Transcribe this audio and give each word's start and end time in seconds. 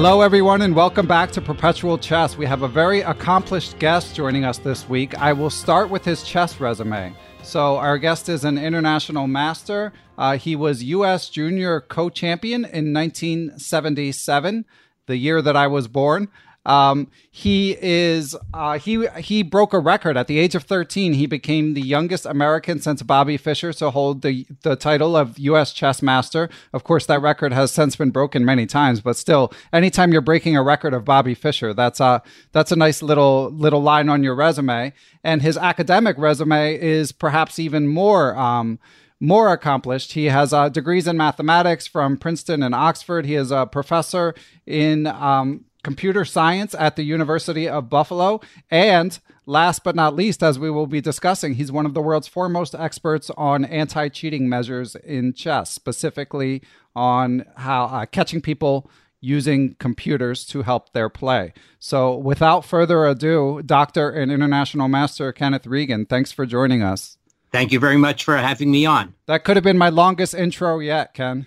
Hello, 0.00 0.20
everyone, 0.20 0.62
and 0.62 0.76
welcome 0.76 1.08
back 1.08 1.32
to 1.32 1.40
Perpetual 1.40 1.98
Chess. 1.98 2.38
We 2.38 2.46
have 2.46 2.62
a 2.62 2.68
very 2.68 3.00
accomplished 3.00 3.80
guest 3.80 4.14
joining 4.14 4.44
us 4.44 4.58
this 4.58 4.88
week. 4.88 5.18
I 5.18 5.32
will 5.32 5.50
start 5.50 5.90
with 5.90 6.04
his 6.04 6.22
chess 6.22 6.60
resume. 6.60 7.12
So, 7.42 7.78
our 7.78 7.98
guest 7.98 8.28
is 8.28 8.44
an 8.44 8.58
international 8.58 9.26
master. 9.26 9.92
Uh, 10.16 10.38
he 10.38 10.54
was 10.54 10.84
U.S. 10.84 11.28
junior 11.28 11.80
co 11.80 12.10
champion 12.10 12.64
in 12.64 12.94
1977, 12.94 14.66
the 15.06 15.16
year 15.16 15.42
that 15.42 15.56
I 15.56 15.66
was 15.66 15.88
born. 15.88 16.28
Um, 16.68 17.10
he 17.30 17.78
is 17.80 18.36
uh, 18.52 18.78
he 18.78 19.06
he 19.16 19.42
broke 19.42 19.72
a 19.72 19.78
record 19.78 20.18
at 20.18 20.26
the 20.26 20.38
age 20.38 20.54
of 20.54 20.64
13. 20.64 21.14
He 21.14 21.26
became 21.26 21.72
the 21.72 21.80
youngest 21.80 22.26
American 22.26 22.78
since 22.78 23.02
Bobby 23.02 23.38
Fischer 23.38 23.72
to 23.72 23.90
hold 23.90 24.20
the 24.20 24.46
the 24.62 24.76
title 24.76 25.16
of 25.16 25.38
U.S. 25.38 25.72
chess 25.72 26.02
master. 26.02 26.50
Of 26.74 26.84
course, 26.84 27.06
that 27.06 27.22
record 27.22 27.54
has 27.54 27.72
since 27.72 27.96
been 27.96 28.10
broken 28.10 28.44
many 28.44 28.66
times, 28.66 29.00
but 29.00 29.16
still, 29.16 29.50
anytime 29.72 30.12
you're 30.12 30.20
breaking 30.20 30.56
a 30.58 30.62
record 30.62 30.92
of 30.92 31.06
Bobby 31.06 31.34
Fischer, 31.34 31.72
that's 31.72 32.00
a 32.00 32.22
that's 32.52 32.70
a 32.70 32.76
nice 32.76 33.02
little 33.02 33.50
little 33.50 33.82
line 33.82 34.10
on 34.10 34.22
your 34.22 34.34
resume. 34.34 34.92
And 35.24 35.40
his 35.40 35.56
academic 35.56 36.18
resume 36.18 36.78
is 36.78 37.12
perhaps 37.12 37.58
even 37.58 37.88
more. 37.88 38.36
Um, 38.36 38.78
more 39.20 39.52
accomplished. 39.52 40.12
He 40.12 40.26
has 40.26 40.52
uh, 40.52 40.68
degrees 40.68 41.08
in 41.08 41.16
mathematics 41.16 41.88
from 41.88 42.16
Princeton 42.18 42.62
and 42.62 42.72
Oxford. 42.72 43.26
He 43.26 43.34
is 43.34 43.50
a 43.50 43.66
professor 43.66 44.32
in 44.64 45.08
um, 45.08 45.64
computer 45.88 46.22
science 46.22 46.74
at 46.78 46.96
the 46.96 47.02
University 47.02 47.66
of 47.66 47.88
Buffalo. 47.88 48.42
And 48.70 49.18
last 49.46 49.82
but 49.84 49.96
not 49.96 50.14
least, 50.14 50.42
as 50.42 50.58
we 50.58 50.70
will 50.70 50.86
be 50.86 51.00
discussing, 51.00 51.54
he's 51.54 51.72
one 51.72 51.86
of 51.86 51.94
the 51.94 52.02
world's 52.02 52.28
foremost 52.28 52.74
experts 52.74 53.30
on 53.38 53.64
anti 53.64 54.08
cheating 54.08 54.50
measures 54.50 54.94
in 54.96 55.32
chess, 55.32 55.70
specifically 55.70 56.62
on 56.94 57.46
how 57.56 57.86
uh, 57.86 58.04
catching 58.04 58.42
people 58.42 58.90
using 59.20 59.76
computers 59.78 60.44
to 60.44 60.62
help 60.62 60.92
their 60.92 61.08
play. 61.08 61.54
So, 61.78 62.14
without 62.14 62.66
further 62.66 63.06
ado, 63.06 63.62
Dr. 63.64 64.10
and 64.10 64.30
International 64.30 64.88
Master 64.88 65.32
Kenneth 65.32 65.66
Regan, 65.66 66.04
thanks 66.04 66.32
for 66.32 66.44
joining 66.44 66.82
us. 66.82 67.16
Thank 67.50 67.72
you 67.72 67.80
very 67.80 67.96
much 67.96 68.24
for 68.24 68.36
having 68.36 68.70
me 68.70 68.84
on. 68.84 69.14
That 69.24 69.42
could 69.42 69.56
have 69.56 69.64
been 69.64 69.78
my 69.78 69.88
longest 69.88 70.34
intro 70.34 70.80
yet, 70.80 71.14
Ken. 71.14 71.46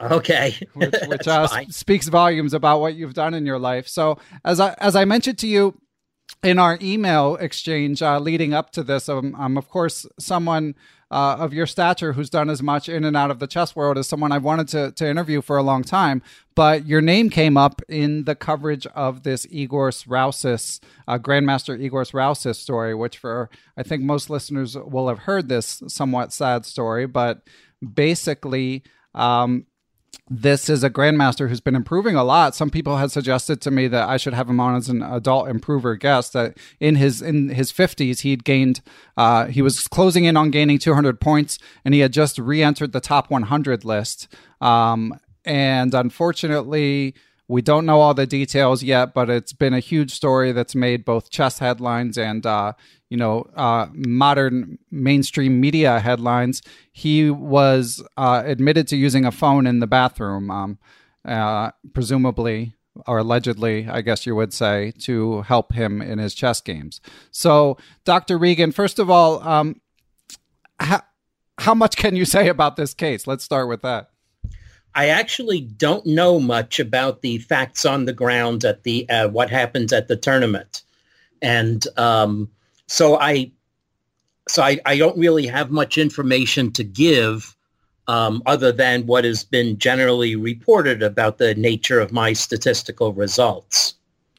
Okay, 0.00 0.54
which, 0.74 0.94
which 1.06 1.28
uh, 1.28 1.48
speaks 1.68 2.08
volumes 2.08 2.54
about 2.54 2.80
what 2.80 2.94
you've 2.94 3.14
done 3.14 3.34
in 3.34 3.46
your 3.46 3.58
life. 3.58 3.88
So, 3.88 4.18
as 4.44 4.60
I 4.60 4.74
as 4.78 4.96
I 4.96 5.04
mentioned 5.04 5.38
to 5.38 5.46
you 5.46 5.74
in 6.42 6.58
our 6.58 6.78
email 6.82 7.36
exchange 7.36 8.02
uh, 8.02 8.18
leading 8.18 8.52
up 8.52 8.70
to 8.72 8.82
this, 8.82 9.08
um, 9.08 9.34
I'm 9.38 9.56
of 9.56 9.68
course 9.68 10.06
someone 10.18 10.74
uh, 11.10 11.36
of 11.38 11.54
your 11.54 11.66
stature 11.66 12.12
who's 12.12 12.28
done 12.28 12.50
as 12.50 12.62
much 12.62 12.88
in 12.88 13.04
and 13.04 13.16
out 13.16 13.30
of 13.30 13.38
the 13.38 13.46
chess 13.46 13.76
world 13.76 13.96
as 13.96 14.08
someone 14.08 14.32
I've 14.32 14.42
wanted 14.42 14.68
to 14.68 14.92
to 14.92 15.08
interview 15.08 15.40
for 15.40 15.56
a 15.56 15.62
long 15.62 15.82
time. 15.82 16.22
But 16.54 16.86
your 16.86 17.00
name 17.00 17.30
came 17.30 17.56
up 17.56 17.80
in 17.88 18.24
the 18.24 18.34
coverage 18.34 18.86
of 18.88 19.22
this 19.22 19.46
Igor 19.50 19.90
Rausis, 19.90 20.80
uh, 21.08 21.18
Grandmaster 21.18 21.78
Igor 21.80 22.04
Rausis 22.04 22.56
story, 22.56 22.94
which 22.94 23.16
for 23.16 23.48
I 23.78 23.82
think 23.82 24.02
most 24.02 24.28
listeners 24.28 24.76
will 24.76 25.08
have 25.08 25.20
heard 25.20 25.48
this 25.48 25.82
somewhat 25.88 26.34
sad 26.34 26.66
story, 26.66 27.06
but 27.06 27.42
basically. 27.94 28.82
Um, 29.14 29.64
this 30.28 30.68
is 30.68 30.82
a 30.82 30.90
grandmaster 30.90 31.48
who's 31.48 31.60
been 31.60 31.76
improving 31.76 32.16
a 32.16 32.24
lot. 32.24 32.54
Some 32.54 32.70
people 32.70 32.96
had 32.96 33.12
suggested 33.12 33.60
to 33.60 33.70
me 33.70 33.86
that 33.88 34.08
I 34.08 34.16
should 34.16 34.34
have 34.34 34.50
him 34.50 34.58
on 34.58 34.74
as 34.74 34.88
an 34.88 35.02
adult 35.02 35.48
improver 35.48 35.94
guest. 35.96 36.32
That 36.32 36.58
in 36.80 36.96
his 36.96 37.22
in 37.22 37.50
his 37.50 37.70
fifties, 37.70 38.20
he'd 38.20 38.44
gained, 38.44 38.80
uh, 39.16 39.46
he 39.46 39.62
was 39.62 39.86
closing 39.86 40.24
in 40.24 40.36
on 40.36 40.50
gaining 40.50 40.78
200 40.78 41.20
points, 41.20 41.58
and 41.84 41.94
he 41.94 42.00
had 42.00 42.12
just 42.12 42.38
re-entered 42.38 42.92
the 42.92 43.00
top 43.00 43.30
100 43.30 43.84
list. 43.84 44.28
Um, 44.60 45.18
and 45.44 45.94
unfortunately, 45.94 47.14
we 47.48 47.62
don't 47.62 47.86
know 47.86 48.00
all 48.00 48.14
the 48.14 48.26
details 48.26 48.82
yet, 48.82 49.14
but 49.14 49.30
it's 49.30 49.52
been 49.52 49.74
a 49.74 49.80
huge 49.80 50.12
story 50.12 50.52
that's 50.52 50.74
made 50.74 51.04
both 51.04 51.30
chess 51.30 51.58
headlines 51.58 52.18
and 52.18 52.44
uh, 52.44 52.72
you 53.08 53.16
know 53.16 53.46
uh, 53.54 53.86
modern 53.92 54.78
mainstream 54.90 55.60
media 55.60 56.00
headlines. 56.00 56.62
He 56.92 57.30
was 57.30 58.02
uh, 58.16 58.42
admitted 58.44 58.88
to 58.88 58.96
using 58.96 59.24
a 59.24 59.32
phone 59.32 59.66
in 59.66 59.80
the 59.80 59.86
bathroom, 59.86 60.50
um, 60.50 60.78
uh, 61.24 61.70
presumably 61.92 62.74
or 63.06 63.18
allegedly, 63.18 63.88
I 63.88 64.00
guess 64.00 64.26
you 64.26 64.34
would 64.34 64.52
say, 64.52 64.92
to 65.00 65.42
help 65.42 65.74
him 65.74 66.00
in 66.00 66.18
his 66.18 66.34
chess 66.34 66.60
games. 66.60 67.00
So, 67.30 67.76
Dr. 68.04 68.38
Regan, 68.38 68.72
first 68.72 68.98
of 68.98 69.10
all, 69.10 69.46
um, 69.46 69.80
how, 70.80 71.02
how 71.58 71.74
much 71.74 71.96
can 71.96 72.16
you 72.16 72.24
say 72.36 72.48
about 72.48 72.76
this 72.76 72.94
case? 72.94 73.26
Let's 73.26 73.44
start 73.44 73.68
with 73.68 73.82
that. 73.82 74.10
I 74.96 75.08
actually 75.08 75.60
don't 75.60 76.06
know 76.06 76.40
much 76.40 76.80
about 76.80 77.20
the 77.20 77.36
facts 77.38 77.84
on 77.84 78.06
the 78.06 78.14
ground 78.14 78.64
at 78.64 78.82
the 78.82 79.06
uh, 79.10 79.28
what 79.28 79.50
happens 79.50 79.92
at 79.92 80.08
the 80.08 80.16
tournament, 80.16 80.82
and 81.42 81.86
um, 81.98 82.50
so 82.86 83.18
I 83.20 83.52
so 84.48 84.62
I, 84.62 84.80
I 84.86 84.96
don't 84.96 85.18
really 85.18 85.46
have 85.48 85.70
much 85.70 85.98
information 85.98 86.72
to 86.72 86.82
give 86.82 87.54
um, 88.08 88.42
other 88.46 88.72
than 88.72 89.06
what 89.06 89.24
has 89.24 89.44
been 89.44 89.76
generally 89.76 90.34
reported 90.34 91.02
about 91.02 91.36
the 91.36 91.54
nature 91.56 92.00
of 92.00 92.10
my 92.10 92.32
statistical 92.32 93.12
results. 93.12 93.96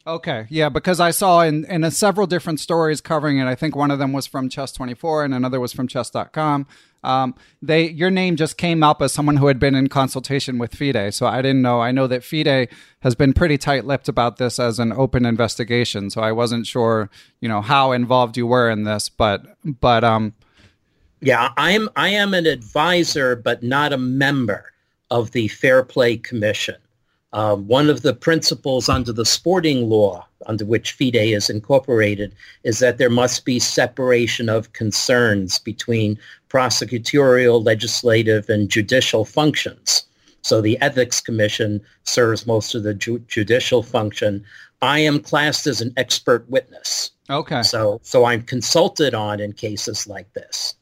Okay, 0.07 0.47
yeah, 0.49 0.69
because 0.69 0.99
I 0.99 1.11
saw 1.11 1.41
in 1.41 1.65
in 1.65 1.89
several 1.91 2.25
different 2.25 2.59
stories 2.59 2.99
covering 2.99 3.37
it. 3.37 3.45
I 3.45 3.53
think 3.53 3.75
one 3.75 3.91
of 3.91 3.99
them 3.99 4.11
was 4.11 4.25
from 4.25 4.49
Chess24 4.49 5.25
and 5.25 5.35
another 5.35 5.59
was 5.59 5.71
from 5.71 5.87
Chess.com. 5.87 6.65
Um, 7.07 7.35
they 7.61 7.89
your 7.89 8.11
name 8.11 8.35
just 8.35 8.57
came 8.57 8.83
up 8.83 9.01
as 9.01 9.13
someone 9.13 9.37
who 9.37 9.47
had 9.47 9.59
been 9.59 9.75
in 9.75 9.87
consultation 9.87 10.57
with 10.57 10.75
FIDE, 10.75 11.13
so 11.13 11.25
I 11.25 11.41
didn't 11.41 11.61
know. 11.61 11.79
I 11.79 11.91
know 11.91 12.05
that 12.07 12.23
FIDE 12.23 12.67
has 12.99 13.15
been 13.15 13.31
pretty 13.31 13.57
tight-lipped 13.57 14.09
about 14.09 14.35
this 14.37 14.59
as 14.59 14.77
an 14.77 14.91
open 14.91 15.25
investigation, 15.25 16.09
so 16.09 16.21
I 16.21 16.33
wasn't 16.33 16.67
sure, 16.67 17.09
you 17.39 17.47
know, 17.47 17.61
how 17.61 17.93
involved 17.93 18.35
you 18.35 18.45
were 18.45 18.69
in 18.69 18.83
this, 18.83 19.07
but 19.07 19.45
but 19.63 20.03
um, 20.03 20.33
yeah, 21.21 21.53
I 21.55 21.71
am 21.71 21.89
I 21.95 22.09
am 22.09 22.33
an 22.33 22.45
advisor, 22.45 23.37
but 23.37 23.63
not 23.63 23.93
a 23.93 23.97
member 23.97 24.73
of 25.09 25.31
the 25.31 25.47
Fair 25.47 25.83
Play 25.83 26.17
Commission. 26.17 26.75
Uh, 27.33 27.55
one 27.55 27.89
of 27.89 28.03
the 28.03 28.13
principles 28.13 28.87
under 28.87 29.11
the 29.11 29.25
sporting 29.25 29.89
law, 29.89 30.25
under 30.45 30.65
which 30.65 30.93
FIDE 30.93 31.15
is 31.15 31.49
incorporated, 31.49 32.33
is 32.63 32.79
that 32.79 32.97
there 32.97 33.09
must 33.09 33.43
be 33.43 33.59
separation 33.59 34.47
of 34.47 34.71
concerns 34.73 35.59
between 35.59 36.17
prosecutorial, 36.49 37.63
legislative, 37.63 38.49
and 38.49 38.69
judicial 38.69 39.25
functions. 39.25 40.05
So 40.41 40.61
the 40.61 40.79
Ethics 40.79 41.19
Commission 41.19 41.81
serves 42.03 42.47
most 42.47 42.73
of 42.73 42.83
the 42.83 42.93
ju- 42.93 43.23
judicial 43.27 43.83
function. 43.83 44.45
I 44.81 44.99
am 44.99 45.19
classed 45.19 45.67
as 45.67 45.81
an 45.81 45.91
expert 45.97 46.49
witness. 46.49 47.11
Okay. 47.29 47.61
So 47.63 47.99
so 48.03 48.23
I'm 48.23 48.41
consulted 48.43 49.13
on 49.13 49.41
in 49.41 49.51
cases 49.51 50.07
like 50.07 50.31
this, 50.31 50.75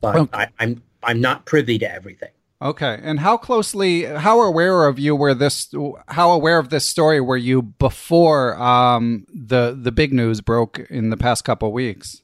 but 0.00 0.16
okay. 0.16 0.36
I, 0.36 0.48
I'm 0.58 0.82
I'm 1.04 1.20
not 1.20 1.46
privy 1.46 1.78
to 1.78 1.92
everything. 1.92 2.33
Okay. 2.64 2.98
And 3.02 3.20
how 3.20 3.36
closely, 3.36 4.04
how 4.04 4.40
aware 4.40 4.86
of 4.86 4.98
you 4.98 5.14
were 5.14 5.34
this, 5.34 5.72
how 6.08 6.30
aware 6.30 6.58
of 6.58 6.70
this 6.70 6.86
story 6.86 7.20
were 7.20 7.36
you 7.36 7.60
before 7.60 8.58
um, 8.60 9.26
the 9.28 9.78
the 9.78 9.92
big 9.92 10.14
news 10.14 10.40
broke 10.40 10.78
in 10.88 11.10
the 11.10 11.18
past 11.18 11.44
couple 11.44 11.70
weeks? 11.72 12.22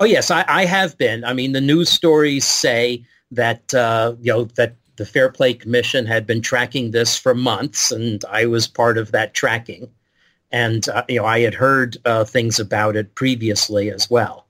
Oh 0.00 0.06
yes, 0.06 0.30
I, 0.30 0.46
I 0.48 0.64
have 0.64 0.96
been. 0.96 1.24
I 1.24 1.34
mean, 1.34 1.52
the 1.52 1.60
news 1.60 1.90
stories 1.90 2.46
say 2.46 3.04
that 3.32 3.74
uh, 3.74 4.14
you 4.18 4.32
know 4.32 4.44
that 4.56 4.76
the 4.96 5.04
Fair 5.04 5.30
Play 5.30 5.52
Commission 5.52 6.06
had 6.06 6.26
been 6.26 6.40
tracking 6.40 6.92
this 6.92 7.18
for 7.18 7.34
months, 7.34 7.92
and 7.92 8.24
I 8.30 8.46
was 8.46 8.66
part 8.66 8.96
of 8.96 9.12
that 9.12 9.34
tracking. 9.34 9.90
And 10.50 10.88
uh, 10.88 11.04
you 11.06 11.16
know, 11.16 11.26
I 11.26 11.40
had 11.40 11.54
heard 11.54 11.98
uh, 12.06 12.24
things 12.24 12.58
about 12.58 12.96
it 12.96 13.14
previously 13.14 13.90
as 13.90 14.08
well. 14.08 14.41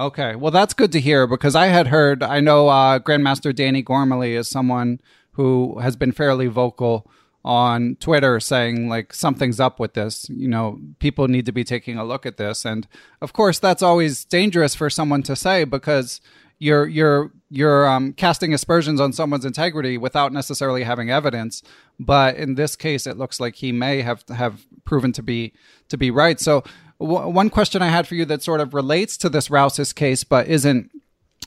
Okay, 0.00 0.34
well, 0.34 0.50
that's 0.50 0.72
good 0.72 0.92
to 0.92 1.00
hear 1.00 1.26
because 1.26 1.54
I 1.54 1.66
had 1.66 1.88
heard. 1.88 2.22
I 2.22 2.40
know 2.40 2.68
uh, 2.68 3.00
Grandmaster 3.00 3.54
Danny 3.54 3.82
Gormally 3.82 4.30
is 4.30 4.48
someone 4.48 4.98
who 5.32 5.78
has 5.80 5.94
been 5.94 6.10
fairly 6.10 6.46
vocal 6.46 7.06
on 7.44 7.96
Twitter 8.00 8.40
saying 8.40 8.88
like 8.88 9.12
something's 9.12 9.60
up 9.60 9.78
with 9.78 9.92
this. 9.92 10.26
You 10.30 10.48
know, 10.48 10.80
people 11.00 11.28
need 11.28 11.44
to 11.44 11.52
be 11.52 11.64
taking 11.64 11.98
a 11.98 12.04
look 12.04 12.24
at 12.24 12.38
this, 12.38 12.64
and 12.64 12.88
of 13.20 13.34
course, 13.34 13.58
that's 13.58 13.82
always 13.82 14.24
dangerous 14.24 14.74
for 14.74 14.88
someone 14.88 15.22
to 15.24 15.36
say 15.36 15.64
because 15.64 16.22
you're 16.58 16.88
you're 16.88 17.30
you're 17.50 17.86
um, 17.86 18.14
casting 18.14 18.54
aspersions 18.54 19.02
on 19.02 19.12
someone's 19.12 19.44
integrity 19.44 19.98
without 19.98 20.32
necessarily 20.32 20.84
having 20.84 21.10
evidence. 21.10 21.62
But 21.98 22.36
in 22.36 22.54
this 22.54 22.74
case, 22.74 23.06
it 23.06 23.18
looks 23.18 23.38
like 23.38 23.56
he 23.56 23.70
may 23.70 24.00
have 24.00 24.24
have 24.30 24.64
proven 24.86 25.12
to 25.12 25.22
be 25.22 25.52
to 25.90 25.98
be 25.98 26.10
right. 26.10 26.40
So 26.40 26.64
w- 27.00 27.28
one 27.28 27.50
question 27.50 27.82
I 27.82 27.88
had 27.88 28.06
for 28.06 28.14
you 28.14 28.24
that 28.26 28.42
sort 28.42 28.60
of 28.60 28.74
relates 28.74 29.16
to 29.18 29.28
this 29.28 29.48
Rausis 29.48 29.94
case, 29.94 30.22
but 30.22 30.46
isn't 30.46 30.90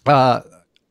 uh, 0.05 0.41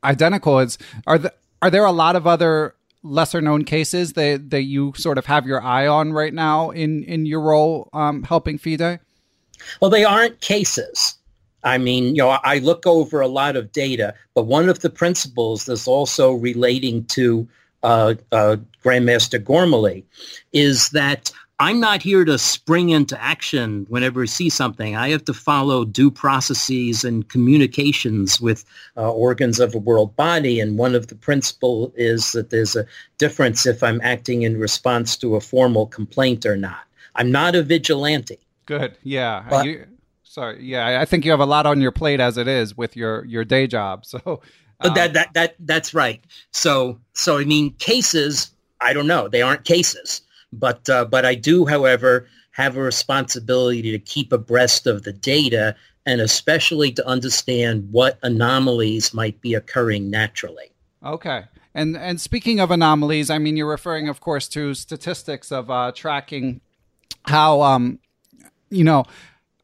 identical 0.05 0.59
is 0.59 0.79
are 1.07 1.21
are 1.61 1.71
there 1.71 1.85
a 1.85 1.93
lot 1.93 2.17
of 2.17 2.27
other 2.27 2.75
lesser 3.03 3.41
known 3.41 3.65
cases 3.65 4.15
that 4.15 4.51
that 4.51 4.63
you 4.63 4.93
sort 4.97 5.19
of 5.19 5.27
have 5.27 5.47
your 5.47 5.63
eye 5.63 5.87
on 5.87 6.13
right 6.13 6.33
now 6.33 6.71
in 6.71 7.05
in 7.05 7.27
your 7.27 7.41
role 7.41 7.89
um, 7.93 8.23
helping 8.23 8.59
FIDE? 8.59 9.01
Well, 9.81 9.91
they 9.91 10.05
aren't 10.05 10.41
cases. 10.41 11.15
I 11.65 11.79
mean, 11.79 12.17
you 12.17 12.23
know, 12.23 12.39
I 12.43 12.59
look 12.59 12.87
over 12.87 13.21
a 13.21 13.29
lot 13.29 13.55
of 13.55 13.71
data, 13.71 14.15
but 14.35 14.45
one 14.45 14.69
of 14.69 14.81
the 14.81 14.91
principles 14.91 15.67
that's 15.67 15.87
also 15.87 16.33
relating 16.33 17.05
to 17.05 17.47
uh, 17.85 18.15
uh, 18.33 18.57
Grandmaster 18.85 19.43
Gormally 19.43 20.03
is 20.53 20.91
that 20.91 21.31
I'm 21.63 21.79
not 21.79 22.03
here 22.03 22.25
to 22.25 22.39
spring 22.39 22.89
into 22.89 23.23
action 23.23 23.87
whenever 23.89 24.23
I 24.23 24.27
see 24.27 24.51
something. 24.51 24.97
I 24.97 25.11
have 25.11 25.25
to 25.27 25.33
follow 25.33 25.85
due 25.85 26.11
processes 26.11 27.05
and 27.05 27.29
communications 27.29 28.41
with 28.41 28.65
uh, 28.97 29.13
organs 29.13 29.61
of 29.61 29.73
a 29.73 29.79
world 29.79 30.17
body. 30.17 30.59
And 30.59 30.77
one 30.77 30.97
of 30.97 31.07
the 31.07 31.15
principle 31.15 31.93
is 31.95 32.33
that 32.33 32.51
there's 32.51 32.75
a 32.75 32.85
difference 33.19 33.65
if 33.65 33.81
I'm 33.81 34.01
acting 34.03 34.43
in 34.43 34.59
response 34.59 35.17
to 35.19 35.37
a 35.37 35.41
formal 35.41 35.87
complaint 35.87 36.45
or 36.45 36.57
not. 36.57 36.83
I'm 37.15 37.31
not 37.31 37.55
a 37.55 37.63
vigilante. 37.63 38.41
Good. 38.67 38.97
Yeah. 39.05 39.47
But, 39.49 39.65
you, 39.65 39.87
sorry. 40.25 40.65
Yeah. 40.65 41.01
I 41.01 41.05
think 41.05 41.25
you 41.25 41.31
have 41.31 41.39
a 41.39 41.47
lot 41.47 41.65
on 41.65 41.81
your 41.81 41.93
plate 41.93 42.19
as 42.19 42.39
it 42.39 42.49
is 42.49 42.77
with 42.77 42.97
your, 42.97 43.25
your 43.27 43.45
day 43.45 43.69
job. 43.69 44.05
So 44.83 44.89
um, 44.89 44.95
that, 44.95 45.13
that, 45.13 45.33
that, 45.35 45.55
that's 45.61 45.95
right. 45.95 46.25
So, 46.51 46.99
so, 47.13 47.39
I 47.39 47.45
mean, 47.45 47.71
cases, 47.75 48.51
I 48.81 48.93
don't 48.93 49.07
know. 49.07 49.29
They 49.29 49.41
aren't 49.41 49.65
cases 49.65 50.23
but 50.53 50.89
uh, 50.89 51.05
but 51.05 51.25
I 51.25 51.35
do, 51.35 51.67
however, 51.67 52.29
have 52.53 52.77
a 52.77 52.83
responsibility 52.83 53.91
to 53.93 53.99
keep 53.99 54.33
abreast 54.33 54.87
of 54.87 55.03
the 55.03 55.13
data 55.13 55.75
and 56.05 56.21
especially 56.21 56.93
to 56.93 57.07
understand 57.07 57.89
what 57.91 58.19
anomalies 58.23 59.15
might 59.15 59.41
be 59.41 59.55
occurring 59.55 60.11
naturally. 60.11 60.73
Okay. 61.05 61.45
And 61.75 61.97
and 61.97 62.21
speaking 62.21 62.61
of 62.61 62.71
anomalies, 62.71 63.31
I 63.31 63.39
mean 63.39 63.57
you're 63.57 63.69
referring 63.69 64.09
of 64.09 64.21
course 64.21 64.49
to 64.49 64.75
statistics 64.75 65.51
of 65.51 65.71
uh, 65.71 65.93
tracking 65.93 66.61
how 67.25 67.63
um 67.63 67.99
you 68.71 68.85
know 68.85 69.05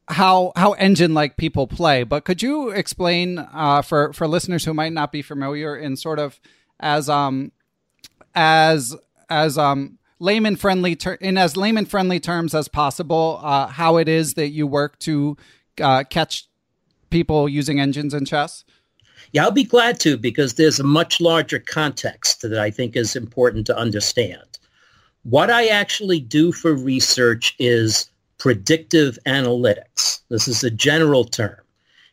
how 0.09 0.53
how 0.57 0.73
engine 0.73 1.13
like 1.13 1.37
people 1.37 1.67
play. 1.67 2.05
But 2.05 2.25
could 2.25 2.43
you 2.43 2.71
explain 2.71 3.39
uh, 3.39 3.83
for 3.83 4.13
for 4.13 4.27
listeners 4.27 4.65
who 4.65 4.73
might 4.73 4.93
not 4.93 5.13
be 5.13 5.23
familiar 5.23 5.77
in 5.77 5.97
sort 5.97 6.19
of 6.19 6.41
as 6.81 7.11
um 7.11 7.53
as 8.35 8.97
as 9.29 9.59
um 9.59 9.99
layman 10.19 10.57
friendly 10.57 10.97
ter- 10.97 11.15
in 11.15 11.39
as 11.39 11.57
layman 11.57 11.87
friendly 11.87 12.21
terms 12.21 12.55
as 12.55 12.69
possible 12.69 13.41
uh, 13.43 13.67
how 13.67 13.97
it 13.97 14.09
is 14.09 14.35
that 14.35 14.49
you 14.49 14.67
work 14.67 14.99
to 15.01 15.37
uh, 15.81 16.05
catch 16.05 16.49
people 17.11 17.49
using 17.49 17.81
engines 17.81 18.15
in 18.15 18.25
chess? 18.25 18.65
Yeah, 19.33 19.45
I'll 19.45 19.51
be 19.51 19.65
glad 19.65 20.01
to 20.01 20.17
because 20.17 20.55
there's 20.55 20.81
a 20.81 20.85
much 20.85 21.21
larger 21.21 21.59
context 21.59 22.43
that 22.43 22.59
I 22.59 22.71
think 22.71 22.97
is 22.97 23.15
important 23.15 23.67
to 23.67 23.77
understand. 23.77 24.59
What 25.25 25.51
I 25.51 25.67
actually 25.67 26.21
do 26.21 26.53
for 26.53 26.75
research 26.75 27.55
is 27.59 28.11
predictive 28.39 29.19
analytics. 29.27 30.21
This 30.29 30.49
is 30.49 30.65
a 30.65 30.71
general 30.71 31.25
term. 31.25 31.59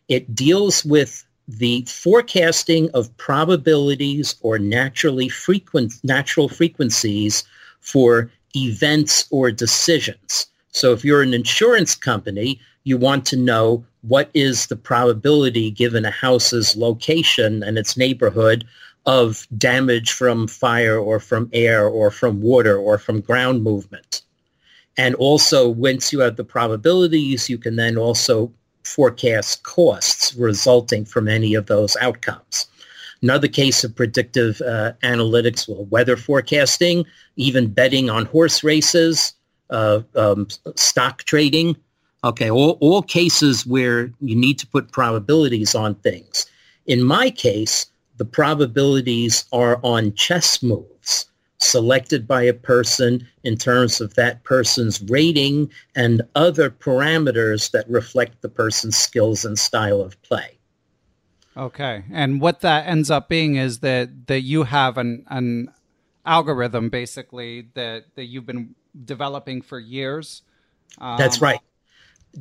It 0.10 0.36
deals 0.36 0.84
with 0.84 1.26
the 1.48 1.84
forecasting 1.84 2.90
of 2.92 3.16
probabilities 3.18 4.36
or 4.42 4.58
naturally 4.58 5.30
frequent 5.30 5.94
natural 6.04 6.50
frequencies 6.50 7.44
for 7.86 8.32
events 8.56 9.28
or 9.30 9.52
decisions. 9.52 10.48
So 10.72 10.92
if 10.92 11.06
you're 11.06 11.22
an 11.22 11.34
insurance 11.34 11.96
company, 11.96 12.60
you 12.84 12.98
want 12.98 13.26
to 13.28 13.38
know 13.38 13.86
what 14.02 14.30
is 14.34 14.68
the 14.68 14.76
probability 14.76 15.72
given 15.72 16.04
a 16.04 16.12
house's 16.12 16.76
location 16.76 17.64
and 17.64 17.78
its 17.78 17.96
neighborhood 17.96 18.66
of 19.06 19.48
damage 19.58 20.12
from 20.12 20.48
fire 20.48 20.98
or 20.98 21.20
from 21.20 21.50
air 21.54 21.88
or 21.88 22.10
from 22.10 22.42
water 22.42 22.76
or 22.78 22.98
from 22.98 23.22
ground 23.22 23.64
movement. 23.64 24.24
And 24.98 25.14
also, 25.16 25.70
once 25.70 26.12
you 26.12 26.20
have 26.20 26.38
the 26.38 26.44
probabilities, 26.44 27.50
you 27.50 27.58
can 27.58 27.76
then 27.76 27.98
also 27.98 28.52
forecast 28.84 29.64
costs 29.64 30.34
resulting 30.36 31.06
from 31.06 31.28
any 31.28 31.54
of 31.54 31.68
those 31.68 31.96
outcomes. 31.98 32.68
Another 33.26 33.48
case 33.48 33.84
of 33.84 33.96
predictive 33.96 34.62
uh, 34.62 34.94
analytics, 35.02 35.68
well, 35.68 35.86
weather 35.86 36.16
forecasting, 36.16 37.08
even 37.38 37.74
betting 37.74 38.08
on 38.08 38.26
horse 38.26 38.64
races, 38.64 39.34
uh, 39.72 40.02
um, 40.16 40.48
stock 40.76 41.24
trading. 41.24 41.76
Okay, 42.24 42.52
all, 42.52 42.78
all 42.82 43.02
cases 43.02 43.66
where 43.66 44.12
you 44.22 44.36
need 44.36 44.60
to 44.60 44.68
put 44.68 44.92
probabilities 44.92 45.74
on 45.74 45.96
things. 45.96 46.46
In 46.86 47.02
my 47.02 47.32
case, 47.32 47.88
the 48.18 48.26
probabilities 48.26 49.46
are 49.52 49.80
on 49.82 50.14
chess 50.14 50.62
moves 50.62 51.26
selected 51.58 52.28
by 52.28 52.44
a 52.44 52.54
person 52.54 53.28
in 53.44 53.58
terms 53.58 54.02
of 54.02 54.14
that 54.14 54.44
person's 54.44 55.02
rating 55.10 55.72
and 55.96 56.22
other 56.36 56.70
parameters 56.70 57.72
that 57.72 57.90
reflect 57.90 58.44
the 58.44 58.50
person's 58.50 58.96
skills 58.96 59.44
and 59.44 59.58
style 59.58 60.00
of 60.00 60.22
play. 60.22 60.55
Okay. 61.58 62.04
And 62.12 62.42
what 62.42 62.62
that 62.62 62.88
ends 62.88 63.10
up 63.10 63.30
being 63.30 63.56
is 63.56 63.80
that 63.80 64.28
that 64.28 64.42
you 64.42 64.64
have 64.64 64.98
an 64.98 65.26
an 65.30 65.72
algorithm 66.26 66.90
basically 66.90 67.68
that 67.76 68.06
that 68.16 68.26
you've 68.26 68.46
been 68.46 68.76
developing 69.04 69.62
for 69.62 69.80
years. 69.80 70.42
Um, 70.98 71.18
That's 71.18 71.42
right. 71.42 71.60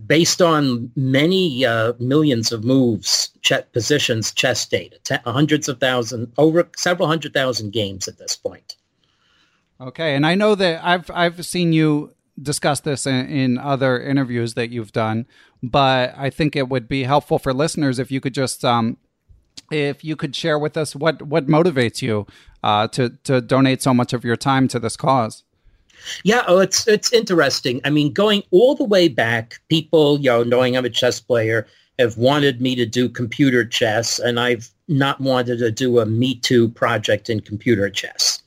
Based 0.06 0.42
on 0.42 0.90
many 0.96 1.64
uh, 1.64 1.92
millions 2.00 2.50
of 2.50 2.64
moves, 2.64 3.30
chess 3.42 3.64
positions, 3.72 4.32
chess 4.32 4.66
data, 4.66 4.98
t- 5.04 5.16
hundreds 5.24 5.68
of 5.68 5.78
thousands, 5.78 6.28
over 6.36 6.68
several 6.76 7.06
hundred 7.06 7.32
thousand 7.32 7.72
games 7.72 8.08
at 8.08 8.18
this 8.18 8.34
point. 8.34 8.74
Okay, 9.80 10.16
and 10.16 10.26
I 10.26 10.34
know 10.34 10.56
that 10.56 10.84
I've 10.84 11.08
I've 11.12 11.46
seen 11.46 11.72
you 11.72 12.14
discuss 12.40 12.80
this 12.80 13.06
in, 13.06 13.28
in, 13.28 13.58
other 13.58 14.00
interviews 14.00 14.54
that 14.54 14.70
you've 14.70 14.90
done, 14.90 15.24
but 15.62 16.12
I 16.16 16.30
think 16.30 16.56
it 16.56 16.68
would 16.68 16.88
be 16.88 17.04
helpful 17.04 17.38
for 17.38 17.54
listeners 17.54 18.00
if 18.00 18.10
you 18.10 18.20
could 18.20 18.34
just 18.34 18.64
um, 18.64 18.96
if 19.70 20.04
you 20.04 20.16
could 20.16 20.34
share 20.34 20.58
with 20.58 20.76
us 20.76 20.94
what 20.94 21.22
what 21.22 21.46
motivates 21.46 22.02
you 22.02 22.26
uh, 22.62 22.88
to 22.88 23.10
to 23.24 23.40
donate 23.40 23.82
so 23.82 23.94
much 23.94 24.12
of 24.12 24.24
your 24.24 24.36
time 24.36 24.68
to 24.68 24.78
this 24.78 24.96
cause. 24.96 25.44
Yeah, 26.22 26.42
oh, 26.46 26.58
it's 26.58 26.86
it's 26.86 27.12
interesting. 27.12 27.80
I 27.84 27.90
mean, 27.90 28.12
going 28.12 28.42
all 28.50 28.74
the 28.74 28.84
way 28.84 29.08
back, 29.08 29.60
people, 29.68 30.18
you 30.18 30.30
know, 30.30 30.42
knowing 30.42 30.76
I'm 30.76 30.84
a 30.84 30.90
chess 30.90 31.20
player, 31.20 31.66
have 31.98 32.16
wanted 32.16 32.60
me 32.60 32.74
to 32.74 32.86
do 32.86 33.08
computer 33.08 33.64
chess, 33.64 34.18
and 34.18 34.38
I've 34.40 34.70
not 34.88 35.20
wanted 35.20 35.58
to 35.58 35.70
do 35.70 36.00
a 36.00 36.06
Me 36.06 36.34
Too 36.36 36.68
project 36.68 37.30
in 37.30 37.40
computer 37.40 37.88
chess. 37.88 38.42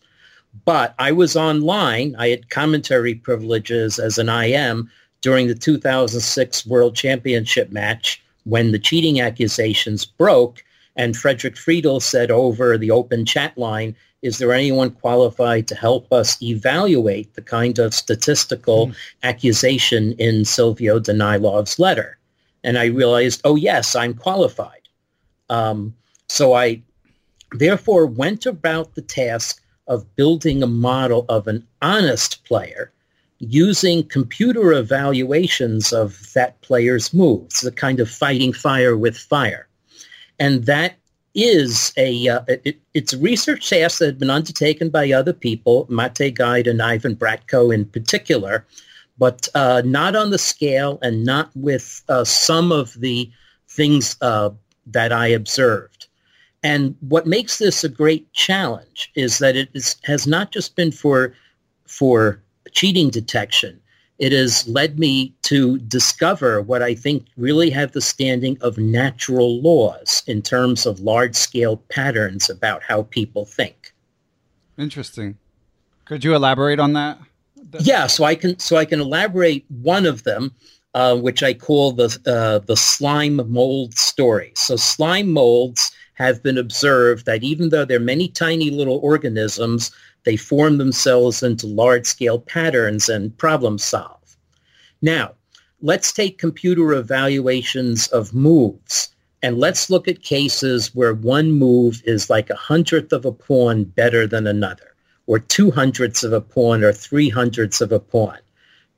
But 0.66 0.96
I 1.00 1.12
was 1.12 1.36
online. 1.36 2.16
I 2.18 2.30
had 2.30 2.50
commentary 2.50 3.16
privileges 3.16 4.00
as 4.00 4.18
an 4.18 4.30
IM 4.30 4.90
during 5.22 5.48
the 5.48 5.56
2006 5.56 6.66
World 6.66 6.96
Championship 6.96 7.72
match 7.72 8.24
when 8.44 8.72
the 8.72 8.80
cheating 8.80 9.20
accusations 9.20 10.06
broke 10.06 10.64
and 10.98 11.16
Frederic 11.16 11.56
Friedel 11.56 12.00
said 12.00 12.32
over 12.32 12.78
the 12.78 12.92
open 12.92 13.26
chat 13.26 13.58
line, 13.58 13.96
is 14.24 14.40
there 14.40 14.52
anyone 14.52 14.90
qualified 14.90 15.68
to 15.68 15.76
help 15.76 16.12
us 16.12 16.42
evaluate 16.42 17.36
the 17.36 17.42
kind 17.42 17.78
of 17.78 17.94
statistical 17.94 18.88
mm. 18.88 18.96
accusation 19.22 20.14
in 20.14 20.44
Silvio 20.44 21.00
Danailov's 21.00 21.78
letter? 21.78 22.18
And 22.64 22.80
I 22.80 22.86
realized, 22.86 23.42
oh, 23.44 23.56
yes, 23.56 23.96
I'm 23.96 24.16
qualified. 24.16 24.90
Um, 25.50 25.96
so 26.28 26.54
I 26.54 26.82
therefore 27.52 28.08
went 28.08 28.46
about 28.46 28.96
the 28.96 29.04
task 29.04 29.62
of 29.88 30.16
building 30.16 30.64
a 30.64 30.68
model 30.68 31.26
of 31.30 31.48
an 31.48 31.66
honest 31.82 32.44
player 32.44 32.92
using 33.40 34.04
computer 34.08 34.74
evaluations 34.74 35.94
of 35.94 36.34
that 36.34 36.60
player's 36.62 37.14
moves, 37.14 37.62
the 37.62 37.72
kind 37.72 38.00
of 38.00 38.10
fighting 38.10 38.52
fire 38.52 38.98
with 38.98 39.16
fire. 39.16 39.68
And 40.40 40.66
that 40.66 40.98
is 41.36 41.94
a 41.98 42.28
uh, 42.28 42.42
it, 42.48 42.80
it's 42.94 43.14
research 43.14 43.70
task 43.70 44.00
that 44.00 44.06
had 44.06 44.20
been 44.20 44.30
undertaken 44.30 44.90
by 44.90 45.12
other 45.12 45.34
people, 45.34 45.86
Matej 45.88 46.36
Guid 46.36 46.68
and 46.68 46.82
Ivan 46.82 47.16
Bratko 47.16 47.74
in 47.74 47.86
particular, 47.86 48.66
but 49.18 49.48
uh, 49.54 49.82
not 49.86 50.16
on 50.16 50.32
the 50.32 50.38
scale 50.38 51.00
and 51.02 51.24
not 51.24 51.52
with 51.56 52.02
uh, 52.10 52.24
some 52.24 52.72
of 52.72 52.94
the 53.00 53.30
things 53.70 54.18
uh, 54.22 54.50
that 54.88 55.14
I 55.14 55.28
observed. 55.28 56.08
And 56.64 56.96
what 57.02 57.28
makes 57.28 57.60
this 57.60 57.84
a 57.84 57.90
great 57.90 58.32
challenge 58.34 59.12
is 59.16 59.38
that 59.38 59.56
it 59.56 59.70
is, 59.74 59.96
has 60.04 60.26
not 60.26 60.52
just 60.52 60.76
been 60.76 60.92
for 60.92 61.34
for 61.86 62.42
cheating 62.72 63.10
detection. 63.10 63.80
It 64.20 64.32
has 64.32 64.68
led 64.68 65.00
me 65.00 65.34
to 65.44 65.78
discover 65.80 66.62
what 66.62 66.82
I 66.82 66.96
think 66.96 67.28
really 67.38 67.70
have 67.70 67.92
the 67.92 68.02
standing 68.02 68.58
of 68.62 68.78
natural 68.78 69.62
laws 69.62 70.24
in 70.28 70.42
terms 70.42 70.86
of 70.86 71.00
large-scale 71.00 71.78
patterns 71.90 72.50
about 72.50 72.82
how 72.84 73.04
people 73.04 73.46
think. 73.46 73.94
Interesting. 74.78 75.38
Could 76.06 76.24
you 76.24 76.36
elaborate 76.36 76.80
on 76.80 76.94
that? 76.94 77.20
Yeah, 77.80 78.08
so 78.08 78.24
I 78.24 78.36
can 78.36 78.58
so 78.60 78.78
I 78.78 78.86
can 78.86 79.02
elaborate 79.02 79.66
one 79.70 80.06
of 80.06 80.24
them, 80.24 80.54
uh, 80.94 81.18
which 81.18 81.44
I 81.44 81.54
call 81.54 81.92
the 81.92 82.18
uh, 82.26 82.66
the 82.66 82.78
slime 82.78 83.42
mold 83.52 83.96
story. 83.96 84.54
So 84.56 84.78
slime 84.78 85.32
molds 85.32 85.92
have 86.14 86.42
been 86.42 86.58
observed 86.58 87.26
that 87.26 87.44
even 87.44 87.70
though 87.70 87.86
they're 87.86 88.00
many 88.00 88.30
tiny 88.30 88.72
little 88.72 88.98
organisms, 89.04 89.92
they 90.28 90.36
form 90.36 90.78
themselves 90.78 91.42
into 91.42 91.66
large-scale 91.66 92.40
patterns 92.40 93.08
and 93.08 93.38
problem 93.38 93.78
solve. 93.78 94.36
Now, 95.02 95.36
let's 95.82 96.12
take 96.12 96.38
computer 96.38 96.92
evaluations 96.92 98.08
of 98.10 98.34
moves 98.34 99.08
and 99.42 99.58
let's 99.58 99.90
look 99.90 100.06
at 100.06 100.24
cases 100.24 100.94
where 100.94 101.14
one 101.14 101.54
move 101.54 102.02
is 102.04 102.30
like 102.30 102.50
a 102.50 102.56
hundredth 102.56 103.14
of 103.14 103.24
a 103.24 103.32
pawn 103.32 103.86
better 103.86 104.28
than 104.28 104.48
another, 104.48 104.96
or 105.28 105.40
two 105.40 105.72
hundredths 105.72 106.26
of 106.26 106.34
a 106.34 106.42
pawn 106.42 106.84
or 106.84 106.92
three 106.92 107.30
hundredths 107.30 107.80
of 107.80 107.94
a 107.94 108.00
pawn. 108.02 108.40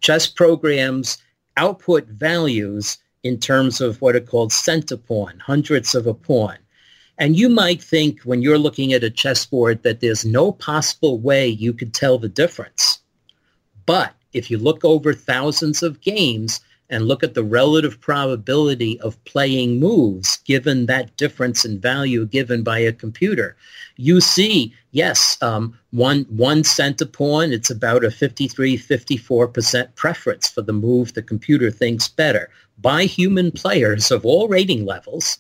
Chess 0.02 0.26
programs 0.26 1.20
output 1.58 2.08
values 2.08 2.98
in 3.22 3.38
terms 3.38 3.82
of 3.82 4.02
what 4.02 4.16
are 4.16 4.20
called 4.20 4.50
centipawn, 4.50 5.40
hundredths 5.42 5.94
of 5.94 6.08
a 6.08 6.14
pawn. 6.16 6.58
And 7.20 7.38
you 7.38 7.50
might 7.50 7.84
think 7.84 8.22
when 8.22 8.42
you're 8.42 8.58
looking 8.58 8.94
at 8.94 9.04
a 9.04 9.10
chessboard 9.10 9.84
that 9.84 10.00
there's 10.00 10.24
no 10.24 10.54
possible 10.54 11.20
way 11.20 11.50
you 11.50 11.74
could 11.74 11.94
tell 11.94 12.18
the 12.18 12.30
difference. 12.30 13.00
But 13.86 14.14
if 14.32 14.50
you 14.50 14.58
look 14.58 14.86
over 14.86 15.14
thousands 15.14 15.84
of 15.84 16.00
games 16.00 16.62
and 16.90 17.08
look 17.08 17.22
at 17.22 17.34
the 17.34 17.44
relative 17.44 18.00
probability 18.00 19.00
of 19.02 19.22
playing 19.26 19.80
moves 19.82 20.38
given 20.46 20.86
that 20.86 21.16
difference 21.18 21.66
in 21.66 21.78
value 21.78 22.26
given 22.26 22.64
by 22.64 22.80
a 22.80 22.94
computer, 22.94 23.58
you 23.98 24.22
see, 24.22 24.74
yes, 24.92 25.38
um, 25.42 25.78
one, 25.92 26.24
one 26.30 26.64
centipawn, 26.64 27.52
it's 27.52 27.70
about 27.70 28.06
a 28.06 28.12
53, 28.12 28.78
54% 28.78 29.96
preference 29.96 30.50
for 30.50 30.62
the 30.62 30.74
move 30.74 31.14
the 31.14 31.22
computer 31.22 31.70
thinks 31.70 32.08
better 32.08 32.50
by 32.78 33.04
human 33.04 33.52
players 33.52 34.10
of 34.10 34.26
all 34.26 34.48
rating 34.48 34.86
levels. 34.86 35.38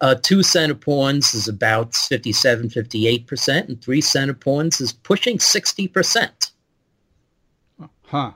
Uh, 0.00 0.14
two 0.14 0.38
centipawns 0.38 1.34
is 1.34 1.48
about 1.48 1.94
57, 1.94 2.68
58%, 2.68 3.68
and 3.68 3.82
three 3.82 4.02
centipawns 4.02 4.80
is 4.80 4.92
pushing 4.92 5.38
60%. 5.38 6.50
Huh. 8.04 8.32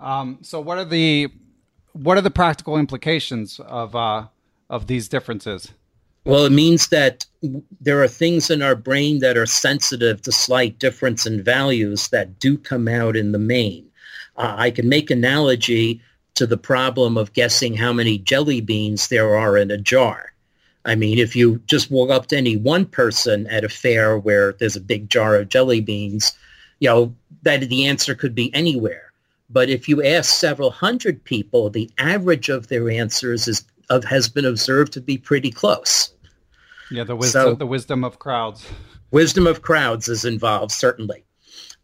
Um, 0.00 0.38
so 0.42 0.60
what 0.60 0.78
are 0.78 0.84
the 0.84 1.28
what 1.92 2.18
are 2.18 2.22
the 2.22 2.30
practical 2.30 2.76
implications 2.76 3.58
of 3.60 3.96
uh, 3.96 4.26
of 4.68 4.86
these 4.86 5.08
differences? 5.08 5.72
Well, 6.24 6.44
it 6.44 6.52
means 6.52 6.88
that 6.88 7.24
there 7.80 8.02
are 8.02 8.08
things 8.08 8.50
in 8.50 8.60
our 8.60 8.74
brain 8.74 9.20
that 9.20 9.36
are 9.36 9.46
sensitive 9.46 10.20
to 10.22 10.32
slight 10.32 10.78
difference 10.78 11.24
in 11.24 11.42
values 11.42 12.08
that 12.08 12.40
do 12.40 12.58
come 12.58 12.88
out 12.88 13.16
in 13.16 13.32
the 13.32 13.38
main. 13.38 13.88
Uh, 14.36 14.54
I 14.58 14.70
can 14.72 14.88
make 14.88 15.10
analogy 15.10 16.02
to 16.34 16.46
the 16.46 16.58
problem 16.58 17.16
of 17.16 17.32
guessing 17.32 17.74
how 17.74 17.92
many 17.92 18.18
jelly 18.18 18.60
beans 18.60 19.08
there 19.08 19.36
are 19.36 19.56
in 19.56 19.70
a 19.70 19.78
jar. 19.78 20.32
I 20.86 20.94
mean, 20.94 21.18
if 21.18 21.34
you 21.34 21.60
just 21.66 21.90
walk 21.90 22.10
up 22.10 22.28
to 22.28 22.36
any 22.36 22.56
one 22.56 22.86
person 22.86 23.46
at 23.48 23.64
a 23.64 23.68
fair 23.68 24.18
where 24.18 24.52
there's 24.52 24.76
a 24.76 24.80
big 24.80 25.10
jar 25.10 25.34
of 25.34 25.48
jelly 25.48 25.80
beans, 25.80 26.32
you 26.78 26.88
know, 26.88 27.14
that 27.42 27.60
the 27.68 27.86
answer 27.86 28.14
could 28.14 28.34
be 28.34 28.54
anywhere. 28.54 29.12
But 29.50 29.68
if 29.68 29.88
you 29.88 30.02
ask 30.02 30.32
several 30.32 30.70
hundred 30.70 31.22
people, 31.24 31.70
the 31.70 31.90
average 31.98 32.48
of 32.48 32.68
their 32.68 32.88
answers 32.88 33.48
is 33.48 33.64
of, 33.90 34.04
has 34.04 34.28
been 34.28 34.44
observed 34.44 34.92
to 34.94 35.00
be 35.00 35.18
pretty 35.18 35.50
close. 35.50 36.12
Yeah, 36.90 37.04
the 37.04 37.16
wisdom, 37.16 37.42
so, 37.42 37.54
the 37.54 37.66
wisdom 37.66 38.04
of 38.04 38.18
crowds. 38.18 38.66
Wisdom 39.10 39.46
of 39.46 39.62
crowds 39.62 40.08
is 40.08 40.24
involved, 40.24 40.72
certainly. 40.72 41.24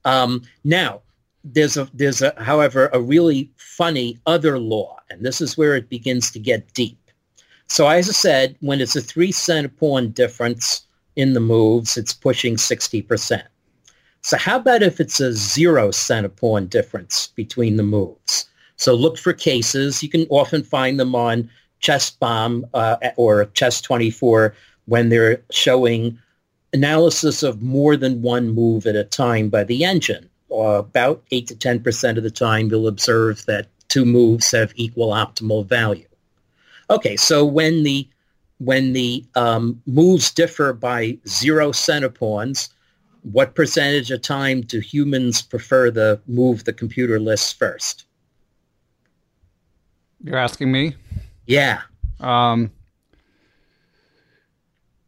Um, 0.05 0.43
now, 0.65 1.03
there's 1.45 1.77
a 1.77 1.89
there's 1.93 2.23
a 2.23 2.35
however 2.39 2.89
a 2.93 3.01
really 3.01 3.51
funny 3.57 4.19
other 4.27 4.59
law, 4.59 4.99
and 5.11 5.25
this 5.25 5.41
is 5.41 5.57
where 5.59 5.75
it 5.75 5.89
begins 5.89 6.31
to 6.33 6.39
get 6.39 6.73
deep. 6.73 6.99
So 7.73 7.89
as 7.89 8.07
I 8.07 8.13
said, 8.13 8.55
when 8.61 8.83
it's 8.83 8.97
a 8.97 9.01
three 9.01 9.33
centipawn 9.33 10.13
difference 10.13 10.87
in 11.17 11.33
the 11.33 11.41
moves, 11.41 11.97
it's 11.97 12.13
pushing 12.13 12.57
60%. 12.57 13.43
So 14.21 14.37
how 14.37 14.57
about 14.57 14.83
if 14.83 15.01
it's 15.01 15.21
a 15.21 15.33
zero 15.33 15.89
centipawn 15.89 16.69
difference 16.69 17.29
between 17.29 17.77
the 17.77 17.83
moves? 17.83 18.45
So 18.77 18.93
look 18.93 19.17
for 19.17 19.33
cases. 19.33 20.03
You 20.03 20.11
can 20.11 20.27
often 20.29 20.63
find 20.63 21.01
them 21.01 21.15
on 21.15 21.49
ChessBomb 21.83 22.65
uh, 22.75 22.97
or 23.17 23.47
Chess24 23.47 24.53
when 24.85 25.09
they're 25.09 25.43
showing 25.51 26.19
analysis 26.75 27.43
of 27.43 27.63
more 27.63 27.97
than 27.97 28.21
one 28.21 28.51
move 28.51 28.87
at 28.87 28.97
a 28.97 29.05
time 29.05 29.49
by 29.49 29.65
the 29.65 29.83
engine. 29.83 30.29
Uh, 30.51 30.81
about 30.81 31.23
8 31.31 31.47
to 31.47 31.55
10% 31.55 32.19
of 32.19 32.23
the 32.23 32.31
time, 32.31 32.69
you'll 32.69 32.87
observe 32.87 33.47
that 33.47 33.69
two 33.89 34.05
moves 34.05 34.51
have 34.51 34.75
equal 34.77 35.13
optimal 35.13 35.67
value. 35.67 36.05
Okay, 36.93 37.17
so 37.17 37.45
when 37.45 37.83
the 37.83 38.07
when 38.59 38.93
the 38.93 39.25
um, 39.35 39.83
moves 39.87 40.31
differ 40.31 40.73
by 40.73 41.19
zero 41.27 41.73
centipawns, 41.73 42.69
what 43.23 43.55
percentage 43.55 44.11
of 44.11 44.21
time 44.21 44.61
do 44.61 44.79
humans 44.79 45.41
prefer 45.43 45.91
the 45.91 46.21
move 46.27 46.65
the 46.65 46.73
computer 46.73 47.19
lists 47.19 47.53
first? 47.53 48.05
You're 50.23 50.37
asking 50.37 50.71
me? 50.71 50.95
Yeah. 51.47 51.81
Um, 52.21 52.71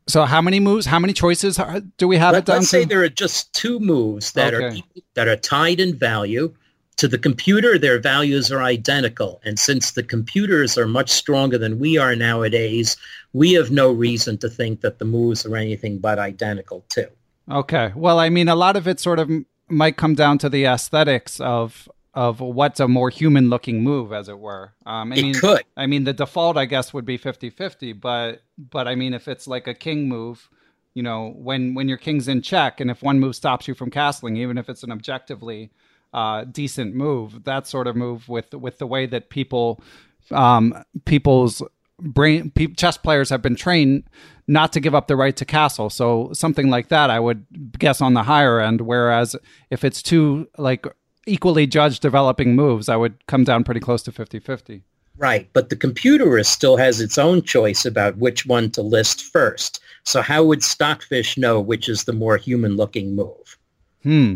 so 0.06 0.24
how 0.24 0.40
many 0.40 0.58
moves? 0.58 0.86
How 0.86 0.98
many 0.98 1.12
choices 1.12 1.60
do 1.98 2.08
we 2.08 2.16
have? 2.16 2.32
Let, 2.32 2.48
us 2.48 2.68
say 2.68 2.84
there 2.84 3.02
are 3.02 3.08
just 3.08 3.52
two 3.54 3.78
moves 3.78 4.32
that 4.32 4.54
okay. 4.54 4.78
are 4.78 5.00
that 5.14 5.28
are 5.28 5.36
tied 5.36 5.80
in 5.80 5.94
value, 5.94 6.54
to 6.96 7.08
the 7.08 7.18
computer, 7.18 7.78
their 7.78 7.98
values 7.98 8.52
are 8.52 8.62
identical. 8.62 9.40
And 9.44 9.58
since 9.58 9.92
the 9.92 10.02
computers 10.02 10.78
are 10.78 10.86
much 10.86 11.10
stronger 11.10 11.58
than 11.58 11.78
we 11.78 11.98
are 11.98 12.14
nowadays, 12.14 12.96
we 13.32 13.52
have 13.54 13.70
no 13.70 13.90
reason 13.90 14.38
to 14.38 14.48
think 14.48 14.80
that 14.82 14.98
the 14.98 15.04
moves 15.04 15.44
are 15.44 15.56
anything 15.56 15.98
but 15.98 16.18
identical 16.18 16.84
too. 16.88 17.08
Okay. 17.50 17.92
Well, 17.94 18.20
I 18.20 18.28
mean, 18.28 18.48
a 18.48 18.54
lot 18.54 18.76
of 18.76 18.86
it 18.86 19.00
sort 19.00 19.18
of 19.18 19.30
might 19.68 19.96
come 19.96 20.14
down 20.14 20.38
to 20.38 20.48
the 20.48 20.66
aesthetics 20.66 21.40
of 21.40 21.88
of 22.14 22.38
what's 22.38 22.78
a 22.78 22.86
more 22.86 23.10
human 23.10 23.50
looking 23.50 23.82
move 23.82 24.12
as 24.12 24.28
it 24.28 24.38
were 24.38 24.72
um, 24.86 25.12
I 25.12 25.16
it 25.16 25.22
mean, 25.22 25.34
could 25.34 25.62
i 25.76 25.86
mean 25.86 26.04
the 26.04 26.12
default 26.12 26.56
i 26.56 26.64
guess 26.64 26.92
would 26.94 27.04
be 27.04 27.18
50-50 27.18 28.00
but 28.00 28.42
but 28.56 28.86
i 28.86 28.94
mean 28.94 29.14
if 29.14 29.26
it's 29.26 29.48
like 29.48 29.66
a 29.66 29.74
king 29.74 30.08
move 30.08 30.48
you 30.92 31.02
know 31.02 31.34
when 31.36 31.74
when 31.74 31.88
your 31.88 31.96
king's 31.96 32.28
in 32.28 32.40
check 32.40 32.78
and 32.80 32.90
if 32.90 33.02
one 33.02 33.18
move 33.18 33.34
stops 33.34 33.66
you 33.66 33.74
from 33.74 33.90
castling 33.90 34.36
even 34.36 34.58
if 34.58 34.68
it's 34.68 34.84
an 34.84 34.92
objectively 34.92 35.72
uh, 36.14 36.44
decent 36.44 36.94
move. 36.94 37.44
That 37.44 37.66
sort 37.66 37.86
of 37.86 37.96
move 37.96 38.28
with 38.28 38.54
with 38.54 38.78
the 38.78 38.86
way 38.86 39.04
that 39.06 39.28
people 39.28 39.82
um, 40.30 40.72
people's 41.04 41.62
brain 41.98 42.50
pe- 42.50 42.74
chess 42.74 42.96
players 42.96 43.30
have 43.30 43.42
been 43.42 43.56
trained 43.56 44.04
not 44.46 44.72
to 44.72 44.80
give 44.80 44.94
up 44.94 45.08
the 45.08 45.16
right 45.16 45.36
to 45.36 45.44
castle. 45.44 45.90
So 45.90 46.30
something 46.32 46.70
like 46.70 46.88
that, 46.88 47.10
I 47.10 47.20
would 47.20 47.44
guess 47.78 48.00
on 48.00 48.14
the 48.14 48.22
higher 48.22 48.60
end. 48.60 48.80
Whereas 48.80 49.36
if 49.70 49.84
it's 49.84 50.02
two 50.02 50.48
like 50.56 50.86
equally 51.26 51.66
judged 51.66 52.00
developing 52.00 52.54
moves, 52.54 52.88
I 52.88 52.96
would 52.96 53.26
come 53.26 53.44
down 53.44 53.64
pretty 53.64 53.80
close 53.80 54.02
to 54.04 54.12
50-50. 54.12 54.82
Right, 55.16 55.48
but 55.52 55.68
the 55.68 55.76
computer 55.76 56.42
still 56.42 56.76
has 56.76 57.00
its 57.00 57.18
own 57.18 57.42
choice 57.42 57.84
about 57.84 58.18
which 58.18 58.46
one 58.46 58.70
to 58.72 58.82
list 58.82 59.22
first. 59.22 59.80
So 60.04 60.22
how 60.22 60.42
would 60.42 60.62
Stockfish 60.62 61.38
know 61.38 61.60
which 61.60 61.88
is 61.88 62.04
the 62.04 62.12
more 62.12 62.36
human-looking 62.36 63.14
move? 63.14 63.58
Hmm. 64.02 64.34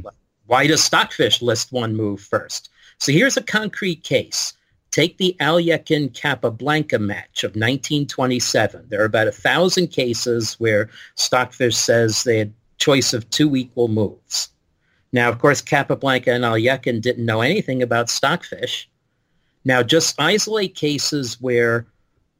Why 0.48 0.66
does 0.66 0.82
Stockfish 0.82 1.42
list 1.42 1.72
one 1.72 1.94
move 1.94 2.22
first? 2.22 2.70
So 2.96 3.12
here's 3.12 3.36
a 3.36 3.42
concrete 3.42 4.02
case. 4.02 4.54
Take 4.90 5.18
the 5.18 5.36
Alekhine 5.40 6.14
Capablanca 6.14 6.98
match 6.98 7.44
of 7.44 7.50
1927. 7.50 8.86
There 8.88 9.02
are 9.02 9.04
about 9.04 9.28
a 9.28 9.32
thousand 9.32 9.88
cases 9.88 10.54
where 10.54 10.88
Stockfish 11.16 11.76
says 11.76 12.24
they 12.24 12.38
had 12.38 12.54
choice 12.78 13.12
of 13.12 13.28
two 13.28 13.56
equal 13.56 13.88
moves. 13.88 14.48
Now, 15.12 15.28
of 15.28 15.38
course, 15.38 15.60
Capablanca 15.60 16.32
and 16.32 16.44
Alekhine 16.44 17.02
didn't 17.02 17.26
know 17.26 17.42
anything 17.42 17.82
about 17.82 18.08
Stockfish. 18.08 18.88
Now, 19.66 19.82
just 19.82 20.18
isolate 20.18 20.74
cases 20.74 21.38
where 21.42 21.86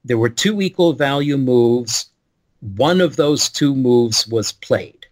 there 0.03 0.17
were 0.17 0.31
two 0.31 0.63
equal 0.63 0.95
value 0.95 1.37
moves. 1.37 2.07
One 2.75 3.03
of 3.03 3.17
those 3.17 3.51
two 3.51 3.75
moves 3.75 4.27
was 4.27 4.53
played. 4.53 5.05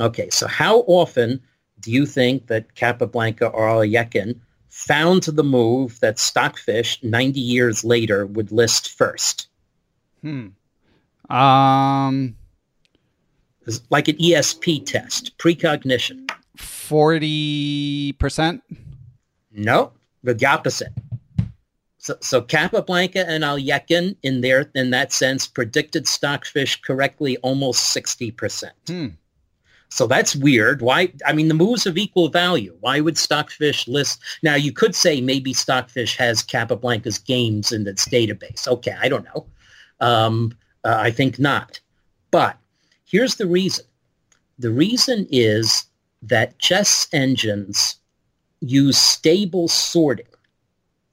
Okay, 0.00 0.30
so 0.30 0.46
how 0.48 0.78
often 0.86 1.42
do 1.84 1.92
you 1.92 2.06
think 2.06 2.46
that 2.46 2.74
Capablanca 2.74 3.48
or 3.48 3.68
Alekhine 3.68 4.40
found 4.70 5.24
the 5.24 5.44
move 5.44 6.00
that 6.00 6.18
Stockfish 6.18 7.02
90 7.02 7.40
years 7.40 7.84
later 7.84 8.26
would 8.26 8.50
list 8.50 8.90
first? 8.90 9.48
Hmm. 10.22 10.48
Um, 11.28 12.36
like 13.90 14.08
an 14.08 14.16
ESP 14.16 14.86
test, 14.86 15.36
precognition. 15.38 16.26
40%? 16.58 18.62
No, 19.52 19.92
the 20.22 20.46
opposite. 20.46 20.92
So, 21.98 22.16
so 22.20 22.42
Capablanca 22.42 23.28
and 23.28 23.44
Alekhine, 23.44 24.16
in 24.22 24.40
their 24.40 24.70
in 24.74 24.90
that 24.90 25.12
sense, 25.12 25.46
predicted 25.46 26.06
Stockfish 26.06 26.80
correctly 26.82 27.36
almost 27.38 27.96
60%. 27.96 28.70
Hmm. 28.86 29.08
So 29.88 30.06
that's 30.06 30.34
weird. 30.34 30.82
Why? 30.82 31.12
I 31.26 31.32
mean, 31.32 31.48
the 31.48 31.54
moves 31.54 31.86
of 31.86 31.96
equal 31.96 32.28
value. 32.28 32.76
Why 32.80 33.00
would 33.00 33.16
Stockfish 33.16 33.86
list? 33.86 34.20
Now, 34.42 34.54
you 34.56 34.72
could 34.72 34.94
say 34.94 35.20
maybe 35.20 35.52
Stockfish 35.52 36.16
has 36.16 36.42
Capablanca's 36.42 37.18
games 37.18 37.70
in 37.70 37.86
its 37.86 38.08
database. 38.08 38.66
Okay, 38.66 38.96
I 39.00 39.08
don't 39.08 39.24
know. 39.24 39.46
Um, 40.00 40.56
uh, 40.84 40.96
I 40.98 41.10
think 41.10 41.38
not. 41.38 41.80
But 42.30 42.58
here's 43.04 43.36
the 43.36 43.46
reason. 43.46 43.84
The 44.58 44.70
reason 44.70 45.26
is 45.30 45.84
that 46.22 46.58
chess 46.58 47.06
engines 47.12 47.96
use 48.60 48.98
stable 48.98 49.68
sorting 49.68 50.26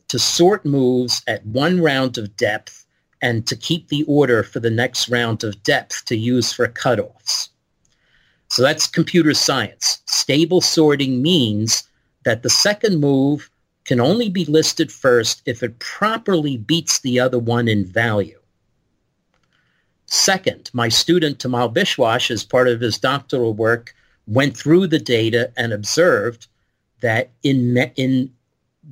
to 0.07 0.19
sort 0.19 0.65
moves 0.65 1.21
at 1.27 1.45
one 1.45 1.81
round 1.81 2.17
of 2.17 2.35
depth 2.35 2.85
and 3.21 3.45
to 3.47 3.55
keep 3.55 3.87
the 3.87 4.03
order 4.03 4.43
for 4.43 4.59
the 4.59 4.69
next 4.69 5.09
round 5.09 5.43
of 5.43 5.61
depth 5.63 6.05
to 6.05 6.15
use 6.17 6.51
for 6.51 6.67
cutoffs. 6.67 7.49
So 8.51 8.63
that's 8.63 8.85
computer 8.85 9.33
science. 9.33 10.01
Stable 10.07 10.59
sorting 10.59 11.21
means 11.21 11.87
that 12.25 12.43
the 12.43 12.49
second 12.49 12.99
move 12.99 13.49
can 13.85 14.01
only 14.01 14.27
be 14.27 14.43
listed 14.43 14.91
first 14.91 15.41
if 15.45 15.63
it 15.63 15.79
properly 15.79 16.57
beats 16.57 16.99
the 16.99 17.17
other 17.17 17.39
one 17.39 17.69
in 17.69 17.85
value. 17.85 18.37
Second, 20.05 20.69
my 20.73 20.89
student 20.89 21.39
Tamal 21.39 21.73
Biswas, 21.73 22.29
as 22.29 22.43
part 22.43 22.67
of 22.67 22.81
his 22.81 22.97
doctoral 22.97 23.53
work, 23.53 23.95
went 24.27 24.57
through 24.57 24.87
the 24.87 24.99
data 24.99 25.53
and 25.55 25.71
observed 25.71 26.47
that 26.99 27.29
in, 27.43 27.77
in 27.95 28.29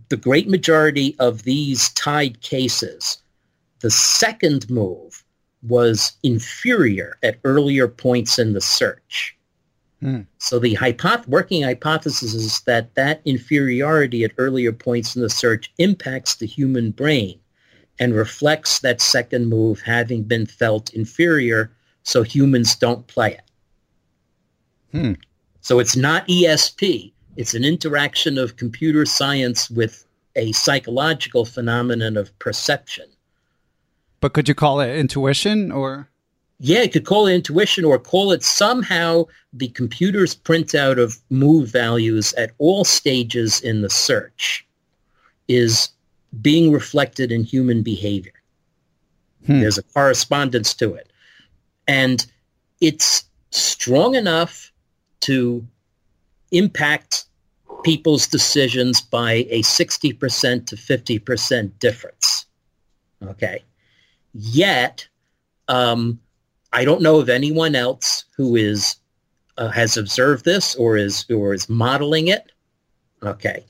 the 0.07 0.15
great 0.15 0.47
majority 0.47 1.17
of 1.19 1.43
these 1.43 1.89
tied 1.89 2.39
cases, 2.39 3.17
the 3.81 3.91
second 3.91 4.69
move 4.69 5.21
was 5.63 6.13
inferior 6.23 7.17
at 7.23 7.39
earlier 7.43 7.89
points 7.89 8.39
in 8.39 8.53
the 8.53 8.61
search. 8.61 9.35
Mm. 10.01 10.25
So 10.37 10.59
the 10.59 10.75
hypoth- 10.75 11.27
working 11.27 11.63
hypothesis 11.63 12.33
is 12.33 12.61
that 12.61 12.95
that 12.95 13.21
inferiority 13.25 14.23
at 14.23 14.31
earlier 14.37 14.71
points 14.71 15.15
in 15.15 15.21
the 15.21 15.29
search 15.29 15.71
impacts 15.77 16.35
the 16.35 16.45
human 16.45 16.91
brain 16.91 17.39
and 17.99 18.15
reflects 18.15 18.79
that 18.79 19.01
second 19.01 19.47
move 19.47 19.81
having 19.81 20.23
been 20.23 20.45
felt 20.45 20.93
inferior 20.93 21.71
so 22.03 22.23
humans 22.23 22.75
don't 22.75 23.05
play 23.07 23.33
it. 23.33 23.41
Hmm. 24.91 25.13
So 25.61 25.79
it's 25.79 25.97
not 25.97 26.27
ESP. 26.27 27.11
It's 27.35 27.53
an 27.53 27.65
interaction 27.65 28.37
of 28.37 28.55
computer 28.55 29.05
science 29.05 29.69
with 29.69 30.05
a 30.35 30.51
psychological 30.53 31.45
phenomenon 31.45 32.15
of 32.15 32.37
perception. 32.39 33.05
But 34.21 34.33
could 34.33 34.47
you 34.47 34.55
call 34.55 34.79
it 34.79 34.95
intuition 34.95 35.71
or? 35.71 36.08
Yeah, 36.59 36.81
you 36.83 36.89
could 36.89 37.05
call 37.05 37.27
it 37.27 37.33
intuition 37.33 37.85
or 37.85 37.97
call 37.97 38.31
it 38.31 38.43
somehow 38.43 39.25
the 39.53 39.69
computer's 39.69 40.35
printout 40.35 40.99
of 41.01 41.17
move 41.29 41.69
values 41.69 42.33
at 42.33 42.51
all 42.57 42.83
stages 42.83 43.61
in 43.61 43.81
the 43.81 43.89
search 43.89 44.67
is 45.47 45.89
being 46.41 46.71
reflected 46.71 47.31
in 47.31 47.43
human 47.43 47.81
behavior. 47.81 48.33
Hmm. 49.45 49.61
There's 49.61 49.77
a 49.77 49.83
correspondence 49.83 50.73
to 50.75 50.93
it. 50.93 51.11
And 51.87 52.25
it's 52.81 53.23
strong 53.51 54.15
enough 54.15 54.71
to 55.21 55.65
impact 56.51 57.25
people's 57.83 58.27
decisions 58.27 59.01
by 59.01 59.47
a 59.49 59.61
60% 59.61 60.65
to 60.67 60.75
50% 60.75 61.71
difference. 61.79 62.45
Okay. 63.23 63.63
Yet, 64.33 65.07
um, 65.69 66.19
I 66.71 66.85
don't 66.85 67.01
know 67.01 67.19
of 67.19 67.29
anyone 67.29 67.75
else 67.75 68.25
who 68.35 68.55
is 68.55 68.95
uh, 69.57 69.69
has 69.69 69.97
observed 69.97 70.45
this 70.45 70.75
or 70.75 70.97
is 70.97 71.25
or 71.29 71.53
is 71.53 71.69
modeling 71.69 72.27
it. 72.27 72.51
Okay, 73.23 73.65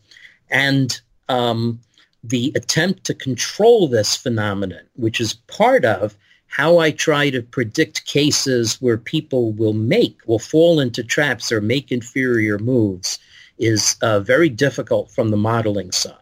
and 0.50 1.00
um, 1.30 1.80
the 2.24 2.52
attempt 2.56 3.04
to 3.06 3.14
control 3.14 3.88
this 3.88 4.16
phenomenon, 4.16 4.86
which 4.96 5.20
is 5.20 5.34
part 5.34 5.86
of 5.86 6.16
how 6.48 6.80
I 6.80 6.92
try 6.92 7.30
to 7.30 7.42
predict 7.42 8.06
cases 8.06 8.82
where 8.82 8.98
people 8.98 9.54
will 9.54 9.74
make 9.74 10.18
will 10.26 10.40
fall 10.40 10.80
into 10.80 11.04
traps 11.04 11.52
or 11.52 11.62
make 11.62 11.92
inferior 11.92 12.60
moves, 12.60 13.20
is 13.58 13.96
uh, 14.02 14.20
very 14.20 14.50
difficult 14.50 15.12
from 15.12 15.30
the 15.30 15.38
modeling 15.38 15.92
side. 15.92 16.16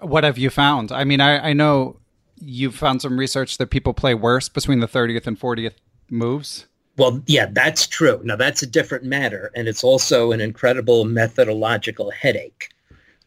What 0.00 0.24
have 0.24 0.38
you 0.38 0.50
found? 0.50 0.92
I 0.92 1.04
mean, 1.04 1.20
I, 1.20 1.50
I 1.50 1.52
know 1.52 1.99
you've 2.40 2.74
found 2.74 3.02
some 3.02 3.18
research 3.18 3.58
that 3.58 3.68
people 3.68 3.94
play 3.94 4.14
worse 4.14 4.48
between 4.48 4.80
the 4.80 4.88
30th 4.88 5.26
and 5.26 5.38
40th 5.38 5.74
moves. 6.10 6.66
Well, 6.96 7.22
yeah, 7.26 7.46
that's 7.50 7.86
true. 7.86 8.20
Now, 8.24 8.36
that's 8.36 8.62
a 8.62 8.66
different 8.66 9.04
matter, 9.04 9.50
and 9.54 9.68
it's 9.68 9.84
also 9.84 10.32
an 10.32 10.40
incredible 10.40 11.04
methodological 11.04 12.10
headache. 12.10 12.68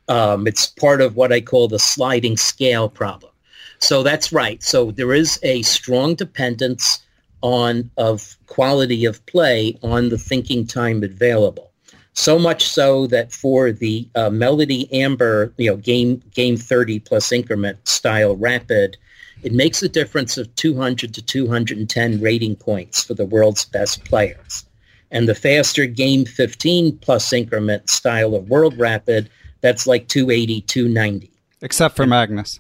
Um, 0.10 0.48
it's 0.48 0.68
part 0.68 1.02
of 1.02 1.16
what 1.16 1.32
I 1.32 1.42
call 1.42 1.68
the 1.68 1.80
sliding 1.80 2.38
scale 2.38 2.90
problem. 2.90 3.32
So 3.80 4.04
that's 4.04 4.32
right. 4.32 4.62
So 4.62 4.92
there 4.92 5.14
is 5.14 5.40
a 5.44 5.62
strong 5.64 6.16
dependence 6.16 7.04
on 7.42 7.90
of 7.98 8.38
quality 8.48 9.06
of 9.06 9.26
play 9.26 9.78
on 9.84 10.10
the 10.10 10.18
thinking 10.18 10.66
time 10.66 11.04
available. 11.04 11.72
So 12.14 12.38
much 12.38 12.64
so 12.64 13.08
that 13.08 13.34
for 13.34 13.72
the 13.72 14.08
uh, 14.16 14.30
Melody 14.30 14.92
Amber, 14.94 15.54
you 15.58 15.70
know, 15.70 15.78
game 15.78 16.22
game 16.34 16.58
30 16.58 17.00
plus 17.00 17.32
increment 17.32 17.86
style 17.88 18.36
rapid, 18.36 18.98
it 19.44 19.52
makes 19.52 19.84
a 19.84 19.90
difference 19.90 20.38
of 20.38 20.54
200 20.56 21.14
to 21.14 21.22
210 21.22 22.22
rating 22.22 22.56
points 22.56 23.04
for 23.04 23.14
the 23.14 23.26
world's 23.26 23.66
best 23.66 24.04
players. 24.06 24.66
And 25.12 25.30
the 25.30 25.36
faster 25.36 25.86
game 25.86 26.26
15 26.26 26.98
plus 26.98 27.32
increment 27.34 27.90
style 27.90 28.34
of 28.36 28.50
world 28.50 28.78
rapid, 28.80 29.30
that's 29.62 29.86
like 29.86 30.08
280, 30.08 30.62
290. 30.62 31.32
Except 31.62 31.96
for 31.96 32.08
Magnus. 32.08 32.60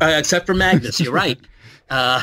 Uh, 0.00 0.16
except 0.18 0.46
for 0.46 0.54
Magnus, 0.54 1.00
you're 1.00 1.12
right. 1.12 1.38
Uh, 1.90 2.22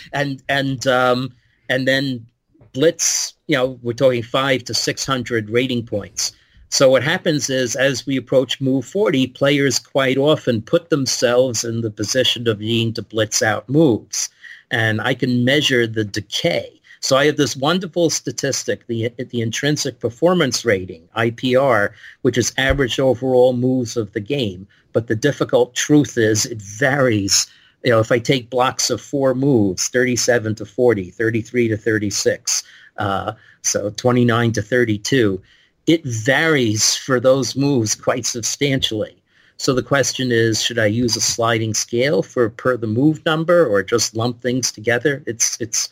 and 0.14 0.42
and 0.48 0.86
um, 0.86 1.30
and 1.68 1.86
then 1.86 2.26
Blitz, 2.72 3.34
you 3.48 3.56
know, 3.56 3.78
we're 3.82 3.92
talking 3.92 4.22
five 4.22 4.64
to 4.64 4.72
600 4.72 5.50
rating 5.50 5.84
points. 5.84 6.32
So 6.72 6.88
what 6.88 7.02
happens 7.02 7.50
is 7.50 7.74
as 7.74 8.06
we 8.06 8.16
approach 8.16 8.60
move 8.60 8.86
40, 8.86 9.26
players 9.28 9.80
quite 9.80 10.16
often 10.16 10.62
put 10.62 10.88
themselves 10.88 11.64
in 11.64 11.80
the 11.80 11.90
position 11.90 12.46
of 12.46 12.60
needing 12.60 12.94
to 12.94 13.02
blitz 13.02 13.42
out 13.42 13.68
moves. 13.68 14.30
And 14.70 15.00
I 15.00 15.14
can 15.14 15.44
measure 15.44 15.86
the 15.86 16.04
decay. 16.04 16.80
So 17.00 17.16
I 17.16 17.26
have 17.26 17.36
this 17.36 17.56
wonderful 17.56 18.08
statistic, 18.08 18.86
the, 18.86 19.08
the 19.18 19.40
intrinsic 19.40 19.98
performance 19.98 20.64
rating, 20.64 21.08
IPR, 21.16 21.90
which 22.22 22.38
is 22.38 22.52
average 22.56 23.00
overall 23.00 23.52
moves 23.52 23.96
of 23.96 24.12
the 24.12 24.20
game. 24.20 24.68
But 24.92 25.08
the 25.08 25.16
difficult 25.16 25.74
truth 25.74 26.16
is 26.16 26.46
it 26.46 26.62
varies. 26.62 27.48
You 27.82 27.90
know, 27.90 28.00
if 28.00 28.12
I 28.12 28.18
take 28.18 28.50
blocks 28.50 28.90
of 28.90 29.00
four 29.00 29.34
moves, 29.34 29.88
37 29.88 30.54
to 30.56 30.66
40, 30.66 31.10
33 31.10 31.68
to 31.68 31.76
36, 31.76 32.62
uh, 32.98 33.32
so 33.62 33.90
29 33.90 34.52
to 34.52 34.62
32, 34.62 35.42
it 35.90 36.04
varies 36.04 36.94
for 36.94 37.18
those 37.18 37.56
moves 37.56 37.96
quite 37.96 38.24
substantially. 38.24 39.16
So 39.56 39.74
the 39.74 39.82
question 39.82 40.30
is, 40.30 40.62
should 40.62 40.78
I 40.78 40.86
use 40.86 41.16
a 41.16 41.20
sliding 41.20 41.74
scale 41.74 42.22
for 42.22 42.48
per 42.48 42.76
the 42.76 42.86
move 42.86 43.26
number 43.26 43.66
or 43.66 43.82
just 43.82 44.14
lump 44.14 44.40
things 44.40 44.70
together? 44.70 45.24
It's, 45.26 45.60
it's 45.60 45.88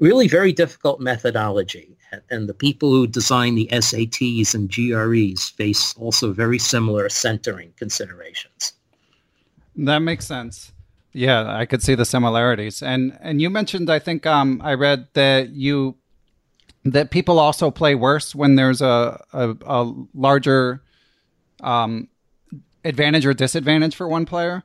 really 0.00 0.26
very 0.26 0.52
difficult 0.52 1.00
methodology. 1.00 1.96
And 2.28 2.48
the 2.48 2.54
people 2.54 2.90
who 2.90 3.06
design 3.06 3.54
the 3.54 3.68
SATs 3.70 4.52
and 4.52 4.68
GREs 4.68 5.50
face 5.50 5.94
also 5.96 6.32
very 6.32 6.58
similar 6.58 7.08
centering 7.08 7.72
considerations. 7.78 8.72
That 9.76 10.00
makes 10.00 10.26
sense. 10.26 10.72
Yeah, 11.12 11.56
I 11.56 11.66
could 11.66 11.82
see 11.82 11.94
the 11.94 12.04
similarities. 12.04 12.82
And 12.82 13.16
and 13.20 13.40
you 13.40 13.48
mentioned, 13.48 13.90
I 13.90 13.98
think 13.98 14.26
um, 14.26 14.60
I 14.62 14.74
read 14.74 15.08
that 15.14 15.50
you 15.50 15.96
that 16.92 17.10
people 17.10 17.38
also 17.38 17.70
play 17.70 17.94
worse 17.94 18.34
when 18.34 18.56
there's 18.56 18.80
a 18.80 19.22
a, 19.32 19.56
a 19.66 19.92
larger 20.14 20.82
um, 21.60 22.08
advantage 22.84 23.26
or 23.26 23.34
disadvantage 23.34 23.94
for 23.94 24.08
one 24.08 24.26
player. 24.26 24.62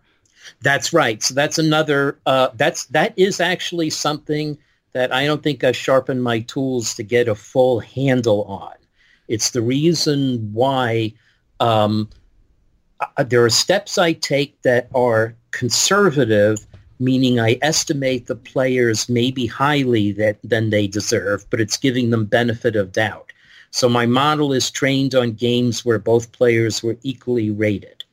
That's 0.61 0.93
right. 0.93 1.21
So 1.21 1.33
that's 1.33 1.59
another. 1.59 2.19
Uh, 2.25 2.49
that's 2.55 2.85
that 2.87 3.13
is 3.17 3.39
actually 3.39 3.89
something 3.89 4.57
that 4.93 5.13
I 5.13 5.25
don't 5.25 5.43
think 5.43 5.63
I've 5.63 5.75
sharpened 5.75 6.23
my 6.23 6.41
tools 6.41 6.95
to 6.95 7.03
get 7.03 7.27
a 7.27 7.35
full 7.35 7.79
handle 7.79 8.43
on. 8.43 8.73
It's 9.27 9.51
the 9.51 9.61
reason 9.61 10.51
why 10.51 11.13
um, 11.59 12.09
uh, 12.99 13.23
there 13.23 13.45
are 13.45 13.49
steps 13.49 13.97
I 13.97 14.13
take 14.13 14.61
that 14.63 14.89
are 14.93 15.35
conservative 15.51 16.65
meaning 17.01 17.39
I 17.39 17.57
estimate 17.61 18.27
the 18.27 18.35
players 18.35 19.09
maybe 19.09 19.47
highly 19.47 20.11
that, 20.13 20.37
than 20.43 20.69
they 20.69 20.87
deserve, 20.87 21.45
but 21.49 21.59
it's 21.59 21.75
giving 21.75 22.11
them 22.11 22.25
benefit 22.25 22.75
of 22.75 22.91
doubt. 22.91 23.33
So 23.71 23.89
my 23.89 24.05
model 24.05 24.53
is 24.53 24.69
trained 24.69 25.15
on 25.15 25.31
games 25.31 25.83
where 25.83 25.97
both 25.99 26.31
players 26.31 26.83
were 26.83 26.97
equally 27.01 27.49
rated. 27.49 28.03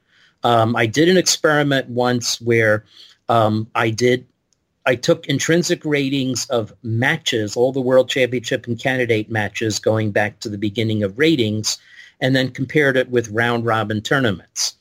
Um, 0.42 0.74
I 0.74 0.86
did 0.86 1.08
an 1.08 1.16
experiment 1.16 1.88
once 1.88 2.40
where 2.40 2.84
um, 3.28 3.68
I 3.74 3.90
did 3.90 4.26
I 4.86 4.94
took 4.94 5.26
intrinsic 5.26 5.84
ratings 5.84 6.46
of 6.46 6.72
matches, 6.82 7.56
all 7.56 7.72
the 7.72 7.80
world 7.80 8.08
championship 8.08 8.66
and 8.66 8.78
candidate 8.78 9.30
matches 9.30 9.78
going 9.78 10.12
back 10.12 10.40
to 10.40 10.48
the 10.48 10.56
beginning 10.56 11.02
of 11.02 11.18
ratings, 11.18 11.76
and 12.22 12.34
then 12.34 12.50
compared 12.50 12.96
it 12.96 13.10
with 13.10 13.28
round 13.28 13.66
robin 13.66 14.00
tournaments. 14.00 14.76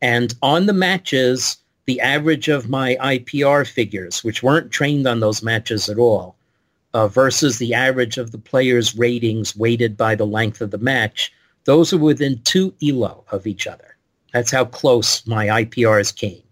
And 0.00 0.32
on 0.42 0.66
the 0.66 0.72
matches, 0.72 1.56
the 1.88 2.00
average 2.02 2.48
of 2.48 2.68
my 2.68 2.98
IPR 3.00 3.66
figures, 3.66 4.22
which 4.22 4.42
weren't 4.42 4.70
trained 4.70 5.06
on 5.06 5.20
those 5.20 5.42
matches 5.42 5.88
at 5.88 5.96
all, 5.96 6.36
uh, 6.92 7.08
versus 7.08 7.56
the 7.56 7.72
average 7.72 8.18
of 8.18 8.30
the 8.30 8.36
players' 8.36 8.94
ratings 8.94 9.56
weighted 9.56 9.96
by 9.96 10.14
the 10.14 10.26
length 10.26 10.60
of 10.60 10.70
the 10.70 10.76
match, 10.76 11.32
those 11.64 11.90
are 11.90 11.98
within 11.98 12.42
two 12.44 12.74
ELO 12.82 13.24
of 13.32 13.46
each 13.46 13.66
other. 13.66 13.96
That's 14.34 14.50
how 14.50 14.66
close 14.66 15.26
my 15.26 15.46
IPRs 15.46 16.14
came. 16.14 16.42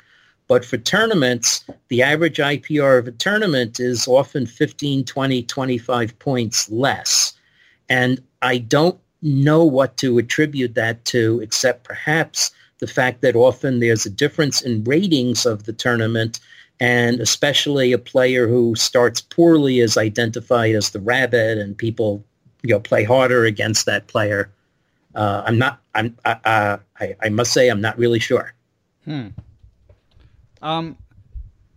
But 0.48 0.64
for 0.64 0.78
tournaments, 0.78 1.66
the 1.88 2.02
average 2.02 2.38
IPR 2.38 2.98
of 2.98 3.06
a 3.06 3.12
tournament 3.12 3.78
is 3.78 4.08
often 4.08 4.46
15, 4.46 5.04
20, 5.04 5.42
25 5.42 6.18
points 6.18 6.70
less. 6.70 7.34
And 7.90 8.22
I 8.40 8.56
don't 8.56 8.98
know 9.20 9.66
what 9.66 9.98
to 9.98 10.16
attribute 10.16 10.76
that 10.76 11.04
to, 11.06 11.40
except 11.42 11.84
perhaps 11.84 12.52
the 12.78 12.86
fact 12.86 13.22
that 13.22 13.36
often 13.36 13.80
there's 13.80 14.06
a 14.06 14.10
difference 14.10 14.60
in 14.60 14.84
ratings 14.84 15.46
of 15.46 15.64
the 15.64 15.72
tournament, 15.72 16.40
and 16.78 17.20
especially 17.20 17.92
a 17.92 17.98
player 17.98 18.46
who 18.48 18.74
starts 18.74 19.20
poorly 19.20 19.80
is 19.80 19.96
identified 19.96 20.74
as 20.74 20.90
the 20.90 21.00
rabbit, 21.00 21.58
and 21.58 21.76
people 21.76 22.24
you 22.62 22.74
know 22.74 22.80
play 22.80 23.04
harder 23.04 23.44
against 23.44 23.86
that 23.86 24.06
player. 24.08 24.50
Uh, 25.14 25.42
I'm 25.46 25.58
not. 25.58 25.80
I'm. 25.94 26.16
Uh, 26.24 26.78
I, 27.00 27.16
I 27.22 27.28
must 27.30 27.52
say, 27.52 27.68
I'm 27.68 27.80
not 27.80 27.98
really 27.98 28.18
sure. 28.18 28.52
Hmm. 29.04 29.28
Um, 30.60 30.96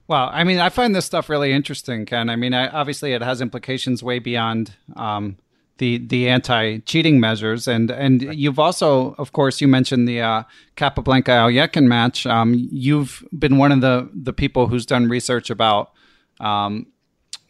well, 0.08 0.30
I 0.34 0.44
mean, 0.44 0.60
I 0.60 0.70
find 0.70 0.96
this 0.96 1.06
stuff 1.06 1.30
really 1.30 1.52
interesting, 1.52 2.06
Ken. 2.06 2.30
I 2.30 2.36
mean, 2.36 2.54
I, 2.54 2.68
obviously, 2.68 3.14
it 3.14 3.22
has 3.22 3.42
implications 3.42 4.02
way 4.02 4.20
beyond 4.20 4.74
um, 4.96 5.38
the 5.80 5.98
the 5.98 6.30
anti 6.30 6.78
cheating 6.80 7.20
measures, 7.20 7.68
and 7.68 7.89
and 7.89 8.24
right. 8.24 8.38
you've 8.38 8.60
also, 8.60 9.15
of 9.18 9.32
course, 9.32 9.60
you 9.60 9.68
mentioned 9.68 10.08
the 10.08 10.22
uh, 10.22 10.44
Capablanca 10.76 11.32
Alekhine 11.32 11.88
match. 11.88 12.26
Um, 12.26 12.54
you've 12.72 13.26
been 13.38 13.58
one 13.58 13.72
of 13.72 13.82
the 13.82 14.10
the 14.13 14.34
people 14.34 14.68
who's 14.68 14.86
done 14.86 15.10
research 15.10 15.50
about 15.50 15.92
um, 16.39 16.86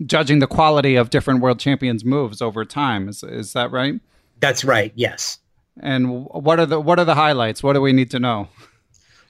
judging 0.06 0.40
the 0.40 0.48
quality 0.48 0.96
of 0.96 1.10
different 1.10 1.42
world 1.42 1.60
champions 1.60 2.06
moves 2.06 2.42
over 2.42 2.64
time. 2.64 3.10
Is 3.10 3.24
is 3.24 3.54
that 3.54 3.72
right? 3.72 4.00
That's 4.40 4.64
right. 4.64 4.94
Yes. 4.96 5.40
And 5.82 6.26
what 6.26 6.60
are 6.60 6.66
the 6.66 6.80
what 6.80 7.00
are 7.00 7.06
the 7.06 7.16
highlights? 7.16 7.62
What 7.62 7.74
do 7.74 7.82
we 7.82 7.94
need 7.94 8.12
to 8.12 8.20
know? 8.20 8.48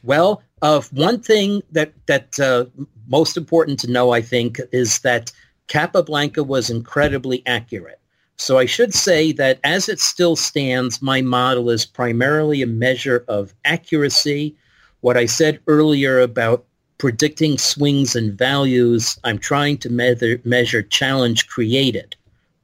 Well, 0.04 0.42
uh, 0.62 0.82
one 0.92 1.22
thing 1.22 1.62
that 1.72 1.94
that 2.08 2.40
uh, 2.40 2.66
most 3.08 3.38
important 3.38 3.80
to 3.80 3.92
know, 3.92 4.12
I 4.12 4.22
think, 4.22 4.60
is 4.72 5.00
that 5.00 5.32
Capablanca 5.68 6.44
was 6.44 6.70
incredibly 6.70 7.44
accurate. 7.46 8.00
So 8.40 8.58
I 8.58 8.66
should 8.66 8.94
say 8.94 9.34
that 9.34 9.60
as 9.66 9.90
it 9.90 10.00
still 10.00 10.38
stands, 10.38 11.02
my 11.02 11.22
model 11.22 11.70
is 11.70 11.86
primarily 11.86 12.62
a 12.62 12.68
measure 12.68 13.26
of 13.28 13.54
accuracy. 13.66 14.56
What 15.02 15.18
I 15.18 15.26
said 15.26 15.60
earlier 15.68 16.22
about 16.22 16.64
predicting 17.00 17.58
swings 17.58 18.16
and 18.16 18.38
values, 18.38 19.20
I'm 19.26 19.40
trying 19.40 19.78
to 19.80 19.90
measure, 19.90 20.40
measure 20.46 20.82
challenge 20.82 21.48
created, 21.50 22.16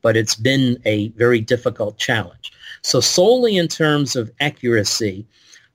but 0.01 0.15
it's 0.15 0.35
been 0.35 0.81
a 0.85 1.09
very 1.09 1.41
difficult 1.41 1.97
challenge. 1.97 2.53
So 2.81 3.01
solely 3.01 3.57
in 3.57 3.67
terms 3.67 4.15
of 4.15 4.31
accuracy, 4.39 5.25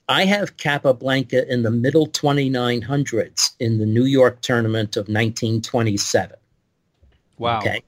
I 0.09 0.25
have 0.25 0.57
Capablanca 0.57 1.47
in 1.53 1.63
the 1.63 1.71
middle 1.71 2.07
2900s 2.07 3.51
in 3.61 3.77
the 3.77 3.87
New 3.87 4.07
York 4.07 4.41
tournament 4.41 4.97
of 4.97 5.09
1927. 5.09 6.37
Wow. 7.37 7.59
Okay. 7.59 7.83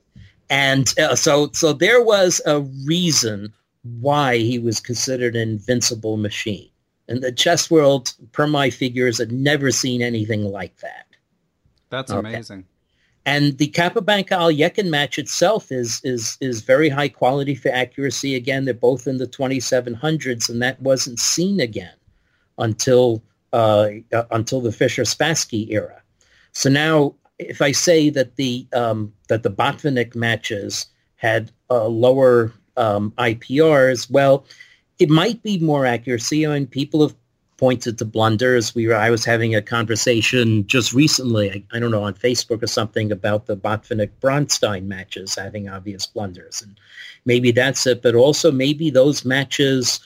And 0.53 0.93
uh, 0.99 1.17
so, 1.17 1.49
so 1.55 1.73
there 1.73 2.03
was 2.03 2.43
a 2.45 2.61
reason 2.85 3.55
why 4.01 4.37
he 4.37 4.59
was 4.59 4.81
considered 4.81 5.35
an 5.35 5.49
invincible 5.49 6.19
machine. 6.19 6.69
And 7.09 7.23
the 7.23 7.33
chess 7.33 7.71
world, 7.71 8.13
per 8.33 8.47
my 8.47 8.69
figures, 8.69 9.17
had 9.17 9.33
never 9.33 9.71
seen 9.71 10.03
anything 10.03 10.45
like 10.45 10.77
that. 10.81 11.07
That's 11.89 12.13
okay. 12.13 12.29
amazing. 12.29 12.67
And 13.25 13.57
the 13.57 13.69
Capablanca 13.69 14.35
Alekhine 14.35 14.91
match 14.91 15.19
itself 15.19 15.73
is 15.73 16.01
is 16.05 16.37
is 16.41 16.61
very 16.61 16.91
high 16.91 17.09
quality 17.09 17.55
for 17.55 17.71
accuracy. 17.71 18.35
Again, 18.35 18.67
they're 18.67 18.75
both 18.75 19.07
in 19.07 19.17
the 19.17 19.27
2700s, 19.27 20.51
and 20.51 20.61
that 20.61 20.83
wasn't 20.83 21.19
seen 21.19 21.61
again 21.61 21.95
until 22.59 23.23
uh, 23.55 23.89
uh, 24.13 24.25
until 24.33 24.61
the 24.61 24.73
Fischer 24.73 25.05
Spassky 25.05 25.71
era. 25.71 26.03
So 26.53 26.69
now, 26.69 27.15
if 27.49 27.63
I 27.63 27.73
say 27.73 28.11
that 28.11 28.37
the 28.37 28.67
um, 28.73 29.13
that 29.29 29.43
the 29.43 29.51
Botvinnik 29.51 30.15
matches 30.15 30.87
had 31.17 31.53
uh, 31.71 31.87
lower 31.87 32.53
um, 32.77 33.13
IPRs, 33.19 34.11
well, 34.11 34.45
it 34.99 35.11
might 35.11 35.43
be 35.43 35.59
more 35.59 35.87
accuracy. 35.87 36.47
I 36.47 36.55
mean, 36.55 36.67
people 36.67 37.03
have 37.03 37.17
pointed 37.57 37.99
to 37.99 38.05
blunders. 38.05 38.75
We 38.75 38.89
were, 38.89 38.97
I 38.97 39.11
was 39.11 39.25
having 39.25 39.55
a 39.55 39.63
conversation 39.63 40.67
just 40.67 40.93
recently, 40.93 41.51
I, 41.51 41.77
I 41.77 41.79
don't 41.79 41.93
know, 41.93 42.03
on 42.03 42.15
Facebook 42.15 42.63
or 42.63 42.67
something 42.67 43.13
about 43.13 43.47
the 43.47 43.57
Botvinnik 43.57 44.11
Bronstein 44.21 44.87
matches 44.87 45.37
having 45.37 45.69
obvious 45.69 46.07
blunders. 46.07 46.61
And 46.61 46.77
maybe 47.25 47.53
that's 47.53 47.87
it, 47.87 48.03
but 48.03 48.17
also 48.17 48.51
maybe 48.51 48.91
those 48.91 49.25
matches 49.25 50.01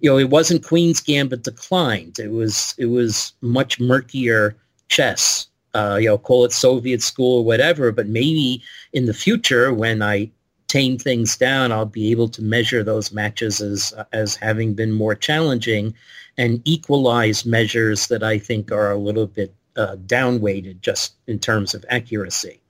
you 0.00 0.10
know, 0.10 0.18
it 0.18 0.30
wasn't 0.30 0.64
Queen's 0.64 1.00
Gambit 1.00 1.42
declined. 1.42 2.18
It 2.18 2.30
was 2.30 2.74
it 2.78 2.86
was 2.86 3.32
much 3.40 3.80
murkier 3.80 4.56
chess. 4.88 5.47
Uh, 5.74 5.98
you 6.00 6.08
know, 6.08 6.18
call 6.18 6.44
it 6.44 6.52
Soviet 6.52 7.02
school 7.02 7.38
or 7.38 7.44
whatever. 7.44 7.92
But 7.92 8.08
maybe 8.08 8.62
in 8.92 9.06
the 9.06 9.14
future, 9.14 9.72
when 9.72 10.02
I 10.02 10.30
tame 10.66 10.98
things 10.98 11.36
down, 11.36 11.72
I'll 11.72 11.86
be 11.86 12.10
able 12.10 12.28
to 12.28 12.42
measure 12.42 12.82
those 12.82 13.12
matches 13.12 13.60
as 13.60 13.94
as 14.12 14.36
having 14.36 14.74
been 14.74 14.92
more 14.92 15.14
challenging, 15.14 15.94
and 16.36 16.62
equalize 16.64 17.44
measures 17.44 18.06
that 18.08 18.22
I 18.22 18.38
think 18.38 18.72
are 18.72 18.90
a 18.90 18.98
little 18.98 19.26
bit 19.26 19.54
uh, 19.76 19.96
downweighted 20.06 20.80
just 20.80 21.14
in 21.26 21.38
terms 21.38 21.74
of 21.74 21.84
accuracy. 21.88 22.60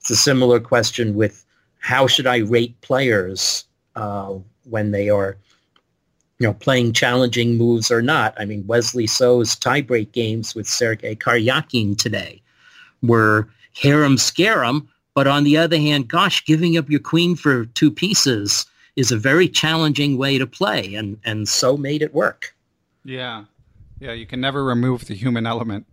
It's 0.00 0.10
a 0.10 0.16
similar 0.16 0.60
question 0.60 1.14
with 1.14 1.44
how 1.80 2.06
should 2.06 2.26
I 2.26 2.38
rate 2.38 2.80
players 2.80 3.64
uh, 3.94 4.34
when 4.64 4.90
they 4.90 5.10
are 5.10 5.36
you 6.38 6.46
know, 6.46 6.54
playing 6.54 6.92
challenging 6.92 7.56
moves 7.56 7.90
or 7.90 8.00
not. 8.00 8.34
I 8.38 8.44
mean, 8.44 8.66
Wesley 8.66 9.06
So's 9.06 9.56
tiebreak 9.56 10.12
games 10.12 10.54
with 10.54 10.68
Sergei 10.68 11.16
Karyakin 11.16 11.98
today 11.98 12.40
were 13.02 13.48
harem 13.72 14.16
scarum, 14.16 14.88
but 15.14 15.26
on 15.26 15.44
the 15.44 15.56
other 15.56 15.78
hand, 15.78 16.08
gosh, 16.08 16.44
giving 16.44 16.76
up 16.76 16.88
your 16.88 17.00
queen 17.00 17.34
for 17.34 17.64
two 17.66 17.90
pieces 17.90 18.66
is 18.94 19.10
a 19.10 19.16
very 19.16 19.48
challenging 19.48 20.16
way 20.16 20.38
to 20.38 20.46
play, 20.46 20.94
and 20.94 21.18
and 21.24 21.48
so 21.48 21.76
made 21.76 22.02
it 22.02 22.14
work. 22.14 22.54
Yeah, 23.04 23.44
yeah, 24.00 24.12
you 24.12 24.26
can 24.26 24.40
never 24.40 24.64
remove 24.64 25.06
the 25.06 25.14
human 25.14 25.46
element. 25.46 25.86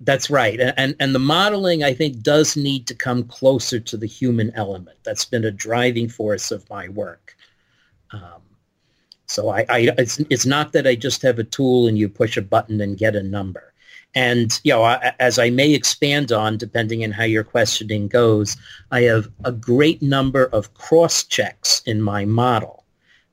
That's 0.00 0.30
right, 0.30 0.60
and 0.76 0.94
and 0.98 1.14
the 1.14 1.20
modeling 1.20 1.82
I 1.82 1.94
think 1.94 2.22
does 2.22 2.56
need 2.56 2.86
to 2.88 2.94
come 2.94 3.24
closer 3.24 3.80
to 3.80 3.96
the 3.96 4.06
human 4.06 4.52
element. 4.54 4.98
That's 5.04 5.24
been 5.24 5.44
a 5.44 5.50
driving 5.50 6.08
force 6.08 6.50
of 6.50 6.68
my 6.68 6.88
work. 6.88 7.36
Um, 8.12 8.42
so 9.26 9.50
I, 9.50 9.66
I 9.68 9.92
it's, 9.98 10.18
it's 10.30 10.46
not 10.46 10.72
that 10.72 10.86
I 10.86 10.94
just 10.94 11.22
have 11.22 11.38
a 11.38 11.44
tool 11.44 11.86
and 11.86 11.98
you 11.98 12.08
push 12.08 12.36
a 12.36 12.42
button 12.42 12.80
and 12.80 12.98
get 12.98 13.16
a 13.16 13.22
number. 13.22 13.72
And, 14.14 14.58
you 14.64 14.72
know, 14.72 14.84
as 15.20 15.38
I 15.38 15.50
may 15.50 15.74
expand 15.74 16.32
on, 16.32 16.56
depending 16.56 17.04
on 17.04 17.10
how 17.10 17.24
your 17.24 17.44
questioning 17.44 18.08
goes, 18.08 18.56
I 18.90 19.02
have 19.02 19.28
a 19.44 19.52
great 19.52 20.00
number 20.00 20.46
of 20.46 20.72
cross 20.72 21.22
checks 21.22 21.82
in 21.84 22.00
my 22.00 22.24
model 22.24 22.84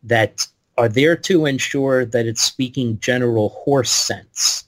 that 0.03 0.45
are 0.77 0.89
there 0.89 1.15
to 1.15 1.45
ensure 1.45 2.03
that 2.05 2.25
it's 2.25 2.41
speaking 2.41 2.99
general 2.99 3.49
horse 3.49 3.91
sense. 3.91 4.67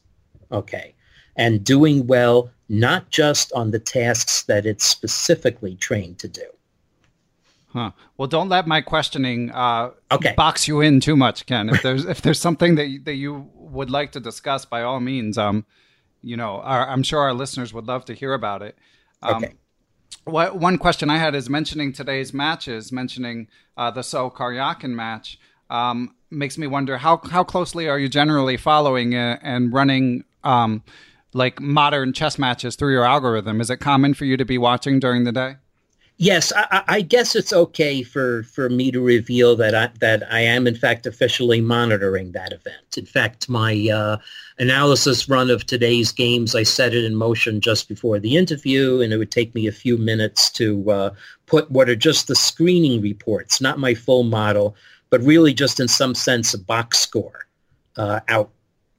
Okay. 0.51 0.95
And 1.35 1.65
doing 1.65 2.07
well, 2.07 2.49
not 2.69 3.09
just 3.09 3.51
on 3.51 3.71
the 3.71 3.79
tasks 3.79 4.43
that 4.43 4.65
it's 4.65 4.85
specifically 4.85 5.75
trained 5.75 6.19
to 6.19 6.29
do. 6.29 6.45
Huh. 7.75 7.91
Well, 8.15 8.29
don't 8.29 8.47
let 8.47 8.67
my 8.67 8.79
questioning 8.79 9.51
uh, 9.51 9.91
okay. 10.09 10.33
box 10.37 10.65
you 10.65 10.79
in 10.79 11.01
too 11.01 11.17
much, 11.17 11.45
Ken. 11.45 11.67
If 11.67 11.81
there's 11.81 12.05
if 12.05 12.21
there's 12.21 12.39
something 12.39 12.75
that 12.75 13.01
that 13.03 13.15
you 13.15 13.51
would 13.53 13.89
like 13.89 14.13
to 14.13 14.21
discuss, 14.21 14.63
by 14.63 14.81
all 14.81 15.01
means, 15.01 15.37
um, 15.37 15.65
you 16.21 16.37
know, 16.37 16.61
our, 16.61 16.87
I'm 16.87 17.03
sure 17.03 17.19
our 17.19 17.33
listeners 17.33 17.73
would 17.73 17.85
love 17.85 18.05
to 18.05 18.13
hear 18.13 18.33
about 18.33 18.61
it. 18.61 18.77
Um, 19.21 19.43
okay. 19.43 19.53
What, 20.23 20.57
one 20.57 20.77
question 20.77 21.09
I 21.09 21.17
had 21.17 21.35
is 21.35 21.49
mentioning 21.49 21.91
today's 21.91 22.33
matches, 22.33 22.93
mentioning 22.93 23.49
uh, 23.75 23.91
the 23.91 24.03
So 24.03 24.29
Karyakin 24.29 24.91
match, 24.91 25.37
um, 25.69 26.15
makes 26.31 26.57
me 26.57 26.67
wonder 26.67 26.97
how 26.97 27.19
how 27.29 27.43
closely 27.43 27.89
are 27.89 27.99
you 27.99 28.07
generally 28.07 28.55
following 28.55 29.15
uh, 29.15 29.37
and 29.41 29.73
running 29.73 30.23
um, 30.45 30.81
like 31.33 31.59
modern 31.59 32.13
chess 32.13 32.39
matches 32.39 32.77
through 32.77 32.93
your 32.93 33.03
algorithm? 33.03 33.59
Is 33.59 33.69
it 33.69 33.81
common 33.81 34.13
for 34.13 34.23
you 34.23 34.37
to 34.37 34.45
be 34.45 34.57
watching 34.57 35.01
during 35.01 35.25
the 35.25 35.33
day? 35.33 35.55
Yes, 36.17 36.53
I, 36.55 36.83
I, 36.87 37.01
guess 37.01 37.35
it's 37.35 37.51
okay 37.51 38.01
for, 38.01 38.43
for 38.43 38.69
me 38.69 38.89
to 38.89 39.01
reveal 39.01 39.57
that 39.57 39.75
I, 39.75 39.89
that 39.99 40.23
I 40.31 40.39
am 40.39 40.65
in 40.65 40.75
fact 40.75 41.05
officially 41.05 41.59
monitoring 41.59 42.31
that 42.31 42.53
event. 42.53 42.97
In 42.97 43.05
fact, 43.05 43.49
my 43.49 43.89
uh, 43.93 44.17
analysis 44.57 45.27
run 45.27 45.49
of 45.49 45.65
today's 45.65 46.13
games, 46.13 46.55
I 46.55 46.63
set 46.63 46.93
it 46.93 47.03
in 47.03 47.15
motion 47.15 47.59
just 47.59 47.89
before 47.89 48.17
the 48.17 48.37
interview, 48.37 49.01
and 49.01 49.11
it 49.11 49.17
would 49.17 49.31
take 49.31 49.53
me 49.53 49.67
a 49.67 49.73
few 49.73 49.97
minutes 49.97 50.49
to 50.51 50.89
uh, 50.89 51.09
put 51.47 51.69
what 51.69 51.89
are 51.89 51.97
just 51.97 52.27
the 52.27 52.35
screening 52.35 53.01
reports, 53.01 53.59
not 53.59 53.77
my 53.77 53.93
full 53.93 54.23
model, 54.23 54.73
but 55.09 55.21
really 55.21 55.53
just 55.53 55.81
in 55.81 55.89
some 55.89 56.15
sense 56.15 56.53
a 56.53 56.59
box 56.59 56.97
score 56.97 57.45
uh, 57.97 58.21
out 58.29 58.51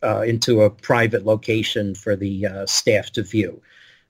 uh, 0.02 0.20
into 0.20 0.60
a 0.60 0.70
private 0.70 1.24
location 1.24 1.94
for 1.94 2.14
the 2.14 2.46
uh, 2.46 2.66
staff 2.66 3.10
to 3.12 3.22
view. 3.22 3.62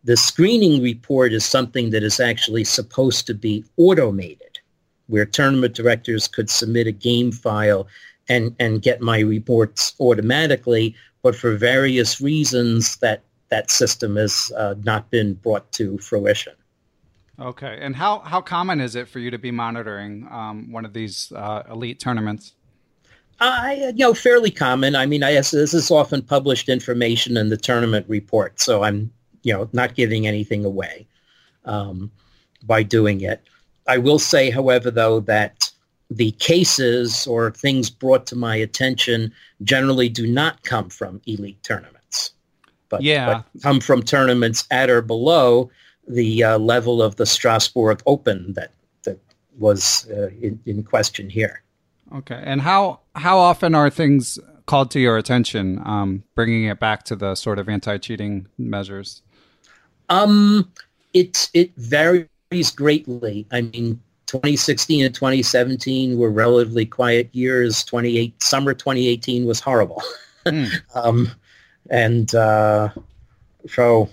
The 0.06 0.16
screening 0.16 0.84
report 0.84 1.32
is 1.32 1.44
something 1.44 1.90
that 1.90 2.04
is 2.04 2.20
actually 2.20 2.62
supposed 2.62 3.26
to 3.26 3.34
be 3.34 3.64
automated, 3.76 4.60
where 5.08 5.26
tournament 5.26 5.74
directors 5.74 6.28
could 6.28 6.48
submit 6.48 6.86
a 6.86 6.92
game 6.92 7.32
file 7.32 7.88
and, 8.28 8.54
and 8.60 8.80
get 8.80 9.00
my 9.00 9.18
reports 9.18 9.96
automatically, 9.98 10.94
but 11.22 11.34
for 11.34 11.56
various 11.56 12.20
reasons 12.20 12.98
that 12.98 13.24
that 13.48 13.68
system 13.68 14.14
has 14.14 14.52
uh, 14.56 14.76
not 14.84 15.10
been 15.10 15.34
brought 15.34 15.72
to 15.72 15.98
fruition. 15.98 16.54
Okay, 17.40 17.76
and 17.80 17.96
how 17.96 18.20
how 18.20 18.40
common 18.40 18.80
is 18.80 18.94
it 18.94 19.08
for 19.08 19.18
you 19.18 19.32
to 19.32 19.38
be 19.38 19.50
monitoring 19.50 20.28
um, 20.30 20.70
one 20.70 20.84
of 20.84 20.92
these 20.92 21.32
uh, 21.32 21.64
elite 21.68 21.98
tournaments? 21.98 22.52
I, 23.40 23.92
you 23.94 24.04
know, 24.04 24.14
fairly 24.14 24.52
common. 24.52 24.94
I 24.94 25.04
mean, 25.06 25.24
I 25.24 25.32
this 25.32 25.52
is 25.52 25.90
often 25.90 26.22
published 26.22 26.68
information 26.68 27.36
in 27.36 27.48
the 27.48 27.56
tournament 27.56 28.06
report, 28.08 28.60
so 28.60 28.84
I'm 28.84 29.10
you 29.46 29.52
know, 29.52 29.68
not 29.72 29.94
giving 29.94 30.26
anything 30.26 30.64
away 30.64 31.06
um, 31.66 32.10
by 32.64 32.82
doing 32.82 33.20
it. 33.20 33.40
I 33.86 33.96
will 33.96 34.18
say, 34.18 34.50
however, 34.50 34.90
though, 34.90 35.20
that 35.20 35.70
the 36.10 36.32
cases 36.32 37.28
or 37.28 37.52
things 37.52 37.88
brought 37.88 38.26
to 38.26 38.36
my 38.36 38.56
attention 38.56 39.32
generally 39.62 40.08
do 40.08 40.26
not 40.26 40.64
come 40.64 40.90
from 40.90 41.20
elite 41.26 41.62
tournaments, 41.62 42.32
but, 42.88 43.02
yeah. 43.02 43.44
but 43.54 43.62
come 43.62 43.80
from 43.80 44.02
tournaments 44.02 44.66
at 44.72 44.90
or 44.90 45.00
below 45.00 45.70
the 46.08 46.42
uh, 46.42 46.58
level 46.58 47.00
of 47.00 47.14
the 47.14 47.26
Strasbourg 47.26 48.02
Open 48.06 48.52
that 48.54 48.72
that 49.04 49.20
was 49.56 50.08
uh, 50.10 50.30
in, 50.42 50.58
in 50.66 50.82
question 50.82 51.30
here. 51.30 51.62
Okay, 52.12 52.40
and 52.44 52.60
how 52.60 53.00
how 53.14 53.38
often 53.38 53.76
are 53.76 53.90
things 53.90 54.40
called 54.66 54.90
to 54.92 55.00
your 55.00 55.16
attention, 55.16 55.80
um, 55.84 56.24
bringing 56.34 56.64
it 56.64 56.80
back 56.80 57.04
to 57.04 57.14
the 57.14 57.36
sort 57.36 57.60
of 57.60 57.68
anti-cheating 57.68 58.48
measures? 58.58 59.22
Um, 60.08 60.70
it 61.14 61.50
it 61.54 61.72
varies 61.76 62.70
greatly. 62.74 63.46
I 63.50 63.62
mean, 63.62 64.00
2016 64.26 65.04
and 65.04 65.14
2017 65.14 66.18
were 66.18 66.30
relatively 66.30 66.84
quiet 66.84 67.28
years. 67.32 67.84
28 67.84 68.42
summer 68.42 68.74
2018 68.74 69.46
was 69.46 69.60
horrible. 69.60 70.02
Mm. 70.46 70.70
um, 70.94 71.28
and 71.90 72.32
uh, 72.32 72.90
so. 73.68 74.08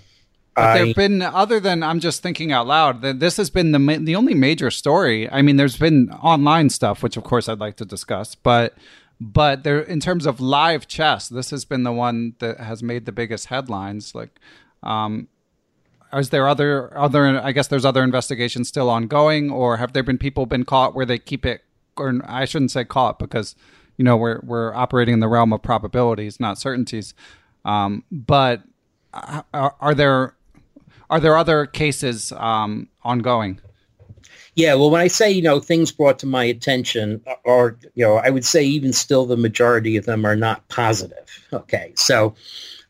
But 0.56 0.74
there've 0.74 0.96
been 0.96 1.22
other 1.22 1.60
than 1.60 1.84
I'm 1.84 2.00
just 2.00 2.24
thinking 2.24 2.50
out 2.50 2.66
loud. 2.66 3.02
That 3.02 3.20
this 3.20 3.36
has 3.36 3.50
been 3.50 3.70
the 3.70 4.00
the 4.02 4.16
only 4.16 4.34
major 4.34 4.68
story. 4.72 5.30
I 5.30 5.42
mean, 5.42 5.58
there's 5.58 5.76
been 5.76 6.10
online 6.10 6.70
stuff, 6.70 7.04
which 7.04 7.16
of 7.16 7.22
course 7.22 7.48
I'd 7.48 7.60
like 7.60 7.76
to 7.76 7.84
discuss, 7.84 8.34
but 8.34 8.74
but 9.20 9.62
there 9.62 9.80
in 9.80 10.00
terms 10.00 10.26
of 10.26 10.40
live 10.40 10.88
chess, 10.88 11.28
this 11.28 11.50
has 11.50 11.64
been 11.64 11.84
the 11.84 11.92
one 11.92 12.34
that 12.40 12.58
has 12.58 12.82
made 12.82 13.06
the 13.06 13.12
biggest 13.12 13.46
headlines. 13.46 14.12
Like, 14.12 14.40
um, 14.82 15.28
is 16.18 16.30
there 16.30 16.48
other 16.48 16.96
other? 16.96 17.40
I 17.40 17.52
guess 17.52 17.68
there's 17.68 17.84
other 17.84 18.02
investigations 18.02 18.68
still 18.68 18.90
ongoing, 18.90 19.50
or 19.50 19.76
have 19.78 19.92
there 19.92 20.02
been 20.02 20.18
people 20.18 20.46
been 20.46 20.64
caught 20.64 20.94
where 20.94 21.06
they 21.06 21.18
keep 21.18 21.46
it? 21.46 21.62
Or 21.96 22.20
I 22.24 22.44
shouldn't 22.44 22.70
say 22.70 22.84
caught 22.84 23.18
because 23.18 23.54
you 23.96 24.04
know 24.04 24.16
we're 24.16 24.40
we're 24.42 24.74
operating 24.74 25.14
in 25.14 25.20
the 25.20 25.28
realm 25.28 25.52
of 25.52 25.62
probabilities, 25.62 26.40
not 26.40 26.58
certainties. 26.58 27.14
Um, 27.64 28.04
but 28.10 28.62
uh, 29.12 29.42
are, 29.54 29.74
are, 29.80 29.94
there 29.94 30.34
are 31.08 31.20
there 31.20 31.36
other 31.36 31.66
cases 31.66 32.32
um, 32.32 32.88
ongoing? 33.02 33.60
Yeah, 34.56 34.74
well, 34.74 34.90
when 34.90 35.00
I 35.00 35.08
say 35.08 35.30
you 35.30 35.42
know 35.42 35.60
things 35.60 35.90
brought 35.90 36.18
to 36.20 36.26
my 36.26 36.44
attention, 36.44 37.22
or 37.44 37.78
you 37.94 38.04
know, 38.04 38.16
I 38.16 38.30
would 38.30 38.44
say 38.44 38.62
even 38.64 38.92
still 38.92 39.26
the 39.26 39.36
majority 39.36 39.96
of 39.96 40.04
them 40.04 40.24
are 40.24 40.36
not 40.36 40.66
positive. 40.68 41.46
Okay, 41.52 41.92
so 41.96 42.34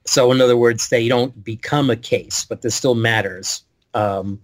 so 0.06 0.30
in 0.32 0.40
other 0.40 0.56
words, 0.56 0.88
they 0.88 1.08
don't 1.08 1.44
become 1.44 1.90
a 1.90 1.96
case, 1.96 2.44
but 2.44 2.62
this 2.62 2.74
still 2.74 2.94
matters 2.94 3.62
um, 3.94 4.40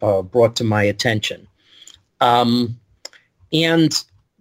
uh, 0.00 0.22
brought 0.22 0.56
to 0.56 0.64
my 0.64 0.82
attention. 0.82 1.46
Um, 2.20 2.78
and 3.52 3.92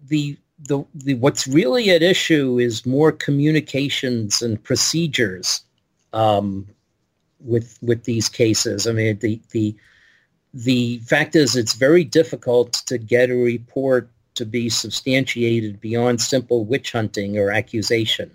the, 0.07 0.37
the, 0.59 0.85
the, 0.93 1.15
what's 1.15 1.47
really 1.47 1.89
at 1.89 2.01
issue 2.01 2.59
is 2.59 2.85
more 2.85 3.11
communications 3.11 4.41
and 4.41 4.63
procedures 4.63 5.61
um, 6.13 6.67
with 7.39 7.77
with 7.81 8.05
these 8.05 8.29
cases. 8.29 8.87
I 8.87 8.93
mean, 8.93 9.19
the 9.19 9.41
the 9.51 9.75
the 10.53 10.99
fact 10.99 11.35
is, 11.35 11.55
it's 11.55 11.73
very 11.73 12.03
difficult 12.03 12.73
to 12.85 12.97
get 12.97 13.29
a 13.29 13.35
report 13.35 14.09
to 14.35 14.45
be 14.45 14.69
substantiated 14.69 15.81
beyond 15.81 16.21
simple 16.21 16.63
witch 16.63 16.91
hunting 16.91 17.37
or 17.37 17.51
accusation. 17.51 18.31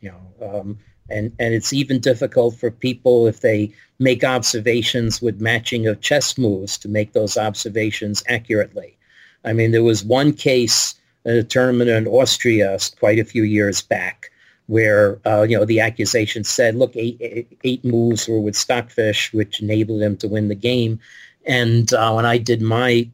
You 0.00 0.12
know, 0.12 0.60
um, 0.60 0.78
and 1.12 1.32
and 1.38 1.54
it's 1.54 1.72
even 1.72 2.00
difficult 2.00 2.56
for 2.56 2.70
people 2.70 3.26
if 3.26 3.40
they 3.40 3.72
make 3.98 4.24
observations 4.24 5.22
with 5.22 5.40
matching 5.40 5.86
of 5.86 6.00
chess 6.00 6.36
moves 6.38 6.78
to 6.78 6.88
make 6.88 7.12
those 7.12 7.36
observations 7.36 8.22
accurately. 8.26 8.96
I 9.44 9.52
mean, 9.52 9.70
there 9.70 9.84
was 9.84 10.04
one 10.04 10.32
case 10.32 10.94
in 11.24 11.36
a 11.36 11.42
tournament 11.42 11.90
in 11.90 12.06
Austria 12.06 12.78
quite 12.98 13.18
a 13.18 13.24
few 13.24 13.44
years 13.44 13.82
back 13.82 14.30
where 14.66 15.20
uh, 15.26 15.42
you 15.42 15.56
know 15.56 15.64
the 15.64 15.80
accusation 15.80 16.44
said, 16.44 16.74
look, 16.74 16.92
eight 16.96 17.84
moves 17.84 18.28
were 18.28 18.40
with 18.40 18.56
Stockfish, 18.56 19.32
which 19.32 19.60
enabled 19.60 20.02
him 20.02 20.16
to 20.18 20.28
win 20.28 20.48
the 20.48 20.54
game. 20.54 21.00
And 21.44 21.92
uh, 21.92 22.12
when 22.12 22.26
I 22.26 22.38
did 22.38 22.62
my 22.62 23.08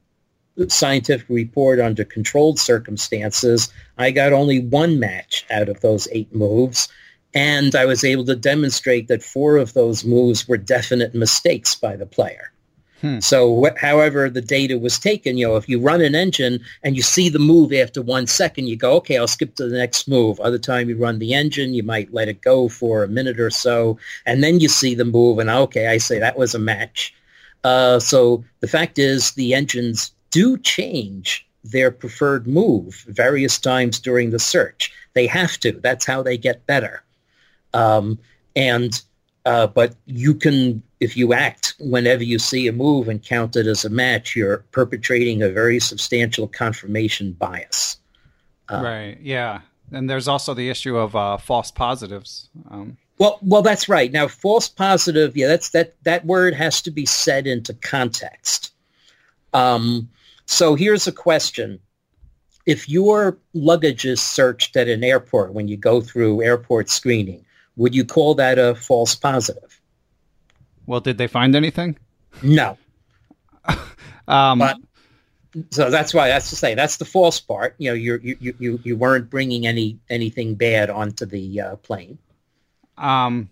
scientific 0.68 1.28
report 1.28 1.80
under 1.80 2.04
controlled 2.04 2.58
circumstances, 2.58 3.72
I 3.96 4.10
got 4.10 4.32
only 4.32 4.60
one 4.60 4.98
match 4.98 5.46
out 5.50 5.68
of 5.68 5.80
those 5.80 6.08
eight 6.12 6.34
moves. 6.34 6.88
And 7.34 7.74
I 7.74 7.84
was 7.84 8.04
able 8.04 8.24
to 8.26 8.36
demonstrate 8.36 9.08
that 9.08 9.22
four 9.22 9.56
of 9.56 9.74
those 9.74 10.04
moves 10.04 10.48
were 10.48 10.56
definite 10.56 11.14
mistakes 11.14 11.74
by 11.74 11.96
the 11.96 12.06
player. 12.06 12.52
Hmm. 13.00 13.20
So 13.20 13.62
wh- 13.62 13.78
however 13.80 14.28
the 14.28 14.40
data 14.40 14.78
was 14.78 14.98
taken, 14.98 15.36
you 15.38 15.46
know, 15.46 15.56
if 15.56 15.68
you 15.68 15.78
run 15.78 16.00
an 16.00 16.14
engine 16.14 16.60
and 16.82 16.96
you 16.96 17.02
see 17.02 17.28
the 17.28 17.38
move 17.38 17.72
after 17.72 18.02
one 18.02 18.26
second, 18.26 18.66
you 18.66 18.76
go, 18.76 18.94
okay, 18.94 19.18
I'll 19.18 19.28
skip 19.28 19.54
to 19.56 19.68
the 19.68 19.76
next 19.76 20.08
move. 20.08 20.40
Other 20.40 20.58
time 20.58 20.88
you 20.88 20.96
run 20.96 21.20
the 21.20 21.34
engine, 21.34 21.74
you 21.74 21.84
might 21.84 22.12
let 22.12 22.28
it 22.28 22.40
go 22.40 22.68
for 22.68 23.04
a 23.04 23.08
minute 23.08 23.38
or 23.38 23.50
so, 23.50 23.98
and 24.26 24.42
then 24.42 24.58
you 24.58 24.68
see 24.68 24.94
the 24.94 25.04
move, 25.04 25.38
and 25.38 25.48
okay, 25.48 25.86
I 25.86 25.98
say 25.98 26.18
that 26.18 26.38
was 26.38 26.54
a 26.54 26.58
match. 26.58 27.14
Uh, 27.62 28.00
so 28.00 28.44
the 28.60 28.68
fact 28.68 28.98
is 28.98 29.32
the 29.32 29.54
engines 29.54 30.12
do 30.30 30.58
change 30.58 31.46
their 31.64 31.90
preferred 31.90 32.46
move 32.46 33.04
various 33.08 33.58
times 33.58 33.98
during 34.00 34.30
the 34.30 34.38
search. 34.38 34.92
They 35.14 35.26
have 35.26 35.58
to. 35.60 35.72
That's 35.72 36.06
how 36.06 36.22
they 36.22 36.38
get 36.38 36.66
better. 36.66 37.02
Um, 37.74 38.18
and 38.56 39.00
uh, 39.44 39.66
but 39.66 39.94
you 40.04 40.34
can, 40.34 40.82
if 41.00 41.16
you 41.16 41.32
act 41.32 41.74
whenever 41.80 42.22
you 42.22 42.38
see 42.38 42.66
a 42.66 42.72
move 42.72 43.08
and 43.08 43.22
count 43.22 43.56
it 43.56 43.66
as 43.66 43.84
a 43.84 43.88
match, 43.88 44.36
you're 44.36 44.58
perpetrating 44.72 45.42
a 45.42 45.48
very 45.48 45.80
substantial 45.80 46.46
confirmation 46.46 47.32
bias. 47.32 47.96
Uh, 48.68 48.82
right. 48.84 49.18
Yeah. 49.22 49.60
And 49.90 50.10
there's 50.10 50.28
also 50.28 50.52
the 50.52 50.68
issue 50.68 50.98
of 50.98 51.16
uh, 51.16 51.38
false 51.38 51.70
positives. 51.70 52.50
Um, 52.70 52.98
well, 53.18 53.38
well, 53.42 53.62
that's 53.62 53.88
right. 53.88 54.12
Now, 54.12 54.28
false 54.28 54.68
positive, 54.68 55.36
yeah, 55.36 55.48
that's 55.48 55.70
that. 55.70 55.94
That 56.04 56.24
word 56.24 56.54
has 56.54 56.82
to 56.82 56.90
be 56.90 57.06
set 57.06 57.46
into 57.46 57.74
context. 57.74 58.72
Um, 59.52 60.08
so 60.46 60.74
here's 60.74 61.06
a 61.06 61.12
question: 61.12 61.80
If 62.66 62.88
your 62.88 63.38
luggage 63.54 64.04
is 64.04 64.20
searched 64.20 64.76
at 64.76 64.88
an 64.88 65.02
airport 65.02 65.52
when 65.54 65.68
you 65.68 65.76
go 65.76 66.00
through 66.00 66.42
airport 66.42 66.90
screening, 66.90 67.44
would 67.78 67.94
you 67.94 68.04
call 68.04 68.34
that 68.34 68.58
a 68.58 68.74
false 68.74 69.14
positive? 69.14 69.80
Well, 70.86 71.00
did 71.00 71.16
they 71.16 71.28
find 71.28 71.56
anything? 71.56 71.96
No. 72.42 72.76
um, 74.28 74.58
but 74.58 74.76
so 75.70 75.90
that's 75.90 76.12
why 76.12 76.28
that's 76.28 76.50
to 76.50 76.56
say 76.56 76.74
that's 76.74 76.98
the 76.98 77.04
false 77.04 77.40
part. 77.40 77.74
You 77.78 77.90
know, 77.90 77.94
you 77.94 78.18
you 78.22 78.54
you 78.58 78.80
you 78.82 78.96
weren't 78.96 79.30
bringing 79.30 79.66
any 79.66 79.98
anything 80.10 80.54
bad 80.54 80.90
onto 80.90 81.24
the 81.24 81.60
uh, 81.60 81.76
plane. 81.76 82.18
Um. 82.96 83.48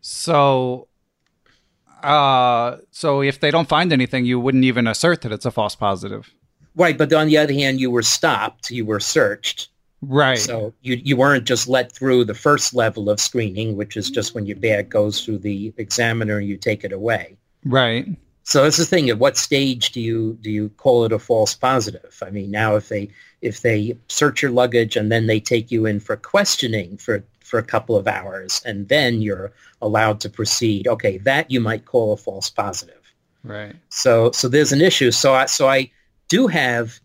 So. 0.00 0.88
Uh. 2.02 2.78
So 2.90 3.22
if 3.22 3.40
they 3.40 3.50
don't 3.50 3.68
find 3.68 3.92
anything, 3.92 4.24
you 4.24 4.40
wouldn't 4.40 4.64
even 4.64 4.86
assert 4.86 5.22
that 5.22 5.32
it's 5.32 5.46
a 5.46 5.50
false 5.50 5.76
positive. 5.76 6.32
Right, 6.76 6.96
but 6.96 7.12
on 7.12 7.26
the 7.26 7.38
other 7.38 7.52
hand, 7.52 7.80
you 7.80 7.90
were 7.90 8.02
stopped, 8.02 8.70
you 8.70 8.84
were 8.84 9.00
searched, 9.00 9.69
Right. 10.02 10.38
So 10.38 10.72
you 10.80 11.00
you 11.02 11.16
weren't 11.16 11.44
just 11.44 11.68
let 11.68 11.92
through 11.92 12.24
the 12.24 12.34
first 12.34 12.74
level 12.74 13.10
of 13.10 13.20
screening, 13.20 13.76
which 13.76 13.96
is 13.96 14.10
just 14.10 14.34
when 14.34 14.46
your 14.46 14.56
bag 14.56 14.88
goes 14.88 15.24
through 15.24 15.38
the 15.38 15.74
examiner 15.76 16.38
and 16.38 16.48
you 16.48 16.56
take 16.56 16.84
it 16.84 16.92
away. 16.92 17.36
Right. 17.64 18.06
So 18.44 18.62
that's 18.62 18.78
the 18.78 18.86
thing. 18.86 19.10
At 19.10 19.18
what 19.18 19.36
stage 19.36 19.92
do 19.92 20.00
you 20.00 20.38
do 20.40 20.50
you 20.50 20.70
call 20.70 21.04
it 21.04 21.12
a 21.12 21.18
false 21.18 21.54
positive? 21.54 22.18
I 22.24 22.30
mean, 22.30 22.50
now 22.50 22.76
if 22.76 22.88
they 22.88 23.10
if 23.42 23.60
they 23.60 23.96
search 24.08 24.42
your 24.42 24.50
luggage 24.50 24.96
and 24.96 25.12
then 25.12 25.26
they 25.26 25.38
take 25.38 25.70
you 25.70 25.86
in 25.86 26.00
for 26.00 26.16
questioning 26.16 26.96
for 26.96 27.22
for 27.40 27.58
a 27.58 27.64
couple 27.64 27.96
of 27.96 28.08
hours 28.08 28.62
and 28.64 28.88
then 28.88 29.20
you're 29.20 29.52
allowed 29.82 30.20
to 30.20 30.30
proceed, 30.30 30.88
okay, 30.88 31.18
that 31.18 31.50
you 31.50 31.60
might 31.60 31.84
call 31.84 32.12
a 32.12 32.16
false 32.16 32.48
positive. 32.48 33.12
Right. 33.44 33.76
So 33.90 34.30
so 34.32 34.48
there's 34.48 34.72
an 34.72 34.80
issue. 34.80 35.10
So 35.10 35.34
I 35.34 35.44
so 35.44 35.68
I 35.68 35.90
do 36.28 36.46
have 36.46 36.98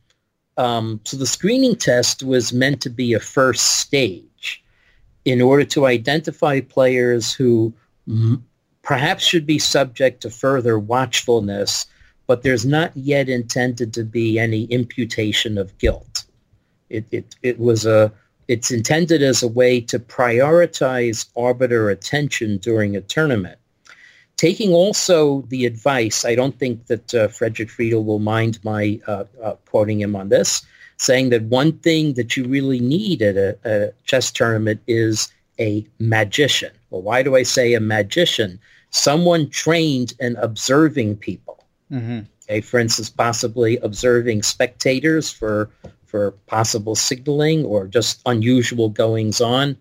um, 0.57 1.01
so 1.03 1.17
the 1.17 1.25
screening 1.25 1.75
test 1.75 2.23
was 2.23 2.53
meant 2.53 2.81
to 2.81 2.89
be 2.89 3.13
a 3.13 3.19
first 3.19 3.79
stage 3.79 4.63
in 5.25 5.41
order 5.41 5.65
to 5.65 5.85
identify 5.85 6.61
players 6.61 7.33
who 7.33 7.73
m- 8.07 8.45
perhaps 8.81 9.23
should 9.23 9.45
be 9.45 9.59
subject 9.59 10.21
to 10.21 10.29
further 10.29 10.79
watchfulness, 10.79 11.87
but 12.27 12.43
there's 12.43 12.65
not 12.65 12.95
yet 12.95 13.27
intended 13.27 13.93
to 13.93 14.03
be 14.03 14.39
any 14.39 14.65
imputation 14.65 15.57
of 15.57 15.77
guilt. 15.77 16.23
It, 16.89 17.05
it, 17.11 17.35
it 17.41 17.59
was 17.59 17.85
a, 17.85 18.13
it's 18.47 18.71
intended 18.71 19.23
as 19.23 19.41
a 19.41 19.47
way 19.47 19.81
to 19.81 19.99
prioritize 19.99 21.27
arbiter 21.35 21.89
attention 21.89 22.57
during 22.57 22.95
a 22.95 23.01
tournament. 23.01 23.59
Taking 24.37 24.73
also 24.73 25.41
the 25.47 25.65
advice, 25.65 26.25
I 26.25 26.35
don't 26.35 26.57
think 26.59 26.87
that 26.87 27.13
uh, 27.13 27.27
Frederic 27.29 27.69
Friedel 27.69 28.03
will 28.03 28.19
mind 28.19 28.59
my 28.63 28.99
uh, 29.07 29.23
uh, 29.41 29.53
quoting 29.65 30.01
him 30.01 30.15
on 30.15 30.29
this, 30.29 30.65
saying 30.97 31.29
that 31.29 31.43
one 31.43 31.73
thing 31.79 32.13
that 32.15 32.35
you 32.35 32.45
really 32.45 32.79
need 32.79 33.21
at 33.21 33.37
a, 33.37 33.57
a 33.63 33.91
chess 34.03 34.31
tournament 34.31 34.81
is 34.87 35.31
a 35.59 35.85
magician. 35.99 36.71
Well, 36.89 37.01
why 37.01 37.23
do 37.23 37.35
I 37.35 37.43
say 37.43 37.73
a 37.73 37.79
magician? 37.79 38.59
someone 38.95 39.49
trained 39.49 40.13
in 40.19 40.37
observing 40.37 41.17
people. 41.17 41.65
Mm-hmm. 41.91 42.19
Okay, 42.43 42.61
for 42.61 42.79
instance, 42.79 43.09
possibly 43.09 43.77
observing 43.77 44.43
spectators 44.43 45.29
for 45.31 45.69
for 46.05 46.31
possible 46.47 46.95
signaling 46.95 47.65
or 47.65 47.87
just 47.87 48.21
unusual 48.25 48.89
goings 48.89 49.41
on. 49.41 49.75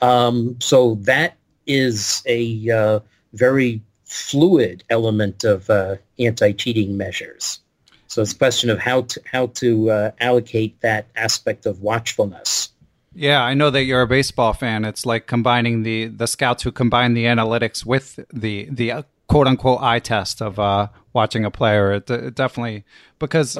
Um, 0.00 0.56
so 0.60 0.96
that 1.02 1.36
is 1.66 2.22
a 2.26 2.70
uh, 2.70 3.00
very 3.36 3.80
fluid 4.04 4.84
element 4.90 5.44
of 5.44 5.68
uh, 5.68 5.96
anti-cheating 6.18 6.96
measures. 6.96 7.60
So 8.08 8.22
it's 8.22 8.32
a 8.32 8.38
question 8.38 8.70
of 8.70 8.78
how 8.78 9.02
to 9.02 9.20
how 9.30 9.46
to 9.48 9.90
uh, 9.90 10.10
allocate 10.20 10.80
that 10.80 11.06
aspect 11.16 11.66
of 11.66 11.82
watchfulness. 11.82 12.70
Yeah, 13.14 13.42
I 13.42 13.54
know 13.54 13.70
that 13.70 13.84
you're 13.84 14.02
a 14.02 14.06
baseball 14.06 14.52
fan. 14.52 14.84
It's 14.84 15.04
like 15.04 15.26
combining 15.26 15.82
the 15.82 16.06
the 16.06 16.26
scouts 16.26 16.62
who 16.62 16.72
combine 16.72 17.14
the 17.14 17.24
analytics 17.24 17.84
with 17.84 18.20
the 18.32 18.68
the 18.70 18.92
uh, 18.92 19.02
quote 19.26 19.46
unquote 19.46 19.82
eye 19.82 19.98
test 19.98 20.40
of 20.40 20.58
uh, 20.58 20.88
watching 21.12 21.44
a 21.44 21.50
player. 21.50 21.92
It, 21.94 22.10
it, 22.10 22.34
definitely 22.34 22.84
because 23.18 23.58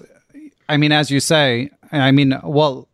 I 0.68 0.76
mean, 0.76 0.92
as 0.92 1.10
you 1.10 1.20
say, 1.20 1.70
I 1.92 2.10
mean, 2.12 2.38
well, 2.42 2.88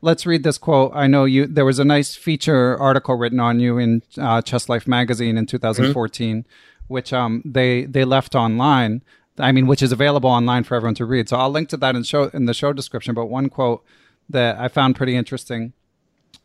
let's 0.00 0.26
read 0.26 0.42
this 0.42 0.58
quote. 0.58 0.92
I 0.94 1.06
know 1.06 1.24
you. 1.24 1.46
There 1.46 1.64
was 1.64 1.78
a 1.78 1.84
nice 1.84 2.14
feature 2.14 2.76
article 2.78 3.14
written 3.16 3.40
on 3.40 3.60
you 3.60 3.78
in 3.78 4.02
uh, 4.18 4.42
Chess 4.42 4.68
Life 4.68 4.86
magazine 4.86 5.36
in 5.36 5.46
2014, 5.46 6.38
mm-hmm. 6.38 6.48
which 6.88 7.12
um 7.12 7.42
they 7.44 7.84
they 7.84 8.04
left 8.04 8.34
online. 8.34 9.02
I 9.38 9.52
mean, 9.52 9.66
which 9.66 9.82
is 9.82 9.92
available 9.92 10.30
online 10.30 10.64
for 10.64 10.76
everyone 10.76 10.94
to 10.94 11.04
read. 11.04 11.28
So 11.28 11.36
I'll 11.36 11.50
link 11.50 11.68
to 11.70 11.76
that 11.78 11.94
in 11.94 12.02
show 12.04 12.24
in 12.32 12.46
the 12.46 12.54
show 12.54 12.72
description. 12.72 13.14
But 13.14 13.26
one 13.26 13.48
quote 13.48 13.84
that 14.28 14.58
I 14.58 14.68
found 14.68 14.96
pretty 14.96 15.14
interesting 15.16 15.72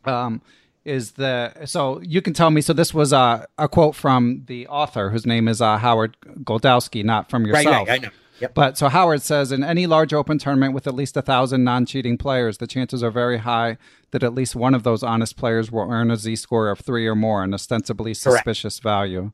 um, 0.04 0.42
is 0.84 1.12
the 1.12 1.52
so 1.64 2.00
you 2.02 2.20
can 2.20 2.32
tell 2.32 2.50
me 2.50 2.60
so 2.60 2.72
this 2.72 2.92
was 2.92 3.12
a, 3.12 3.46
a 3.58 3.68
quote 3.68 3.94
from 3.94 4.42
the 4.46 4.66
author 4.68 5.10
whose 5.10 5.24
name 5.24 5.48
is 5.48 5.60
uh, 5.60 5.78
howard 5.78 6.16
Goldowsky 6.42 7.04
not 7.04 7.30
from 7.30 7.46
yourself 7.46 7.66
right, 7.66 7.88
right, 7.88 8.00
i 8.00 8.06
know 8.06 8.12
Yep. 8.40 8.54
But 8.54 8.78
so 8.78 8.88
Howard 8.88 9.22
says 9.22 9.52
in 9.52 9.62
any 9.62 9.86
large 9.86 10.12
open 10.12 10.38
tournament 10.38 10.74
with 10.74 10.86
at 10.86 10.94
least 10.94 11.16
a 11.16 11.22
thousand 11.22 11.64
non-cheating 11.64 12.18
players, 12.18 12.58
the 12.58 12.66
chances 12.66 13.02
are 13.02 13.10
very 13.10 13.38
high 13.38 13.76
that 14.10 14.22
at 14.22 14.34
least 14.34 14.56
one 14.56 14.74
of 14.74 14.82
those 14.82 15.02
honest 15.02 15.36
players 15.36 15.70
will 15.70 15.88
earn 15.90 16.10
a 16.10 16.16
z-score 16.16 16.68
of 16.68 16.80
three 16.80 17.06
or 17.06 17.14
more, 17.14 17.42
an 17.42 17.54
ostensibly 17.54 18.14
suspicious 18.14 18.80
Correct. 18.80 18.82
value. 18.82 19.32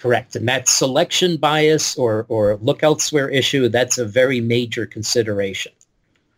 Correct, 0.00 0.34
and 0.34 0.48
that 0.48 0.66
selection 0.66 1.36
bias 1.36 1.94
or 1.96 2.24
or 2.28 2.56
look 2.62 2.82
elsewhere 2.82 3.28
issue 3.28 3.68
that's 3.68 3.98
a 3.98 4.06
very 4.06 4.40
major 4.40 4.86
consideration. 4.86 5.72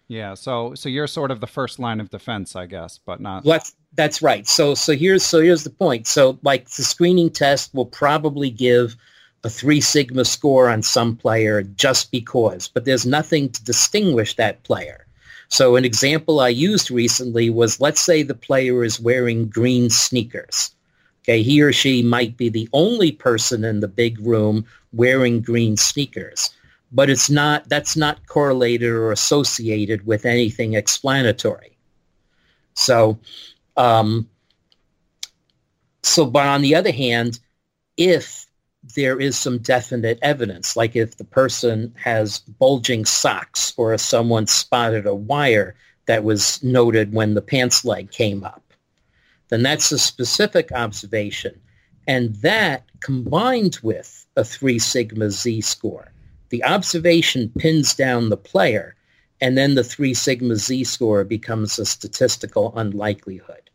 Yeah, 0.09 0.35
so 0.35 0.75
so 0.75 0.88
you're 0.88 1.07
sort 1.07 1.31
of 1.31 1.40
the 1.40 1.46
first 1.46 1.79
line 1.79 2.01
of 2.01 2.11
defense, 2.11 2.57
I 2.57 2.66
guess, 2.66 2.98
but 2.98 3.20
not. 3.20 3.44
That's 3.44 3.72
that's 3.94 4.20
right. 4.20 4.48
So 4.48 4.75
so 4.75 4.94
here's 4.96 5.25
so 5.25 5.40
here's 5.40 5.62
the 5.62 5.70
point. 5.70 6.09
So 6.09 6.40
like 6.42 6.68
the 6.70 6.83
screening 6.83 7.31
test 7.31 7.72
will 7.72 7.87
probably 7.87 8.51
give 8.51 8.96
a 9.44 9.50
three 9.50 9.81
sigma 9.81 10.24
score 10.24 10.68
on 10.68 10.83
some 10.83 11.16
player 11.16 11.62
just 11.62 12.11
because, 12.11 12.68
but 12.68 12.85
there's 12.85 13.07
nothing 13.07 13.48
to 13.50 13.64
distinguish 13.64 14.37
that 14.37 14.62
player. 14.62 15.07
So 15.48 15.76
an 15.76 15.85
example 15.85 16.40
I 16.40 16.48
used 16.48 16.90
recently 16.90 17.50
was 17.50 17.81
let's 17.81 18.00
say 18.00 18.22
the 18.22 18.35
player 18.35 18.85
is 18.85 19.00
wearing 19.00 19.48
green 19.48 19.90
sneakers. 19.90 20.74
Okay, 21.24 21.42
he 21.42 21.62
or 21.62 21.72
she 21.72 22.02
might 22.02 22.37
be 22.37 22.48
the 22.48 22.68
only 22.72 23.12
person 23.12 23.64
in 23.64 23.81
the 23.81 23.88
big 23.88 24.18
room 24.20 24.64
wearing 24.92 25.40
green 25.40 25.76
sneakers 25.76 26.50
but 26.92 27.09
it's 27.09 27.31
not 27.31 27.68
that's 27.68 27.96
not 27.96 28.26
correlated 28.26 28.90
or 28.90 29.11
associated 29.11 30.07
with 30.07 30.26
anything 30.26 30.74
explanatory. 30.74 31.76
So, 32.74 33.18
um, 33.76 34.28
so 36.02 36.26
but 36.26 36.46
on 36.46 36.61
the 36.61 36.74
other 36.74 36.92
hand, 36.92 37.40
if 37.96 38.46
there 38.83 39.21
is 39.21 39.38
some 39.38 39.59
definite 39.59 40.18
evidence, 40.23 40.77
like 40.77 40.97
if 40.97 41.16
the 41.16 41.25
person 41.25 41.95
has 41.97 42.40
bulging 42.40 43.05
socks 43.05 43.73
or 43.77 43.95
if 43.95 44.01
someone 44.01 44.47
spotted 44.47 45.07
a 45.07 45.14
wire 45.14 45.75
that 46.07 46.25
was 46.25 46.62
noted 46.62 47.14
when 47.14 47.35
the 47.35 47.42
pants 47.42 47.85
leg 47.85 48.11
came 48.11 48.42
up, 48.42 48.64
then 49.51 49.62
that's 49.62 49.92
a 49.92 49.99
specific 49.99 50.73
observation. 50.73 51.61
And 52.09 52.35
that 52.37 52.85
combined 53.01 53.79
with 53.83 54.27
a 54.37 54.45
3 54.45 54.79
sigma 54.79 55.31
z-score 55.31 56.12
the 56.53 56.62
observation 56.64 57.51
pins 57.57 57.95
down 57.95 58.29
the 58.29 58.37
player, 58.37 58.95
and 59.40 59.57
then 59.57 59.75
the 59.75 59.83
3 59.83 60.12
sigma 60.12 60.55
z-score 60.55 61.25
becomes 61.25 61.79
a 61.79 61.87
statistical 61.87 62.75
unlikelihood. 62.77 63.71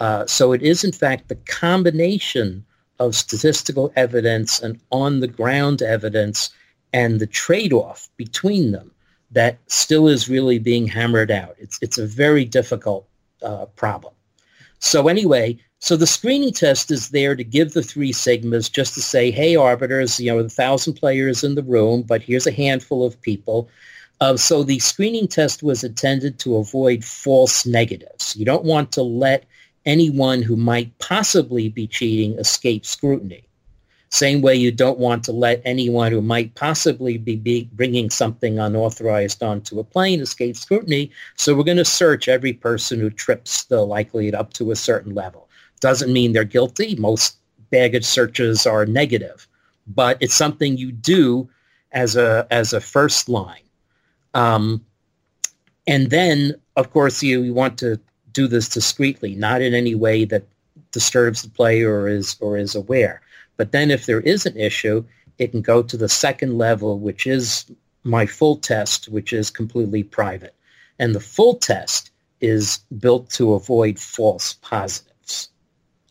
Uh, 0.00 0.26
so 0.26 0.50
it 0.50 0.62
is, 0.62 0.82
in 0.82 0.90
fact, 0.90 1.28
the 1.28 1.36
combination 1.36 2.66
of 3.02 3.14
statistical 3.14 3.92
evidence 3.96 4.60
and 4.64 4.80
on-the-ground 4.90 5.82
evidence 5.82 6.50
and 6.92 7.20
the 7.20 7.26
trade-off 7.26 8.08
between 8.16 8.72
them 8.72 8.88
that 9.30 9.58
still 9.66 10.08
is 10.08 10.28
really 10.28 10.58
being 10.58 10.86
hammered 10.86 11.30
out. 11.30 11.54
It's, 11.58 11.78
it's 11.80 11.98
a 11.98 12.06
very 12.06 12.44
difficult 12.44 13.08
uh, 13.42 13.66
problem. 13.76 14.14
So 14.78 15.08
anyway, 15.08 15.58
so 15.78 15.96
the 15.96 16.06
screening 16.06 16.52
test 16.52 16.90
is 16.90 17.08
there 17.08 17.34
to 17.34 17.44
give 17.44 17.72
the 17.72 17.82
three 17.82 18.12
sigmas 18.12 18.70
just 18.78 18.94
to 18.94 19.00
say, 19.00 19.30
hey, 19.30 19.56
arbiters, 19.56 20.20
you 20.20 20.30
know, 20.30 20.38
a 20.38 20.48
thousand 20.48 20.94
players 20.94 21.44
in 21.44 21.54
the 21.54 21.62
room, 21.62 22.02
but 22.02 22.22
here's 22.22 22.46
a 22.46 22.52
handful 22.52 23.04
of 23.04 23.20
people. 23.20 23.68
Uh, 24.20 24.36
so 24.36 24.62
the 24.62 24.78
screening 24.78 25.26
test 25.26 25.62
was 25.62 25.82
intended 25.82 26.38
to 26.38 26.56
avoid 26.56 27.04
false 27.04 27.66
negatives. 27.66 28.36
You 28.36 28.44
don't 28.44 28.64
want 28.64 28.92
to 28.92 29.02
let 29.02 29.44
anyone 29.86 30.42
who 30.42 30.56
might 30.56 30.96
possibly 30.98 31.68
be 31.68 31.86
cheating 31.86 32.38
escape 32.38 32.86
scrutiny. 32.86 33.44
Same 34.10 34.42
way 34.42 34.54
you 34.54 34.70
don't 34.70 34.98
want 34.98 35.24
to 35.24 35.32
let 35.32 35.62
anyone 35.64 36.12
who 36.12 36.20
might 36.20 36.54
possibly 36.54 37.16
be, 37.16 37.70
bringing 37.72 38.10
something 38.10 38.58
unauthorized 38.58 39.42
onto 39.42 39.80
a 39.80 39.84
plane 39.84 40.20
escape 40.20 40.54
scrutiny. 40.54 41.10
So 41.36 41.54
we're 41.54 41.64
going 41.64 41.78
to 41.78 41.84
search 41.84 42.28
every 42.28 42.52
person 42.52 43.00
who 43.00 43.08
trips 43.08 43.64
the 43.64 43.80
likelihood 43.80 44.34
up 44.34 44.52
to 44.54 44.70
a 44.70 44.76
certain 44.76 45.14
level. 45.14 45.48
Doesn't 45.80 46.12
mean 46.12 46.32
they're 46.32 46.44
guilty. 46.44 46.94
Most 46.96 47.38
baggage 47.70 48.04
searches 48.04 48.66
are 48.66 48.84
negative, 48.84 49.48
but 49.86 50.18
it's 50.20 50.34
something 50.34 50.76
you 50.76 50.92
do 50.92 51.48
as 51.92 52.14
a 52.14 52.46
as 52.50 52.74
a 52.74 52.82
first 52.82 53.30
line. 53.30 53.64
Um, 54.34 54.84
and 55.86 56.10
then, 56.10 56.54
of 56.76 56.90
course, 56.90 57.22
you, 57.22 57.42
you 57.42 57.54
want 57.54 57.78
to 57.78 57.98
do 58.32 58.46
this 58.46 58.68
discreetly, 58.68 59.34
not 59.34 59.62
in 59.62 59.74
any 59.74 59.94
way 59.94 60.24
that 60.26 60.44
disturbs 60.90 61.42
the 61.42 61.50
player 61.50 61.92
or 61.92 62.08
is 62.08 62.36
or 62.40 62.56
is 62.56 62.74
aware. 62.74 63.20
But 63.56 63.72
then, 63.72 63.90
if 63.90 64.06
there 64.06 64.20
is 64.20 64.46
an 64.46 64.56
issue, 64.56 65.04
it 65.38 65.50
can 65.50 65.62
go 65.62 65.82
to 65.82 65.96
the 65.96 66.08
second 66.08 66.58
level, 66.58 66.98
which 66.98 67.26
is 67.26 67.66
my 68.04 68.26
full 68.26 68.56
test, 68.56 69.08
which 69.08 69.32
is 69.32 69.50
completely 69.50 70.02
private. 70.02 70.54
And 70.98 71.14
the 71.14 71.20
full 71.20 71.56
test 71.56 72.10
is 72.40 72.78
built 72.98 73.30
to 73.30 73.54
avoid 73.54 73.98
false 73.98 74.54
positives. 74.54 75.48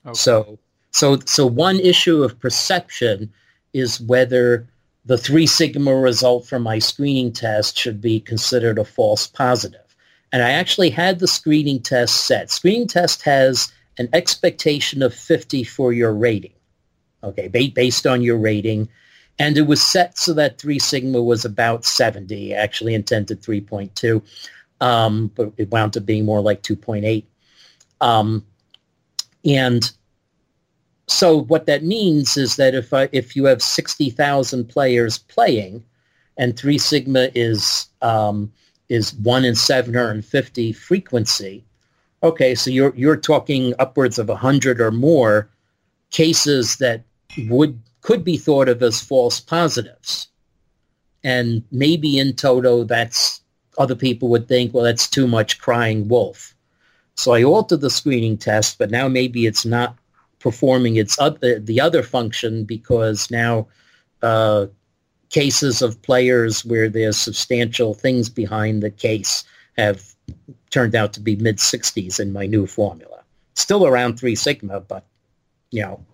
Okay. 0.06 0.14
So, 0.14 0.58
so, 0.92 1.20
so 1.26 1.46
one 1.46 1.80
issue 1.80 2.24
of 2.24 2.40
perception 2.40 3.32
is 3.74 4.02
whether 4.02 4.68
the 5.06 5.18
three 5.18 5.48
sigma 5.48 5.96
result 5.96 6.46
from 6.46 6.64
my 6.64 6.80
screening 6.80 7.32
test 7.32 7.78
should 7.78 8.02
be 8.02 8.20
considered 8.20 8.78
a 8.78 8.86
false 8.86 9.28
positive. 9.28 9.91
And 10.32 10.42
I 10.42 10.52
actually 10.52 10.90
had 10.90 11.20
the 11.20 11.28
screening 11.28 11.82
test 11.82 12.26
set. 12.26 12.50
Screening 12.50 12.88
test 12.88 13.22
has 13.24 13.72
an 13.98 14.08
expectation 14.14 15.02
of 15.02 15.14
50 15.14 15.64
for 15.64 15.92
your 15.92 16.14
rating. 16.14 16.54
Okay, 17.24 17.48
based 17.48 18.08
on 18.08 18.22
your 18.22 18.38
rating. 18.38 18.90
And 19.38 19.58
it 19.58 19.64
was 19.64 19.82
set 19.82 20.18
so 20.18 20.34
that 20.34 20.60
3 20.60 20.80
sigma 20.80 21.22
was 21.22 21.46
about 21.46 21.86
70, 21.86 22.54
actually 22.54 22.94
intended 22.94 23.42
3.2, 23.42 24.22
um, 24.82 25.32
but 25.36 25.52
it 25.58 25.72
wound 25.72 25.98
up 25.98 26.06
being 26.06 26.26
more 26.26 26.42
like 26.42 26.62
2.8. 26.64 27.24
Um, 28.02 28.46
and 29.46 29.92
so 31.08 31.42
what 31.42 31.66
that 31.66 31.84
means 31.84 32.38
is 32.38 32.56
that 32.56 32.74
if 32.74 32.94
I, 32.94 33.10
if 33.12 33.36
you 33.36 33.46
have 33.46 33.62
60,000 33.62 34.66
players 34.70 35.18
playing 35.18 35.84
and 36.38 36.58
3 36.58 36.78
sigma 36.78 37.30
is 37.36 37.88
um, 38.02 38.52
is 38.92 39.14
1 39.14 39.46
in 39.46 39.56
750 39.56 40.74
frequency, 40.74 41.64
okay, 42.24 42.54
so 42.54 42.70
you're 42.70 42.94
you're 42.96 43.16
talking 43.16 43.74
upwards 43.80 44.20
of 44.20 44.28
100 44.28 44.82
or 44.82 44.92
more 44.92 45.50
cases 46.12 46.76
that 46.76 47.04
would 47.48 47.80
could 48.02 48.24
be 48.26 48.36
thought 48.36 48.68
of 48.68 48.84
as 48.84 49.00
false 49.00 49.40
positives. 49.40 50.28
And 51.24 51.64
maybe 51.72 52.20
in 52.20 52.34
toto 52.34 52.84
that's 52.84 53.42
other 53.78 53.96
people 53.96 54.28
would 54.30 54.50
think, 54.50 54.74
well, 54.74 54.84
that's 54.84 55.10
too 55.10 55.28
much 55.28 55.60
crying 55.60 56.10
wolf. 56.10 56.54
So 57.16 57.32
I 57.32 57.44
altered 57.44 57.82
the 57.82 57.90
screening 57.90 58.38
test, 58.38 58.78
but 58.78 58.92
now 58.92 59.08
maybe 59.08 59.46
it's 59.46 59.66
not 59.66 59.96
performing 60.40 60.98
its 60.98 61.18
other, 61.18 61.60
the 61.60 61.80
other 61.80 62.04
function 62.04 62.66
because 62.66 63.32
now 63.32 63.68
uh, 64.22 64.66
cases 65.32 65.82
of 65.82 66.02
players 66.02 66.64
where 66.64 66.90
there's 66.90 67.18
substantial 67.18 67.94
things 67.94 68.30
behind 68.30 68.84
the 68.84 68.92
case 68.92 69.44
have 69.78 70.14
turned 70.70 70.94
out 70.94 71.14
to 71.14 71.20
be 71.20 71.36
mid 71.38 71.58
60s 71.58 72.20
in 72.20 72.32
my 72.32 72.46
new 72.46 72.68
formula. 72.68 73.24
Still 73.56 73.86
around 73.88 74.20
3 74.20 74.36
sigma, 74.36 74.80
but, 74.82 75.06
you 75.72 75.82
know, 75.82 76.06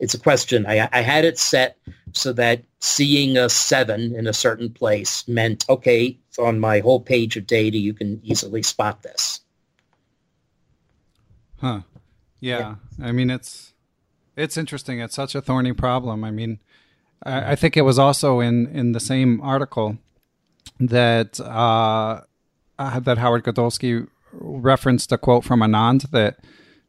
it's 0.00 0.14
a 0.14 0.18
question. 0.18 0.66
I, 0.66 0.88
I 0.92 1.00
had 1.00 1.24
it 1.24 1.38
set 1.38 1.78
so 2.12 2.32
that 2.34 2.64
seeing 2.80 3.36
a 3.36 3.48
7 3.48 4.14
in 4.14 4.26
a 4.26 4.32
certain 4.32 4.70
place 4.70 5.26
meant, 5.26 5.64
okay, 5.68 6.18
on 6.38 6.60
my 6.60 6.80
whole 6.80 7.00
page 7.00 7.36
of 7.36 7.46
data, 7.46 7.78
you 7.78 7.94
can 7.94 8.20
easily 8.24 8.62
spot 8.62 9.02
this. 9.02 9.40
Huh. 11.60 11.80
Yeah. 12.40 12.74
yeah. 12.98 13.06
I 13.06 13.12
mean, 13.12 13.30
it's 13.30 13.72
it's 14.36 14.56
interesting. 14.56 15.00
It's 15.00 15.14
such 15.14 15.34
a 15.34 15.40
thorny 15.40 15.72
problem. 15.72 16.24
I 16.24 16.30
mean, 16.30 16.58
I, 17.24 17.52
I 17.52 17.54
think 17.56 17.76
it 17.76 17.82
was 17.82 17.98
also 17.98 18.40
in 18.40 18.66
in 18.68 18.92
the 18.92 19.00
same 19.00 19.40
article 19.40 19.98
that 20.80 21.40
uh, 21.40 22.20
uh, 22.78 23.00
that 23.00 23.18
Howard 23.18 23.44
Goldowsky 23.44 24.06
referenced 24.32 25.12
a 25.12 25.18
quote 25.18 25.44
from 25.44 25.60
Anand 25.60 26.10
that 26.10 26.38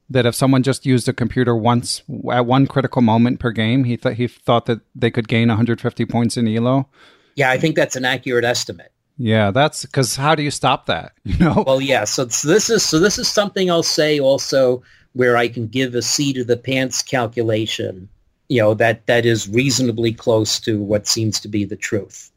that 0.09 0.25
if 0.25 0.36
someone 0.36 0.63
just 0.63 0.86
used 0.86 1.07
a 1.09 1.13
computer 1.13 1.55
once 1.55 2.03
at 2.31 2.45
one 2.45 2.67
critical 2.67 3.01
moment 3.01 3.39
per 3.39 3.51
game, 3.51 3.83
he 3.86 3.97
thought 3.97 4.13
he 4.13 4.27
thought 4.27 4.65
that 4.67 4.81
they 4.93 5.11
could 5.11 5.27
gain 5.27 5.47
150 5.47 6.05
points 6.05 6.38
in 6.38 6.47
Elo. 6.47 6.88
Yeah, 7.36 7.49
I 7.49 7.57
think 7.57 7.75
that's 7.75 7.95
an 7.95 8.05
accurate 8.05 8.45
estimate. 8.45 8.91
Yeah, 9.17 9.51
that's 9.51 9.83
because 9.86 10.15
how 10.15 10.36
do 10.36 10.43
you 10.43 10.51
stop 10.51 10.88
that? 10.88 11.13
You 11.23 11.38
know. 11.38 11.63
Well, 11.65 11.81
yeah. 11.81 12.03
So, 12.03 12.27
so 12.27 12.47
this 12.47 12.69
is 12.69 12.83
so 12.83 12.99
this 12.99 13.17
is 13.17 13.27
something 13.27 13.71
I'll 13.71 13.83
say 13.83 14.19
also 14.19 14.83
where 15.13 15.38
I 15.38 15.47
can 15.47 15.67
give 15.67 15.95
a 15.95 16.01
seat 16.01 16.38
of 16.38 16.47
the 16.47 16.57
pants 16.57 17.01
calculation. 17.01 18.09
You 18.47 18.61
know 18.61 18.73
that 18.75 19.07
that 19.07 19.25
is 19.25 19.49
reasonably 19.49 20.13
close 20.13 20.59
to 20.61 20.81
what 20.81 21.07
seems 21.07 21.39
to 21.41 21.47
be 21.47 21.65
the 21.65 21.75
truth. 21.75 22.31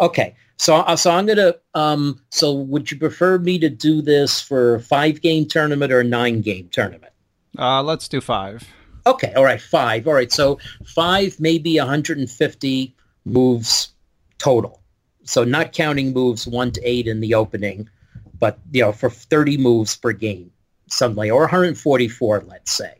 Okay, 0.00 0.34
so 0.56 0.76
uh, 0.76 0.96
so 0.96 1.10
I'm 1.10 1.26
gonna. 1.26 1.54
Um, 1.74 2.20
so 2.30 2.52
would 2.52 2.90
you 2.90 2.98
prefer 2.98 3.38
me 3.38 3.58
to 3.58 3.68
do 3.68 4.02
this 4.02 4.40
for 4.40 4.76
a 4.76 4.80
five 4.80 5.20
game 5.20 5.46
tournament 5.46 5.92
or 5.92 6.00
a 6.00 6.04
nine 6.04 6.40
game 6.40 6.68
tournament? 6.70 7.12
Uh, 7.58 7.82
let's 7.82 8.08
do 8.08 8.20
five. 8.20 8.62
Okay, 9.06 9.32
all 9.34 9.44
right, 9.44 9.60
five. 9.60 10.06
All 10.08 10.14
right, 10.14 10.32
so 10.32 10.58
five, 10.84 11.38
maybe 11.38 11.78
150 11.78 12.96
moves 13.24 13.92
total 14.38 14.82
so 15.26 15.42
not 15.44 15.72
counting 15.72 16.12
moves 16.12 16.46
one 16.46 16.70
to 16.70 16.80
eight 16.88 17.06
in 17.06 17.20
the 17.20 17.34
opening, 17.34 17.90
but 18.38 18.58
you 18.72 18.80
know 18.80 18.92
for 18.92 19.10
30 19.10 19.58
moves 19.58 19.96
per 19.96 20.12
game, 20.12 20.50
something 20.88 21.30
or 21.30 21.40
144, 21.40 22.44
let's 22.46 22.72
say. 22.72 22.94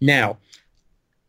Now, 0.00 0.38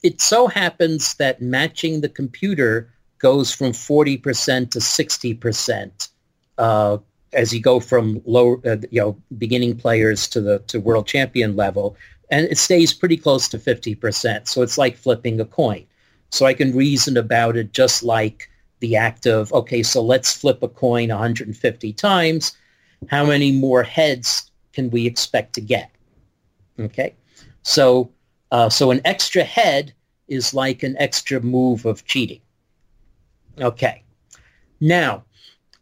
it 0.04 0.22
so 0.22 0.48
happens 0.48 1.16
that 1.16 1.42
matching 1.42 2.02
the 2.02 2.10
computer 2.10 2.90
goes 3.20 3.52
from 3.52 3.72
40% 3.72 4.72
to 4.72 4.80
60% 4.80 6.10
uh, 6.58 6.98
as 7.34 7.54
you 7.54 7.62
go 7.62 7.80
from 7.80 8.22
low, 8.26 8.62
uh, 8.66 8.78
you 8.90 9.02
know, 9.02 9.18
beginning 9.38 9.76
players 9.76 10.28
to 10.30 10.42
the 10.42 10.60
to 10.68 10.80
world 10.80 11.08
champion 11.08 11.56
level, 11.56 11.96
and 12.30 12.46
it 12.48 12.58
stays 12.58 12.94
pretty 12.94 13.18
close 13.18 13.48
to 13.50 13.58
50%. 13.58 14.48
So 14.48 14.62
it's 14.62 14.78
like 14.78 14.98
flipping 14.98 15.40
a 15.40 15.46
coin. 15.46 15.86
So 16.30 16.46
I 16.46 16.54
can 16.54 16.76
reason 16.76 17.18
about 17.18 17.58
it 17.58 17.74
just 17.74 18.04
like 18.04 18.50
the 18.80 18.96
act 18.96 19.26
of, 19.26 19.52
okay, 19.54 19.82
so 19.82 20.02
let's 20.02 20.34
flip 20.34 20.62
a 20.62 20.68
coin 20.68 21.10
150 21.10 21.94
times. 21.94 22.56
How 23.10 23.26
many 23.26 23.52
more 23.52 23.84
heads 23.84 24.52
can 24.74 24.90
we 24.90 25.06
expect 25.06 25.54
to 25.54 25.62
get? 25.62 25.90
Okay, 26.80 27.16
so 27.64 28.12
uh, 28.52 28.70
so 28.70 28.92
an 28.92 29.02
extra 29.06 29.44
head 29.44 29.94
is 30.28 30.54
like 30.54 30.84
an 30.84 30.96
extra 31.00 31.42
move 31.42 31.86
of 31.86 32.06
cheating. 32.06 32.42
Okay, 33.60 34.04
now, 34.80 35.24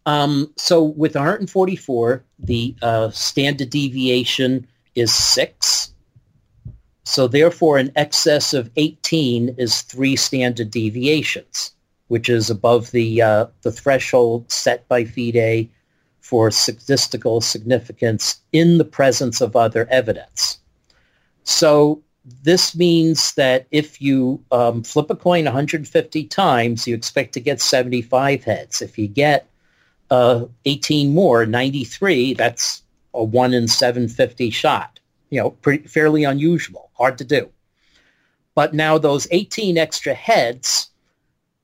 um, 0.05 0.51
so 0.55 0.83
with 0.83 1.15
144, 1.15 2.23
the 2.39 2.75
uh, 2.81 3.09
standard 3.09 3.69
deviation 3.69 4.65
is 4.93 5.13
six. 5.13 5.93
So 7.03 7.27
therefore, 7.27 7.77
an 7.77 7.91
excess 7.95 8.53
of 8.53 8.71
18 8.77 9.55
is 9.57 9.81
three 9.81 10.15
standard 10.15 10.71
deviations 10.71 11.75
which 12.07 12.29
is 12.29 12.49
above 12.49 12.91
the 12.91 13.21
uh, 13.21 13.47
the 13.61 13.71
threshold 13.71 14.51
set 14.51 14.87
by 14.87 15.03
FIDE 15.03 15.69
for 16.19 16.49
statistical 16.51 17.41
significance 17.41 18.41
in 18.51 18.77
the 18.77 18.85
presence 18.85 19.41
of 19.41 19.55
other 19.55 19.87
evidence. 19.89 20.59
So 21.43 22.01
this 22.25 22.75
means 22.75 23.33
that 23.35 23.67
if 23.71 24.01
you 24.01 24.43
um, 24.51 24.83
flip 24.83 25.09
a 25.09 25.15
coin 25.15 25.45
150 25.45 26.23
times, 26.25 26.87
you 26.87 26.95
expect 26.95 27.33
to 27.33 27.39
get 27.39 27.61
75 27.61 28.43
heads. 28.43 28.81
If 28.81 28.97
you 28.97 29.07
get 29.07 29.47
uh, 30.09 30.45
18 30.65 31.13
more, 31.13 31.45
93, 31.45 32.33
that's 32.33 32.81
a 33.13 33.23
1 33.23 33.53
in 33.53 33.67
750 33.67 34.49
shot. 34.49 34.99
You 35.29 35.41
know, 35.41 35.49
pretty, 35.51 35.87
fairly 35.87 36.23
unusual, 36.23 36.89
hard 36.93 37.17
to 37.19 37.23
do. 37.23 37.49
But 38.55 38.73
now 38.73 38.97
those 38.97 39.27
18 39.31 39.77
extra 39.77 40.13
heads 40.13 40.89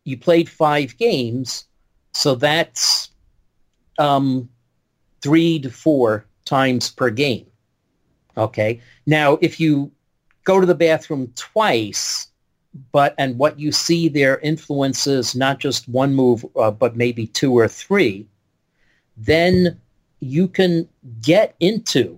you 0.03 0.17
played 0.17 0.49
five 0.49 0.97
games, 0.97 1.65
so 2.13 2.35
that's 2.35 3.09
um, 3.99 4.49
three 5.21 5.59
to 5.59 5.69
four 5.69 6.25
times 6.45 6.89
per 6.89 7.09
game. 7.09 7.45
Okay. 8.35 8.81
Now, 9.05 9.37
if 9.41 9.59
you 9.59 9.91
go 10.43 10.59
to 10.59 10.65
the 10.65 10.75
bathroom 10.75 11.31
twice, 11.35 12.27
but 12.91 13.13
and 13.17 13.37
what 13.37 13.59
you 13.59 13.71
see 13.71 14.07
there 14.09 14.39
influences 14.39 15.35
not 15.35 15.59
just 15.59 15.87
one 15.87 16.13
move, 16.13 16.45
uh, 16.55 16.71
but 16.71 16.95
maybe 16.95 17.27
two 17.27 17.57
or 17.57 17.67
three, 17.67 18.25
then 19.17 19.79
you 20.19 20.47
can 20.47 20.87
get 21.21 21.55
into 21.59 22.17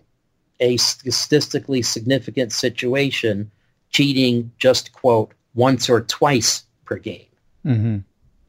a 0.59 0.77
statistically 0.77 1.81
significant 1.81 2.51
situation 2.51 3.49
cheating 3.89 4.51
just 4.57 4.93
quote 4.93 5.33
once 5.55 5.89
or 5.89 6.01
twice 6.01 6.63
per 6.85 6.97
game. 6.97 7.25
Mm-hmm. 7.65 7.97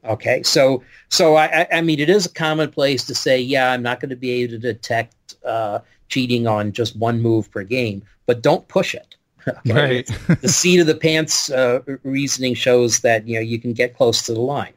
Okay, 0.04 0.42
so 0.42 0.82
so 1.08 1.36
I, 1.36 1.66
I 1.72 1.80
mean 1.80 1.98
it 1.98 2.10
is 2.10 2.26
a 2.26 2.32
commonplace 2.32 3.04
to 3.06 3.14
say, 3.14 3.40
yeah, 3.40 3.72
I'm 3.72 3.82
not 3.82 4.00
going 4.00 4.10
to 4.10 4.16
be 4.16 4.30
able 4.30 4.52
to 4.52 4.58
detect 4.58 5.34
uh, 5.44 5.78
cheating 6.08 6.46
on 6.46 6.72
just 6.72 6.96
one 6.96 7.22
move 7.22 7.50
per 7.50 7.62
game, 7.62 8.02
but 8.26 8.42
don't 8.42 8.68
push 8.68 8.94
it. 8.94 9.16
Okay? 9.66 9.72
Right. 9.72 10.06
the 10.40 10.48
seat 10.48 10.80
of 10.80 10.86
the 10.86 10.94
pants 10.94 11.50
uh, 11.50 11.80
reasoning 12.02 12.54
shows 12.54 13.00
that 13.00 13.26
you 13.26 13.34
know 13.34 13.40
you 13.40 13.60
can 13.60 13.72
get 13.72 13.96
close 13.96 14.22
to 14.22 14.32
the 14.32 14.40
line. 14.40 14.74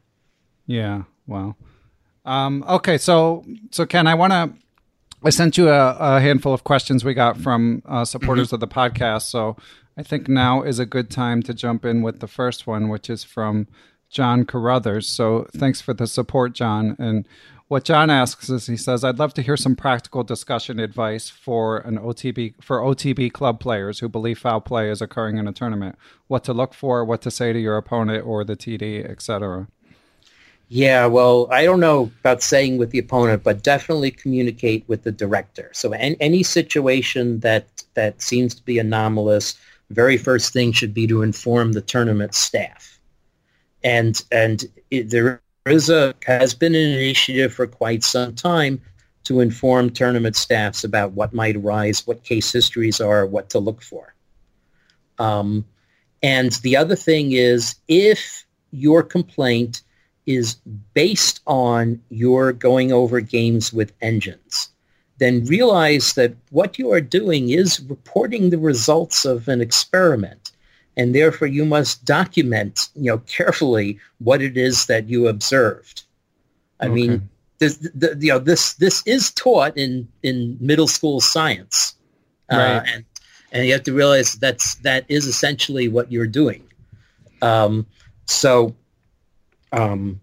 Yeah. 0.66 1.04
Well. 1.26 1.56
Um, 2.24 2.64
okay. 2.68 2.98
So 2.98 3.44
so 3.70 3.86
Ken, 3.86 4.06
I 4.06 4.14
want 4.14 4.32
to. 4.32 4.52
I 5.24 5.30
sent 5.30 5.58
you 5.58 5.68
a, 5.68 5.96
a, 5.98 6.20
handful 6.20 6.54
of 6.54 6.62
questions 6.62 7.04
we 7.04 7.12
got 7.12 7.36
from 7.36 7.82
uh, 7.86 8.04
supporters 8.04 8.48
mm-hmm. 8.48 8.54
of 8.56 8.60
the 8.60 8.68
podcast. 8.68 9.22
So 9.22 9.56
I 9.96 10.04
think 10.04 10.28
now 10.28 10.62
is 10.62 10.78
a 10.78 10.86
good 10.86 11.10
time 11.10 11.42
to 11.42 11.54
jump 11.54 11.84
in 11.84 12.02
with 12.02 12.20
the 12.20 12.28
first 12.28 12.68
one, 12.68 12.88
which 12.88 13.10
is 13.10 13.24
from 13.24 13.66
John 14.10 14.44
Carruthers. 14.44 15.08
So 15.08 15.48
thanks 15.56 15.80
for 15.80 15.92
the 15.92 16.06
support, 16.06 16.52
John. 16.52 16.94
And 17.00 17.26
what 17.68 17.84
John 17.84 18.10
asks 18.10 18.48
is 18.48 18.66
he 18.66 18.76
says, 18.76 19.04
I'd 19.04 19.18
love 19.18 19.34
to 19.34 19.42
hear 19.42 19.56
some 19.56 19.76
practical 19.76 20.24
discussion 20.24 20.80
advice 20.80 21.28
for 21.28 21.78
an 21.78 21.98
OTB 21.98 22.54
for 22.62 22.80
OTB 22.80 23.32
club 23.32 23.60
players 23.60 24.00
who 24.00 24.08
believe 24.08 24.38
foul 24.38 24.60
play 24.60 24.90
is 24.90 25.02
occurring 25.02 25.36
in 25.36 25.46
a 25.46 25.52
tournament. 25.52 25.96
What 26.28 26.44
to 26.44 26.54
look 26.54 26.72
for, 26.74 27.04
what 27.04 27.22
to 27.22 27.30
say 27.30 27.52
to 27.52 27.58
your 27.58 27.76
opponent 27.76 28.26
or 28.26 28.42
the 28.42 28.56
TD, 28.56 29.08
etc. 29.08 29.68
Yeah, 30.70 31.06
well, 31.06 31.48
I 31.50 31.64
don't 31.64 31.80
know 31.80 32.10
about 32.20 32.42
saying 32.42 32.76
with 32.78 32.90
the 32.90 32.98
opponent, 32.98 33.42
but 33.42 33.62
definitely 33.62 34.10
communicate 34.10 34.86
with 34.86 35.02
the 35.02 35.12
director. 35.12 35.70
So 35.72 35.92
any, 35.92 36.16
any 36.20 36.42
situation 36.42 37.40
that 37.40 37.84
that 37.94 38.20
seems 38.20 38.54
to 38.54 38.62
be 38.62 38.78
anomalous, 38.78 39.58
very 39.90 40.16
first 40.16 40.52
thing 40.52 40.72
should 40.72 40.92
be 40.92 41.06
to 41.06 41.22
inform 41.22 41.72
the 41.72 41.80
tournament 41.80 42.34
staff 42.34 42.98
and 43.84 44.24
and 44.32 44.64
it, 44.90 45.10
there 45.10 45.40
is 45.68 45.90
a 45.90 46.14
has 46.26 46.54
been 46.54 46.74
an 46.74 46.90
initiative 46.92 47.52
for 47.52 47.66
quite 47.66 48.02
some 48.04 48.34
time 48.34 48.80
to 49.24 49.40
inform 49.40 49.90
tournament 49.90 50.36
staffs 50.36 50.84
about 50.84 51.12
what 51.12 51.34
might 51.34 51.56
arise, 51.56 52.06
what 52.06 52.24
case 52.24 52.50
histories 52.50 53.00
are, 53.00 53.26
what 53.26 53.50
to 53.50 53.58
look 53.58 53.82
for. 53.82 54.14
Um, 55.18 55.64
and 56.22 56.52
the 56.62 56.76
other 56.76 56.96
thing 56.96 57.32
is, 57.32 57.74
if 57.88 58.44
your 58.70 59.02
complaint 59.02 59.82
is 60.26 60.56
based 60.94 61.40
on 61.46 62.00
your 62.10 62.52
going 62.52 62.92
over 62.92 63.20
games 63.20 63.72
with 63.72 63.92
engines, 64.00 64.70
then 65.18 65.44
realize 65.46 66.14
that 66.14 66.34
what 66.50 66.78
you 66.78 66.92
are 66.92 67.00
doing 67.00 67.50
is 67.50 67.80
reporting 67.80 68.50
the 68.50 68.58
results 68.58 69.24
of 69.24 69.48
an 69.48 69.60
experiment. 69.60 70.52
And 70.98 71.14
therefore 71.14 71.46
you 71.46 71.64
must 71.64 72.04
document, 72.04 72.88
you 72.96 73.04
know, 73.04 73.18
carefully 73.18 74.00
what 74.18 74.42
it 74.42 74.56
is 74.58 74.86
that 74.86 75.08
you 75.08 75.28
observed. 75.28 76.02
I 76.80 76.86
okay. 76.86 76.94
mean, 76.94 77.28
this, 77.58 77.76
the, 77.94 78.18
you 78.20 78.32
know, 78.32 78.40
this, 78.40 78.74
this 78.74 79.06
is 79.06 79.30
taught 79.30 79.78
in, 79.78 80.08
in 80.24 80.58
middle 80.60 80.88
school 80.88 81.20
science. 81.20 81.94
Uh, 82.52 82.56
right. 82.56 82.76
Uh, 82.76 82.82
and, 82.92 83.04
and 83.52 83.66
you 83.66 83.72
have 83.74 83.84
to 83.84 83.94
realize 83.94 84.34
that's, 84.34 84.74
that 84.82 85.04
is 85.08 85.26
essentially 85.26 85.86
what 85.86 86.10
you're 86.10 86.26
doing. 86.26 86.64
Um, 87.42 87.86
so, 88.26 88.74
um, 89.70 90.20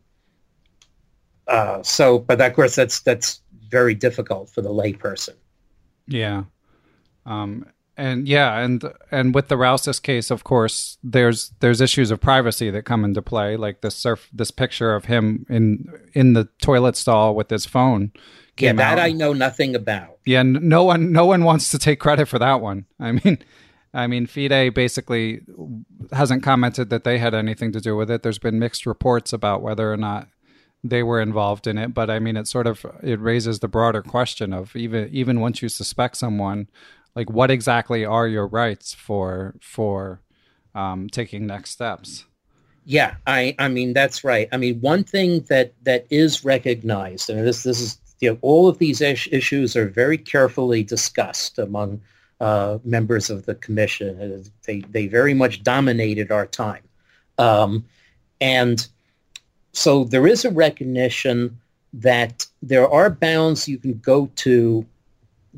uh, 1.47 1.82
so, 1.84 2.19
but 2.19 2.41
of 2.41 2.53
course 2.53 2.76
that's, 2.76 2.99
that's 2.99 3.39
very 3.69 3.95
difficult 3.95 4.49
for 4.49 4.61
the 4.61 4.69
layperson. 4.69 5.36
Yeah. 6.07 6.43
Um, 7.26 7.65
and 7.97 8.27
yeah, 8.27 8.59
and 8.59 8.83
and 9.11 9.33
with 9.33 9.47
the 9.47 9.55
Rausis 9.55 10.01
case, 10.01 10.29
of 10.29 10.43
course, 10.43 10.97
there's 11.03 11.51
there's 11.59 11.81
issues 11.81 12.11
of 12.11 12.19
privacy 12.19 12.69
that 12.69 12.83
come 12.83 13.05
into 13.05 13.21
play, 13.21 13.55
like 13.55 13.81
this 13.81 13.95
surf 13.95 14.29
this 14.33 14.51
picture 14.51 14.93
of 14.95 15.05
him 15.05 15.45
in 15.49 15.87
in 16.13 16.33
the 16.33 16.45
toilet 16.61 16.95
stall 16.95 17.35
with 17.35 17.49
his 17.49 17.65
phone. 17.65 18.11
Yeah, 18.59 18.73
that 18.73 18.99
out. 18.99 19.05
I 19.05 19.11
know 19.11 19.33
nothing 19.33 19.75
about. 19.75 20.17
Yeah, 20.25 20.43
no 20.43 20.83
one 20.83 21.11
no 21.11 21.25
one 21.25 21.43
wants 21.43 21.71
to 21.71 21.79
take 21.79 21.99
credit 21.99 22.27
for 22.27 22.39
that 22.39 22.61
one. 22.61 22.85
I 22.99 23.13
mean, 23.13 23.37
I 23.93 24.07
mean, 24.07 24.27
FIDE 24.27 24.73
basically 24.73 25.41
hasn't 26.11 26.43
commented 26.43 26.89
that 26.89 27.05
they 27.05 27.17
had 27.17 27.33
anything 27.33 27.71
to 27.71 27.81
do 27.81 27.95
with 27.95 28.11
it. 28.11 28.23
There's 28.23 28.39
been 28.39 28.59
mixed 28.59 28.85
reports 28.85 29.31
about 29.31 29.61
whether 29.61 29.91
or 29.91 29.97
not 29.97 30.27
they 30.83 31.01
were 31.01 31.19
involved 31.19 31.65
in 31.65 31.79
it 31.79 31.95
but 31.95 32.11
i 32.11 32.19
mean 32.19 32.37
it 32.37 32.47
sort 32.47 32.67
of 32.67 32.85
it 33.01 33.19
raises 33.19 33.59
the 33.59 33.67
broader 33.67 34.03
question 34.03 34.53
of 34.53 34.75
even 34.75 35.09
even 35.11 35.39
once 35.39 35.61
you 35.61 35.67
suspect 35.67 36.15
someone 36.15 36.67
like 37.16 37.30
what 37.30 37.51
exactly 37.51 38.05
are 38.05 38.28
your 38.28 38.47
rights 38.47 38.93
for 38.93 39.55
for 39.61 40.22
um, 40.74 41.09
taking 41.09 41.47
next 41.47 41.72
steps? 41.72 42.26
Yeah 42.88 43.16
i 43.26 43.55
i 43.57 43.68
mean 43.68 43.93
that's 43.93 44.24
right. 44.24 44.47
I 44.51 44.57
mean 44.57 44.80
one 44.82 45.03
thing 45.03 45.41
that 45.49 45.74
that 45.84 46.05
is 46.09 46.45
recognized 46.45 47.30
and 47.30 47.45
this 47.45 47.63
this 47.63 47.82
is 47.82 47.99
you 48.20 48.32
know, 48.32 48.38
all 48.41 48.68
of 48.68 48.78
these 48.78 49.01
is- 49.01 49.28
issues 49.32 49.76
are 49.76 49.88
very 49.88 50.18
carefully 50.18 50.84
discussed 50.84 51.59
among 51.59 52.01
uh, 52.39 52.80
members 52.84 53.30
of 53.30 53.45
the 53.45 53.55
commission. 53.55 54.43
They 54.66 54.82
they 54.82 55.07
very 55.07 55.34
much 55.34 55.63
dominated 55.63 56.32
our 56.32 56.45
time. 56.45 56.84
Um, 57.38 57.86
and 58.41 58.88
so 59.72 60.03
there 60.05 60.28
is 60.28 60.45
a 60.45 60.51
recognition 60.51 61.59
that 61.93 62.45
there 62.61 62.89
are 62.89 63.09
bounds 63.09 63.68
you 63.68 63.78
can 63.78 63.99
go 63.99 64.30
to 64.36 64.86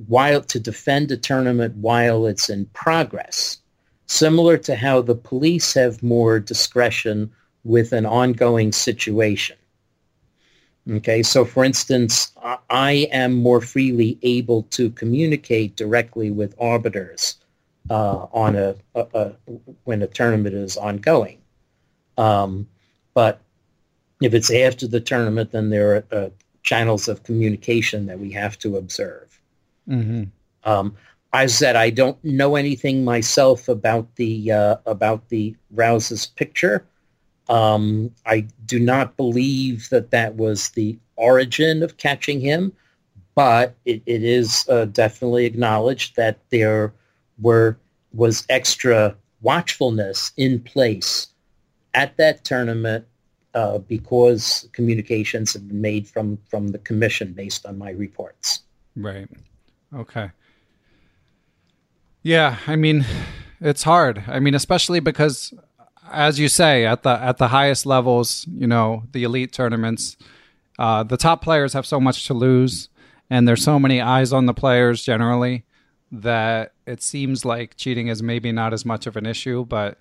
while 0.06 0.41
to 0.41 0.60
defend 0.60 1.12
a 1.12 1.18
tournament 1.18 1.76
while 1.78 2.28
it's 2.28 2.50
in 2.50 2.66
progress, 2.68 3.58
similar 4.06 4.58
to 4.58 4.76
how 4.76 5.02
the 5.02 5.16
police 5.16 5.74
have 5.74 6.04
more 6.04 6.39
discretion 6.39 7.32
with 7.64 7.93
an 7.93 8.06
ongoing 8.06 8.72
situation. 8.72 9.58
Okay, 10.89 11.22
so 11.22 11.43
for 11.43 11.66
instance, 11.66 12.32
I 12.70 13.10
am 13.12 13.34
more 13.34 13.60
freely 13.60 14.18
able 14.22 14.64
to 14.64 14.89
communicate 14.91 15.76
directly 15.76 16.32
with 16.32 16.56
arbiters 16.62 17.36
uh, 17.89 18.28
on 18.32 18.56
a, 18.56 18.76
a, 18.95 19.08
a, 19.14 19.32
when 19.84 20.02
a 20.02 20.08
tournament 20.08 20.56
is 20.56 20.78
ongoing. 20.78 21.39
Um, 22.18 22.68
but 23.14 23.41
if 24.22 24.34
it's 24.34 24.52
after 24.52 24.88
the 24.88 25.02
tournament, 25.02 25.52
then 25.52 25.70
there 25.70 25.95
are 25.95 26.04
uh, 26.12 26.30
channels 26.64 27.08
of 27.08 27.24
communication 27.24 28.06
that 28.06 28.20
we 28.20 28.32
have 28.32 28.58
to 28.60 28.78
observe. 28.78 29.26
Mm-hmm. 29.89 30.23
Um, 30.63 30.95
I 31.33 31.45
said 31.47 31.75
I 31.75 31.89
don't 31.89 32.21
know 32.23 32.55
anything 32.55 33.03
myself 33.03 33.67
about 33.67 34.15
the 34.15 34.51
uh, 34.51 34.77
about 34.85 35.29
the 35.29 35.55
Rausis 35.75 36.33
picture. 36.35 36.85
Um, 37.49 38.11
I 38.25 38.47
do 38.65 38.79
not 38.79 39.17
believe 39.17 39.89
that 39.89 40.11
that 40.11 40.35
was 40.35 40.69
the 40.69 40.97
origin 41.15 41.83
of 41.83 41.97
catching 41.97 42.41
him, 42.41 42.73
but 43.35 43.75
it, 43.85 44.01
it 44.05 44.23
is 44.23 44.65
uh, 44.69 44.85
definitely 44.85 45.45
acknowledged 45.45 46.15
that 46.15 46.39
there 46.49 46.93
were 47.39 47.77
was 48.13 48.45
extra 48.49 49.15
watchfulness 49.41 50.31
in 50.38 50.59
place 50.59 51.27
at 51.93 52.17
that 52.17 52.43
tournament 52.43 53.05
uh, 53.53 53.77
because 53.77 54.67
communications 54.71 55.53
have 55.53 55.67
been 55.67 55.81
made 55.81 56.07
from 56.07 56.38
from 56.49 56.69
the 56.69 56.79
commission 56.79 57.33
based 57.33 57.65
on 57.65 57.77
my 57.77 57.91
reports. 57.91 58.63
Right. 58.95 59.27
Okay. 59.95 60.31
Yeah, 62.23 62.57
I 62.67 62.75
mean, 62.75 63.05
it's 63.61 63.83
hard. 63.83 64.23
I 64.27 64.39
mean, 64.39 64.53
especially 64.53 64.99
because, 64.99 65.53
as 66.11 66.39
you 66.39 66.49
say, 66.49 66.85
at 66.85 67.03
the 67.03 67.11
at 67.21 67.38
the 67.38 67.49
highest 67.49 67.85
levels, 67.85 68.45
you 68.49 68.67
know, 68.67 69.03
the 69.11 69.23
elite 69.23 69.53
tournaments, 69.53 70.17
uh, 70.77 71.03
the 71.03 71.17
top 71.17 71.41
players 71.41 71.73
have 71.73 71.85
so 71.85 71.99
much 71.99 72.27
to 72.27 72.33
lose, 72.33 72.89
and 73.29 73.47
there's 73.47 73.63
so 73.63 73.79
many 73.79 74.01
eyes 74.01 74.33
on 74.33 74.45
the 74.45 74.53
players 74.53 75.03
generally 75.03 75.63
that 76.11 76.73
it 76.85 77.01
seems 77.01 77.45
like 77.45 77.75
cheating 77.75 78.07
is 78.07 78.23
maybe 78.23 78.51
not 78.51 78.73
as 78.73 78.85
much 78.85 79.07
of 79.07 79.17
an 79.17 79.25
issue, 79.25 79.65
but 79.65 79.97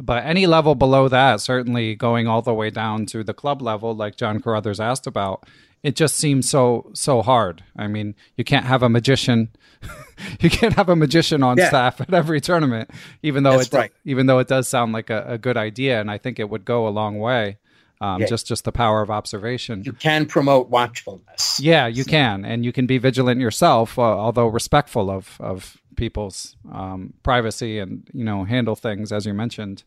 but 0.00 0.24
any 0.24 0.46
level 0.46 0.74
below 0.74 1.08
that, 1.08 1.40
certainly 1.40 1.94
going 1.94 2.26
all 2.26 2.42
the 2.42 2.54
way 2.54 2.70
down 2.70 3.06
to 3.06 3.22
the 3.22 3.34
club 3.34 3.60
level, 3.60 3.94
like 3.94 4.16
John 4.16 4.40
Carruthers 4.40 4.80
asked 4.80 5.06
about, 5.06 5.44
it 5.82 5.96
just 5.96 6.16
seems 6.16 6.48
so 6.48 6.90
so 6.94 7.22
hard. 7.22 7.62
I 7.76 7.86
mean, 7.86 8.14
you 8.36 8.44
can't 8.44 8.66
have 8.66 8.82
a 8.82 8.88
magician, 8.88 9.50
you 10.40 10.50
can't 10.50 10.74
have 10.74 10.88
a 10.88 10.96
magician 10.96 11.42
on 11.42 11.58
yeah. 11.58 11.68
staff 11.68 12.00
at 12.00 12.12
every 12.12 12.40
tournament, 12.40 12.90
even 13.22 13.42
though 13.42 13.58
it 13.60 13.72
right. 13.72 13.92
even 14.04 14.26
though 14.26 14.38
it 14.38 14.48
does 14.48 14.68
sound 14.68 14.92
like 14.92 15.10
a, 15.10 15.24
a, 15.28 15.38
good 15.38 15.56
idea, 15.56 16.00
and 16.00 16.10
I 16.10 16.18
think 16.18 16.38
it 16.38 16.48
would 16.48 16.64
go 16.64 16.88
a 16.88 16.90
long 16.90 17.18
way. 17.18 17.58
Um, 18.02 18.22
yeah. 18.22 18.26
Just 18.28 18.46
just 18.46 18.64
the 18.64 18.72
power 18.72 19.02
of 19.02 19.10
observation. 19.10 19.82
You 19.84 19.92
can 19.92 20.24
promote 20.24 20.70
watchfulness. 20.70 21.60
Yeah, 21.60 21.86
you 21.86 22.04
so. 22.04 22.10
can, 22.10 22.46
and 22.46 22.64
you 22.64 22.72
can 22.72 22.86
be 22.86 22.96
vigilant 22.96 23.40
yourself, 23.40 23.98
uh, 23.98 24.02
although 24.02 24.46
respectful 24.46 25.10
of 25.10 25.36
of 25.38 25.76
people's 26.00 26.56
um, 26.72 27.12
privacy 27.22 27.78
and 27.78 28.08
you 28.14 28.24
know 28.24 28.44
handle 28.44 28.74
things 28.74 29.12
as 29.12 29.26
you 29.26 29.34
mentioned 29.34 29.84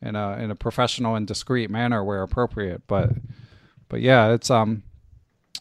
in 0.00 0.16
a 0.16 0.38
in 0.38 0.50
a 0.50 0.54
professional 0.54 1.16
and 1.16 1.26
discreet 1.26 1.68
manner 1.68 2.02
where 2.02 2.22
appropriate. 2.22 2.82
But 2.86 3.10
but 3.90 4.00
yeah, 4.00 4.32
it's 4.32 4.50
um 4.50 4.84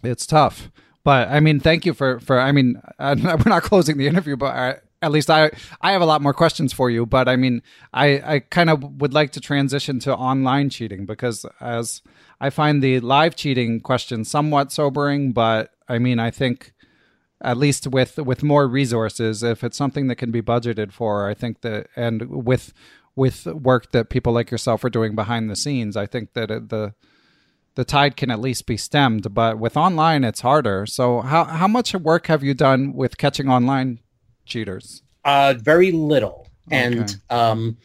it's 0.01 0.25
tough. 0.25 0.71
But 1.03 1.27
I 1.27 1.41
mean, 1.41 1.59
thank 1.59 1.85
you 1.85 1.93
for 1.93 2.21
for. 2.21 2.39
I 2.39 2.53
mean, 2.53 2.81
we're 2.99 3.43
not 3.45 3.63
closing 3.63 3.97
the 3.97 4.07
interview, 4.07 4.37
but 4.37 4.55
I, 4.55 4.75
at 5.01 5.11
least 5.11 5.29
I 5.29 5.51
I 5.81 5.91
have 5.91 6.01
a 6.01 6.05
lot 6.05 6.21
more 6.21 6.33
questions 6.33 6.71
for 6.71 6.89
you. 6.89 7.05
But 7.05 7.27
I 7.27 7.35
mean, 7.35 7.61
I 7.93 8.35
I 8.35 8.39
kind 8.39 8.69
of 8.69 9.01
would 9.01 9.13
like 9.13 9.33
to 9.33 9.41
transition 9.41 9.99
to 9.99 10.15
online 10.15 10.69
cheating 10.69 11.05
because 11.05 11.45
as 11.59 12.01
I 12.39 12.49
find 12.51 12.81
the 12.81 13.01
live 13.01 13.35
cheating 13.35 13.81
question 13.81 14.23
somewhat 14.23 14.71
sobering, 14.71 15.33
but 15.33 15.71
I 15.89 15.99
mean, 15.99 16.19
I 16.19 16.31
think 16.31 16.73
at 17.43 17.57
least 17.57 17.87
with 17.87 18.17
with 18.17 18.41
more 18.41 18.67
resources, 18.67 19.43
if 19.43 19.63
it's 19.63 19.77
something 19.77 20.07
that 20.07 20.15
can 20.15 20.31
be 20.31 20.41
budgeted 20.41 20.91
for, 20.91 21.29
I 21.29 21.33
think 21.33 21.61
that 21.61 21.87
and 21.95 22.29
with 22.29 22.73
with 23.15 23.45
work 23.45 23.91
that 23.91 24.09
people 24.09 24.33
like 24.33 24.49
yourself 24.49 24.83
are 24.83 24.89
doing 24.89 25.13
behind 25.13 25.49
the 25.49 25.55
scenes. 25.55 25.97
I 25.97 26.05
think 26.05 26.33
that 26.33 26.47
the 26.47 26.93
the 27.75 27.83
tide 27.83 28.15
can 28.15 28.31
at 28.31 28.39
least 28.39 28.65
be 28.65 28.77
stemmed, 28.77 29.33
but 29.33 29.59
with 29.59 29.75
online 29.75 30.23
it's 30.23 30.41
harder. 30.41 30.85
So 30.85 31.21
how 31.21 31.43
how 31.43 31.67
much 31.67 31.93
work 31.93 32.27
have 32.27 32.43
you 32.43 32.53
done 32.53 32.93
with 32.93 33.17
catching 33.17 33.49
online 33.49 33.99
cheaters? 34.45 35.03
Uh, 35.25 35.55
very 35.57 35.91
little, 35.91 36.47
okay. 36.67 36.85
and 36.85 37.15
um, 37.29 37.77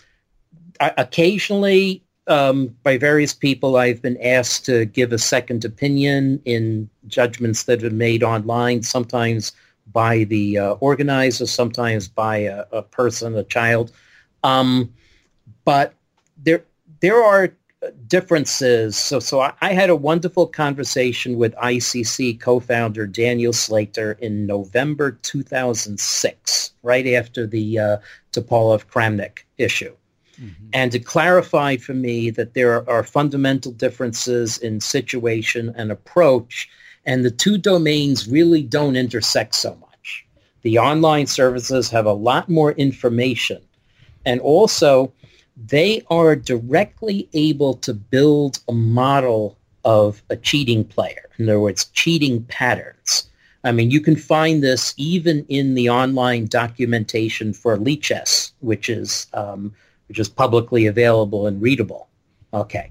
occasionally 0.81 2.05
um, 2.29 2.75
by 2.83 2.99
various 2.99 3.33
people 3.33 3.77
I've 3.77 4.03
been 4.03 4.21
asked 4.23 4.67
to 4.67 4.85
give 4.85 5.13
a 5.13 5.19
second 5.19 5.65
opinion 5.65 6.41
in 6.45 6.89
judgments 7.07 7.65
that 7.65 7.81
have 7.81 7.91
been 7.91 7.99
made 7.99 8.23
online. 8.23 8.83
Sometimes 8.83 9.53
by 9.93 10.25
the 10.25 10.59
uh, 10.59 10.73
organizer, 10.75 11.47
sometimes 11.47 12.09
by 12.09 12.37
a, 12.39 12.65
a 12.73 12.83
person, 12.83 13.35
a 13.37 13.45
child. 13.45 13.91
Um, 14.45 14.93
but 15.65 15.95
there 16.37 16.65
there 17.01 17.23
are 17.23 17.53
differences. 18.07 18.97
So 18.97 19.21
so 19.21 19.41
I, 19.41 19.53
I 19.61 19.73
had 19.73 19.91
a 19.91 19.97
wonderful 19.97 20.47
conversation 20.47 21.37
with 21.37 21.55
ICC 21.57 22.41
co-founder 22.41 23.07
Daniel 23.07 23.53
Sleator 23.53 24.19
in 24.19 24.47
November 24.47 25.13
2006, 25.23 26.73
right 26.83 27.07
after 27.07 27.47
the 27.47 27.79
uh, 27.79 27.97
Topalov 28.33 28.87
Kramnik 28.87 29.41
issue. 29.57 29.95
Mm-hmm. 30.41 30.69
and 30.73 30.93
to 30.93 31.01
clarify 31.01 31.77
for 31.79 31.95
me 31.95 32.31
that 32.31 32.55
there 32.55 32.89
are 32.89 33.03
fundamental 33.03 33.73
differences 33.73 34.57
in 34.59 34.79
situation 34.79 35.75
and 35.77 35.91
approach, 35.91 36.69
and 37.07 37.25
the 37.25 37.31
two 37.31 37.59
domains 37.59 38.29
really 38.29 38.63
don't 38.63 38.95
intersect 38.95 39.57
so 39.57 39.75
much. 39.81 40.25
The 40.63 40.79
online 40.79 41.27
services 41.27 41.91
have 41.91 42.07
a 42.07 42.13
lot 42.13 42.49
more 42.49 42.71
information, 42.73 43.61
and 44.25 44.41
also 44.41 45.13
they 45.67 46.03
are 46.09 46.37
directly 46.37 47.29
able 47.33 47.75
to 47.75 47.93
build 47.93 48.61
a 48.69 48.73
model 48.73 49.59
of 49.85 50.23
a 50.31 50.37
cheating 50.37 50.85
player. 50.85 51.29
In 51.39 51.49
other 51.49 51.59
words, 51.59 51.87
cheating 51.87 52.45
patterns. 52.45 53.29
I 53.65 53.73
mean, 53.73 53.91
you 53.91 54.01
can 54.01 54.15
find 54.15 54.63
this 54.63 54.95
even 54.97 55.45
in 55.49 55.75
the 55.75 55.91
online 55.91 56.47
documentation 56.47 57.53
for 57.53 57.77
Lichess, 57.77 58.53
which 58.61 58.89
is 58.89 59.27
um, 59.33 59.75
which 60.09 60.19
is 60.19 60.29
publicly 60.29 60.87
available 60.87 61.47
and 61.47 61.61
readable. 61.61 62.09
Okay. 62.53 62.91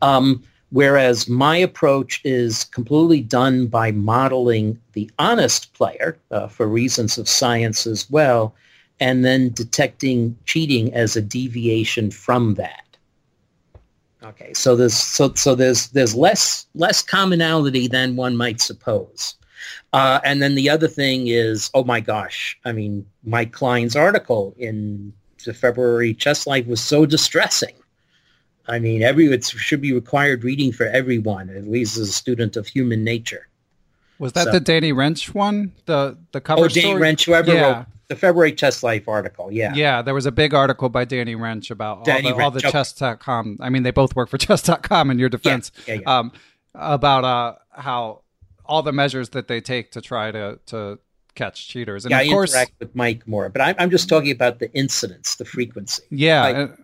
Um, 0.00 0.42
whereas 0.70 1.28
my 1.28 1.56
approach 1.56 2.20
is 2.24 2.64
completely 2.64 3.20
done 3.20 3.66
by 3.66 3.92
modeling 3.92 4.80
the 4.92 5.10
honest 5.18 5.72
player 5.74 6.18
uh, 6.30 6.48
for 6.48 6.66
reasons 6.66 7.18
of 7.18 7.28
science 7.28 7.86
as 7.86 8.10
well, 8.10 8.54
and 9.00 9.24
then 9.24 9.50
detecting 9.50 10.36
cheating 10.44 10.92
as 10.94 11.16
a 11.16 11.22
deviation 11.22 12.10
from 12.10 12.54
that. 12.54 12.82
Okay, 14.24 14.54
so 14.54 14.76
there's 14.76 14.94
so 14.94 15.34
so 15.34 15.54
there's 15.54 15.88
there's 15.88 16.14
less 16.14 16.66
less 16.74 17.02
commonality 17.02 17.88
than 17.88 18.16
one 18.16 18.36
might 18.36 18.60
suppose. 18.60 19.34
Uh, 19.92 20.20
and 20.24 20.42
then 20.42 20.54
the 20.54 20.70
other 20.70 20.88
thing 20.88 21.28
is, 21.28 21.70
oh 21.74 21.84
my 21.84 22.00
gosh, 22.00 22.58
I 22.64 22.72
mean, 22.72 23.06
Mike 23.24 23.52
Klein's 23.52 23.94
article 23.96 24.54
in 24.58 25.12
the 25.44 25.54
February 25.54 26.14
Chess 26.14 26.46
Life 26.46 26.66
was 26.66 26.80
so 26.80 27.06
distressing. 27.06 27.74
I 28.68 28.78
mean, 28.78 29.02
every 29.02 29.26
it 29.26 29.44
should 29.44 29.80
be 29.80 29.92
required 29.92 30.44
reading 30.44 30.72
for 30.72 30.86
everyone, 30.86 31.50
at 31.50 31.66
least 31.66 31.96
as 31.96 32.08
a 32.08 32.12
student 32.12 32.56
of 32.56 32.66
human 32.66 33.02
nature. 33.02 33.48
Was 34.18 34.34
that 34.34 34.44
so, 34.44 34.52
the 34.52 34.60
Danny 34.60 34.92
Rensch 34.92 35.34
one? 35.34 35.72
The 35.86 36.16
the 36.30 36.40
cover 36.40 36.62
oh, 36.62 36.68
Danny 36.68 36.88
story? 36.88 37.00
Rensch, 37.00 37.24
whoever 37.24 37.52
yeah. 37.52 37.60
wrote 37.60 37.86
the 38.08 38.16
February 38.16 38.52
Chess 38.52 38.82
Life 38.82 39.08
article. 39.08 39.50
Yeah, 39.50 39.74
yeah. 39.74 40.02
There 40.02 40.14
was 40.14 40.26
a 40.26 40.32
big 40.32 40.54
article 40.54 40.88
by 40.88 41.04
Danny 41.04 41.34
Rensch 41.34 41.70
about 41.70 42.04
Danny 42.04 42.30
all 42.30 42.36
the, 42.36 42.44
all 42.44 42.50
the 42.52 42.60
chess.com. 42.60 43.58
I 43.60 43.68
mean, 43.68 43.82
they 43.82 43.90
both 43.90 44.14
work 44.14 44.28
for 44.28 44.38
chess.com. 44.38 45.10
In 45.10 45.18
your 45.18 45.28
defense, 45.28 45.72
yeah, 45.86 45.94
yeah, 45.94 46.00
yeah. 46.02 46.18
Um, 46.18 46.32
about 46.74 47.24
uh, 47.24 47.54
how 47.70 48.22
all 48.64 48.82
the 48.82 48.92
measures 48.92 49.30
that 49.30 49.48
they 49.48 49.60
take 49.60 49.90
to 49.92 50.00
try 50.00 50.30
to 50.30 50.60
to 50.66 50.98
catch 51.34 51.68
cheaters. 51.68 52.04
And 52.04 52.10
yeah, 52.10 52.20
of 52.20 52.28
I 52.28 52.30
course, 52.30 52.52
interact 52.52 52.72
with 52.78 52.94
Mike 52.94 53.26
more, 53.26 53.48
but 53.48 53.60
I'm, 53.60 53.74
I'm 53.78 53.90
just 53.90 54.08
talking 54.08 54.30
about 54.30 54.58
the 54.58 54.72
incidents, 54.72 55.36
the 55.36 55.44
frequency. 55.44 56.02
Yeah, 56.10 56.42
like, 56.42 56.56
and, 56.56 56.78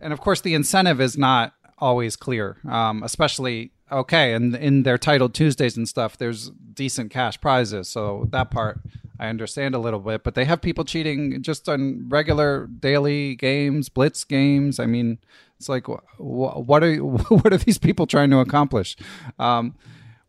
and, 0.00 0.12
of 0.12 0.20
course, 0.20 0.40
the 0.40 0.54
incentive 0.54 1.00
is 1.00 1.16
not 1.16 1.54
always 1.78 2.16
clear, 2.16 2.56
um, 2.68 3.02
especially 3.02 3.72
okay, 3.90 4.32
and 4.32 4.56
in 4.56 4.82
their 4.84 4.98
titled 4.98 5.34
Tuesdays 5.34 5.76
and 5.76 5.88
stuff, 5.88 6.16
there's 6.16 6.50
decent 6.74 7.10
cash 7.10 7.40
prizes, 7.40 7.88
so 7.88 8.26
that 8.30 8.50
part 8.50 8.80
I 9.18 9.28
understand 9.28 9.74
a 9.74 9.78
little 9.78 10.00
bit. 10.00 10.24
But 10.24 10.34
they 10.34 10.44
have 10.44 10.60
people 10.60 10.84
cheating 10.84 11.42
just 11.42 11.68
on 11.68 12.08
regular 12.08 12.66
daily 12.66 13.36
games, 13.36 13.88
blitz 13.88 14.24
games. 14.24 14.80
I 14.80 14.86
mean, 14.86 15.18
it's 15.58 15.68
like, 15.68 15.86
what 16.18 16.82
are 16.82 16.96
what 16.96 17.52
are 17.52 17.58
these 17.58 17.78
people 17.78 18.06
trying 18.06 18.30
to 18.30 18.38
accomplish? 18.38 18.96
Um, 19.38 19.76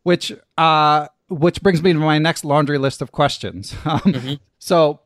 which 0.03 0.31
uh, 0.57 1.07
which 1.33 1.61
brings 1.61 1.81
me 1.81 1.93
to 1.93 1.99
my 1.99 2.17
next 2.17 2.45
laundry 2.45 2.77
list 2.77 3.01
of 3.01 3.11
questions. 3.11 3.75
Um, 3.85 3.99
mm-hmm. 3.99 4.33
So 4.59 5.01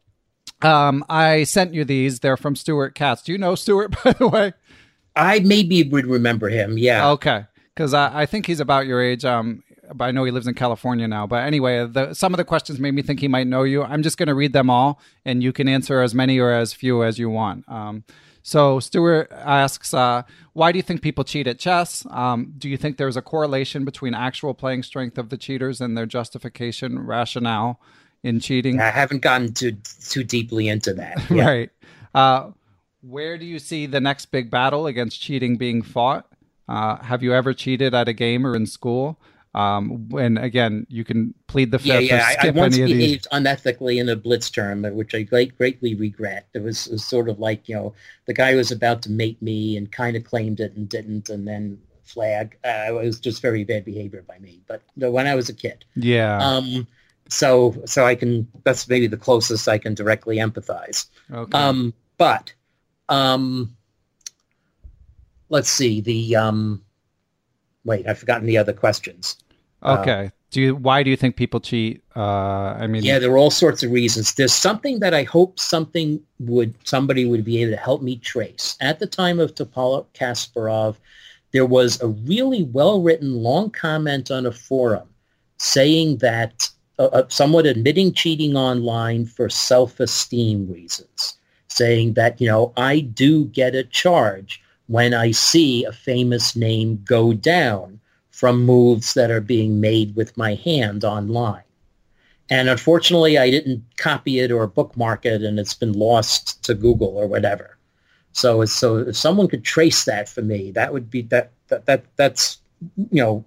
um, 0.62 1.04
I 1.10 1.44
sent 1.44 1.74
you 1.74 1.84
these. 1.84 2.20
They're 2.20 2.38
from 2.38 2.56
Stuart 2.56 2.96
Katz. 2.96 3.24
Do 3.24 3.32
you 3.32 3.38
know 3.38 3.56
Stuart, 3.56 3.96
by 4.04 4.14
the 4.14 4.28
way? 4.28 4.54
I 5.16 5.40
maybe 5.40 5.84
would 5.84 6.06
remember 6.06 6.48
him. 6.48 6.78
Yeah. 6.78 7.10
Okay. 7.12 7.46
Because 7.74 7.94
I, 7.94 8.22
I, 8.22 8.26
think 8.26 8.46
he's 8.46 8.60
about 8.60 8.86
your 8.86 9.02
age. 9.02 9.26
Um, 9.26 9.64
but 9.94 10.06
I 10.06 10.12
know 10.12 10.24
he 10.24 10.32
lives 10.32 10.48
in 10.48 10.54
California 10.54 11.08
now. 11.08 11.28
But 11.28 11.44
anyway, 11.44 11.86
the, 11.88 12.14
some 12.14 12.34
of 12.34 12.38
the 12.38 12.46
questions 12.46 12.80
made 12.80 12.94
me 12.94 13.02
think 13.02 13.20
he 13.20 13.28
might 13.28 13.48
know 13.48 13.64
you. 13.64 13.84
I'm 13.84 14.04
just 14.04 14.18
going 14.18 14.28
to 14.28 14.36
read 14.36 14.54
them 14.54 14.70
all, 14.70 15.00
and 15.26 15.42
you 15.42 15.54
can 15.54 15.68
answer 15.68 16.02
as 16.02 16.14
many 16.14 16.40
or 16.40 16.52
as 16.52 16.74
few 16.74 17.04
as 17.04 17.18
you 17.20 17.30
want. 17.30 17.68
Um, 17.70 18.04
so 18.48 18.80
Stuart 18.80 19.30
asks, 19.34 19.94
uh, 19.94 20.22
why 20.54 20.72
do 20.72 20.80
you 20.80 20.82
think 20.82 21.02
people 21.02 21.26
cheat 21.26 21.48
at 21.48 21.60
chess? 21.60 22.08
Um, 22.10 22.54
do 22.58 22.70
you 22.70 22.78
think 22.78 22.96
there's 22.96 23.18
a 23.18 23.22
correlation 23.22 23.84
between 23.84 24.14
actual 24.14 24.54
playing 24.54 24.84
strength 24.84 25.18
of 25.18 25.28
the 25.28 25.36
cheaters 25.36 25.82
and 25.82 25.98
their 25.98 26.06
justification 26.06 26.98
rationale 26.98 27.82
in 28.24 28.40
cheating? 28.40 28.80
I 28.80 28.90
haven't 28.90 29.20
gotten 29.20 29.52
too 29.52 29.74
too 30.00 30.24
deeply 30.24 30.70
into 30.70 30.94
that. 30.94 31.22
Yeah. 31.30 31.46
right. 31.46 31.70
Uh, 32.16 32.52
where 33.02 33.38
do 33.38 33.44
you 33.44 33.60
see 33.60 33.86
the 33.86 34.00
next 34.00 34.28
big 34.28 34.50
battle 34.50 34.88
against 34.88 35.20
cheating 35.20 35.58
being 35.58 35.82
fought? 35.82 36.26
Uh, 36.70 37.04
have 37.04 37.22
you 37.22 37.34
ever 37.34 37.54
cheated 37.54 37.94
at 37.94 38.08
a 38.08 38.14
game 38.14 38.48
or 38.48 38.56
in 38.56 38.66
school? 38.66 39.20
Um, 39.56 40.10
and 40.18 40.38
again, 40.38 40.86
you 40.90 41.04
can 41.04 41.34
plead 41.48 41.72
the 41.72 41.80
fifth. 41.80 41.88
Yeah, 41.88 42.00
yeah. 42.00 42.36
I, 42.42 42.48
I, 42.48 42.50
once 42.52 42.78
behaved 42.78 43.28
unethically 43.32 44.00
in 44.00 44.08
a 44.10 44.16
blitz 44.16 44.50
term, 44.50 44.84
which 44.84 45.16
I 45.16 45.24
great, 45.24 45.58
greatly 45.58 45.96
regret. 45.96 46.48
It 46.54 46.62
was, 46.62 46.88
it 46.88 46.94
was, 46.94 47.06
sort 47.06 47.28
of 47.28 47.40
like 47.40 47.68
you 47.68 47.76
know 47.76 47.94
the 48.26 48.34
guy 48.34 48.56
was 48.56 48.72
about 48.72 49.02
to 49.04 49.12
mate 49.12 49.42
me 49.42 49.78
and 49.78 49.92
kind 49.92 50.16
of 50.16 50.24
claimed 50.24 50.60
it 50.60 50.76
and 50.76 50.88
didn't, 50.88 51.30
and 51.30 51.48
then 51.48 51.80
flag. 52.04 52.58
Uh, 52.64 52.86
it 52.88 52.94
was 52.94 53.20
just 53.20 53.42
very 53.42 53.64
bad 53.64 53.86
behavior 53.86 54.24
by 54.28 54.38
me. 54.40 54.62
But 54.68 54.82
you 54.96 55.02
know, 55.02 55.12
when 55.12 55.28
I 55.28 55.36
was 55.36 55.50
a 55.50 55.54
kid, 55.54 55.86
yeah. 55.96 56.38
Um, 56.38 56.88
so 57.30 57.76
so 57.86 58.06
I 58.06 58.16
can 58.16 58.48
that's 58.64 58.88
maybe 58.88 59.08
the 59.08 59.18
closest 59.18 59.68
I 59.68 59.78
can 59.78 59.94
directly 59.94 60.38
empathize. 60.38 61.08
Okay. 61.32 61.58
Um, 61.58 61.94
but 62.18 62.54
um, 63.10 63.76
let's 65.50 65.70
see 65.70 66.02
the 66.02 66.36
um, 66.36 66.84
wait, 67.88 68.08
I've 68.08 68.20
forgotten 68.20 68.46
the 68.46 68.58
other 68.58 68.74
questions. 68.74 69.38
Okay. 69.82 70.26
Uh, 70.26 70.30
do 70.50 70.62
you, 70.62 70.76
why 70.76 71.04
do 71.04 71.10
you 71.10 71.18
think 71.18 71.36
people 71.36 71.60
cheat? 71.60 72.04
Uh, 72.16 72.76
I 72.80 72.88
mean, 72.88 73.04
yeah, 73.04 73.20
there 73.20 73.32
are 73.32 73.38
all 73.38 73.52
sorts 73.52 73.84
of 73.84 73.92
reasons. 73.92 74.34
There's 74.36 74.54
something 74.54 75.00
that 75.00 75.14
I 75.14 75.24
hope 75.24 75.60
something 75.60 76.22
would 76.40 76.74
somebody 76.86 77.26
would 77.26 77.44
be 77.44 77.62
able 77.62 77.72
to 77.72 77.78
help 77.78 78.02
me 78.02 78.18
trace. 78.18 78.78
At 78.80 79.00
the 79.00 79.08
time 79.08 79.40
of 79.40 79.56
Topalov 79.56 80.06
Kasparov, 80.14 80.96
there 81.52 81.66
was 81.66 82.02
a 82.02 82.08
really 82.08 82.64
well 82.64 83.02
written 83.02 83.44
long 83.44 83.72
comment 83.72 84.32
on 84.32 84.46
a 84.46 84.52
forum 84.52 85.10
saying 85.58 86.18
that 86.20 86.70
uh, 86.98 87.06
uh, 87.06 87.24
someone 87.28 87.66
admitting 87.66 88.14
cheating 88.14 88.56
online 88.56 89.26
for 89.26 89.50
self-esteem 89.50 90.72
reasons, 90.72 91.38
saying 91.68 92.14
that 92.14 92.40
you 92.40 92.48
know 92.48 92.72
I 92.78 93.02
do 93.02 93.46
get 93.46 93.76
a 93.76 93.84
charge 93.84 94.62
when 94.88 95.14
I 95.14 95.32
see 95.32 95.84
a 95.84 95.92
famous 95.92 96.56
name 96.56 97.02
go 97.06 97.34
down 97.34 98.00
from 98.32 98.66
moves 98.66 99.14
that 99.14 99.32
are 99.32 99.42
being 99.42 99.82
made 99.82 100.16
with 100.16 100.38
my 100.38 100.56
hand 100.56 101.04
online. 101.04 101.64
And 102.50 102.70
unfortunately, 102.70 103.38
I 103.38 103.50
didn't 103.50 103.84
copy 103.98 104.40
it 104.40 104.52
or 104.52 104.68
bookmark 104.68 105.26
it, 105.26 105.42
and 105.42 105.60
it's 105.60 105.74
been 105.74 105.94
lost 105.94 106.64
to 106.64 106.74
Google 106.74 107.18
or 107.18 107.28
whatever. 107.28 107.78
So, 108.32 108.64
so 108.66 108.98
if 108.98 109.18
someone 109.18 109.48
could 109.48 109.64
trace 109.64 110.06
that 110.06 110.30
for 110.30 110.42
me, 110.42 110.72
that 110.72 110.94
would 110.94 111.10
be 111.10 111.24
that 111.24 111.52
that, 111.68 111.86
that 111.88 112.06
that's 112.16 112.60
you 113.12 113.22
know 113.22 113.46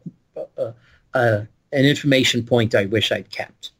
uh, 0.59 0.72
uh, 1.14 1.45
an 1.72 1.84
information 1.84 2.45
point 2.45 2.74
I 2.74 2.86
wish 2.86 3.12
I'd 3.12 3.30
kept. 3.30 3.70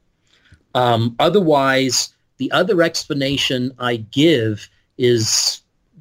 Um, 0.75 1.17
otherwise, 1.19 2.15
the 2.39 2.51
other 2.53 2.81
explanation 2.81 3.73
I 3.79 3.97
give 3.97 4.69
is 4.97 5.61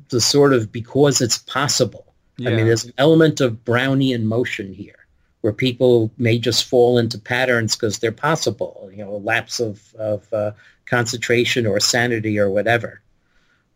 the 0.09 0.21
sort 0.21 0.53
of 0.53 0.71
because 0.71 1.21
it's 1.21 1.37
possible. 1.37 2.05
Yeah. 2.37 2.49
I 2.49 2.55
mean, 2.55 2.65
there's 2.65 2.85
an 2.85 2.93
element 2.97 3.41
of 3.41 3.63
Brownian 3.65 4.23
motion 4.23 4.73
here 4.73 4.95
where 5.41 5.53
people 5.53 6.11
may 6.17 6.37
just 6.37 6.65
fall 6.65 6.97
into 6.97 7.17
patterns 7.17 7.75
because 7.75 7.99
they're 7.99 8.11
possible, 8.11 8.89
you 8.91 9.03
know, 9.03 9.15
a 9.15 9.17
lapse 9.17 9.59
of, 9.59 9.93
of 9.95 10.31
uh, 10.33 10.51
concentration 10.85 11.65
or 11.65 11.79
sanity 11.79 12.37
or 12.37 12.49
whatever. 12.49 13.01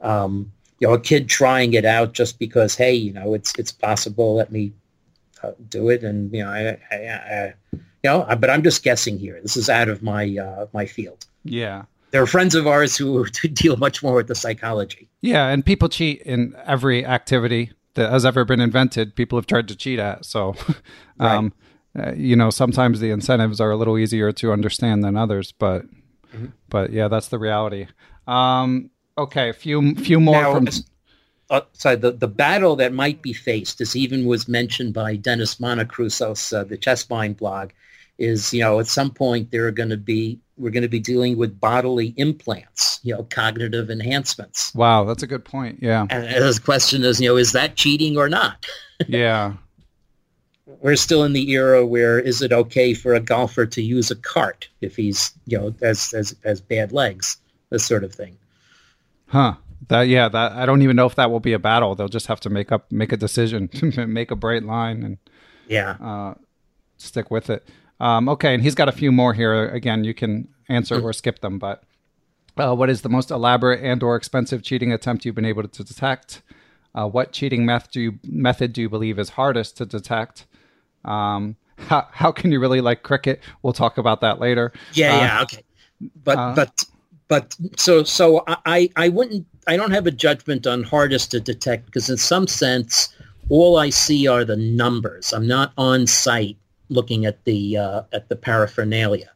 Um, 0.02 0.52
you 0.80 0.88
know, 0.88 0.94
a 0.94 1.00
kid 1.00 1.30
trying 1.30 1.74
it 1.74 1.86
out 1.86 2.14
just 2.14 2.40
because, 2.40 2.76
hey, 2.76 2.94
you 2.94 3.14
know, 3.14 3.34
it's 3.34 3.54
it's 3.58 3.72
possible. 3.72 4.36
Let 4.36 4.52
me 4.52 4.74
uh, 5.42 5.52
do 5.70 5.90
it, 5.90 6.04
and 6.04 6.34
you 6.34 6.44
know, 6.44 6.50
I, 6.50 6.78
I, 6.92 6.96
I, 6.96 7.54
you 7.72 7.80
know, 8.04 8.26
but 8.38 8.50
I'm 8.50 8.64
just 8.64 8.84
guessing 8.84 9.18
here. 9.18 9.40
This 9.42 9.56
is 9.56 9.70
out 9.70 9.88
of 9.88 10.04
my 10.04 10.38
uh, 10.38 10.66
my 10.74 10.86
field. 10.86 11.26
Yeah, 11.46 11.84
there 12.12 12.22
are 12.22 12.28
friends 12.28 12.54
of 12.54 12.68
ours 12.68 12.98
who 12.98 13.26
deal 13.54 13.78
much 13.78 14.04
more 14.04 14.16
with 14.16 14.28
the 14.28 14.36
psychology. 14.36 15.08
Yeah, 15.24 15.48
and 15.48 15.66
people 15.66 15.88
cheat 15.88 16.22
in 16.24 16.54
every 16.66 17.06
activity 17.06 17.72
that 17.94 18.12
has 18.12 18.26
ever 18.26 18.44
been 18.44 18.60
invented, 18.60 19.16
people 19.16 19.38
have 19.38 19.48
tried 19.48 19.70
to 19.70 19.76
cheat 19.76 19.98
at. 19.98 20.26
So, 20.26 20.54
um, 21.20 21.54
right. 21.96 22.10
uh, 22.10 22.14
you 22.14 22.36
know, 22.36 22.50
sometimes 22.50 23.00
the 23.00 23.10
incentives 23.10 23.62
are 23.62 23.72
a 23.72 23.78
little 23.78 23.98
easier 23.98 24.34
to 24.34 24.52
understand 24.52 25.02
than 25.02 25.16
others, 25.16 25.54
but, 25.54 25.86
mm-hmm. 25.86 26.48
but 26.68 26.92
yeah, 26.92 27.08
that's 27.08 27.30
the 27.30 27.40
reality. 27.40 27.88
Um, 28.28 28.90
okay, 29.18 29.48
a 29.48 29.54
few, 29.54 29.96
few 29.96 30.20
more 30.20 30.42
now, 30.42 30.54
from. 30.56 30.68
Uh, 31.50 31.62
sorry, 31.72 31.96
the, 31.96 32.12
the 32.12 32.28
battle 32.28 32.76
that 32.76 32.92
might 32.92 33.22
be 33.22 33.32
faced, 33.32 33.80
as 33.80 33.96
even 33.96 34.26
was 34.26 34.50
mentioned 34.50 34.94
by 34.94 35.16
Dennis 35.16 35.56
Monokroussos, 35.56 36.52
uh, 36.52 36.66
the 36.66 36.78
Chess 36.78 37.10
Mind 37.10 37.38
blog, 37.38 37.70
is, 38.18 38.54
you 38.54 38.62
know, 38.62 38.80
at 38.80 38.88
some 38.88 39.12
point 39.12 39.52
there 39.52 39.68
are 39.68 39.72
going 39.72 39.90
to 39.90 39.98
be, 39.98 40.40
we're 40.58 40.72
going 40.72 40.84
to 40.84 40.90
be 40.90 41.00
dealing 41.00 41.38
with 41.38 41.60
bodily 41.60 42.14
implants 42.18 42.94
you 43.04 43.14
know, 43.14 43.24
cognitive 43.24 43.90
enhancements. 43.90 44.74
Wow, 44.74 45.04
that's 45.04 45.22
a 45.22 45.28
good 45.28 45.44
point. 45.44 45.80
Yeah. 45.82 46.08
And 46.10 46.26
the 46.26 46.60
question 46.64 47.04
is, 47.04 47.20
you 47.20 47.30
know, 47.30 47.38
is 47.38 47.52
that 47.52 47.76
cheating 47.76 48.18
or 48.18 48.30
not? 48.30 48.66
yeah. 49.08 49.54
We're 50.66 50.96
still 50.96 51.24
in 51.24 51.34
the 51.34 51.52
era 51.52 51.86
where 51.86 52.18
is 52.18 52.42
it 52.42 52.54
okay 52.54 52.94
for 52.94 53.14
a 53.14 53.20
golfer 53.20 53.66
to 53.66 53.82
use 53.82 54.10
a 54.10 54.16
cart 54.16 54.70
if 54.82 54.96
he's, 54.96 55.32
you 55.46 55.58
know, 55.58 55.76
as 55.82 56.14
as 56.14 56.36
as 56.44 56.62
bad 56.62 56.92
legs, 56.92 57.38
this 57.70 57.86
sort 57.86 58.04
of 58.04 58.14
thing. 58.14 58.38
Huh. 59.28 59.56
That 59.90 60.04
yeah, 60.04 60.30
that 60.30 60.54
I 60.54 60.66
don't 60.66 60.82
even 60.82 60.96
know 60.96 61.06
if 61.06 61.16
that 61.16 61.30
will 61.30 61.42
be 61.42 61.54
a 61.54 61.60
battle. 61.60 61.94
They'll 61.96 62.08
just 62.08 62.28
have 62.28 62.40
to 62.42 62.50
make 62.50 62.72
up 62.72 62.90
make 62.92 63.12
a 63.12 63.18
decision, 63.18 63.70
make 64.08 64.32
a 64.32 64.36
bright 64.36 64.64
line 64.64 65.04
and 65.04 65.18
yeah. 65.68 65.92
Uh, 66.02 66.36
stick 66.98 67.30
with 67.30 67.50
it. 67.50 67.68
Um, 68.04 68.28
okay, 68.28 68.54
and 68.54 68.62
he's 68.62 68.76
got 68.76 68.90
a 68.90 68.92
few 68.92 69.14
more 69.14 69.34
here. 69.34 69.70
Again, 69.70 70.04
you 70.04 70.14
can 70.14 70.50
answer 70.68 71.00
or 71.00 71.14
skip 71.14 71.40
them, 71.40 71.58
but 71.58 71.84
uh, 72.58 72.76
what 72.76 72.90
is 72.90 73.02
the 73.02 73.08
most 73.08 73.32
elaborate 73.32 73.82
and 73.82 74.04
or 74.04 74.18
expensive 74.18 74.62
cheating 74.62 74.92
attempt 74.92 75.24
you've 75.24 75.36
been 75.36 75.46
able 75.46 75.66
to 75.66 75.84
detect? 75.86 76.42
Uh, 76.94 77.08
what 77.08 77.32
cheating 77.32 77.66
method 77.66 77.92
do 77.92 78.02
you, 78.02 78.20
method 78.26 78.74
do 78.74 78.82
you 78.82 78.90
believe 78.90 79.18
is 79.18 79.30
hardest 79.30 79.78
to 79.78 79.86
detect? 79.86 80.46
Um, 81.06 81.56
how, 81.78 82.06
how 82.12 82.34
can 82.34 82.52
you 82.52 82.60
really 82.60 82.82
like 82.82 83.04
cricket? 83.04 83.42
We'll 83.62 83.72
talk 83.72 83.98
about 83.98 84.20
that 84.20 84.38
later. 84.38 84.74
Yeah, 84.92 85.16
uh, 85.16 85.20
yeah, 85.20 85.42
okay. 85.44 85.64
But 86.26 86.38
uh, 86.38 86.56
but 86.56 86.86
but 87.30 87.56
so 87.78 88.04
so 88.04 88.44
I 88.48 88.90
I 88.98 89.08
wouldn't 89.08 89.48
I 89.66 89.78
don't 89.78 89.92
have 89.92 90.08
a 90.08 90.12
judgment 90.12 90.68
on 90.68 90.84
hardest 90.84 91.32
to 91.32 91.40
detect 91.40 91.86
because 91.86 92.10
in 92.10 92.18
some 92.18 92.48
sense 92.48 93.16
all 93.48 93.78
I 93.78 93.90
see 93.90 94.28
are 94.28 94.44
the 94.44 94.58
numbers. 94.58 95.32
I'm 95.32 95.48
not 95.48 95.72
on 95.78 96.06
site 96.06 96.58
looking 96.94 97.26
at 97.26 97.44
the 97.46 97.78
uh, 97.78 98.04
at 98.14 98.30
the 98.30 98.36
paraphernalia. 98.36 99.32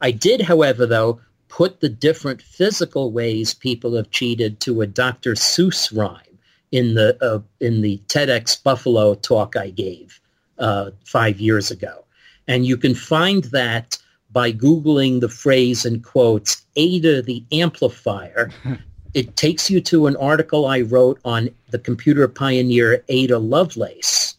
I 0.00 0.10
did, 0.10 0.42
however, 0.42 0.86
though, 0.86 1.20
put 1.48 1.80
the 1.80 1.88
different 1.88 2.40
physical 2.40 3.10
ways 3.12 3.52
people 3.52 3.96
have 3.96 4.10
cheated 4.10 4.60
to 4.60 4.80
a 4.80 4.86
Dr. 4.86 5.34
Seuss 5.34 5.94
rhyme 5.96 6.38
in 6.72 6.94
the 6.94 7.16
uh, 7.22 7.40
in 7.60 7.82
the 7.82 8.00
TEDx 8.06 8.62
Buffalo 8.62 9.14
talk 9.14 9.56
I 9.56 9.70
gave 9.70 10.20
uh, 10.58 10.90
five 11.04 11.40
years 11.40 11.70
ago, 11.70 12.04
and 12.46 12.64
you 12.64 12.76
can 12.76 12.94
find 12.94 13.44
that 13.44 13.98
by 14.32 14.52
googling 14.52 15.20
the 15.20 15.28
phrase 15.28 15.84
in 15.84 16.00
quotes 16.00 16.64
"Ada 16.76 17.22
the 17.22 17.44
amplifier." 17.52 18.50
it 19.12 19.36
takes 19.36 19.68
you 19.68 19.80
to 19.80 20.06
an 20.06 20.14
article 20.16 20.66
I 20.66 20.82
wrote 20.82 21.18
on 21.24 21.50
the 21.70 21.78
computer 21.80 22.28
pioneer 22.28 23.04
Ada 23.08 23.38
Lovelace 23.38 24.36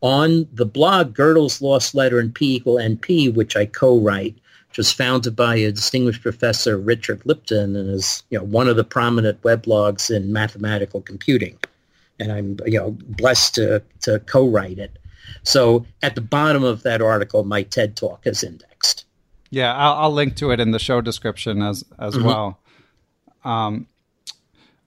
on 0.00 0.46
the 0.52 0.66
blog 0.66 1.14
Gödel's 1.14 1.60
Lost 1.60 1.94
Letter 1.94 2.18
and 2.18 2.34
P 2.34 2.56
equal 2.56 2.76
NP, 2.76 3.34
which 3.34 3.56
I 3.56 3.66
co-write 3.66 4.36
which 4.68 4.78
was 4.78 4.92
founded 4.92 5.34
by 5.34 5.56
a 5.56 5.72
distinguished 5.72 6.22
professor, 6.22 6.76
Richard 6.76 7.22
Lipton, 7.24 7.74
and 7.74 7.90
is 7.90 8.22
you 8.30 8.38
know 8.38 8.44
one 8.44 8.68
of 8.68 8.76
the 8.76 8.84
prominent 8.84 9.40
weblogs 9.42 10.14
in 10.14 10.32
mathematical 10.32 11.00
computing. 11.00 11.58
And 12.20 12.32
I'm 12.32 12.58
you 12.66 12.78
know 12.78 12.96
blessed 13.00 13.54
to 13.56 13.82
to 14.02 14.20
co-write 14.20 14.78
it. 14.78 14.98
So 15.42 15.86
at 16.02 16.14
the 16.14 16.20
bottom 16.20 16.64
of 16.64 16.82
that 16.82 17.00
article, 17.00 17.44
my 17.44 17.62
TED 17.62 17.96
talk 17.96 18.26
is 18.26 18.42
indexed. 18.42 19.04
Yeah, 19.50 19.74
I'll, 19.74 19.94
I'll 19.94 20.12
link 20.12 20.36
to 20.36 20.50
it 20.50 20.60
in 20.60 20.72
the 20.72 20.78
show 20.78 21.00
description 21.00 21.62
as 21.62 21.84
as 21.98 22.14
mm-hmm. 22.14 22.26
well. 22.26 22.60
Um, 23.44 23.86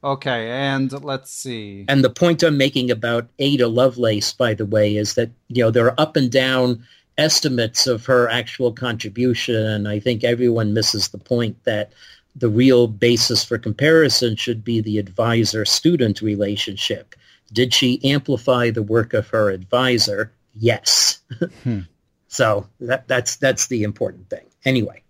okay, 0.04 0.49
and 0.49 0.91
let's 1.04 1.32
see. 1.32 1.86
And 1.88 2.04
the 2.04 2.10
point 2.10 2.43
I'm 2.43 2.58
making 2.58 2.91
about 2.91 3.28
Ada 3.39 3.68
Lovelace, 3.68 4.34
by 4.34 4.54
the 4.54 4.66
way, 4.66 4.95
is 4.95 5.16
that 5.16 5.32
you 5.49 5.64
know 5.64 5.72
there 5.72 5.86
are 5.86 5.99
up 5.99 6.16
and 6.16 6.32
down 6.32 6.84
estimates 7.18 7.88
of 7.88 8.06
her 8.06 8.30
actual 8.30 8.72
contribution. 8.72 9.56
And 9.56 9.88
I 9.88 9.99
think 9.99 10.24
everyone 10.24 10.74
misses 10.74 11.10
the 11.10 11.18
point 11.18 11.64
that 11.66 11.93
the 12.36 12.49
real 12.49 12.88
basis 12.88 13.43
for 13.43 13.58
comparison 13.58 14.36
should 14.36 14.64
be 14.64 14.82
the 14.82 14.97
advisor-student 14.97 16.22
relationship. 16.22 17.16
Did 17.54 17.74
she 17.74 18.04
amplify 18.04 18.72
the 18.72 18.84
work 18.84 19.14
of 19.14 19.28
her 19.28 19.49
advisor? 19.49 20.32
Yes. 20.56 21.20
Hmm. 21.64 21.82
so 22.28 22.68
that, 22.80 23.08
that's 23.08 23.36
that's 23.36 23.68
the 23.68 23.84
important 23.84 24.30
thing. 24.30 24.45
Anyway. 24.66 25.04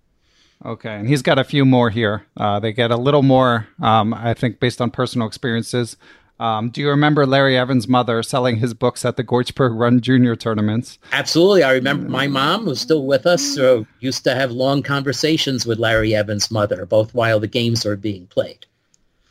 Okay, 0.64 0.94
and 0.94 1.08
he's 1.08 1.22
got 1.22 1.40
a 1.40 1.44
few 1.44 1.66
more 1.66 1.90
here. 1.90 2.26
Uh, 2.38 2.60
they 2.60 2.72
get 2.72 2.92
a 2.92 2.98
little 2.98 3.24
more, 3.24 3.68
um, 3.82 4.14
I 4.14 4.34
think, 4.34 4.60
based 4.60 4.82
on 4.82 4.92
personal 4.92 5.28
experiences. 5.28 5.98
Um, 6.40 6.72
do 6.72 6.82
you 6.82 6.90
remember 6.90 7.26
Larry 7.28 7.56
Evans' 7.56 7.88
mother 7.88 8.24
selling 8.24 8.58
his 8.58 8.74
books 8.74 9.06
at 9.06 9.16
the 9.16 9.24
Goichberg 9.24 9.78
Run 9.78 10.02
Junior 10.02 10.36
tournaments? 10.36 10.98
Absolutely. 11.12 11.62
I 11.62 11.74
remember 11.74 12.10
my 12.10 12.28
mom 12.28 12.66
was 12.66 12.82
still 12.82 13.06
with 13.06 13.28
us, 13.28 13.44
so 13.44 13.86
used 14.00 14.24
to 14.24 14.34
have 14.34 14.52
long 14.52 14.82
conversations 14.82 15.68
with 15.68 15.78
Larry 15.78 16.16
Evans' 16.16 16.50
mother, 16.50 16.88
both 16.88 17.14
while 17.14 17.40
the 17.40 17.48
games 17.48 17.86
were 17.86 17.96
being 17.96 18.26
played. 18.26 18.66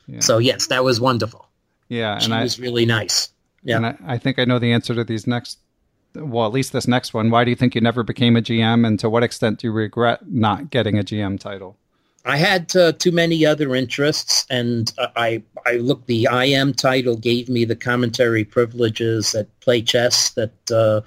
Yeah. 0.06 0.20
So 0.20 0.38
yes, 0.38 0.68
that 0.68 0.84
was 0.84 1.00
wonderful. 1.00 1.48
Yeah, 1.88 2.14
and 2.14 2.22
she 2.22 2.32
I, 2.32 2.42
was 2.42 2.60
really 2.60 2.86
nice. 2.86 3.30
Yeah, 3.64 3.78
and 3.78 3.86
I, 3.86 3.96
I 4.06 4.18
think 4.18 4.38
I 4.38 4.44
know 4.44 4.60
the 4.60 4.72
answer 4.72 4.94
to 4.94 5.02
these 5.02 5.26
next. 5.26 5.58
Well, 6.14 6.46
at 6.46 6.52
least 6.52 6.72
this 6.72 6.88
next 6.88 7.14
one. 7.14 7.30
Why 7.30 7.44
do 7.44 7.50
you 7.50 7.56
think 7.56 7.74
you 7.74 7.80
never 7.80 8.02
became 8.02 8.36
a 8.36 8.42
GM, 8.42 8.86
and 8.86 8.98
to 9.00 9.08
what 9.08 9.22
extent 9.22 9.60
do 9.60 9.68
you 9.68 9.72
regret 9.72 10.28
not 10.28 10.70
getting 10.70 10.98
a 10.98 11.02
GM 11.02 11.38
title? 11.38 11.76
I 12.24 12.36
had 12.36 12.74
uh, 12.76 12.92
too 12.92 13.12
many 13.12 13.46
other 13.46 13.74
interests, 13.74 14.44
and 14.50 14.92
uh, 14.98 15.08
I 15.16 15.42
I 15.66 15.76
looked. 15.76 16.06
The 16.06 16.28
IM 16.30 16.74
title 16.74 17.16
gave 17.16 17.48
me 17.48 17.64
the 17.64 17.76
commentary 17.76 18.44
privileges 18.44 19.34
at 19.34 19.48
Play 19.60 19.82
Chess 19.82 20.30
that 20.30 20.70
uh, 20.70 21.00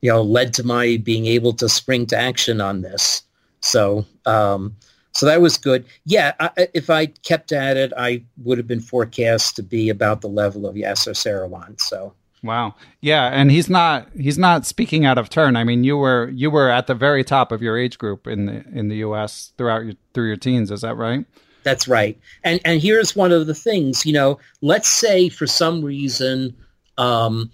you 0.00 0.10
know 0.10 0.22
led 0.22 0.54
to 0.54 0.64
my 0.64 0.98
being 1.02 1.26
able 1.26 1.52
to 1.54 1.68
spring 1.68 2.06
to 2.06 2.16
action 2.16 2.60
on 2.60 2.82
this. 2.82 3.22
So 3.60 4.06
um, 4.24 4.76
so 5.12 5.26
that 5.26 5.40
was 5.40 5.58
good. 5.58 5.84
Yeah, 6.04 6.32
I, 6.40 6.68
if 6.74 6.90
I 6.90 7.06
kept 7.06 7.52
at 7.52 7.76
it, 7.76 7.92
I 7.96 8.24
would 8.42 8.58
have 8.58 8.66
been 8.66 8.80
forecast 8.80 9.56
to 9.56 9.62
be 9.62 9.88
about 9.88 10.22
the 10.22 10.28
level 10.28 10.66
of 10.66 10.76
Yasser 10.76 11.14
Seirawan. 11.14 11.80
So 11.80 12.14
Wow. 12.44 12.74
Yeah, 13.00 13.28
and 13.28 13.50
he's 13.50 13.70
not 13.70 14.06
he's 14.14 14.36
not 14.36 14.66
speaking 14.66 15.06
out 15.06 15.16
of 15.16 15.30
turn. 15.30 15.56
I 15.56 15.64
mean, 15.64 15.82
you 15.82 15.96
were 15.96 16.28
you 16.28 16.50
were 16.50 16.68
at 16.68 16.86
the 16.86 16.94
very 16.94 17.24
top 17.24 17.50
of 17.50 17.62
your 17.62 17.78
age 17.78 17.96
group 17.96 18.26
in 18.26 18.44
the 18.44 18.64
in 18.78 18.88
the 18.88 18.96
US 18.96 19.54
throughout 19.56 19.84
your 19.84 19.94
through 20.12 20.26
your 20.26 20.36
teens, 20.36 20.70
is 20.70 20.82
that 20.82 20.96
right? 20.96 21.24
That's 21.62 21.88
right. 21.88 22.20
And 22.44 22.60
and 22.66 22.82
here's 22.82 23.16
one 23.16 23.32
of 23.32 23.46
the 23.46 23.54
things, 23.54 24.04
you 24.04 24.12
know, 24.12 24.38
let's 24.60 24.90
say 24.90 25.30
for 25.30 25.46
some 25.46 25.82
reason 25.82 26.54
um 26.98 27.50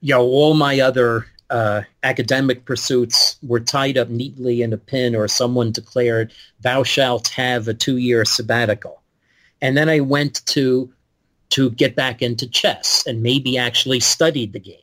you 0.00 0.14
know, 0.14 0.22
all 0.22 0.54
my 0.54 0.78
other 0.78 1.26
uh, 1.50 1.82
academic 2.04 2.64
pursuits 2.64 3.36
were 3.42 3.60
tied 3.60 3.98
up 3.98 4.08
neatly 4.08 4.62
in 4.62 4.72
a 4.72 4.78
pin 4.78 5.16
or 5.16 5.26
someone 5.26 5.72
declared 5.72 6.32
thou 6.60 6.84
shalt 6.84 7.28
have 7.28 7.66
a 7.66 7.74
two-year 7.74 8.24
sabbatical. 8.24 9.02
And 9.60 9.76
then 9.76 9.88
I 9.88 10.00
went 10.00 10.46
to 10.46 10.90
to 11.50 11.70
get 11.70 11.94
back 11.96 12.22
into 12.22 12.48
chess 12.48 13.04
and 13.06 13.22
maybe 13.22 13.58
actually 13.58 14.00
studied 14.00 14.52
the 14.52 14.60
game 14.60 14.76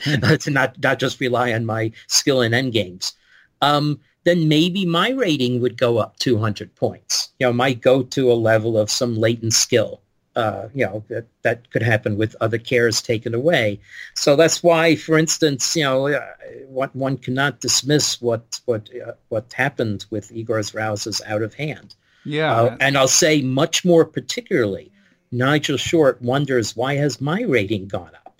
to 0.38 0.50
not, 0.50 0.80
not 0.82 0.98
just 0.98 1.20
rely 1.20 1.52
on 1.52 1.66
my 1.66 1.92
skill 2.06 2.40
in 2.40 2.52
endgames, 2.52 3.12
um, 3.60 4.00
then 4.24 4.48
maybe 4.48 4.84
my 4.84 5.10
rating 5.10 5.60
would 5.60 5.76
go 5.76 5.98
up 5.98 6.18
200 6.18 6.74
points. 6.74 7.30
You 7.38 7.46
know, 7.46 7.52
might 7.52 7.80
go 7.80 8.02
to 8.02 8.30
a 8.30 8.34
level 8.34 8.78
of 8.78 8.90
some 8.90 9.16
latent 9.16 9.54
skill. 9.54 10.00
Uh, 10.34 10.68
you 10.74 10.86
know, 10.86 11.04
that, 11.08 11.26
that 11.42 11.70
could 11.70 11.82
happen 11.82 12.16
with 12.16 12.34
other 12.40 12.56
cares 12.56 13.02
taken 13.02 13.34
away. 13.34 13.78
So 14.14 14.34
that's 14.34 14.62
why, 14.62 14.96
for 14.96 15.18
instance, 15.18 15.76
you 15.76 15.82
know, 15.82 16.08
uh, 16.08 16.20
one, 16.68 16.88
one 16.94 17.18
cannot 17.18 17.60
dismiss 17.60 18.18
what 18.22 18.58
what 18.64 18.88
uh, 19.06 19.12
what 19.28 19.52
happened 19.52 20.06
with 20.08 20.32
Igors 20.32 20.72
Rausis 20.72 21.20
out 21.26 21.42
of 21.42 21.52
hand. 21.52 21.94
Yeah, 22.24 22.54
uh, 22.54 22.76
and 22.80 22.96
I'll 22.96 23.08
say 23.08 23.42
much 23.42 23.84
more 23.84 24.06
particularly 24.06 24.90
Nigel 25.32 25.78
Short 25.78 26.20
wonders 26.20 26.76
why 26.76 26.94
has 26.96 27.20
my 27.20 27.42
rating 27.42 27.88
gone 27.88 28.12
up? 28.14 28.36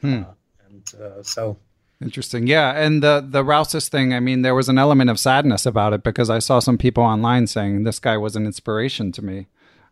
Hmm. 0.00 0.22
Uh, 0.22 0.24
and 0.68 0.94
uh, 1.00 1.22
so 1.22 1.58
interesting, 2.00 2.46
yeah. 2.46 2.72
And 2.72 3.02
the 3.02 3.24
the 3.26 3.42
Rausis 3.42 3.88
thing, 3.88 4.14
I 4.14 4.20
mean, 4.20 4.42
there 4.42 4.54
was 4.54 4.68
an 4.68 4.78
element 4.78 5.10
of 5.10 5.18
sadness 5.18 5.66
about 5.66 5.92
it 5.92 6.02
because 6.02 6.30
I 6.30 6.38
saw 6.38 6.60
some 6.60 6.78
people 6.78 7.02
online 7.02 7.46
saying 7.46 7.84
this 7.84 7.98
guy 7.98 8.16
was 8.16 8.36
an 8.36 8.46
inspiration 8.46 9.12
to 9.12 9.22
me. 9.22 9.48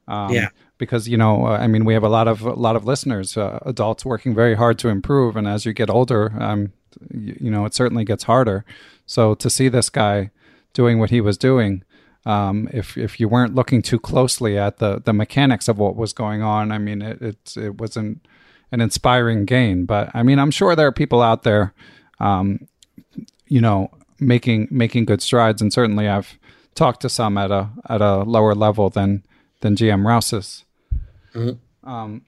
Um, 0.09 0.33
yeah. 0.33 0.49
Because 0.79 1.09
you 1.09 1.17
know, 1.17 1.47
uh, 1.47 1.59
I 1.59 1.67
mean, 1.67 1.85
we 1.85 1.95
have 1.95 2.03
a 2.03 2.09
lot 2.09 2.27
of 2.27 2.43
a 2.43 2.55
lot 2.55 2.77
of 2.77 2.85
listeners, 2.85 3.37
uh, 3.37 3.59
adults 3.67 4.05
working 4.05 4.35
very 4.35 4.55
hard 4.55 4.79
to 4.81 4.89
improve, 4.89 5.37
and 5.37 5.47
as 5.47 5.67
you 5.67 5.73
get 5.73 5.91
older, 5.91 6.33
um, 6.41 6.73
you, 7.13 7.37
you 7.41 7.51
know, 7.51 7.67
it 7.67 7.75
certainly 7.75 8.05
gets 8.05 8.25
harder. 8.25 8.65
So 9.07 9.35
to 9.35 9.51
see 9.51 9.69
this 9.69 9.91
guy 9.91 10.31
doing 10.73 10.99
what 10.99 11.11
he 11.11 11.21
was 11.21 11.37
doing, 11.37 11.85
um, 12.27 12.69
if 12.73 12.99
if 12.99 13.19
you 13.19 13.29
weren't 13.29 13.55
looking 13.55 13.83
too 13.83 13.99
closely 13.99 14.59
at 14.59 14.79
the 14.79 15.01
the 15.03 15.13
mechanics 15.13 15.69
of 15.69 15.79
what 15.79 15.97
was 15.97 16.13
going 16.13 16.43
on, 16.43 16.73
I 16.73 16.79
mean, 16.79 17.03
it 17.03 17.23
it, 17.23 17.57
it 17.57 17.81
wasn't 17.81 18.27
an 18.73 18.81
inspiring 18.81 19.45
gain. 19.45 19.87
But 19.87 20.11
I 20.15 20.23
mean, 20.23 20.39
I'm 20.39 20.51
sure 20.51 20.77
there 20.77 20.87
are 20.87 20.93
people 20.93 21.23
out 21.23 21.43
there, 21.43 21.73
um, 22.19 22.69
you 23.47 23.61
know, 23.61 23.91
making 24.19 24.69
making 24.71 25.07
good 25.07 25.23
strides, 25.23 25.63
and 25.63 25.73
certainly 25.73 26.09
I've 26.09 26.39
talked 26.75 27.01
to 27.03 27.09
some 27.09 27.39
at 27.39 27.51
a 27.51 27.71
at 27.89 28.03
a 28.03 28.19
lower 28.23 28.55
level 28.55 28.91
than 28.91 29.25
than 29.61 29.75
GM 29.75 30.03
Rausis. 30.03 30.65
Mm-hmm. 31.35 31.89
Um, 31.89 32.23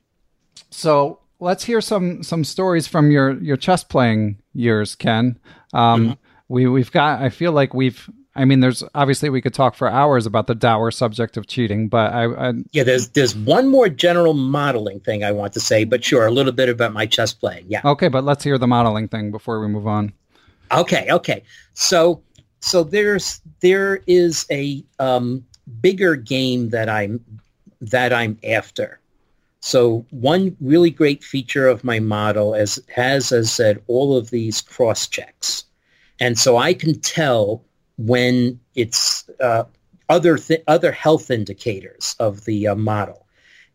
so 0.71 1.21
let's 1.39 1.65
hear 1.65 1.83
some 1.83 2.23
some 2.23 2.45
stories 2.45 2.87
from 2.87 3.11
your 3.11 3.39
your 3.43 3.57
chess 3.59 3.85
playing 3.85 4.39
years, 4.55 4.95
Ken. 4.95 5.39
Um, 5.75 6.05
mm-hmm. 6.05 6.13
We 6.49 6.67
we've 6.67 6.93
got. 6.93 7.21
I 7.21 7.29
feel 7.29 7.53
like 7.53 7.75
we've 7.75 8.09
I 8.35 8.47
mean, 8.47 8.61
there's 8.61 8.83
obviously 8.95 9.29
we 9.29 9.43
could 9.43 9.53
talk 9.53 9.75
for 9.75 9.89
hours 9.89 10.25
about 10.25 10.47
the 10.47 10.55
dour 10.55 10.91
subject 10.91 11.37
of 11.37 11.47
cheating, 11.47 11.89
but 11.89 12.13
I, 12.13 12.25
I 12.25 12.53
yeah, 12.73 12.83
there's 12.83 13.09
there's 13.09 13.37
one 13.37 13.69
more 13.69 13.89
general 13.89 14.33
modeling 14.33 15.01
thing 15.01 15.23
I 15.23 15.33
want 15.33 15.53
to 15.55 15.61
say, 15.61 15.85
but 15.85 16.03
sure, 16.03 16.27
a 16.27 16.31
little 16.31 16.53
bit 16.53 16.69
about 16.69 16.93
my 16.93 17.05
chess 17.05 17.35
playing. 17.35 17.67
Yeah. 17.69 17.83
Okay, 17.85 18.09
but 18.09 18.25
let's 18.25 18.43
hear 18.43 18.57
the 18.57 18.67
modeling 18.67 19.09
thing 19.09 19.31
before 19.31 19.61
we 19.61 19.69
move 19.69 19.87
on. 19.87 20.13
Okay, 20.73 21.09
okay. 21.11 21.43
So 21.75 22.23
so 22.61 22.85
there's 22.85 23.43
there 23.61 24.03
is 24.07 24.47
a 24.51 24.83
um, 24.99 25.45
bigger 25.81 26.17
game 26.17 26.71
that 26.71 26.89
I'm 26.89 27.23
that 27.83 28.13
I'm 28.13 28.39
after. 28.45 28.99
So 29.61 30.05
one 30.11 30.57
really 30.61 30.91
great 30.91 31.23
feature 31.23 31.69
of 31.69 31.85
my 31.85 32.01
model 32.01 32.53
is, 32.53 32.81
has, 32.93 33.31
as 33.31 33.53
said, 33.53 33.81
all 33.87 34.17
of 34.17 34.31
these 34.31 34.61
cross 34.61 35.07
checks. 35.07 35.65
And 36.19 36.37
so 36.37 36.57
I 36.57 36.75
can 36.75 36.99
tell 37.01 37.65
when 38.07 38.59
it's 38.75 39.29
uh, 39.41 39.65
other, 40.09 40.37
th- 40.39 40.65
other 40.67 40.93
health 40.93 41.31
indicators 41.31 42.17
of 42.19 42.45
the 42.45 42.69
uh, 42.69 42.75
model. 42.75 43.27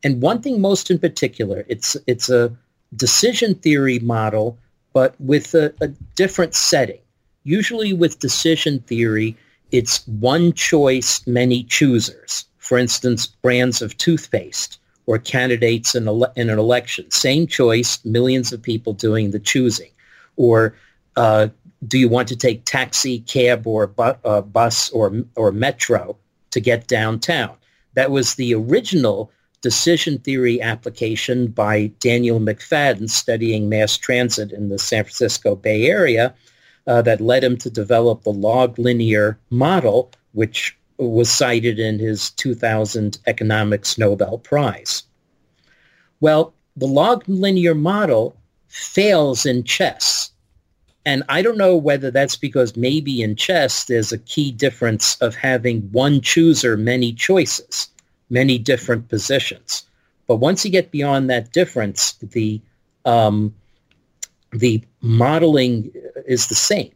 And 0.04 0.22
one 0.22 0.42
thing 0.42 0.62
most 0.62 0.92
in 0.92 1.00
particular, 1.00 1.66
it's, 1.68 1.98
it's 2.06 2.30
a 2.30 2.56
decision 2.96 3.56
theory 3.56 4.00
model, 4.00 4.58
but 4.94 5.20
with 5.20 5.54
a, 5.54 5.74
a 5.82 5.88
different 6.16 6.54
setting. 6.56 7.02
Usually 7.44 7.94
with 7.94 8.20
decision 8.20 8.80
theory, 8.82 9.36
it's 9.72 10.08
one 10.08 10.54
choice, 10.54 11.26
many 11.28 11.64
choosers. 11.64 12.46
For 12.58 12.78
instance, 12.78 13.28
brands 13.28 13.82
of 13.82 13.98
toothpaste 13.98 14.80
or 15.06 15.18
candidates 15.18 15.96
in, 15.96 16.08
ele- 16.08 16.34
in 16.36 16.50
an 16.50 16.60
election. 16.60 17.10
Same 17.12 17.48
choice, 17.48 18.04
millions 18.06 18.52
of 18.52 18.62
people 18.62 18.94
doing 18.94 19.32
the 19.32 19.40
choosing. 19.40 19.92
Or 20.36 20.76
uh, 21.16 21.48
do 21.86 21.98
you 21.98 22.10
want 22.10 22.28
to 22.30 22.36
take 22.36 22.66
taxi, 22.66 23.20
cab, 23.20 23.68
or 23.68 23.88
bu- 23.88 24.18
uh, 24.24 24.42
bus 24.42 24.90
or, 24.92 25.24
or 25.36 25.52
metro 25.52 26.18
to 26.52 26.60
get 26.60 26.88
downtown? 26.88 27.56
That 27.94 28.12
was 28.12 28.36
the 28.36 28.54
original 28.54 29.32
decision 29.62 30.20
theory 30.20 30.62
application 30.62 31.48
by 31.48 31.88
Daniel 32.00 32.40
McFadden 32.40 33.10
studying 33.10 33.70
mass 33.70 33.98
transit 33.98 34.52
in 34.52 34.70
the 34.70 34.80
San 34.80 35.04
Francisco 35.04 35.56
Bay 35.56 35.86
Area 35.86 36.34
uh, 36.86 37.02
that 37.02 37.22
led 37.22 37.44
him 37.44 37.58
to 37.58 37.70
develop 37.70 38.24
the 38.24 38.32
log 38.32 38.80
linear 38.80 39.38
model, 39.50 40.12
which 40.34 40.78
was 40.98 41.30
cited 41.30 41.80
in 41.80 42.00
his 42.00 42.32
2000 42.32 43.20
Economics 43.28 43.98
Nobel 43.98 44.38
Prize. 44.40 45.04
Well, 46.20 46.54
the 46.76 46.88
log 46.88 47.24
linear 47.28 47.76
model 47.76 48.36
fails 48.68 49.46
in 49.46 49.64
chess. 49.64 50.27
And 51.08 51.24
I 51.30 51.42
don't 51.42 51.58
know 51.58 51.78
whether 51.78 52.12
that's 52.12 52.36
because 52.36 52.76
maybe 52.76 53.22
in 53.22 53.38
chess 53.38 53.86
there's 53.86 54.12
a 54.12 54.18
key 54.18 54.52
difference 54.52 55.16
of 55.22 55.36
having 55.36 55.84
one 55.94 56.20
chooser, 56.20 56.76
many 56.76 57.14
choices, 57.14 57.88
many 58.30 58.58
different 58.58 59.08
positions. 59.08 59.84
But 60.28 60.36
once 60.36 60.66
you 60.66 60.70
get 60.70 60.92
beyond 60.92 61.30
that 61.30 61.54
difference, 61.54 62.12
the 62.16 62.60
um, 63.06 63.56
the 64.52 64.84
modeling 65.00 65.94
is 66.26 66.48
the 66.48 66.56
same. 66.56 66.92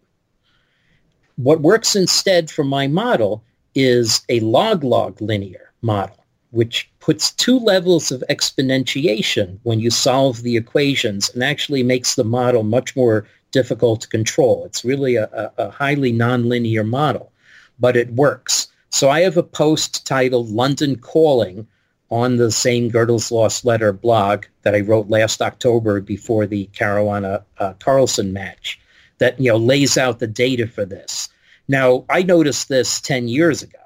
What 1.37 1.61
works 1.61 1.95
instead 1.95 2.51
for 2.51 2.65
my 2.65 2.87
model 2.87 3.41
is 3.75 4.25
a 4.27 4.41
log-log 4.41 5.21
linear 5.21 5.71
model, 5.81 6.25
which 6.49 6.91
puts 6.99 7.31
two 7.31 7.59
levels 7.59 8.11
of 8.11 8.25
exponentiation 8.29 9.57
when 9.63 9.79
you 9.79 9.89
solve 9.89 10.41
the 10.41 10.57
equations 10.57 11.29
and 11.29 11.41
actually 11.45 11.81
makes 11.81 12.15
the 12.15 12.25
model 12.25 12.63
much 12.63 12.93
more 12.97 13.25
difficult 13.51 14.01
to 14.01 14.07
control. 14.07 14.65
It's 14.65 14.85
really 14.85 15.15
a, 15.15 15.51
a, 15.57 15.69
highly 15.69 16.11
nonlinear 16.11 16.87
model, 16.87 17.31
but 17.79 17.95
it 17.95 18.13
works. 18.13 18.67
So 18.89 19.09
I 19.09 19.21
have 19.21 19.37
a 19.37 19.43
post 19.43 20.05
titled 20.05 20.49
London 20.49 20.97
Calling 20.97 21.67
on 22.09 22.37
the 22.37 22.51
same 22.51 22.91
Gödel's 22.91 23.31
Lost 23.31 23.63
Letter 23.63 23.93
blog 23.93 24.45
that 24.63 24.75
I 24.75 24.81
wrote 24.81 25.09
last 25.09 25.41
October 25.41 26.01
before 26.01 26.45
the 26.45 26.69
Caruana 26.73 27.43
uh, 27.57 27.73
Carlsen 27.79 28.33
match 28.33 28.79
that 29.19 29.39
you 29.39 29.51
know 29.51 29.57
lays 29.57 29.97
out 29.97 30.19
the 30.19 30.27
data 30.27 30.67
for 30.67 30.83
this. 30.83 31.29
Now, 31.67 32.05
I 32.09 32.23
noticed 32.23 32.67
this 32.67 32.99
10 32.99 33.27
years 33.27 33.63
ago. 33.63 33.77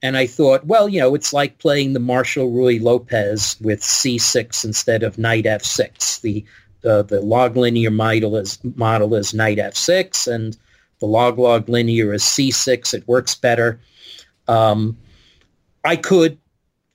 And 0.00 0.16
I 0.16 0.26
thought, 0.26 0.66
well, 0.66 0.88
you 0.88 1.00
know, 1.00 1.14
it's 1.14 1.32
like 1.32 1.58
playing 1.58 1.92
the 1.92 2.00
Marshall 2.00 2.50
Ruy 2.50 2.80
Lopez 2.80 3.56
with 3.60 3.80
C6 3.80 4.64
instead 4.64 5.02
of 5.02 5.18
knight 5.18 5.44
F6. 5.44 6.20
The 6.20 6.44
the 6.84 7.20
log 7.20 7.56
linear 7.56 7.90
model 7.90 8.36
is 8.36 8.58
model 8.76 9.14
is 9.14 9.34
knight 9.34 9.58
F6, 9.58 10.32
and 10.32 10.56
the 11.00 11.06
log 11.06 11.38
log 11.38 11.68
linear 11.68 12.12
is 12.12 12.22
C6. 12.22 12.94
It 12.94 13.08
works 13.08 13.34
better. 13.34 13.80
Um, 14.48 14.96
I 15.84 15.96
could 15.96 16.38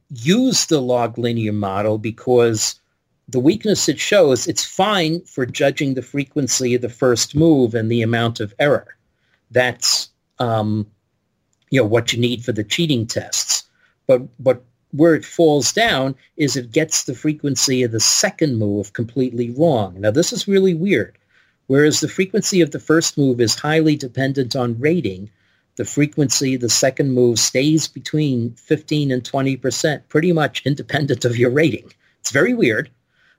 use 0.09 0.65
the 0.65 0.81
log 0.81 1.17
linear 1.17 1.53
model 1.53 1.97
because 1.97 2.79
the 3.27 3.39
weakness 3.39 3.87
it 3.89 3.99
shows, 3.99 4.47
it's 4.47 4.65
fine 4.65 5.21
for 5.21 5.45
judging 5.45 5.93
the 5.93 6.01
frequency 6.01 6.73
of 6.73 6.81
the 6.81 6.89
first 6.89 7.35
move 7.35 7.75
and 7.75 7.91
the 7.91 8.01
amount 8.01 8.39
of 8.39 8.53
error 8.59 8.95
that's 9.51 10.09
um, 10.39 10.87
you 11.69 11.79
know 11.79 11.87
what 11.87 12.13
you 12.13 12.19
need 12.19 12.43
for 12.43 12.51
the 12.51 12.63
cheating 12.63 13.05
tests. 13.05 13.63
But 14.07 14.21
but 14.41 14.63
where 14.91 15.15
it 15.15 15.25
falls 15.25 15.71
down 15.71 16.15
is 16.37 16.55
it 16.55 16.71
gets 16.71 17.03
the 17.03 17.13
frequency 17.13 17.83
of 17.83 17.91
the 17.91 17.99
second 17.99 18.57
move 18.57 18.93
completely 18.93 19.51
wrong. 19.51 19.99
Now 20.01 20.11
this 20.11 20.33
is 20.33 20.47
really 20.47 20.73
weird. 20.73 21.17
Whereas 21.67 21.99
the 21.99 22.07
frequency 22.07 22.61
of 22.61 22.71
the 22.71 22.79
first 22.79 23.17
move 23.17 23.39
is 23.39 23.53
highly 23.53 23.95
dependent 23.95 24.55
on 24.55 24.79
rating, 24.79 25.29
the 25.75 25.85
frequency 25.85 26.55
of 26.55 26.61
the 26.61 26.69
second 26.69 27.13
move 27.13 27.39
stays 27.39 27.87
between 27.87 28.53
15 28.55 29.11
and 29.11 29.23
20%, 29.23 30.01
pretty 30.09 30.33
much 30.33 30.61
independent 30.65 31.25
of 31.25 31.37
your 31.37 31.51
rating. 31.51 31.93
It's 32.19 32.31
very 32.31 32.53
weird, 32.53 32.89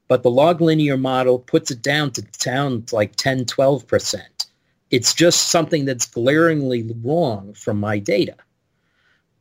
but 0.09 0.23
the 0.23 0.31
log 0.31 0.61
linear 0.61 0.97
model 0.97 1.39
puts 1.39 1.71
it 1.71 1.83
down 1.83 2.13
to 2.13 2.23
down 2.23 2.85
like 2.93 3.17
10, 3.17 3.45
12%. 3.47 4.21
It's 4.91 5.13
just 5.13 5.49
something 5.49 5.85
that's 5.85 6.07
glaringly 6.07 6.91
wrong 7.03 7.53
from 7.55 7.79
my 7.79 7.99
data. 7.99 8.37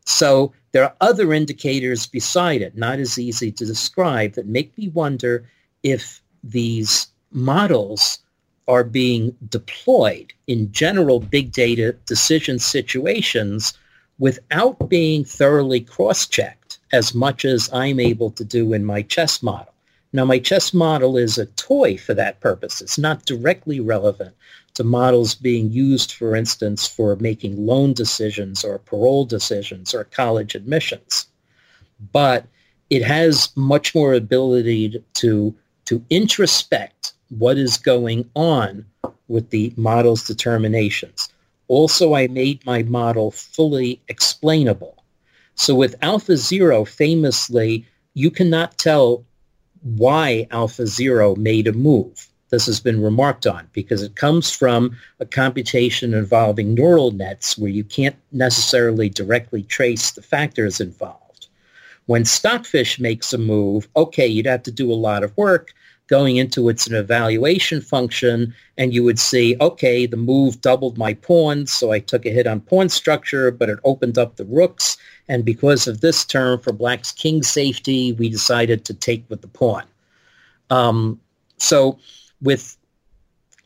So 0.06 0.54
there 0.72 0.84
are 0.84 0.96
other 1.02 1.34
indicators 1.34 2.08
beside 2.08 2.62
it, 2.62 2.78
not 2.78 3.00
as 3.00 3.18
easy 3.18 3.52
to 3.52 3.66
describe, 3.66 4.34
that 4.34 4.48
make 4.48 4.78
me 4.78 4.90
wonder 4.90 5.46
if 5.84 6.22
these 6.44 7.08
models 7.32 8.20
are 8.68 8.84
being 8.84 9.36
deployed 9.50 10.32
in 10.48 10.72
general 10.72 11.20
big 11.20 11.52
data 11.52 11.94
decision 12.06 12.60
situations 12.60 13.74
without 14.20 14.90
being 14.90 15.24
thoroughly 15.24 15.80
cross-checked 15.80 16.78
as 16.92 17.16
much 17.16 17.46
as 17.46 17.70
I'm 17.74 18.00
able 18.00 18.32
to 18.32 18.44
do 18.44 18.74
in 18.74 18.86
my 18.86 19.02
chess 19.02 19.42
model. 19.42 19.74
Now, 20.12 20.26
my 20.26 20.40
chess 20.40 20.74
model 20.74 21.18
is 21.18 21.38
a 21.38 21.46
toy 21.46 21.98
for 21.98 22.14
that 22.16 22.40
purpose. 22.40 22.82
It's 22.82 22.98
not 22.98 23.26
directly 23.26 23.80
relevant 23.80 24.36
to 24.80 24.84
models 24.86 25.36
being 25.36 25.70
used, 25.74 26.14
for 26.14 26.38
instance, 26.38 26.88
for 26.88 27.18
making 27.18 27.66
loan 27.66 27.92
decisions 27.92 28.64
or 28.64 28.80
parole 28.80 29.26
decisions 29.26 29.94
or 29.94 30.06
college 30.06 30.56
admissions. 30.56 31.28
But 32.14 32.46
it 32.90 33.04
has 33.04 33.50
much 33.58 33.94
more 33.94 34.14
ability 34.14 35.04
to, 35.16 35.54
to 35.84 36.06
introspect 36.10 37.12
what 37.28 37.58
is 37.58 37.76
going 37.76 38.30
on 38.36 38.86
with 39.28 39.50
the 39.50 39.74
model's 39.76 40.26
determinations. 40.26 41.28
Also, 41.68 42.16
I 42.16 42.28
made 42.28 42.66
my 42.66 42.84
model 42.84 43.32
fully 43.32 44.02
explainable. 44.08 45.04
So 45.56 45.76
with 45.76 46.00
AlphaZero, 46.00 46.88
famously, 46.88 47.86
you 48.14 48.32
cannot 48.32 48.78
tell 48.78 49.26
why 49.82 50.48
AlphaZero 50.52 51.36
made 51.36 51.68
a 51.68 51.74
move 51.74 52.29
this 52.50 52.66
has 52.66 52.80
been 52.80 53.02
remarked 53.02 53.46
on 53.48 53.68
because 53.74 54.02
it 54.02 54.16
comes 54.16 54.52
from 54.52 54.98
a 55.20 55.26
computation 55.26 56.14
involving 56.14 56.74
neural 56.74 57.12
nets 57.12 57.58
where 57.58 57.70
you 57.70 57.84
can't 57.84 58.16
necessarily 58.32 59.10
directly 59.10 59.64
trace 59.64 60.12
the 60.12 60.22
factors 60.22 60.82
involved. 60.82 61.48
When 62.08 62.26
Stockfish 62.26 63.00
makes 63.00 63.34
a 63.34 63.38
move, 63.38 63.88
okay, 63.96 64.26
you'd 64.26 64.48
have 64.48 64.64
to 64.64 64.72
do 64.72 64.92
a 64.92 64.96
lot 64.96 65.24
of 65.24 65.36
work. 65.38 65.74
Going 66.08 66.38
into 66.38 66.70
it's 66.70 66.88
an 66.88 66.96
evaluation 66.96 67.82
function, 67.82 68.56
and 68.80 68.96
you 68.96 69.04
would 69.04 69.20
see, 69.20 69.56
okay, 69.62 70.08
the 70.08 70.18
move 70.18 70.60
doubled 70.60 70.98
my 70.98 71.14
pawns, 71.14 71.72
so 71.72 71.92
I 71.92 72.00
took 72.00 72.26
a 72.26 72.32
hit 72.32 72.48
on 72.48 72.62
pawn 72.62 72.90
structure, 72.90 73.52
but 73.52 73.70
it 73.70 73.78
opened 73.84 74.18
up 74.18 74.36
the 74.36 74.46
rooks. 74.46 74.98
And 75.28 75.46
because 75.46 75.88
of 75.88 76.02
this 76.02 76.26
term 76.26 76.60
for 76.60 76.74
black's 76.74 77.12
king 77.12 77.44
safety, 77.44 78.14
we 78.14 78.28
decided 78.28 78.86
to 78.86 78.96
take 78.96 79.24
with 79.30 79.42
the 79.42 79.48
pawn. 79.48 79.84
Um, 80.72 81.20
so 81.58 82.00
with 82.42 82.78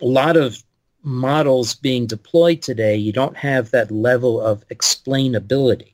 a 0.01 0.05
lot 0.05 0.37
of 0.37 0.63
models 1.03 1.75
being 1.75 2.07
deployed 2.07 2.61
today, 2.61 2.95
you 2.95 3.11
don't 3.11 3.37
have 3.37 3.71
that 3.71 3.91
level 3.91 4.39
of 4.41 4.67
explainability. 4.69 5.93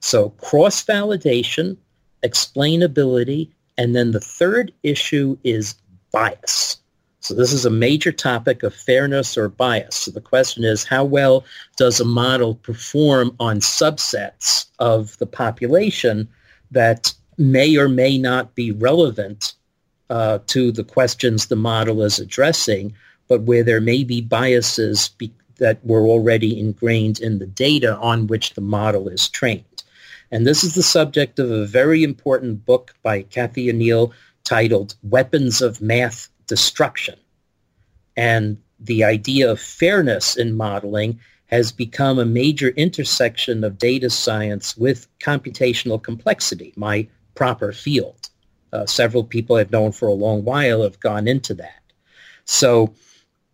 So 0.00 0.30
cross-validation, 0.30 1.76
explainability, 2.24 3.50
and 3.78 3.94
then 3.94 4.10
the 4.10 4.20
third 4.20 4.72
issue 4.82 5.38
is 5.44 5.74
bias. 6.12 6.78
So 7.20 7.34
this 7.34 7.52
is 7.52 7.66
a 7.66 7.70
major 7.70 8.12
topic 8.12 8.62
of 8.62 8.74
fairness 8.74 9.36
or 9.36 9.48
bias. 9.48 9.96
So 9.96 10.10
the 10.10 10.20
question 10.20 10.64
is, 10.64 10.84
how 10.84 11.04
well 11.04 11.44
does 11.76 12.00
a 12.00 12.04
model 12.04 12.54
perform 12.56 13.36
on 13.38 13.60
subsets 13.60 14.66
of 14.78 15.16
the 15.18 15.26
population 15.26 16.28
that 16.70 17.12
may 17.36 17.76
or 17.76 17.88
may 17.88 18.18
not 18.18 18.54
be 18.54 18.72
relevant 18.72 19.54
uh, 20.10 20.40
to 20.48 20.72
the 20.72 20.84
questions 20.84 21.46
the 21.46 21.56
model 21.56 22.02
is 22.02 22.18
addressing, 22.18 22.92
but 23.28 23.42
where 23.42 23.62
there 23.62 23.80
may 23.80 24.04
be 24.04 24.20
biases 24.20 25.08
be- 25.08 25.32
that 25.58 25.84
were 25.84 26.06
already 26.06 26.58
ingrained 26.58 27.20
in 27.20 27.38
the 27.38 27.46
data 27.46 27.96
on 27.98 28.26
which 28.26 28.54
the 28.54 28.60
model 28.60 29.08
is 29.08 29.28
trained. 29.28 29.64
And 30.32 30.46
this 30.46 30.64
is 30.64 30.74
the 30.74 30.82
subject 30.82 31.38
of 31.38 31.50
a 31.50 31.66
very 31.66 32.02
important 32.02 32.66
book 32.66 32.94
by 33.02 33.22
Cathy 33.22 33.70
O'Neil 33.70 34.12
titled 34.44 34.94
Weapons 35.02 35.62
of 35.62 35.80
Math 35.80 36.28
Destruction. 36.46 37.18
And 38.16 38.58
the 38.80 39.04
idea 39.04 39.50
of 39.50 39.60
fairness 39.60 40.36
in 40.36 40.56
modeling 40.56 41.20
has 41.46 41.72
become 41.72 42.18
a 42.18 42.24
major 42.24 42.68
intersection 42.70 43.64
of 43.64 43.78
data 43.78 44.10
science 44.10 44.76
with 44.76 45.06
computational 45.18 46.02
complexity, 46.02 46.72
my 46.76 47.06
proper 47.34 47.72
field. 47.72 48.19
Uh, 48.72 48.86
several 48.86 49.24
people 49.24 49.56
I've 49.56 49.72
known 49.72 49.92
for 49.92 50.08
a 50.08 50.12
long 50.12 50.44
while 50.44 50.82
have 50.82 51.00
gone 51.00 51.26
into 51.26 51.54
that. 51.54 51.82
So 52.44 52.94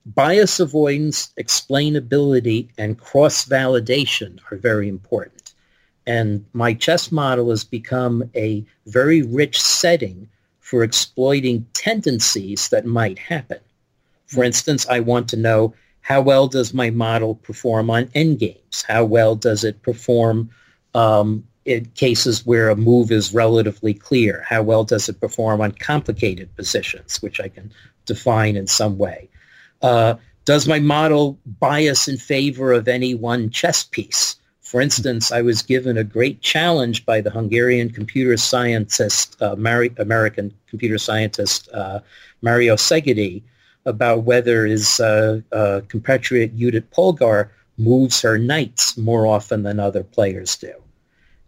bias 0.04 0.60
avoidance, 0.60 1.32
explainability, 1.38 2.68
and 2.78 2.98
cross-validation 2.98 4.38
are 4.50 4.56
very 4.56 4.88
important. 4.88 5.54
And 6.06 6.44
my 6.52 6.74
chess 6.74 7.10
model 7.10 7.50
has 7.50 7.64
become 7.64 8.30
a 8.34 8.64
very 8.86 9.22
rich 9.22 9.60
setting 9.60 10.28
for 10.60 10.82
exploiting 10.82 11.66
tendencies 11.72 12.68
that 12.68 12.86
might 12.86 13.18
happen. 13.18 13.58
For 14.26 14.44
instance, 14.44 14.86
I 14.88 15.00
want 15.00 15.28
to 15.30 15.36
know 15.36 15.74
how 16.00 16.20
well 16.20 16.46
does 16.46 16.72
my 16.72 16.90
model 16.90 17.34
perform 17.34 17.90
on 17.90 18.06
endgames? 18.08 18.84
How 18.86 19.04
well 19.04 19.34
does 19.34 19.64
it 19.64 19.82
perform 19.82 20.50
um, 20.94 21.44
in 21.66 21.84
cases 21.96 22.46
where 22.46 22.70
a 22.70 22.76
move 22.76 23.10
is 23.10 23.34
relatively 23.34 23.92
clear? 23.92 24.44
How 24.48 24.62
well 24.62 24.84
does 24.84 25.08
it 25.08 25.20
perform 25.20 25.60
on 25.60 25.72
complicated 25.72 26.54
positions, 26.54 27.20
which 27.20 27.40
I 27.40 27.48
can 27.48 27.72
define 28.06 28.56
in 28.56 28.68
some 28.68 28.96
way? 28.96 29.28
Uh, 29.82 30.14
does 30.44 30.68
my 30.68 30.78
model 30.78 31.38
bias 31.44 32.06
in 32.06 32.18
favor 32.18 32.72
of 32.72 32.86
any 32.86 33.14
one 33.14 33.50
chess 33.50 33.82
piece? 33.82 34.36
For 34.62 34.80
instance, 34.80 35.32
I 35.32 35.42
was 35.42 35.62
given 35.62 35.98
a 35.98 36.04
great 36.04 36.40
challenge 36.40 37.04
by 37.04 37.20
the 37.20 37.30
Hungarian 37.30 37.90
computer 37.90 38.36
scientist, 38.36 39.40
uh, 39.42 39.56
Mari- 39.56 39.94
American 39.98 40.54
computer 40.68 40.98
scientist 40.98 41.68
uh, 41.72 42.00
Mario 42.42 42.76
Szegedy, 42.76 43.42
about 43.84 44.22
whether 44.22 44.66
his 44.66 45.00
uh, 45.00 45.40
uh, 45.52 45.80
compatriot 45.88 46.56
Judith 46.56 46.90
Polgar 46.90 47.50
moves 47.78 48.22
her 48.22 48.38
knights 48.38 48.96
more 48.96 49.26
often 49.26 49.62
than 49.62 49.78
other 49.78 50.02
players 50.02 50.56
do. 50.56 50.72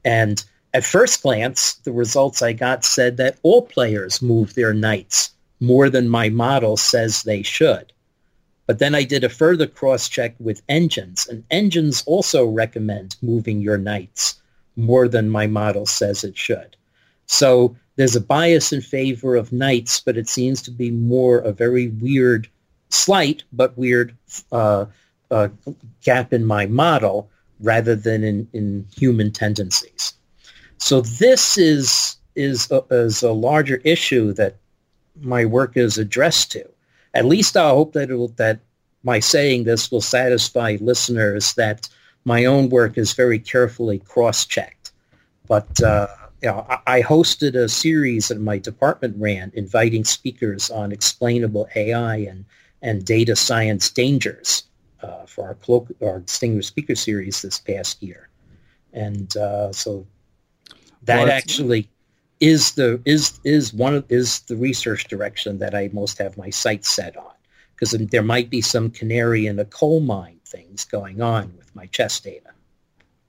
And 0.08 0.42
at 0.72 0.86
first 0.86 1.22
glance, 1.22 1.74
the 1.84 1.92
results 1.92 2.40
I 2.40 2.54
got 2.54 2.82
said 2.82 3.18
that 3.18 3.36
all 3.42 3.60
players 3.60 4.22
move 4.22 4.54
their 4.54 4.72
knights 4.72 5.32
more 5.60 5.90
than 5.90 6.08
my 6.08 6.30
model 6.30 6.78
says 6.78 7.22
they 7.22 7.42
should. 7.42 7.92
But 8.66 8.78
then 8.78 8.94
I 8.94 9.02
did 9.02 9.22
a 9.22 9.28
further 9.28 9.66
cross-check 9.66 10.34
with 10.38 10.62
engines, 10.66 11.26
and 11.26 11.44
engines 11.50 12.02
also 12.06 12.46
recommend 12.46 13.16
moving 13.20 13.60
your 13.60 13.76
knights 13.76 14.40
more 14.76 15.08
than 15.08 15.28
my 15.28 15.46
model 15.46 15.84
says 15.84 16.24
it 16.24 16.38
should. 16.38 16.74
So 17.26 17.76
there's 17.96 18.16
a 18.16 18.20
bias 18.34 18.72
in 18.72 18.80
favor 18.80 19.36
of 19.36 19.52
knights, 19.52 20.00
but 20.00 20.16
it 20.16 20.28
seems 20.28 20.62
to 20.62 20.70
be 20.70 20.90
more 20.90 21.40
a 21.40 21.52
very 21.52 21.88
weird, 21.88 22.48
slight 22.88 23.42
but 23.52 23.76
weird 23.76 24.16
uh, 24.52 24.86
uh, 25.30 25.48
gap 26.02 26.32
in 26.32 26.46
my 26.46 26.64
model 26.64 27.28
rather 27.60 27.94
than 27.96 28.24
in, 28.24 28.48
in 28.52 28.86
human 28.96 29.32
tendencies. 29.32 30.14
So 30.78 31.00
this 31.00 31.58
is 31.58 32.16
is 32.34 32.70
a, 32.70 32.84
is 32.90 33.22
a 33.22 33.32
larger 33.32 33.80
issue 33.84 34.32
that 34.34 34.56
my 35.20 35.44
work 35.44 35.76
is 35.76 35.98
addressed 35.98 36.52
to 36.52 36.64
at 37.14 37.24
least 37.24 37.56
I 37.56 37.68
hope 37.70 37.92
that 37.94 38.10
will, 38.10 38.28
that 38.36 38.60
my 39.02 39.20
saying 39.20 39.64
this 39.64 39.90
will 39.90 40.00
satisfy 40.00 40.76
listeners 40.80 41.54
that 41.54 41.88
my 42.24 42.44
own 42.44 42.68
work 42.68 42.98
is 42.98 43.12
very 43.12 43.38
carefully 43.38 43.98
cross-checked. 44.00 44.92
But 45.46 45.82
uh, 45.82 46.08
you 46.42 46.50
know, 46.50 46.66
I, 46.68 46.98
I, 46.98 47.02
hosted 47.02 47.54
a 47.54 47.68
series 47.68 48.28
that 48.28 48.40
my 48.40 48.58
department 48.58 49.16
ran, 49.18 49.50
inviting 49.54 50.04
speakers 50.04 50.70
on 50.70 50.92
explainable 50.92 51.68
AI 51.74 52.16
and 52.16 52.44
and 52.80 53.04
data 53.04 53.34
science 53.34 53.90
dangers 53.90 54.62
uh, 55.02 55.26
for 55.26 55.46
our, 55.46 55.54
colloqu- 55.54 56.02
our 56.02 56.20
distinguished 56.20 56.68
speaker 56.68 56.94
series 56.94 57.42
this 57.42 57.58
past 57.58 58.02
year, 58.02 58.28
and 58.92 59.36
uh, 59.36 59.72
so 59.72 60.06
that 61.02 61.24
well, 61.24 61.30
actually 61.30 61.88
is 62.40 62.72
the 62.72 63.00
is 63.04 63.40
is 63.44 63.72
one 63.72 63.94
of, 63.94 64.04
is 64.10 64.40
the 64.40 64.56
research 64.56 65.08
direction 65.08 65.58
that 65.58 65.74
I 65.74 65.90
most 65.92 66.18
have 66.18 66.36
my 66.36 66.50
sights 66.50 66.90
set 66.90 67.16
on 67.16 67.32
because 67.74 67.92
there 67.92 68.22
might 68.22 68.50
be 68.50 68.60
some 68.60 68.90
canary 68.90 69.46
in 69.46 69.58
a 69.58 69.64
coal 69.64 70.00
mine 70.00 70.40
things 70.44 70.84
going 70.84 71.20
on 71.20 71.52
with 71.56 71.74
my 71.74 71.86
chess 71.86 72.18
data. 72.20 72.50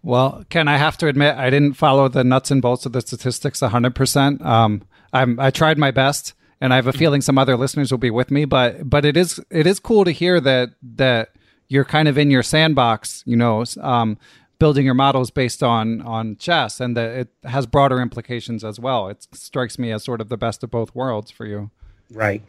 Well, 0.02 0.46
Ken, 0.50 0.68
I 0.68 0.78
have 0.78 0.98
to 0.98 1.08
admit 1.08 1.36
I 1.36 1.50
didn't 1.50 1.74
follow 1.74 2.08
the 2.08 2.24
nuts 2.24 2.52
and 2.52 2.62
bolts 2.62 2.86
of 2.86 2.94
the 2.94 3.02
statistics 3.02 3.60
100%. 3.60 4.44
Um, 4.46 4.84
I'm, 5.12 5.40
I 5.40 5.52
tried 5.52 5.78
my 5.78 5.92
best, 5.92 6.34
and 6.62 6.72
I 6.74 6.78
have 6.78 6.88
a 6.88 6.94
feeling 6.94 7.22
some 7.22 7.38
other 7.38 7.58
listeners 7.58 7.92
will 7.92 7.98
be 7.98 8.12
with 8.12 8.32
me. 8.32 8.46
But 8.46 8.90
but 8.90 9.06
it 9.06 9.18
is 9.18 9.40
it 9.50 9.68
is 9.68 9.80
cool 9.80 10.06
to 10.06 10.12
hear 10.12 10.40
that 10.40 10.70
that 10.96 11.30
you're 11.70 11.86
kind 11.86 12.08
of 12.08 12.18
in 12.18 12.30
your 12.30 12.44
sandbox, 12.44 13.24
you 13.26 13.38
know, 13.38 13.64
um, 13.80 14.18
building 14.58 14.84
your 14.84 14.96
models 14.96 15.32
based 15.32 15.64
on 15.64 16.02
on 16.02 16.36
chess 16.36 16.82
and 16.82 16.98
that 16.98 17.12
it 17.12 17.30
has 17.46 17.66
broader 17.66 18.02
implications 18.02 18.64
as 18.64 18.80
well. 18.80 19.08
It 19.08 19.26
strikes 19.32 19.80
me 19.80 19.92
as 19.92 20.04
sort 20.04 20.20
of 20.20 20.28
the 20.28 20.38
best 20.38 20.64
of 20.64 20.72
both 20.72 20.94
worlds 20.94 21.32
for 21.32 21.46
you. 21.46 21.72
Right. 22.12 22.44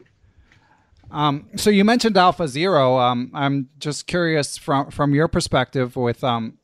Um, 1.13 1.49
so 1.57 1.71
you 1.71 1.85
mentioned 1.85 2.17
alpha 2.17 2.49
zero. 2.49 2.99
Um, 2.99 3.31
i'm 3.35 3.69
just 3.79 4.07
curious 4.07 4.57
from 4.57 4.91
from 4.91 5.15
your 5.15 5.29
perspective 5.29 5.97
with 5.97 6.25
um, 6.25 6.59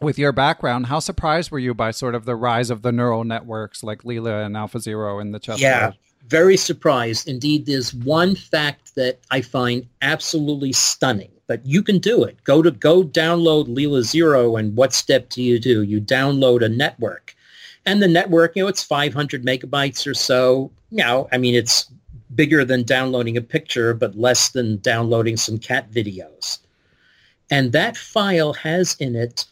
with 0.00 0.18
your 0.18 0.32
background 0.32 0.86
how 0.86 0.98
surprised 0.98 1.50
were 1.50 1.58
you 1.58 1.74
by 1.74 1.90
sort 1.90 2.14
of 2.14 2.24
the 2.24 2.36
rise 2.36 2.70
of 2.70 2.82
the 2.82 2.92
neural 2.92 3.24
networks 3.24 3.82
like 3.82 4.02
Leela 4.02 4.46
and 4.46 4.56
alpha 4.56 4.80
zero 4.80 5.18
in 5.18 5.32
the 5.32 5.38
chess 5.38 5.60
yeah 5.60 5.86
world? 5.86 5.94
very 6.26 6.56
surprised. 6.56 7.28
Indeed 7.28 7.66
there's 7.66 7.92
one 7.92 8.36
fact 8.36 8.94
that 8.94 9.18
i 9.30 9.40
find 9.40 9.86
absolutely 10.00 10.72
stunning 10.72 11.32
but 11.50 11.66
you 11.66 11.82
can 11.82 11.98
do 11.98 12.22
it. 12.22 12.44
Go 12.44 12.62
to 12.62 12.70
go 12.70 13.02
download 13.02 13.66
Leela 13.66 14.02
Zero, 14.02 14.54
and 14.54 14.76
what 14.76 14.92
step 14.92 15.30
do 15.30 15.42
you 15.42 15.58
do? 15.58 15.82
You 15.82 16.00
download 16.00 16.64
a 16.64 16.68
network, 16.68 17.34
and 17.84 18.00
the 18.00 18.06
network, 18.06 18.54
you 18.54 18.62
know, 18.62 18.68
it's 18.68 18.84
500 18.84 19.44
megabytes 19.44 20.06
or 20.06 20.14
so. 20.14 20.70
You 20.90 20.98
know, 20.98 21.28
I 21.32 21.38
mean, 21.38 21.56
it's 21.56 21.90
bigger 22.36 22.64
than 22.64 22.84
downloading 22.84 23.36
a 23.36 23.40
picture, 23.40 23.94
but 23.94 24.16
less 24.16 24.50
than 24.50 24.76
downloading 24.76 25.36
some 25.36 25.58
cat 25.58 25.90
videos. 25.90 26.58
And 27.50 27.72
that 27.72 27.96
file 27.96 28.52
has 28.52 28.94
in 29.00 29.16
it 29.16 29.44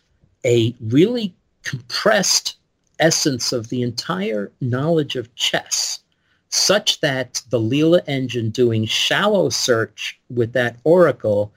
a 0.47 0.77
really 0.81 1.35
compressed 1.65 2.59
essence 3.01 3.53
of 3.53 3.71
the 3.71 3.83
entire 3.83 4.53
knowledge 4.61 5.17
of 5.17 5.35
chess 5.35 5.99
such 6.51 7.01
that 7.01 7.43
the 7.51 7.59
Leela 7.59 8.03
engine 8.07 8.51
doing 8.51 8.87
shallow 8.87 9.49
search 9.49 10.17
with 10.31 10.53
that 10.53 10.77
oracle 10.85 11.53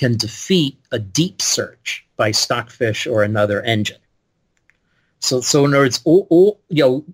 can 0.00 0.16
defeat 0.16 0.78
a 0.92 0.98
deep 0.98 1.42
search 1.42 2.06
by 2.16 2.30
Stockfish 2.30 3.06
or 3.06 3.22
another 3.22 3.60
engine. 3.60 4.00
So, 5.18 5.42
so 5.42 5.66
in 5.66 5.74
other 5.74 5.82
words, 5.82 6.00
all, 6.06 6.26
all, 6.30 6.58
you 6.70 6.82
know, 6.82 7.04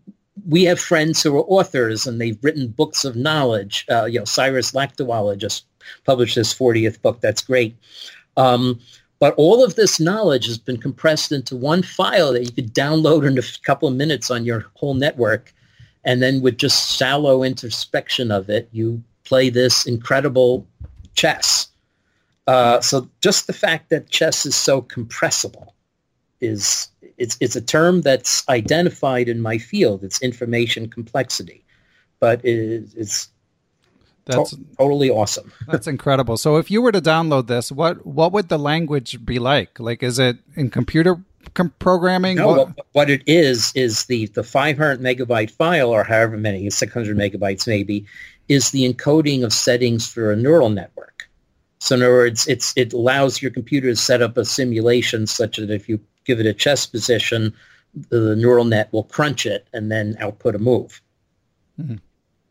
we 0.48 0.62
have 0.66 0.78
friends 0.78 1.20
who 1.20 1.36
are 1.36 1.44
authors 1.48 2.06
and 2.06 2.20
they've 2.20 2.38
written 2.42 2.68
books 2.68 3.04
of 3.04 3.16
knowledge. 3.16 3.86
Uh, 3.90 4.04
you 4.04 4.20
know, 4.20 4.24
Cyrus 4.24 4.70
Lakdawala 4.70 5.36
just 5.36 5.64
published 6.04 6.36
his 6.36 6.54
40th 6.54 7.02
book. 7.02 7.20
That's 7.20 7.42
great. 7.42 7.76
Um, 8.36 8.78
but 9.18 9.34
all 9.34 9.64
of 9.64 9.74
this 9.74 9.98
knowledge 9.98 10.46
has 10.46 10.58
been 10.58 10.76
compressed 10.76 11.32
into 11.32 11.56
one 11.56 11.82
file 11.82 12.34
that 12.34 12.44
you 12.44 12.52
could 12.52 12.72
download 12.72 13.26
in 13.26 13.36
a 13.36 13.42
couple 13.64 13.88
of 13.88 13.96
minutes 13.96 14.30
on 14.30 14.44
your 14.44 14.66
whole 14.74 14.94
network. 14.94 15.52
And 16.04 16.22
then 16.22 16.40
with 16.40 16.56
just 16.56 16.96
shallow 16.96 17.42
introspection 17.42 18.30
of 18.30 18.48
it, 18.48 18.68
you 18.70 19.02
play 19.24 19.50
this 19.50 19.86
incredible 19.86 20.68
chess. 21.16 21.65
Uh, 22.46 22.80
so 22.80 23.08
just 23.20 23.46
the 23.46 23.52
fact 23.52 23.90
that 23.90 24.08
chess 24.08 24.46
is 24.46 24.54
so 24.54 24.80
compressible 24.80 25.74
is 26.40 26.88
it's 27.18 27.36
it's 27.40 27.56
a 27.56 27.60
term 27.60 28.02
that's 28.02 28.48
identified 28.48 29.28
in 29.28 29.40
my 29.40 29.58
field. 29.58 30.04
It's 30.04 30.22
information 30.22 30.88
complexity, 30.88 31.64
but 32.20 32.44
it, 32.44 32.88
it's 32.96 33.28
that's 34.26 34.50
to- 34.50 34.64
totally 34.78 35.10
awesome. 35.10 35.52
that's 35.68 35.86
incredible. 35.86 36.36
So 36.36 36.56
if 36.56 36.70
you 36.70 36.82
were 36.82 36.92
to 36.92 37.00
download 37.00 37.46
this, 37.46 37.72
what 37.72 38.06
what 38.06 38.32
would 38.32 38.48
the 38.48 38.58
language 38.58 39.24
be 39.24 39.38
like? 39.38 39.80
Like, 39.80 40.02
is 40.02 40.18
it 40.18 40.38
in 40.54 40.70
computer 40.70 41.20
com- 41.54 41.74
programming? 41.78 42.36
No, 42.36 42.48
what? 42.48 42.86
what 42.92 43.10
it 43.10 43.22
is 43.26 43.72
is 43.74 44.04
the 44.04 44.26
the 44.26 44.42
500 44.42 45.00
megabyte 45.00 45.50
file, 45.50 45.90
or 45.90 46.04
however 46.04 46.36
many, 46.36 46.68
600 46.68 47.16
megabytes 47.16 47.66
maybe, 47.66 48.06
is 48.48 48.70
the 48.70 48.92
encoding 48.92 49.42
of 49.42 49.52
settings 49.52 50.06
for 50.06 50.30
a 50.30 50.36
neural 50.36 50.68
network. 50.68 51.25
So 51.78 51.94
in 51.94 52.02
other 52.02 52.12
words, 52.12 52.46
it's, 52.48 52.72
it 52.76 52.92
allows 52.92 53.42
your 53.42 53.50
computer 53.50 53.88
to 53.88 53.96
set 53.96 54.22
up 54.22 54.36
a 54.36 54.44
simulation 54.44 55.26
such 55.26 55.56
that 55.56 55.70
if 55.70 55.88
you 55.88 56.00
give 56.24 56.40
it 56.40 56.46
a 56.46 56.54
chess 56.54 56.86
position, 56.86 57.52
the 58.10 58.34
neural 58.36 58.64
net 58.64 58.92
will 58.92 59.04
crunch 59.04 59.46
it 59.46 59.68
and 59.72 59.90
then 59.90 60.16
output 60.20 60.54
a 60.54 60.58
move. 60.58 61.00
Mm-hmm. 61.80 61.96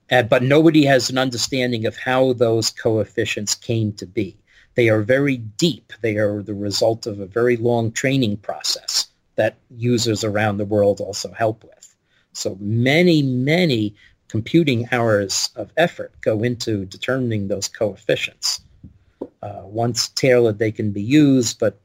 And, 0.09 0.29
but 0.29 0.43
nobody 0.43 0.85
has 0.85 1.09
an 1.09 1.17
understanding 1.17 1.85
of 1.85 1.97
how 1.97 2.33
those 2.33 2.69
coefficients 2.69 3.55
came 3.55 3.91
to 3.93 4.05
be. 4.05 4.37
They 4.75 4.89
are 4.89 5.01
very 5.01 5.37
deep. 5.37 5.93
They 6.01 6.17
are 6.17 6.43
the 6.43 6.53
result 6.53 7.07
of 7.07 7.19
a 7.19 7.25
very 7.25 7.57
long 7.57 7.91
training 7.91 8.37
process 8.37 9.07
that 9.35 9.57
users 9.69 10.23
around 10.23 10.57
the 10.57 10.65
world 10.65 10.99
also 11.01 11.31
help 11.31 11.63
with. 11.63 11.95
So 12.33 12.57
many, 12.59 13.21
many 13.21 13.95
computing 14.27 14.87
hours 14.91 15.49
of 15.55 15.71
effort 15.77 16.13
go 16.21 16.43
into 16.43 16.85
determining 16.85 17.47
those 17.47 17.67
coefficients. 17.67 18.59
Uh, 19.45 19.61
once 19.65 20.07
tailored, 20.09 20.57
they 20.57 20.71
can 20.71 20.91
be 20.91 21.03
used, 21.03 21.59
but 21.59 21.79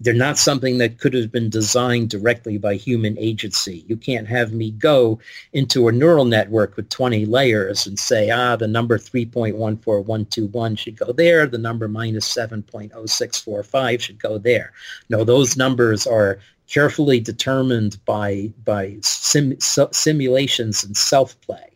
they're 0.00 0.14
not 0.14 0.38
something 0.38 0.78
that 0.78 0.98
could 0.98 1.12
have 1.14 1.30
been 1.30 1.50
designed 1.50 2.08
directly 2.10 2.56
by 2.58 2.74
human 2.74 3.16
agency. 3.18 3.84
You 3.86 3.96
can't 3.96 4.26
have 4.26 4.52
me 4.52 4.70
go 4.72 5.20
into 5.52 5.88
a 5.88 5.92
neural 5.92 6.24
network 6.24 6.74
with 6.74 6.88
20 6.88 7.26
layers 7.26 7.86
and 7.86 7.98
say, 7.98 8.30
ah, 8.30 8.56
the 8.56 8.66
number 8.66 8.98
3.14121 8.98 10.78
should 10.78 10.96
go 10.96 11.12
there. 11.12 11.46
The 11.46 11.58
number 11.58 11.86
minus 11.86 12.32
7.0645 12.34 14.00
should 14.00 14.18
go 14.18 14.38
there. 14.38 14.72
No, 15.10 15.22
those 15.22 15.56
numbers 15.56 16.06
are 16.06 16.38
carefully 16.66 17.20
determined 17.20 17.98
by, 18.06 18.50
by 18.64 18.96
sim, 19.02 19.56
simulations 19.60 20.82
and 20.82 20.96
self-play, 20.96 21.70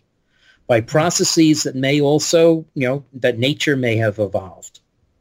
by 0.67 0.81
processes 0.81 1.63
that 1.65 1.77
may 1.77 2.01
also, 2.01 2.65
you 2.75 2.89
know, 2.89 3.05
that 3.13 3.39
nature 3.39 3.77
may 3.77 3.97
have 3.97 4.19
evolved. 4.19 4.76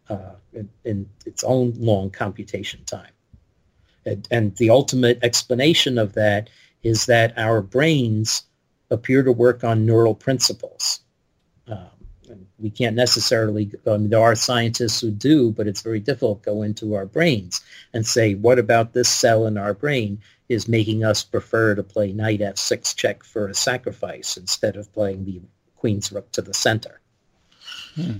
Uh, 0.07 0.35
in, 0.53 0.69
in 0.83 1.09
its 1.25 1.43
own 1.43 1.73
long 1.77 2.11
computation 2.11 2.83
time. 2.85 3.11
And, 4.05 4.27
and 4.29 4.55
the 4.57 4.69
ultimate 4.69 5.17
explanation 5.23 5.97
of 5.97 6.13
that 6.13 6.49
is 6.83 7.07
that 7.07 7.35
our 7.37 7.61
brains 7.61 8.43
appear 8.91 9.23
to 9.23 9.31
work 9.31 9.63
on 9.63 9.85
neural 9.85 10.13
principles. 10.13 10.99
Um, 11.67 11.89
we 12.59 12.69
can't 12.69 12.95
necessarily, 12.95 13.71
I 13.87 13.97
mean, 13.97 14.09
there 14.09 14.21
are 14.21 14.35
scientists 14.35 15.01
who 15.01 15.09
do, 15.09 15.51
but 15.51 15.67
it's 15.67 15.81
very 15.81 15.99
difficult 15.99 16.43
to 16.43 16.51
go 16.51 16.61
into 16.61 16.93
our 16.93 17.07
brains 17.07 17.61
and 17.93 18.05
say, 18.05 18.35
what 18.35 18.59
about 18.59 18.93
this 18.93 19.09
cell 19.09 19.47
in 19.47 19.57
our 19.57 19.73
brain 19.73 20.21
is 20.49 20.67
making 20.67 21.03
us 21.03 21.23
prefer 21.23 21.73
to 21.73 21.81
play 21.81 22.11
knight 22.11 22.41
f6 22.41 22.95
check 22.95 23.23
for 23.23 23.47
a 23.47 23.55
sacrifice 23.55 24.37
instead 24.37 24.75
of 24.75 24.93
playing 24.93 25.25
the 25.25 25.41
queen's 25.75 26.11
rook 26.11 26.31
to 26.33 26.43
the 26.43 26.53
center. 26.53 26.99
Hmm. 27.95 28.17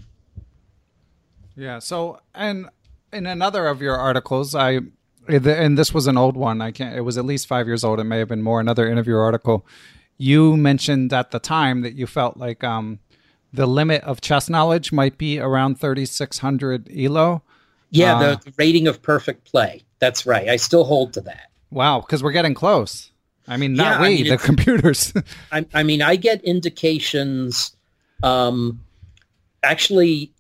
Yeah. 1.55 1.79
So, 1.79 2.19
and 2.33 2.69
in 3.13 3.25
another 3.25 3.67
of 3.67 3.81
your 3.81 3.95
articles, 3.95 4.55
I, 4.55 4.79
and 5.27 5.77
this 5.77 5.93
was 5.93 6.07
an 6.07 6.17
old 6.17 6.37
one. 6.37 6.61
I 6.61 6.71
can't. 6.71 6.95
It 6.95 7.01
was 7.01 7.17
at 7.17 7.25
least 7.25 7.47
five 7.47 7.67
years 7.67 7.83
old. 7.83 7.99
It 7.99 8.03
may 8.03 8.19
have 8.19 8.27
been 8.27 8.41
more. 8.41 8.59
Another 8.59 8.87
interview 8.87 9.15
article. 9.15 9.65
You 10.17 10.55
mentioned 10.55 11.11
at 11.13 11.31
the 11.31 11.39
time 11.39 11.81
that 11.81 11.93
you 11.93 12.07
felt 12.07 12.37
like 12.37 12.63
um, 12.63 12.99
the 13.51 13.65
limit 13.65 14.03
of 14.03 14.21
chess 14.21 14.49
knowledge 14.49 14.91
might 14.91 15.17
be 15.17 15.39
around 15.39 15.79
3,600 15.79 16.89
elo. 16.95 17.41
Yeah, 17.89 18.17
uh, 18.17 18.35
the 18.35 18.53
rating 18.57 18.87
of 18.87 19.01
perfect 19.01 19.45
play. 19.45 19.83
That's 19.99 20.25
right. 20.25 20.49
I 20.49 20.57
still 20.57 20.83
hold 20.83 21.13
to 21.13 21.21
that. 21.21 21.49
Wow, 21.71 22.01
because 22.01 22.21
we're 22.21 22.31
getting 22.31 22.53
close. 22.53 23.11
I 23.47 23.57
mean, 23.57 23.73
not 23.73 23.99
yeah, 23.99 24.01
we, 24.01 24.07
I 24.07 24.09
mean, 24.09 24.27
the 24.29 24.37
computers. 24.37 25.13
I, 25.51 25.65
I, 25.73 25.83
mean, 25.83 26.01
I 26.01 26.15
get 26.15 26.43
indications. 26.43 27.75
Um, 28.23 28.81
actually, 29.63 30.31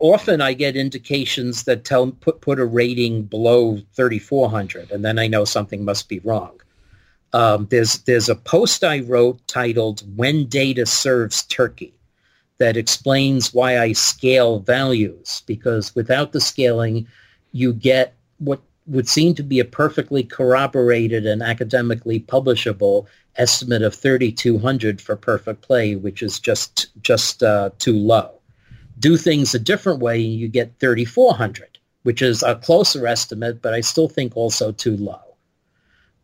often 0.00 0.40
I 0.40 0.54
get 0.54 0.76
indications 0.76 1.64
that 1.64 1.84
tell 1.84 2.10
put 2.10 2.40
put 2.40 2.58
a 2.58 2.64
rating 2.64 3.22
below 3.24 3.80
3400 3.94 4.90
and 4.90 5.04
then 5.04 5.18
I 5.18 5.28
know 5.28 5.44
something 5.44 5.84
must 5.84 6.08
be 6.08 6.18
wrong. 6.20 6.60
Um, 7.32 7.68
there's 7.70 7.98
there's 7.98 8.28
a 8.28 8.34
post 8.34 8.82
I 8.82 9.00
wrote 9.00 9.46
titled 9.46 10.02
"When 10.16 10.46
Data 10.46 10.86
Serves 10.86 11.44
Turkey" 11.44 11.94
that 12.58 12.76
explains 12.76 13.54
why 13.54 13.78
I 13.78 13.92
scale 13.92 14.58
values 14.58 15.42
because 15.46 15.94
without 15.94 16.32
the 16.32 16.40
scaling, 16.40 17.06
you 17.52 17.72
get 17.72 18.14
what 18.38 18.60
would 18.86 19.08
seem 19.08 19.34
to 19.36 19.42
be 19.42 19.60
a 19.60 19.64
perfectly 19.64 20.24
corroborated 20.24 21.26
and 21.26 21.42
academically 21.42 22.20
publishable 22.20 23.06
estimate 23.36 23.82
of 23.82 23.94
3200 23.94 25.00
for 25.00 25.14
perfect 25.14 25.62
play, 25.62 25.94
which 25.94 26.22
is 26.22 26.40
just 26.40 26.88
just 27.02 27.42
uh, 27.42 27.70
too 27.78 27.96
low 27.96 28.39
do 29.00 29.16
things 29.16 29.54
a 29.54 29.58
different 29.58 30.00
way, 30.00 30.18
you 30.18 30.46
get 30.46 30.78
3,400, 30.78 31.78
which 32.02 32.22
is 32.22 32.42
a 32.42 32.54
closer 32.56 33.06
estimate, 33.06 33.60
but 33.62 33.74
I 33.74 33.80
still 33.80 34.08
think 34.08 34.36
also 34.36 34.72
too 34.72 34.96
low. 34.96 35.20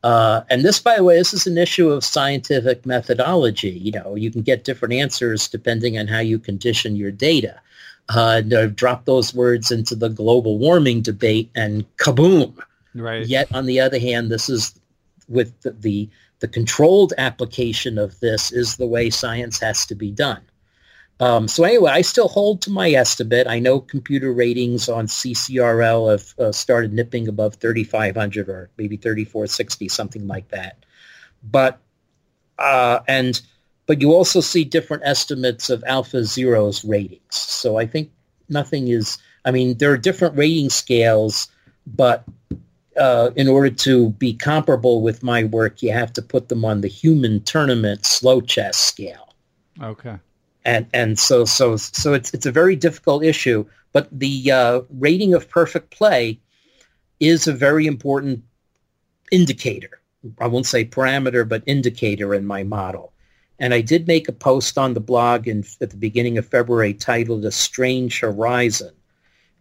Uh, 0.02 0.44
and 0.50 0.64
this, 0.64 0.78
by 0.78 0.96
the 0.96 1.04
way, 1.04 1.16
this 1.16 1.34
is 1.34 1.46
an 1.46 1.58
issue 1.58 1.90
of 1.90 2.04
scientific 2.04 2.86
methodology. 2.86 3.70
You 3.70 3.92
know, 3.92 4.14
you 4.14 4.30
can 4.30 4.42
get 4.42 4.62
different 4.62 4.94
answers 4.94 5.48
depending 5.48 5.98
on 5.98 6.06
how 6.06 6.20
you 6.20 6.38
condition 6.38 6.94
your 6.94 7.10
data. 7.10 7.60
Uh, 8.08 8.40
drop 8.40 9.04
those 9.04 9.34
words 9.34 9.72
into 9.72 9.96
the 9.96 10.08
global 10.08 10.58
warming 10.58 11.02
debate 11.02 11.50
and 11.56 11.84
kaboom. 11.96 12.56
Right. 12.94 13.26
Yet, 13.26 13.52
on 13.52 13.66
the 13.66 13.80
other 13.80 13.98
hand, 13.98 14.30
this 14.30 14.48
is 14.48 14.78
with 15.28 15.60
the, 15.62 15.72
the, 15.72 16.08
the 16.38 16.46
controlled 16.46 17.12
application 17.18 17.98
of 17.98 18.20
this 18.20 18.52
is 18.52 18.76
the 18.76 18.86
way 18.86 19.10
science 19.10 19.58
has 19.58 19.84
to 19.86 19.96
be 19.96 20.12
done. 20.12 20.42
Um, 21.18 21.48
so 21.48 21.64
anyway, 21.64 21.92
I 21.92 22.02
still 22.02 22.28
hold 22.28 22.60
to 22.62 22.70
my 22.70 22.90
estimate. 22.90 23.46
I 23.46 23.58
know 23.58 23.80
computer 23.80 24.32
ratings 24.32 24.88
on 24.88 25.06
CCRL 25.06 26.10
have 26.10 26.34
uh, 26.38 26.52
started 26.52 26.92
nipping 26.92 27.26
above 27.26 27.54
3,500 27.54 28.48
or 28.48 28.70
maybe 28.76 28.96
3,460, 28.96 29.88
something 29.88 30.26
like 30.26 30.48
that. 30.48 30.84
But 31.42 31.78
uh, 32.58 33.00
and 33.08 33.40
but 33.86 34.00
you 34.00 34.12
also 34.12 34.40
see 34.40 34.64
different 34.64 35.04
estimates 35.06 35.70
of 35.70 35.84
Alpha 35.86 36.24
Zero's 36.24 36.84
ratings. 36.84 37.34
So 37.36 37.78
I 37.78 37.86
think 37.86 38.10
nothing 38.48 38.88
is. 38.88 39.18
I 39.44 39.52
mean, 39.52 39.78
there 39.78 39.92
are 39.92 39.96
different 39.96 40.36
rating 40.36 40.70
scales, 40.70 41.48
but 41.86 42.24
uh, 42.98 43.30
in 43.36 43.46
order 43.48 43.70
to 43.70 44.10
be 44.10 44.34
comparable 44.34 45.02
with 45.02 45.22
my 45.22 45.44
work, 45.44 45.82
you 45.82 45.92
have 45.92 46.12
to 46.14 46.22
put 46.22 46.48
them 46.48 46.64
on 46.64 46.80
the 46.80 46.88
human 46.88 47.42
tournament 47.44 48.04
slow 48.04 48.40
chess 48.40 48.76
scale. 48.76 49.34
Okay 49.80 50.16
and 50.66 50.86
and 50.92 51.16
so 51.16 51.44
so 51.44 51.76
so 51.76 52.12
it's 52.12 52.34
it's 52.34 52.44
a 52.44 52.52
very 52.52 52.76
difficult 52.76 53.24
issue. 53.24 53.64
But 53.92 54.08
the 54.12 54.50
uh, 54.50 54.82
rating 54.90 55.32
of 55.32 55.48
perfect 55.48 55.90
play 55.90 56.40
is 57.20 57.46
a 57.46 57.52
very 57.52 57.86
important 57.86 58.42
indicator. 59.30 60.00
I 60.40 60.48
won't 60.48 60.66
say 60.66 60.84
parameter, 60.84 61.48
but 61.48 61.62
indicator 61.66 62.34
in 62.34 62.44
my 62.46 62.64
model. 62.64 63.12
And 63.58 63.72
I 63.72 63.80
did 63.80 64.06
make 64.06 64.28
a 64.28 64.32
post 64.32 64.76
on 64.76 64.92
the 64.92 65.00
blog 65.00 65.48
in, 65.48 65.64
at 65.80 65.90
the 65.90 65.96
beginning 65.96 66.36
of 66.36 66.46
February 66.46 66.92
titled 66.92 67.44
"A 67.44 67.52
Strange 67.52 68.18
Horizon," 68.20 68.92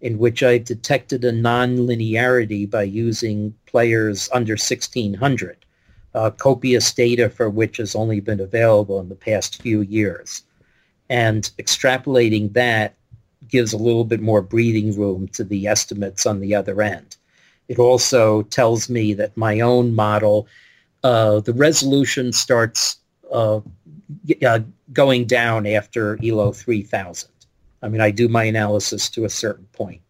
in 0.02 0.18
which 0.18 0.42
I 0.42 0.58
detected 0.58 1.24
a 1.24 1.32
nonlinearity 1.32 2.68
by 2.70 2.84
using 2.84 3.54
players 3.68 4.28
under 4.34 4.54
1600, 4.54 5.66
uh, 6.16 6.32
copious 6.32 6.92
data 6.92 7.30
for 7.30 7.48
which 7.48 7.78
has 7.78 7.96
only 7.96 8.20
been 8.22 8.40
available 8.40 9.00
in 9.00 9.10
the 9.10 9.16
past 9.16 9.62
few 9.62 9.82
years 9.82 10.42
and 11.10 11.52
extrapolating 11.60 12.54
that 12.54 12.96
gives 13.48 13.74
a 13.74 13.78
little 13.78 14.06
bit 14.06 14.22
more 14.22 14.42
breathing 14.42 14.98
room 14.98 15.28
to 15.30 15.44
the 15.44 15.68
estimates 15.68 16.26
on 16.26 16.40
the 16.40 16.56
other 16.56 16.82
end. 16.82 17.16
It 17.68 17.80
also 17.80 18.44
tells 18.44 18.90
me 18.90 19.14
that 19.14 19.36
my 19.38 19.60
own 19.60 19.96
model, 19.96 20.48
uh, 21.04 21.40
the 21.40 21.54
resolution 21.54 22.32
starts 22.32 22.98
uh, 23.32 23.62
uh, 24.46 24.60
going 24.94 25.26
down 25.26 25.66
after 25.66 26.20
ELO 26.24 26.52
3000. 26.52 27.30
I 27.82 27.88
mean, 27.88 28.02
I 28.02 28.12
do 28.12 28.28
my 28.28 28.44
analysis 28.44 29.10
to 29.12 29.26
a 29.26 29.30
certain 29.30 29.66
point. 29.74 30.02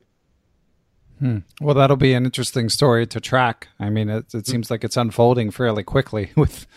Hmm. 1.20 1.40
Well, 1.62 1.76
that'll 1.76 1.96
be 1.96 2.14
an 2.14 2.26
interesting 2.26 2.70
story 2.70 3.08
to 3.08 3.22
track. 3.22 3.70
I 3.80 3.90
mean, 3.90 4.10
it, 4.10 4.18
it 4.18 4.28
mm-hmm. 4.28 4.52
seems 4.52 4.70
like 4.70 4.84
it's 4.84 4.98
unfolding 4.98 5.52
fairly 5.52 5.84
quickly 5.84 6.32
with 6.36 6.68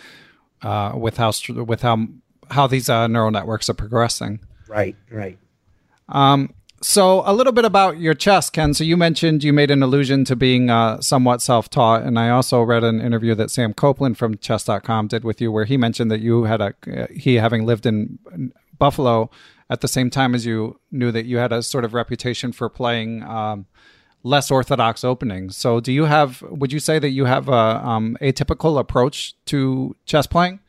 uh, 0.63 0.93
with 0.97 1.17
how 1.17 1.33
with 1.65 1.83
how 1.83 2.07
how 2.51 2.67
these 2.67 2.89
uh, 2.89 3.07
neural 3.07 3.31
networks 3.31 3.69
are 3.69 3.75
progressing. 3.75 4.41
Right, 4.69 4.97
right. 5.11 5.39
Um, 6.09 6.55
so 6.81 7.23
a 7.27 7.33
little 7.33 7.53
bit 7.53 7.65
about 7.65 7.99
your 7.99 8.15
chess, 8.15 8.51
Ken. 8.51 8.73
So 8.73 8.85
you 8.85 8.97
mentioned 8.97 9.43
you 9.43 9.53
made 9.53 9.71
an 9.71 9.83
allusion 9.83 10.25
to 10.27 10.37
being 10.37 10.71
uh, 10.71 11.01
somewhat 11.01 11.43
self-taught, 11.43 12.03
and 12.03 12.19
I 12.19 12.31
also 12.31 12.63
read 12.63 12.85
an 12.85 13.01
interview 13.01 13.35
that 13.35 13.51
Sam 13.51 13.75
Copeland 13.75 14.17
from 14.17 14.39
Chess.com 14.39 15.09
did 15.09 15.25
with 15.25 15.41
you, 15.41 15.51
where 15.51 15.65
he 15.65 15.77
mentioned 15.77 16.11
that 16.11 16.21
you 16.21 16.45
had 16.45 16.61
a 16.61 16.75
he 17.11 17.35
having 17.35 17.67
lived 17.67 17.85
in 17.85 18.19
Buffalo 18.79 19.31
at 19.71 19.81
the 19.81 19.89
same 19.89 20.09
time 20.09 20.35
as 20.35 20.47
you 20.47 20.79
knew 20.91 21.11
that 21.11 21.27
you 21.27 21.39
had 21.39 21.53
a 21.53 21.63
sort 21.63 21.85
of 21.85 21.95
reputation 21.95 22.53
for 22.53 22.69
playing 22.69 23.23
um, 23.25 23.67
less 24.23 24.51
orthodox 24.51 25.05
openings. 25.05 25.57
So 25.57 25.81
do 25.81 25.93
you 25.93 26.05
have? 26.05 26.43
Would 26.43 26.73
you 26.73 26.81
say 26.81 27.01
that 27.01 27.11
you 27.11 27.25
have 27.25 27.49
a 27.49 27.85
um, 27.85 28.17
atypical 28.21 28.79
approach 28.79 29.35
to 29.47 29.97
chess 30.07 30.29
playing? 30.29 30.61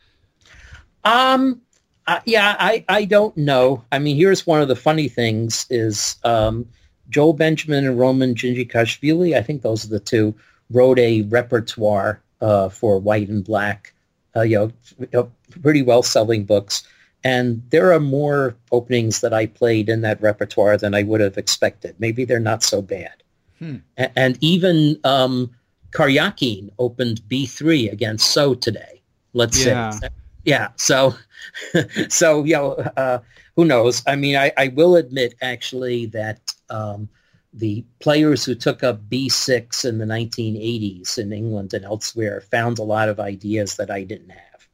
Um, 1.03 1.61
Uh, 2.09 2.19
yeah, 2.25 2.55
I, 2.57 2.83
I 2.89 3.05
don't 3.05 3.37
know. 3.37 3.83
I 3.91 3.99
mean, 3.99 4.15
here's 4.15 4.47
one 4.47 4.63
of 4.63 4.67
the 4.67 4.75
funny 4.75 5.07
things 5.07 5.67
is 5.69 6.15
um, 6.23 6.67
Joel 7.09 7.33
Benjamin 7.33 7.85
and 7.85 7.99
Roman 7.99 8.33
Dzindzichashvili, 8.33 9.37
I 9.37 9.43
think 9.43 9.61
those 9.61 9.85
are 9.85 9.89
the 9.89 9.99
two, 9.99 10.33
wrote 10.71 10.97
a 10.97 11.21
repertoire 11.21 12.19
uh, 12.41 12.69
for 12.69 12.97
White 12.97 13.29
and 13.29 13.45
Black, 13.45 13.93
uh, 14.35 14.41
you 14.41 14.73
know, 15.11 15.31
pretty 15.61 15.83
well-selling 15.83 16.45
books. 16.45 16.81
And 17.23 17.61
there 17.69 17.93
are 17.93 17.99
more 17.99 18.55
openings 18.71 19.21
that 19.21 19.35
I 19.35 19.45
played 19.45 19.87
in 19.87 20.01
that 20.01 20.19
repertoire 20.19 20.77
than 20.77 20.95
I 20.95 21.03
would 21.03 21.21
have 21.21 21.37
expected. 21.37 21.93
Maybe 21.99 22.25
they're 22.25 22.39
not 22.39 22.63
so 22.63 22.81
bad. 22.81 23.21
Hmm. 23.59 23.75
A- 23.99 24.17
and 24.17 24.35
even 24.41 24.99
um, 25.03 25.51
Karyakin 25.91 26.71
opened 26.79 27.21
B3 27.29 27.91
against 27.91 28.31
So 28.31 28.55
today. 28.55 29.03
Let's 29.33 29.63
yeah. 29.63 29.91
say. 29.91 30.09
Yeah. 30.49 30.69
So 30.77 31.15
so, 32.09 32.43
you 32.43 32.53
know, 32.53 32.73
uh, 32.73 33.19
who 33.55 33.65
knows? 33.65 34.03
I 34.07 34.15
mean, 34.15 34.35
I, 34.35 34.51
I 34.57 34.69
will 34.69 34.95
admit 34.95 35.35
actually 35.41 36.07
that 36.07 36.39
um, 36.69 37.09
the 37.53 37.83
players 37.99 38.45
who 38.45 38.55
took 38.55 38.83
up 38.83 39.09
B6 39.09 39.85
in 39.85 39.97
the 39.97 40.05
1980s 40.05 41.17
in 41.17 41.33
England 41.33 41.73
and 41.73 41.85
elsewhere 41.85 42.41
found 42.41 42.79
a 42.79 42.83
lot 42.83 43.09
of 43.09 43.19
ideas 43.19 43.75
that 43.75 43.89
I 43.91 44.03
didn't 44.03 44.29
have. 44.29 44.67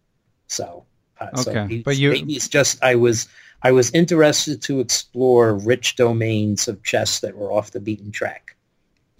So, 0.47 0.85
uh, 1.19 1.29
okay. 1.47 1.77
So 1.79 1.83
but 1.83 1.97
you, 1.97 2.11
maybe 2.11 2.35
it's 2.35 2.49
just 2.49 2.83
I 2.83 2.95
was 2.95 3.27
I 3.63 3.71
was 3.71 3.91
interested 3.91 4.61
to 4.63 4.79
explore 4.79 5.57
rich 5.57 5.95
domains 5.95 6.67
of 6.67 6.83
chess 6.83 7.21
that 7.21 7.35
were 7.35 7.51
off 7.51 7.71
the 7.71 7.79
beaten 7.79 8.11
track. 8.11 8.55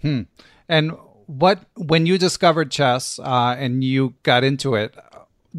Hmm. 0.02 0.22
And 0.68 0.92
what 1.26 1.64
when 1.74 2.06
you 2.06 2.18
discovered 2.18 2.70
chess 2.70 3.18
uh, 3.18 3.56
and 3.58 3.82
you 3.82 4.14
got 4.22 4.44
into 4.44 4.74
it, 4.74 4.94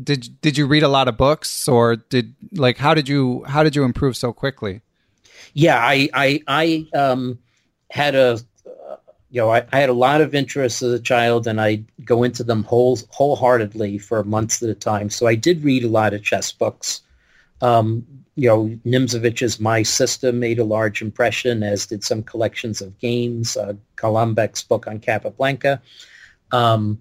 did 0.04 0.40
did 0.42 0.58
you 0.58 0.68
read 0.68 0.84
a 0.84 0.88
lot 0.88 1.08
of 1.08 1.18
books 1.18 1.68
or 1.68 1.96
did 1.96 2.34
like 2.54 2.78
how 2.78 2.94
did 2.94 3.10
you 3.10 3.44
how 3.48 3.64
did 3.64 3.76
you 3.76 3.84
improve 3.84 4.16
so 4.16 4.34
quickly? 4.34 4.82
Yeah, 5.54 5.78
I 5.78 6.10
I 6.14 6.42
I 6.48 6.88
um, 6.98 7.40
had 7.90 8.16
a 8.16 8.40
you 9.30 9.42
know 9.42 9.50
I, 9.50 9.66
I, 9.72 9.80
had 9.80 9.90
a 9.90 9.94
lot 9.94 10.22
of 10.22 10.36
interests 10.36 10.82
as 10.82 10.94
a 10.94 11.00
child 11.00 11.48
and 11.48 11.60
I 11.60 11.84
go 12.06 12.24
into 12.24 12.44
them 12.44 12.64
whole 12.64 12.98
wholeheartedly 13.10 13.98
for 13.98 14.24
months 14.24 14.62
at 14.64 14.70
a 14.70 14.76
time. 14.76 15.10
So 15.10 15.28
I 15.28 15.36
did 15.36 15.64
read 15.64 15.84
a 15.84 15.90
lot 15.90 16.14
of 16.14 16.24
chess 16.24 16.52
books. 16.52 17.02
Um, 17.62 18.06
you 18.36 18.48
know, 18.48 18.68
Nimzovich's 18.86 19.60
My 19.60 19.82
System 19.82 20.40
made 20.40 20.60
a 20.60 20.64
large 20.64 21.02
impression, 21.02 21.64
as 21.64 21.88
did 21.88 22.04
some 22.04 22.22
collections 22.22 22.82
of 22.82 22.98
games. 23.00 23.58
Uh, 23.58 23.74
Golombek's 23.96 24.62
book 24.62 24.86
on 24.86 25.00
Capablanca, 25.00 25.82
um, 26.52 27.00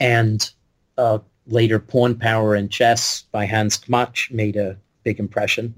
and 0.00 0.50
uh, 0.98 1.20
later 1.46 1.78
Pawn 1.78 2.16
Power 2.16 2.54
in 2.54 2.68
Chess 2.68 3.22
by 3.32 3.46
Hans 3.46 3.78
Kmoch 3.78 4.30
made 4.30 4.56
a 4.56 4.76
big 5.04 5.18
impression. 5.18 5.74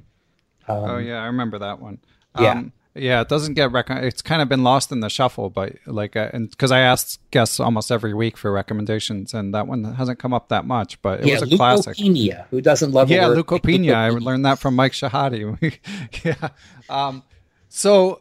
Um, 0.66 0.76
oh 0.76 0.98
yeah, 0.98 1.22
I 1.22 1.26
remember 1.26 1.58
that 1.58 1.80
one. 1.80 1.98
Yeah. 2.38 2.52
Um, 2.52 2.72
yeah, 2.94 3.20
it 3.20 3.28
doesn't 3.28 3.54
get 3.54 3.70
rec- 3.70 3.90
It's 3.90 4.22
kind 4.22 4.42
of 4.42 4.48
been 4.48 4.64
lost 4.64 4.90
in 4.90 5.00
the 5.00 5.08
shuffle, 5.08 5.50
but 5.50 5.76
like, 5.86 6.16
uh, 6.16 6.30
and 6.32 6.50
because 6.50 6.72
I 6.72 6.80
ask 6.80 7.20
guests 7.30 7.60
almost 7.60 7.92
every 7.92 8.12
week 8.12 8.36
for 8.36 8.50
recommendations, 8.50 9.34
and 9.34 9.54
that 9.54 9.66
one 9.66 9.84
hasn't 9.84 10.18
come 10.18 10.34
up 10.34 10.48
that 10.48 10.64
much, 10.64 11.00
but 11.00 11.20
it 11.20 11.26
yeah, 11.26 11.40
was 11.40 11.52
a 11.52 11.56
classic. 11.56 11.96
Leukopenia, 11.96 12.46
who 12.50 12.60
doesn't 12.60 12.92
love? 12.92 13.10
Yeah, 13.10 13.24
leukopenia. 13.24 13.94
I 13.94 14.08
learned 14.10 14.44
that 14.46 14.58
from 14.58 14.74
Mike 14.74 14.92
Shahade. 14.92 15.78
yeah. 16.24 16.48
Um, 16.88 17.22
so, 17.68 18.20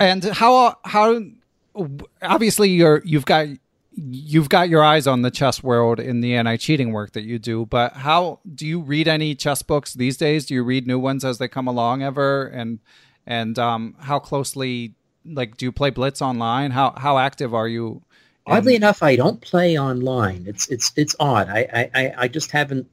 and 0.00 0.24
how 0.24 0.78
how 0.84 1.20
obviously 2.22 2.70
you're 2.70 3.02
you've 3.04 3.26
got 3.26 3.48
you've 3.94 4.48
got 4.48 4.68
your 4.68 4.82
eyes 4.82 5.06
on 5.06 5.22
the 5.22 5.30
chess 5.30 5.62
world 5.62 6.00
in 6.00 6.20
the 6.20 6.34
anti-cheating 6.34 6.92
work 6.92 7.12
that 7.12 7.24
you 7.24 7.38
do 7.38 7.66
but 7.66 7.92
how 7.92 8.40
do 8.54 8.66
you 8.66 8.80
read 8.80 9.06
any 9.06 9.34
chess 9.34 9.62
books 9.62 9.94
these 9.94 10.16
days? 10.16 10.46
Do 10.46 10.54
you 10.54 10.62
read 10.62 10.86
new 10.86 10.98
ones 10.98 11.24
as 11.24 11.38
they 11.38 11.48
come 11.48 11.66
along 11.66 12.02
ever? 12.02 12.46
And 12.46 12.80
and 13.26 13.58
um, 13.58 13.94
how 14.00 14.18
closely 14.18 14.94
like 15.24 15.56
do 15.56 15.66
you 15.66 15.72
play 15.72 15.90
blitz 15.90 16.22
online? 16.22 16.70
How 16.70 16.92
how 16.96 17.18
active 17.18 17.54
are 17.54 17.68
you 17.68 18.02
in- 18.46 18.54
oddly 18.54 18.74
enough 18.74 19.02
i 19.02 19.14
don't 19.14 19.40
play 19.40 19.78
online. 19.78 20.44
It's 20.46 20.68
it's 20.68 20.92
it's 20.96 21.14
odd. 21.20 21.48
I 21.48 21.90
i 21.94 22.12
i 22.18 22.28
just 22.28 22.50
haven't 22.50 22.88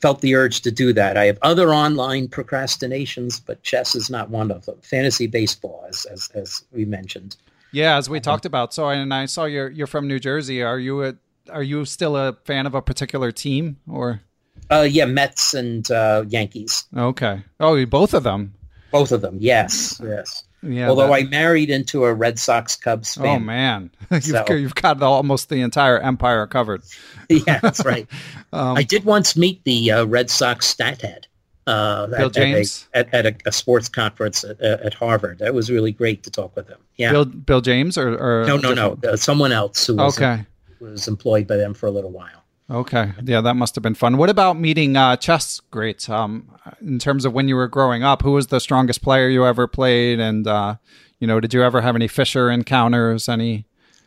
felt 0.00 0.20
the 0.20 0.34
urge 0.34 0.60
to 0.62 0.70
do 0.70 0.92
that. 0.92 1.16
I 1.16 1.26
have 1.26 1.38
other 1.42 1.72
online 1.72 2.28
procrastinations 2.28 3.40
but 3.40 3.62
chess 3.62 3.94
is 3.94 4.10
not 4.10 4.30
one 4.30 4.50
of 4.50 4.66
them. 4.66 4.76
Fantasy 4.82 5.26
baseball 5.26 5.86
as 5.88 6.04
as, 6.06 6.28
as 6.34 6.64
we 6.72 6.84
mentioned 6.84 7.36
yeah, 7.74 7.96
as 7.96 8.08
we 8.08 8.20
talked 8.20 8.46
about. 8.46 8.72
So, 8.72 8.88
and 8.88 9.12
I 9.12 9.26
saw 9.26 9.44
you're 9.44 9.70
you're 9.70 9.86
from 9.86 10.08
New 10.08 10.18
Jersey. 10.18 10.62
Are 10.62 10.78
you 10.78 11.04
a 11.04 11.14
are 11.50 11.62
you 11.62 11.84
still 11.84 12.16
a 12.16 12.34
fan 12.44 12.66
of 12.66 12.74
a 12.74 12.82
particular 12.82 13.32
team 13.32 13.78
or? 13.88 14.22
Uh, 14.70 14.86
yeah, 14.88 15.04
Mets 15.04 15.52
and 15.52 15.90
uh, 15.90 16.24
Yankees. 16.26 16.84
Okay. 16.96 17.42
Oh, 17.60 17.84
both 17.84 18.14
of 18.14 18.22
them. 18.22 18.54
Both 18.90 19.12
of 19.12 19.20
them. 19.20 19.36
Yes. 19.38 20.00
Yes. 20.02 20.44
Yeah. 20.62 20.88
Although 20.88 21.08
that... 21.08 21.12
I 21.12 21.22
married 21.24 21.68
into 21.68 22.04
a 22.04 22.14
Red 22.14 22.38
Sox 22.38 22.74
Cubs 22.76 23.14
fan. 23.14 23.26
Oh 23.26 23.38
man, 23.38 23.90
you've, 24.10 24.24
so... 24.24 24.44
you've 24.50 24.74
got 24.74 25.02
almost 25.02 25.48
the 25.48 25.60
entire 25.60 25.98
empire 25.98 26.46
covered. 26.46 26.82
yeah, 27.28 27.58
that's 27.60 27.84
right. 27.84 28.08
um, 28.52 28.76
I 28.76 28.82
did 28.82 29.04
once 29.04 29.36
meet 29.36 29.62
the 29.64 29.90
uh, 29.90 30.04
Red 30.06 30.30
Sox 30.30 30.66
stat 30.66 31.02
head 31.02 31.26
uh, 31.66 32.06
Bill 32.08 32.26
at, 32.26 32.32
James 32.32 32.88
at, 32.94 33.06
a, 33.06 33.16
at, 33.16 33.26
at 33.26 33.34
a, 33.46 33.48
a, 33.48 33.52
sports 33.52 33.88
conference 33.88 34.44
at, 34.44 34.60
at, 34.60 34.94
Harvard. 34.94 35.38
That 35.38 35.54
was 35.54 35.70
really 35.70 35.92
great 35.92 36.22
to 36.24 36.30
talk 36.30 36.54
with 36.56 36.68
him. 36.68 36.78
Yeah, 36.96 37.12
Bill 37.12 37.24
Bill 37.24 37.60
James 37.60 37.96
or, 37.96 38.14
or 38.14 38.46
no 38.46 38.56
no 38.56 38.74
no 38.74 38.98
uh, 39.08 39.16
someone 39.16 39.52
else 39.52 39.86
who 39.86 39.96
was 39.96 40.18
okay. 40.18 40.44
was 40.80 41.08
employed 41.08 41.46
by 41.46 41.56
them 41.56 41.74
for 41.74 41.86
a 41.86 41.90
little 41.90 42.10
while. 42.10 42.44
Okay, 42.70 43.12
yeah, 43.22 43.42
that 43.42 43.54
must 43.54 43.74
have 43.74 43.82
been 43.82 43.94
fun. 43.94 44.16
What 44.16 44.30
about 44.30 44.58
meeting 44.58 44.96
uh, 44.96 45.16
chess 45.16 45.60
greats? 45.70 46.08
Um, 46.08 46.50
in 46.80 46.98
terms 46.98 47.26
of 47.26 47.34
when 47.34 47.46
you 47.46 47.56
were 47.56 47.68
growing 47.68 48.02
up, 48.02 48.22
who 48.22 48.32
was 48.32 48.46
the 48.46 48.58
strongest 48.58 49.02
player 49.02 49.28
you 49.28 49.44
ever 49.46 49.66
played, 49.66 50.18
and 50.18 50.46
uh, 50.46 50.76
you 51.18 51.26
know, 51.26 51.40
did 51.40 51.52
you 51.52 51.62
ever 51.62 51.82
have 51.82 51.94
any 51.94 52.08
Fischer 52.08 52.50
encounters? 52.50 53.28
Any 53.28 53.66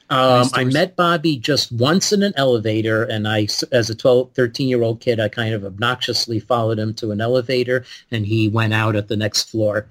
um, 0.09 0.49
I 0.53 0.63
met 0.63 0.95
Bobby 0.95 1.37
just 1.37 1.71
once 1.71 2.13
in 2.13 2.23
an 2.23 2.33
elevator, 2.37 3.03
and 3.03 3.27
I, 3.27 3.47
as 3.71 3.89
a 3.89 3.95
12, 3.95 4.31
13 4.33 4.69
year 4.69 4.81
old 4.81 5.01
kid, 5.01 5.19
I 5.19 5.27
kind 5.27 5.53
of 5.53 5.65
obnoxiously 5.65 6.39
followed 6.39 6.79
him 6.79 6.93
to 6.95 7.11
an 7.11 7.19
elevator, 7.19 7.85
and 8.11 8.25
he 8.25 8.47
went 8.47 8.73
out 8.73 8.95
at 8.95 9.09
the 9.09 9.17
next 9.17 9.49
floor. 9.49 9.87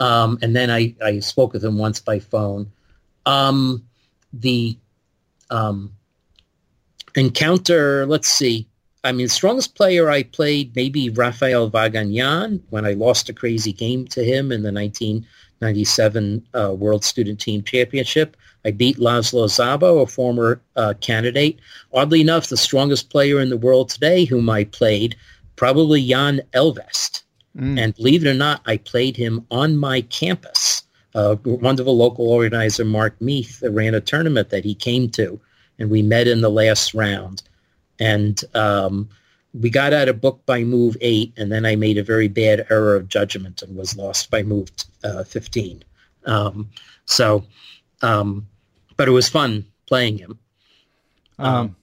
Um, 0.00 0.38
and 0.42 0.56
then 0.56 0.70
I, 0.70 0.94
I 1.04 1.20
spoke 1.20 1.52
with 1.52 1.64
him 1.64 1.78
once 1.78 2.00
by 2.00 2.18
phone. 2.18 2.72
Um, 3.26 3.84
the 4.32 4.76
um, 5.50 5.92
encounter, 7.14 8.06
let's 8.06 8.28
see. 8.28 8.66
I 9.04 9.12
mean, 9.12 9.28
strongest 9.28 9.76
player 9.76 10.10
I 10.10 10.24
played, 10.24 10.74
maybe 10.74 11.10
Rafael 11.10 11.70
Vaganian, 11.70 12.60
when 12.70 12.84
I 12.84 12.92
lost 12.92 13.28
a 13.28 13.32
crazy 13.32 13.72
game 13.72 14.06
to 14.08 14.22
him 14.24 14.52
in 14.52 14.62
the 14.62 14.72
1997 14.72 16.46
uh, 16.54 16.74
World 16.76 17.04
Student 17.04 17.40
Team 17.40 17.62
Championship. 17.62 18.36
I 18.64 18.70
beat 18.70 18.98
Laszlo 18.98 19.46
Szabo, 19.48 20.02
a 20.02 20.06
former 20.06 20.60
uh, 20.76 20.94
candidate. 21.00 21.58
Oddly 21.92 22.20
enough, 22.20 22.48
the 22.48 22.56
strongest 22.56 23.10
player 23.10 23.40
in 23.40 23.48
the 23.48 23.56
world 23.56 23.88
today 23.88 24.24
whom 24.24 24.50
I 24.50 24.64
played, 24.64 25.16
probably 25.56 26.06
Jaan 26.06 26.40
Ehlvest. 26.52 27.22
Mm. 27.56 27.80
And 27.80 27.94
believe 27.94 28.24
it 28.24 28.30
or 28.30 28.34
not, 28.34 28.62
I 28.66 28.76
played 28.76 29.16
him 29.16 29.46
on 29.50 29.76
my 29.76 30.02
campus. 30.02 30.82
Uh, 31.14 31.36
wonderful 31.44 31.96
local 31.96 32.28
organizer, 32.28 32.84
Mark 32.84 33.20
Meath, 33.20 33.62
ran 33.68 33.94
a 33.94 34.00
tournament 34.00 34.50
that 34.50 34.64
he 34.64 34.74
came 34.74 35.08
to, 35.10 35.40
and 35.78 35.90
we 35.90 36.02
met 36.02 36.28
in 36.28 36.40
the 36.40 36.50
last 36.50 36.94
round. 36.94 37.42
And 37.98 38.40
um, 38.54 39.08
we 39.52 39.70
got 39.70 39.92
out 39.92 40.08
of 40.08 40.20
book 40.20 40.40
by 40.46 40.62
move 40.62 40.96
eight, 41.00 41.32
and 41.36 41.50
then 41.50 41.66
I 41.66 41.74
made 41.74 41.98
a 41.98 42.04
very 42.04 42.28
bad 42.28 42.66
error 42.70 42.94
of 42.94 43.08
judgment 43.08 43.62
and 43.62 43.76
was 43.76 43.96
lost 43.96 44.30
by 44.30 44.42
move 44.42 44.70
uh, 45.02 45.24
15. 45.24 45.82
Um, 46.26 46.70
so 47.06 47.44
um, 48.02 48.46
but 48.96 49.08
it 49.08 49.12
was 49.12 49.28
fun 49.28 49.64
playing 49.86 50.18
him. 50.18 50.38
Um, 51.38 51.54
um, 51.54 51.76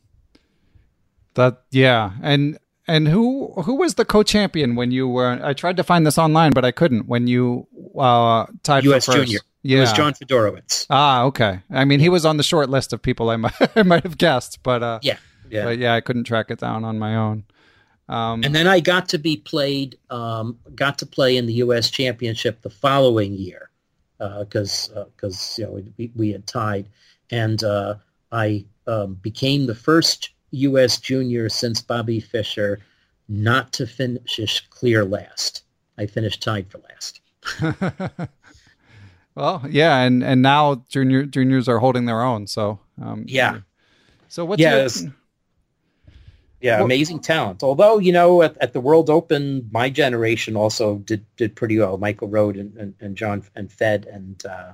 that 1.34 1.64
yeah, 1.72 2.11
and 2.22 2.57
and 2.88 3.07
who 3.07 3.53
who 3.64 3.76
was 3.76 3.95
the 3.95 4.06
co-champion 4.06 4.76
when 4.76 4.91
you 4.91 5.07
were? 5.07 5.39
I 5.44 5.53
tried 5.53 5.77
to 5.77 5.84
find 5.84 6.06
this 6.06 6.18
online, 6.18 6.52
but 6.52 6.65
I 6.65 6.72
couldn't. 6.72 7.07
When 7.07 7.27
you 7.27 7.68
uh, 7.98 8.45
tied 8.64 8.84
U.S. 8.85 9.07
Junior, 9.07 9.39
yeah, 9.64 9.77
it 9.77 9.81
was 9.81 9.94
John 9.94 10.14
Fedorowicz. 10.14 10.88
Ah, 10.89 11.23
okay. 11.23 11.61
I 11.69 11.85
mean, 11.85 11.99
he 11.99 12.10
was 12.10 12.26
on 12.26 12.38
the 12.38 12.44
short 12.44 12.69
list 12.69 12.94
of 12.94 13.02
people 13.02 13.30
I 13.30 13.38
might 13.38 13.53
I 13.76 13.84
might 13.84 14.03
have 14.03 14.18
guessed, 14.18 14.64
but 14.64 14.84
uh, 14.84 14.99
yeah, 15.02 15.18
yeah, 15.49 15.65
but 15.65 15.77
yeah, 15.77 15.94
I 15.94 16.02
couldn't 16.02 16.26
track 16.26 16.49
it 16.49 16.60
down 16.60 16.84
on 16.85 16.99
my 16.99 17.15
own. 17.15 17.44
Um, 18.10 18.41
and 18.45 18.56
then 18.56 18.68
I 18.68 18.80
got 18.80 19.10
to 19.10 19.18
be 19.18 19.35
played, 19.35 19.98
um, 20.10 20.57
got 20.76 20.98
to 20.99 21.06
play 21.06 21.35
in 21.35 21.45
the 21.45 21.53
U.S. 21.56 21.89
Championship 21.89 22.61
the 22.61 22.69
following 22.69 23.34
year 23.34 23.69
because 24.19 24.91
uh, 24.95 25.06
because 25.15 25.60
uh, 25.60 25.61
you 25.61 25.65
know 25.65 25.84
we, 25.98 26.11
we 26.15 26.31
had 26.31 26.48
tied, 26.48 26.88
and 27.31 27.64
uh, 27.64 27.95
I 28.31 28.65
um, 28.88 29.15
became 29.15 29.65
the 29.65 29.76
first 29.76 30.31
U.S. 30.52 30.99
junior 30.99 31.49
since 31.49 31.81
Bobby 31.81 32.19
Fischer 32.19 32.80
not 33.30 33.73
to 33.73 33.85
finish 33.85 34.68
clear 34.69 35.03
last. 35.03 35.64
I 35.98 36.06
finished 36.06 36.41
tied 36.41 36.68
for 36.72 36.80
last. 36.80 37.22
well, 39.35 39.64
yeah, 39.69 39.99
and 40.02 40.23
and 40.23 40.41
now 40.41 40.84
junior 40.89 41.23
juniors 41.23 41.68
are 41.68 41.80
holding 41.80 42.06
their 42.06 42.22
own. 42.22 42.48
So 42.48 42.80
um, 43.02 43.26
yeah. 43.27 43.60
So 44.30 44.45
what's 44.45 44.61
yeah, 44.61 44.88
your, 44.88 45.14
Yeah, 46.59 46.81
amazing 46.81 47.19
talent. 47.19 47.61
Although 47.61 47.99
you 47.99 48.11
know, 48.11 48.41
at, 48.41 48.57
at 48.59 48.73
the 48.73 48.79
World 48.79 49.09
Open, 49.09 49.69
my 49.71 49.89
generation 49.89 50.55
also 50.55 50.97
did 50.97 51.25
did 51.35 51.55
pretty 51.55 51.77
well. 51.77 51.97
Michael 51.97 52.29
Rohde 52.29 52.59
and, 52.59 52.75
and, 52.77 52.93
and 52.99 53.15
John 53.15 53.43
and 53.55 53.71
Fed 53.71 54.07
and 54.11 54.43
uh, 54.45 54.73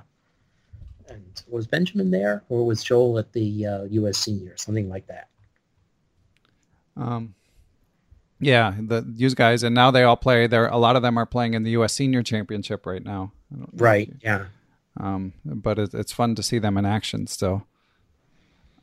and 1.08 1.42
was 1.48 1.66
Benjamin 1.66 2.10
there 2.10 2.42
or 2.48 2.64
was 2.64 2.82
Joel 2.82 3.18
at 3.18 3.32
the 3.32 3.66
uh, 3.66 3.84
U.S. 3.84 4.18
Senior, 4.18 4.56
something 4.56 4.88
like 4.88 5.06
that. 5.08 5.28
Um, 6.96 7.34
yeah, 8.40 8.74
the 8.78 9.02
these 9.06 9.34
guys, 9.34 9.62
and 9.62 9.74
now 9.74 9.90
they 9.90 10.02
all 10.02 10.16
play. 10.16 10.46
There, 10.46 10.66
a 10.66 10.76
lot 10.76 10.96
of 10.96 11.02
them 11.02 11.18
are 11.18 11.26
playing 11.26 11.54
in 11.54 11.62
the 11.62 11.72
U.S. 11.72 11.92
Senior 11.92 12.22
Championship 12.22 12.86
right 12.86 13.04
now. 13.04 13.32
Right. 13.72 14.12
Yeah. 14.22 14.46
Um, 14.98 15.32
but 15.44 15.78
it, 15.78 15.94
it's 15.94 16.12
fun 16.12 16.34
to 16.36 16.42
see 16.42 16.58
them 16.58 16.76
in 16.76 16.86
action 16.86 17.26
still. 17.26 17.66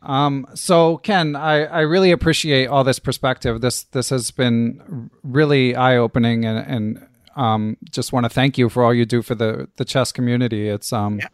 Um, 0.01 0.47
so 0.55 0.97
Ken, 0.97 1.35
I, 1.35 1.65
I 1.65 1.79
really 1.81 2.11
appreciate 2.11 2.67
all 2.67 2.83
this 2.83 2.99
perspective. 2.99 3.61
This 3.61 3.83
this 3.83 4.09
has 4.09 4.31
been 4.31 5.09
really 5.23 5.75
eye 5.75 5.97
opening, 5.97 6.45
and 6.45 6.57
and 6.57 7.07
um, 7.35 7.77
just 7.89 8.11
want 8.11 8.25
to 8.25 8.29
thank 8.29 8.57
you 8.57 8.69
for 8.69 8.83
all 8.83 8.93
you 8.93 9.05
do 9.05 9.21
for 9.21 9.35
the 9.35 9.69
the 9.77 9.85
chess 9.85 10.11
community. 10.11 10.67
It's 10.67 10.91
um, 10.91 11.19
yeah. 11.19 11.27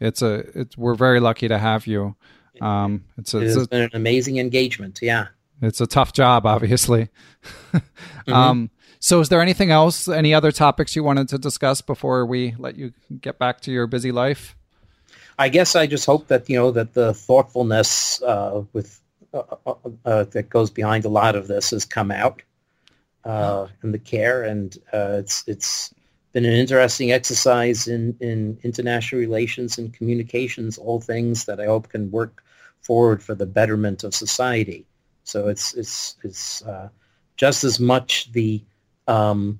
it's 0.00 0.22
a 0.22 0.44
it's 0.58 0.76
we're 0.78 0.94
very 0.94 1.20
lucky 1.20 1.48
to 1.48 1.58
have 1.58 1.86
you. 1.86 2.16
Um, 2.60 3.04
it's, 3.18 3.34
a, 3.34 3.38
it 3.38 3.42
has 3.42 3.56
it's 3.56 3.66
a, 3.66 3.68
been 3.68 3.82
an 3.82 3.90
amazing 3.92 4.38
engagement. 4.38 5.00
Yeah. 5.02 5.28
It's 5.62 5.80
a 5.80 5.86
tough 5.86 6.12
job, 6.12 6.46
obviously. 6.46 7.08
mm-hmm. 7.72 8.32
um, 8.32 8.70
so, 8.98 9.20
is 9.20 9.28
there 9.28 9.40
anything 9.40 9.70
else, 9.70 10.08
any 10.08 10.34
other 10.34 10.52
topics 10.52 10.96
you 10.96 11.02
wanted 11.02 11.28
to 11.28 11.38
discuss 11.38 11.80
before 11.80 12.26
we 12.26 12.54
let 12.58 12.76
you 12.76 12.92
get 13.20 13.38
back 13.38 13.60
to 13.62 13.72
your 13.72 13.86
busy 13.86 14.12
life? 14.12 14.55
I 15.38 15.48
guess 15.48 15.76
I 15.76 15.86
just 15.86 16.06
hope 16.06 16.28
that 16.28 16.48
you 16.48 16.56
know 16.56 16.70
that 16.70 16.94
the 16.94 17.12
thoughtfulness 17.14 18.22
uh, 18.22 18.62
with 18.72 19.00
uh, 19.34 19.42
uh, 19.66 19.74
uh 20.04 20.24
that 20.24 20.48
goes 20.50 20.70
behind 20.70 21.04
a 21.04 21.10
lot 21.10 21.36
of 21.36 21.46
this 21.46 21.70
has 21.70 21.84
come 21.84 22.10
out, 22.10 22.42
uh, 23.24 23.66
and 23.82 23.92
the 23.92 23.98
care, 23.98 24.42
and 24.42 24.76
uh, 24.92 25.16
it's 25.18 25.44
it's 25.46 25.94
been 26.32 26.44
an 26.44 26.52
interesting 26.52 27.12
exercise 27.12 27.86
in 27.86 28.16
in 28.20 28.58
international 28.62 29.20
relations 29.20 29.78
and 29.78 29.92
communications, 29.92 30.78
all 30.78 31.00
things 31.00 31.44
that 31.44 31.60
I 31.60 31.66
hope 31.66 31.88
can 31.88 32.10
work 32.10 32.42
forward 32.80 33.22
for 33.22 33.34
the 33.34 33.46
betterment 33.46 34.04
of 34.04 34.14
society. 34.14 34.86
So 35.24 35.48
it's 35.48 35.74
it's 35.74 36.16
it's 36.22 36.62
uh, 36.62 36.88
just 37.36 37.64
as 37.64 37.78
much 37.78 38.32
the 38.32 38.62
um, 39.08 39.58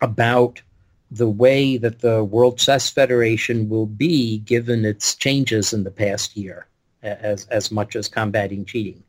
about 0.00 0.62
the 1.10 1.28
way 1.28 1.76
that 1.76 2.00
the 2.00 2.24
World 2.24 2.58
Chess 2.58 2.90
Federation 2.90 3.68
will 3.68 3.86
be 3.86 4.38
given 4.38 4.84
its 4.84 5.14
changes 5.14 5.72
in 5.72 5.84
the 5.84 5.90
past 5.90 6.36
year, 6.36 6.66
as 7.02 7.46
as 7.46 7.70
much 7.70 7.96
as 7.96 8.08
combating 8.08 8.64
cheating. 8.64 9.02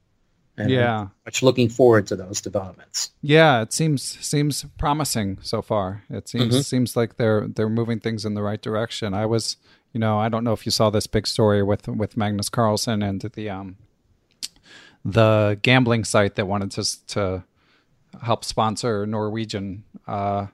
And 0.59 0.71
yeah, 0.71 1.07
much 1.25 1.43
looking 1.43 1.69
forward 1.69 2.07
to 2.07 2.15
those 2.15 2.41
developments. 2.41 3.11
Yeah, 3.21 3.61
it 3.61 3.73
seems 3.73 4.03
seems 4.03 4.65
promising 4.77 5.37
so 5.41 5.61
far. 5.61 6.03
It 6.09 6.27
seems 6.27 6.53
mm-hmm. 6.53 6.61
seems 6.61 6.95
like 6.95 7.17
they're 7.17 7.47
they're 7.47 7.69
moving 7.69 7.99
things 7.99 8.25
in 8.25 8.33
the 8.33 8.41
right 8.41 8.61
direction. 8.61 9.13
I 9.13 9.25
was, 9.25 9.57
you 9.93 9.99
know, 9.99 10.17
I 10.17 10.29
don't 10.29 10.43
know 10.43 10.53
if 10.53 10.65
you 10.65 10.71
saw 10.71 10.89
this 10.89 11.07
big 11.07 11.27
story 11.27 11.61
with 11.61 11.87
with 11.87 12.17
Magnus 12.17 12.49
Carlsen 12.49 13.03
and 13.03 13.21
the 13.21 13.49
um 13.49 13.77
the 15.05 15.59
gambling 15.61 16.03
site 16.03 16.35
that 16.35 16.47
wanted 16.47 16.71
to 16.71 17.07
to 17.07 17.43
help 18.21 18.43
sponsor 18.43 19.05
Norwegian 19.05 19.83
uh, 20.07 20.47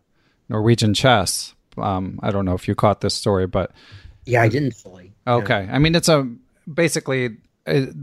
Norwegian 0.53 0.93
chess. 0.93 1.53
Um, 1.77 2.19
I 2.23 2.31
don't 2.31 2.45
know 2.45 2.53
if 2.53 2.67
you 2.67 2.75
caught 2.75 3.01
this 3.01 3.15
story, 3.15 3.47
but 3.47 3.71
yeah, 4.25 4.41
I 4.41 4.47
didn't 4.47 4.75
fully. 4.75 5.11
Okay, 5.27 5.67
I 5.69 5.79
mean 5.79 5.95
it's 5.95 6.07
a 6.07 6.31
basically. 6.71 7.37
It, 7.65 7.93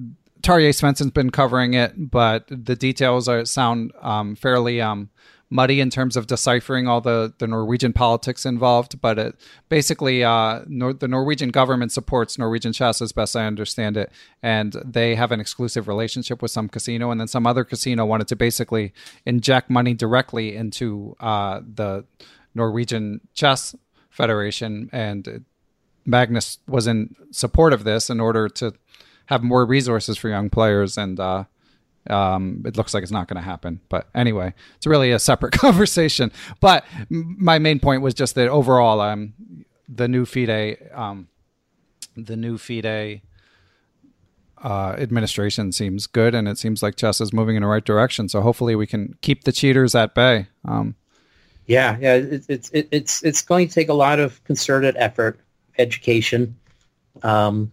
Tarjei 0.43 0.71
Svensen's 0.71 1.11
been 1.11 1.29
covering 1.29 1.75
it, 1.75 1.93
but 2.11 2.47
the 2.49 2.75
details 2.75 3.29
are 3.29 3.45
sound 3.45 3.93
um, 4.01 4.35
fairly 4.37 4.81
um, 4.81 5.11
muddy 5.51 5.81
in 5.81 5.91
terms 5.91 6.17
of 6.17 6.27
deciphering 6.27 6.89
all 6.89 7.03
the, 7.03 7.35
the 7.39 7.47
Norwegian 7.47 7.93
politics 7.93 8.47
involved. 8.47 9.01
But 9.01 9.19
it 9.19 9.37
basically, 9.69 10.25
uh, 10.25 10.63
Nor- 10.67 10.95
the 10.95 11.09
Norwegian 11.09 11.51
government 11.51 11.93
supports 11.93 12.39
Norwegian 12.39 12.73
chess 12.73 13.03
as 13.03 13.13
best 13.13 13.37
I 13.37 13.47
understand 13.47 13.99
it, 13.99 14.11
and 14.43 14.73
they 14.85 15.15
have 15.15 15.33
an 15.33 15.41
exclusive 15.41 15.89
relationship 15.89 16.41
with 16.41 16.53
some 16.53 16.69
casino, 16.69 17.11
and 17.11 17.21
then 17.21 17.29
some 17.29 17.47
other 17.47 17.65
casino 17.65 18.07
wanted 18.07 18.29
to 18.29 18.37
basically 18.37 18.95
inject 19.27 19.69
money 19.69 19.93
directly 19.93 20.57
into 20.57 21.17
uh, 21.21 21.61
the 21.61 22.07
Norwegian 22.55 23.21
chess 23.35 23.75
federation, 24.11 24.91
and 24.93 25.45
Magnus 26.05 26.59
was 26.67 26.87
in 26.87 27.15
support 27.31 27.73
of 27.73 27.85
this 27.85 28.11
in 28.11 28.21
order 28.21 28.49
to 28.49 28.73
have 29.27 29.43
more 29.43 29.65
resources 29.65 30.17
for 30.17 30.29
young 30.29 30.51
players 30.51 30.99
and. 30.99 31.19
Uh, 31.19 31.45
um, 32.09 32.63
it 32.65 32.77
looks 32.77 32.95
like 32.95 33.03
it's 33.03 33.13
not 33.13 33.29
going 33.29 33.37
to 33.37 33.43
happen. 33.43 33.81
But 33.89 34.09
anyway, 34.15 34.55
it's 34.77 34.87
really 34.87 35.11
a 35.11 35.19
separate 35.19 35.53
conversation. 35.59 36.33
But 36.61 36.85
my 37.09 37.59
main 37.59 37.79
point 37.79 38.03
was 38.03 38.15
just 38.15 38.35
that 38.37 38.49
overall, 38.49 39.01
um, 39.01 39.35
the 39.89 40.09
new 40.09 40.25
FIDE, 40.25 40.79
um, 40.95 41.29
the 42.17 42.37
new 42.37 42.57
FIDE 42.57 43.23
uh, 44.63 44.95
administration 44.99 45.73
seems 45.73 46.07
good, 46.07 46.35
and 46.35 46.49
it 46.49 46.59
seems 46.59 46.83
like 46.83 46.97
chess 46.97 47.21
is 47.21 47.33
moving 47.33 47.57
in 47.57 47.63
the 47.63 47.69
right 47.69 47.85
direction. 47.85 48.29
So 48.29 48.41
hopefully, 48.41 48.75
we 48.75 48.87
can 48.87 49.17
keep 49.21 49.45
the 49.45 49.53
cheaters 49.53 49.95
at 49.95 50.15
bay. 50.15 50.49
Um, 50.65 50.97
yeah, 51.71 51.97
yeah, 52.01 52.15
it, 52.17 52.45
it's 52.49 52.69
it, 52.71 52.89
it's 52.91 53.23
it's 53.23 53.43
going 53.43 53.69
to 53.69 53.75
take 53.75 53.89
a 53.89 53.95
lot 53.95 54.19
of 54.19 54.43
concerted 54.43 54.97
effort, 54.99 55.39
education, 55.79 56.57
um, 57.23 57.71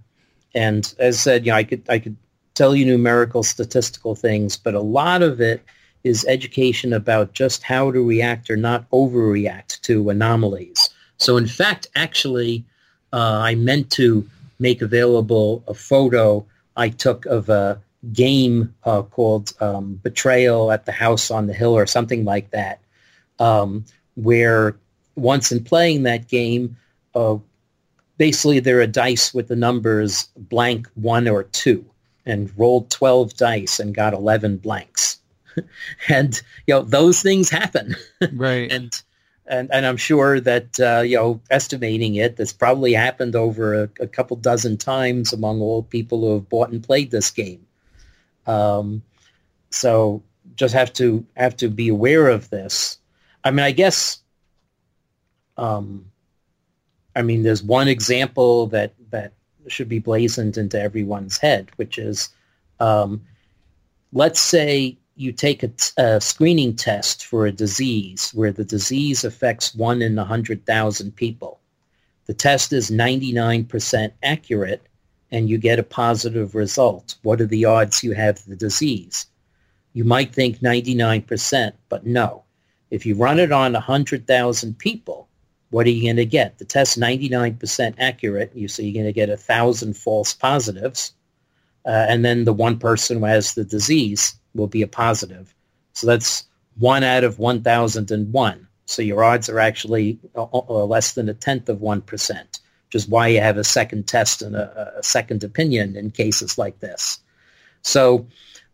and 0.54 0.94
as 1.00 1.16
I 1.16 1.18
said, 1.18 1.46
you 1.48 1.52
know, 1.52 1.58
I 1.58 1.64
could 1.64 1.82
I 1.90 1.98
could 1.98 2.16
tell 2.54 2.76
you 2.76 2.86
numerical 2.86 3.42
statistical 3.42 4.14
things, 4.14 4.56
but 4.56 4.76
a 4.76 4.82
lot 4.82 5.24
of 5.24 5.42
it 5.42 5.64
is 6.04 6.26
education 6.26 6.94
about 6.94 7.34
just 7.34 7.64
how 7.64 7.92
to 7.92 8.06
react 8.06 8.52
or 8.52 8.56
not 8.56 8.88
overreact 8.92 9.82
to 9.82 10.12
anomalies. 10.12 10.92
So 11.18 11.36
in 11.38 11.48
fact, 11.48 11.88
actually, 11.96 12.66
uh, 13.12 13.40
I 13.42 13.56
meant 13.56 13.90
to 13.94 14.30
make 14.60 14.84
available 14.84 15.64
a 15.68 15.74
photo 15.74 16.46
I 16.76 16.90
took 16.90 17.26
of 17.26 17.50
a 17.50 17.82
game 18.14 18.76
uh, 18.84 19.02
called 19.02 19.54
um, 19.60 20.00
Betrayal 20.04 20.72
at 20.72 20.86
the 20.86 20.92
House 20.92 21.32
on 21.32 21.48
the 21.48 21.54
Hill 21.54 21.76
or 21.76 21.88
something 21.88 22.26
like 22.26 22.52
that, 22.52 22.80
um, 23.40 23.86
where 24.16 24.78
once 25.16 25.52
in 25.52 25.64
playing 25.64 26.04
that 26.04 26.28
game, 26.28 26.78
uh, 27.16 27.38
basically 28.18 28.60
there 28.60 28.80
are 28.82 28.88
dice 28.88 29.34
with 29.34 29.48
the 29.48 29.56
numbers 29.56 30.30
blank 30.36 30.88
one 30.96 31.28
or 31.28 31.44
two 31.44 31.86
and 32.26 32.52
rolled 32.58 32.90
12 32.90 33.36
dice 33.36 33.80
and 33.80 33.96
got 33.96 34.14
11 34.14 34.58
blanks. 34.58 35.20
and, 36.10 36.42
you 36.68 36.74
know, 36.74 36.82
those 36.82 37.22
things 37.22 37.50
happen. 37.50 37.96
Right. 38.34 38.72
and, 38.72 38.92
and, 39.46 39.70
and 39.72 39.86
I'm 39.86 39.98
sure 39.98 40.40
that, 40.42 40.80
uh, 40.80 41.02
you 41.02 41.16
know, 41.16 41.42
estimating 41.50 42.16
it, 42.16 42.36
this 42.36 42.52
probably 42.52 42.94
happened 42.94 43.36
over 43.36 43.84
a, 43.84 43.90
a, 44.02 44.08
couple 44.08 44.36
dozen 44.38 44.78
times 44.78 45.32
among 45.32 45.62
all 45.62 45.84
people 45.84 46.22
who 46.22 46.34
have 46.34 46.50
bought 46.50 46.70
and 46.70 46.84
played 46.84 47.12
this 47.12 47.32
game. 47.32 47.66
Um, 48.46 49.04
so 49.70 50.24
just 50.56 50.74
have 50.74 50.92
to 50.94 51.26
have 51.36 51.56
to 51.58 51.70
be 51.70 51.88
aware 51.88 52.28
of 52.28 52.50
this. 52.50 52.97
I 53.48 53.52
mean, 53.52 53.66
I 53.66 53.72
guess, 53.72 54.20
um, 55.58 56.12
I 57.16 57.22
mean, 57.22 57.44
there's 57.44 57.64
one 57.64 57.88
example 57.88 58.68
that, 58.68 58.94
that 59.10 59.34
should 59.68 59.90
be 59.90 60.00
blazoned 60.00 60.58
into 60.58 60.80
everyone's 60.80 61.38
head, 61.38 61.70
which 61.78 61.98
is, 61.98 62.30
um, 62.80 63.24
let's 64.14 64.40
say 64.40 64.98
you 65.16 65.32
take 65.32 65.64
a, 65.64 65.70
t- 65.70 65.92
a 65.98 66.22
screening 66.22 66.76
test 66.76 67.26
for 67.26 67.46
a 67.46 67.52
disease 67.52 68.32
where 68.34 68.52
the 68.52 68.66
disease 68.66 69.24
affects 69.24 69.74
one 69.74 70.02
in 70.02 70.18
a 70.18 70.22
100,000 70.22 71.16
people. 71.16 71.60
The 72.26 72.34
test 72.34 72.74
is 72.74 72.92
99% 72.92 74.12
accurate 74.22 74.86
and 75.32 75.50
you 75.50 75.58
get 75.58 75.80
a 75.80 75.84
positive 75.84 76.54
result. 76.56 77.16
What 77.24 77.42
are 77.42 77.48
the 77.48 77.66
odds 77.66 78.04
you 78.04 78.12
have 78.14 78.44
the 78.46 78.56
disease? 78.56 79.26
You 79.94 80.04
might 80.04 80.34
think 80.34 80.60
99%, 80.60 81.74
but 81.90 82.06
no. 82.06 82.44
If 82.90 83.06
you 83.06 83.16
run 83.16 83.40
it 83.40 83.52
on 83.52 83.74
100,000 83.74 84.78
people, 84.78 85.28
what 85.70 85.86
are 85.86 85.90
you 85.90 86.04
going 86.04 86.16
to 86.18 86.26
get? 86.26 86.58
The 86.58 86.66
test's 86.66 86.98
99% 86.98 87.96
accurate. 87.98 88.52
You 88.56 88.68
so 88.68 88.82
you're 88.82 88.94
going 88.94 89.06
to 89.06 89.14
get 89.14 89.30
a 89.30 89.38
thousand 89.38 89.98
false 89.98 90.34
positives, 90.34 91.14
uh, 91.86 92.06
and 92.08 92.24
then 92.24 92.46
the 92.46 92.54
one 92.54 92.80
person 92.80 93.20
who 93.20 93.26
has 93.26 93.54
the 93.54 93.66
disease 93.66 94.36
will 94.56 94.68
be 94.68 94.82
a 94.82 94.88
positive. 94.88 95.54
So 95.94 96.08
that's 96.08 96.46
one 96.78 97.04
out 97.04 97.24
of 97.24 97.40
1,001. 97.40 98.68
So 98.86 99.02
your 99.02 99.24
odds 99.24 99.50
are 99.50 99.60
actually 99.60 100.20
uh, 100.36 100.46
uh, 100.54 100.86
less 100.86 101.14
than 101.14 101.28
a 101.28 101.34
tenth 101.34 101.68
of 101.70 101.80
1%, 101.80 102.30
which 102.30 102.96
is 102.96 103.08
why 103.08 103.28
you 103.28 103.42
have 103.42 103.58
a 103.58 103.64
second 103.64 104.08
test 104.08 104.42
and 104.42 104.56
a, 104.56 104.96
a 105.00 105.04
second 105.04 105.44
opinion 105.44 105.96
in 105.98 106.12
cases 106.12 106.58
like 106.58 106.80
this. 106.80 107.20
So 107.82 108.28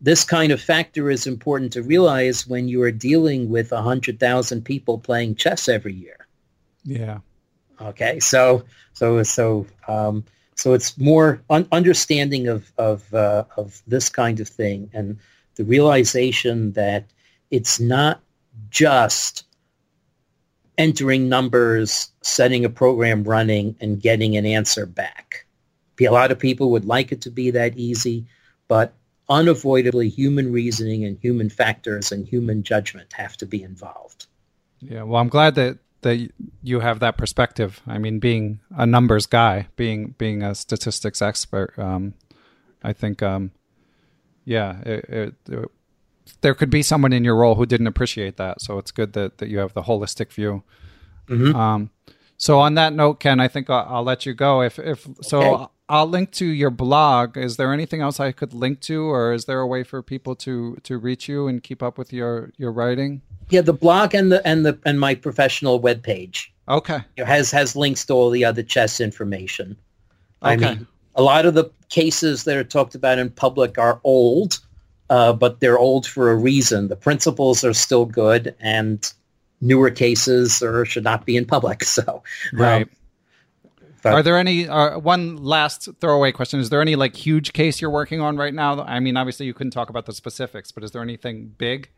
this 0.04 0.22
kind 0.22 0.52
of 0.52 0.60
factor 0.60 1.10
is 1.10 1.26
important 1.26 1.72
to 1.72 1.82
realize 1.82 2.46
when 2.46 2.68
you 2.68 2.82
are 2.82 2.90
dealing 2.90 3.48
with 3.48 3.72
100,000 3.72 4.62
people 4.62 4.98
playing 4.98 5.34
chess 5.34 5.68
every 5.68 5.94
year 5.94 6.24
yeah. 6.84 7.18
Okay. 7.80 8.20
So 8.20 8.64
so 8.92 9.22
so 9.22 9.66
um, 9.88 10.24
so 10.54 10.74
it's 10.74 10.96
more 10.98 11.42
un- 11.50 11.68
understanding 11.72 12.48
of 12.48 12.70
of 12.78 13.12
uh, 13.12 13.44
of 13.56 13.82
this 13.86 14.08
kind 14.08 14.38
of 14.38 14.48
thing 14.48 14.90
and 14.92 15.18
the 15.56 15.64
realization 15.64 16.72
that 16.72 17.06
it's 17.50 17.80
not 17.80 18.20
just 18.70 19.44
entering 20.76 21.28
numbers, 21.28 22.10
setting 22.22 22.64
a 22.64 22.68
program 22.68 23.24
running, 23.24 23.76
and 23.80 24.00
getting 24.00 24.36
an 24.36 24.44
answer 24.44 24.86
back. 24.86 25.46
A 26.00 26.08
lot 26.08 26.32
of 26.32 26.38
people 26.38 26.72
would 26.72 26.84
like 26.84 27.12
it 27.12 27.20
to 27.22 27.30
be 27.30 27.52
that 27.52 27.76
easy, 27.76 28.26
but 28.66 28.92
unavoidably 29.28 30.08
human 30.08 30.52
reasoning 30.52 31.04
and 31.04 31.18
human 31.18 31.48
factors 31.48 32.12
and 32.12 32.26
human 32.26 32.62
judgment 32.62 33.12
have 33.14 33.36
to 33.38 33.46
be 33.46 33.62
involved. 33.62 34.26
Yeah, 34.80 35.02
well, 35.04 35.20
I'm 35.20 35.28
glad 35.28 35.54
that 35.54 35.78
that 36.02 36.30
you 36.62 36.80
have 36.80 37.00
that 37.00 37.16
perspective. 37.16 37.80
I 37.86 37.98
mean, 37.98 38.18
being 38.18 38.60
a 38.76 38.84
numbers 38.86 39.26
guy, 39.26 39.68
being 39.76 40.14
being 40.18 40.42
a 40.42 40.54
statistics 40.54 41.22
expert, 41.22 41.72
um, 41.78 42.14
I 42.82 42.92
think, 42.92 43.22
um, 43.22 43.52
yeah, 44.44 44.80
it, 44.82 45.04
it, 45.08 45.34
it, 45.48 45.70
there 46.42 46.54
could 46.54 46.68
be 46.68 46.82
someone 46.82 47.14
in 47.14 47.24
your 47.24 47.36
role 47.36 47.54
who 47.54 47.64
didn't 47.64 47.86
appreciate 47.86 48.36
that. 48.36 48.60
So 48.60 48.76
it's 48.78 48.90
good 48.90 49.14
that 49.14 49.38
that 49.38 49.48
you 49.48 49.58
have 49.58 49.72
the 49.72 49.82
holistic 49.82 50.32
view. 50.32 50.62
Mm-hmm. 51.28 51.56
Um, 51.56 51.90
so 52.36 52.60
on 52.60 52.74
that 52.74 52.92
note, 52.92 53.20
Ken, 53.20 53.40
I 53.40 53.48
think 53.48 53.70
I'll, 53.70 53.86
I'll 53.88 54.04
let 54.04 54.26
you 54.26 54.34
go. 54.34 54.60
If 54.60 54.78
if 54.78 55.08
so, 55.22 55.40
okay. 55.40 55.64
I'll 55.88 56.06
link 56.06 56.30
to 56.32 56.46
your 56.46 56.70
blog. 56.70 57.36
Is 57.36 57.56
there 57.56 57.72
anything 57.72 58.00
else 58.00 58.18
I 58.18 58.32
could 58.32 58.54
link 58.54 58.80
to, 58.82 59.02
or 59.02 59.32
is 59.32 59.44
there 59.44 59.60
a 59.60 59.66
way 59.66 59.82
for 59.82 60.02
people 60.02 60.34
to 60.36 60.76
to 60.82 60.98
reach 60.98 61.28
you 61.28 61.46
and 61.46 61.62
keep 61.62 61.82
up 61.82 61.98
with 61.98 62.12
your 62.12 62.52
your 62.56 62.72
writing? 62.72 63.20
Yeah, 63.50 63.60
the 63.60 63.74
blog 63.74 64.14
and 64.14 64.32
the 64.32 64.46
and 64.46 64.64
the 64.64 64.78
and 64.86 64.98
my 64.98 65.14
professional 65.14 65.80
web 65.80 66.02
page. 66.02 66.52
Okay. 66.68 67.00
Has 67.18 67.50
has 67.50 67.76
links 67.76 68.06
to 68.06 68.14
all 68.14 68.30
the 68.30 68.44
other 68.44 68.62
chess 68.62 69.00
information. 69.00 69.76
Okay. 70.42 70.52
I 70.52 70.56
mean, 70.56 70.86
a 71.14 71.22
lot 71.22 71.44
of 71.44 71.54
the 71.54 71.70
cases 71.90 72.44
that 72.44 72.56
are 72.56 72.64
talked 72.64 72.94
about 72.94 73.18
in 73.18 73.30
public 73.30 73.78
are 73.78 74.00
old, 74.04 74.60
uh, 75.10 75.34
but 75.34 75.60
they're 75.60 75.78
old 75.78 76.06
for 76.06 76.30
a 76.30 76.36
reason. 76.36 76.88
The 76.88 76.96
principles 76.96 77.62
are 77.62 77.74
still 77.74 78.06
good, 78.06 78.54
and 78.58 79.12
newer 79.60 79.90
cases 79.90 80.62
or 80.62 80.84
should 80.84 81.04
not 81.04 81.26
be 81.26 81.36
in 81.36 81.44
public. 81.44 81.84
So, 81.94 82.22
um, 82.54 82.60
right. 82.60 82.82
Um, 82.82 82.90
are 84.04 84.22
there 84.22 84.36
any 84.36 84.68
uh, 84.68 84.98
one 84.98 85.36
last 85.36 85.88
throwaway 86.00 86.32
question? 86.32 86.60
Is 86.60 86.70
there 86.70 86.82
any 86.82 86.96
like 86.96 87.14
huge 87.14 87.52
case 87.52 87.80
you're 87.80 87.90
working 87.90 88.20
on 88.20 88.36
right 88.36 88.54
now? 88.54 88.82
I 88.82 89.00
mean, 89.00 89.16
obviously 89.16 89.46
you 89.46 89.54
couldn't 89.54 89.72
talk 89.72 89.90
about 89.90 90.06
the 90.06 90.12
specifics, 90.12 90.72
but 90.72 90.84
is 90.84 90.90
there 90.90 91.02
anything 91.02 91.54
big? 91.56 91.90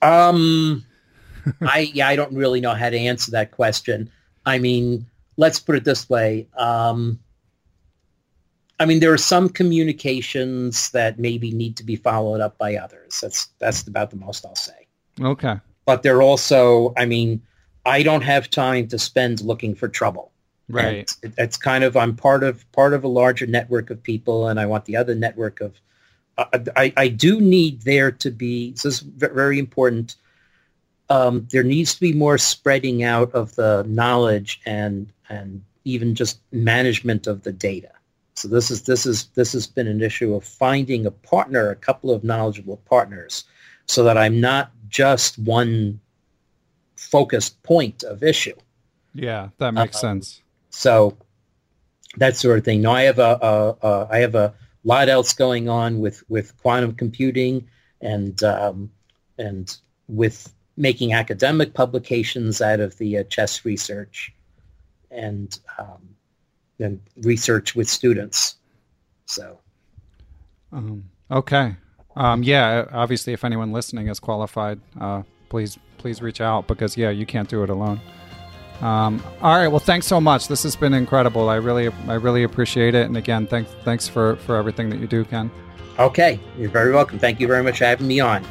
Um, 0.00 0.84
I 1.62 1.90
yeah, 1.92 2.08
I 2.08 2.16
don't 2.16 2.34
really 2.34 2.60
know 2.60 2.74
how 2.74 2.90
to 2.90 2.98
answer 2.98 3.30
that 3.32 3.50
question. 3.50 4.10
I 4.46 4.58
mean, 4.58 5.06
let's 5.36 5.58
put 5.60 5.76
it 5.76 5.84
this 5.84 6.08
way. 6.08 6.48
Um, 6.56 7.18
I 8.80 8.84
mean, 8.84 8.98
there 8.98 9.12
are 9.12 9.18
some 9.18 9.48
communications 9.48 10.90
that 10.90 11.18
maybe 11.18 11.52
need 11.52 11.76
to 11.76 11.84
be 11.84 11.94
followed 11.94 12.40
up 12.40 12.58
by 12.58 12.76
others. 12.76 13.20
That's 13.20 13.46
that's 13.58 13.86
about 13.86 14.10
the 14.10 14.16
most 14.16 14.44
I'll 14.44 14.56
say. 14.56 14.88
Okay. 15.20 15.56
But 15.84 16.02
they're 16.02 16.22
also, 16.22 16.92
I 16.96 17.06
mean, 17.06 17.42
I 17.84 18.02
don't 18.02 18.22
have 18.22 18.50
time 18.50 18.88
to 18.88 18.98
spend 18.98 19.40
looking 19.40 19.74
for 19.74 19.88
trouble. 19.88 20.31
Right. 20.74 21.10
It, 21.22 21.34
it's 21.38 21.56
kind 21.56 21.84
of 21.84 21.96
I'm 21.96 22.16
part 22.16 22.42
of 22.42 22.70
part 22.72 22.94
of 22.94 23.04
a 23.04 23.08
larger 23.08 23.46
network 23.46 23.90
of 23.90 24.02
people, 24.02 24.48
and 24.48 24.58
I 24.58 24.66
want 24.66 24.86
the 24.86 24.96
other 24.96 25.14
network 25.14 25.60
of 25.60 25.80
I, 26.38 26.92
I 26.96 27.08
do 27.08 27.40
need 27.40 27.82
there 27.82 28.10
to 28.10 28.30
be, 28.30 28.72
this 28.72 28.84
is 28.84 29.00
very 29.00 29.58
important, 29.58 30.16
um, 31.10 31.46
there 31.50 31.62
needs 31.62 31.94
to 31.94 32.00
be 32.00 32.12
more 32.12 32.38
spreading 32.38 33.02
out 33.02 33.32
of 33.32 33.54
the 33.54 33.84
knowledge 33.86 34.60
and, 34.64 35.12
and 35.28 35.62
even 35.84 36.14
just 36.14 36.40
management 36.52 37.26
of 37.26 37.42
the 37.42 37.52
data. 37.52 37.90
So 38.34 38.48
this 38.48 38.70
is, 38.70 38.82
this 38.84 39.04
is, 39.04 39.26
this 39.34 39.52
has 39.52 39.66
been 39.66 39.86
an 39.86 40.02
issue 40.02 40.34
of 40.34 40.44
finding 40.44 41.04
a 41.04 41.10
partner, 41.10 41.70
a 41.70 41.76
couple 41.76 42.10
of 42.10 42.24
knowledgeable 42.24 42.78
partners, 42.88 43.44
so 43.86 44.02
that 44.04 44.16
I'm 44.16 44.40
not 44.40 44.70
just 44.88 45.38
one 45.38 46.00
focused 46.96 47.62
point 47.62 48.04
of 48.04 48.22
issue. 48.22 48.54
Yeah, 49.14 49.48
that 49.58 49.74
makes 49.74 49.96
uh, 49.96 50.00
sense. 50.00 50.41
So 50.72 51.16
that 52.16 52.36
sort 52.36 52.58
of 52.58 52.64
thing. 52.64 52.82
Now 52.82 52.92
I 52.92 53.02
have 53.02 53.18
a, 53.18 53.38
a, 53.40 53.86
a 53.86 54.08
I 54.10 54.18
have 54.18 54.34
a 54.34 54.54
lot 54.84 55.08
else 55.08 55.32
going 55.32 55.68
on 55.68 56.00
with, 56.00 56.28
with 56.28 56.56
quantum 56.58 56.94
computing 56.94 57.68
and 58.00 58.42
um, 58.42 58.90
and 59.38 59.76
with 60.08 60.52
making 60.76 61.12
academic 61.12 61.74
publications 61.74 62.60
out 62.60 62.80
of 62.80 62.96
the 62.98 63.18
uh, 63.18 63.24
chess 63.24 63.64
research 63.64 64.32
and 65.10 65.58
um, 65.78 66.16
and 66.78 67.00
research 67.18 67.76
with 67.76 67.88
students. 67.88 68.56
So, 69.26 69.58
um, 70.72 71.04
okay, 71.30 71.76
um, 72.16 72.42
yeah. 72.42 72.86
Obviously, 72.92 73.32
if 73.32 73.44
anyone 73.44 73.72
listening 73.72 74.08
is 74.08 74.18
qualified, 74.18 74.80
uh, 75.00 75.22
please 75.48 75.78
please 75.98 76.20
reach 76.20 76.40
out 76.40 76.66
because 76.66 76.96
yeah, 76.96 77.10
you 77.10 77.26
can't 77.26 77.48
do 77.48 77.62
it 77.62 77.70
alone. 77.70 78.00
Um, 78.82 79.22
all 79.40 79.56
right. 79.56 79.68
Well, 79.68 79.80
thanks 79.80 80.06
so 80.06 80.20
much. 80.20 80.48
This 80.48 80.64
has 80.64 80.74
been 80.74 80.92
incredible. 80.92 81.48
I 81.48 81.56
really, 81.56 81.88
I 82.08 82.14
really 82.14 82.42
appreciate 82.42 82.94
it. 82.94 83.06
And 83.06 83.16
again, 83.16 83.46
thanks, 83.46 83.70
thanks 83.84 84.08
for 84.08 84.36
for 84.36 84.56
everything 84.56 84.90
that 84.90 84.98
you 84.98 85.06
do, 85.06 85.24
Ken. 85.24 85.50
Okay, 85.98 86.40
you're 86.58 86.70
very 86.70 86.92
welcome. 86.92 87.18
Thank 87.18 87.38
you 87.38 87.46
very 87.46 87.62
much 87.62 87.78
for 87.78 87.84
having 87.84 88.08
me 88.08 88.18
on. 88.18 88.44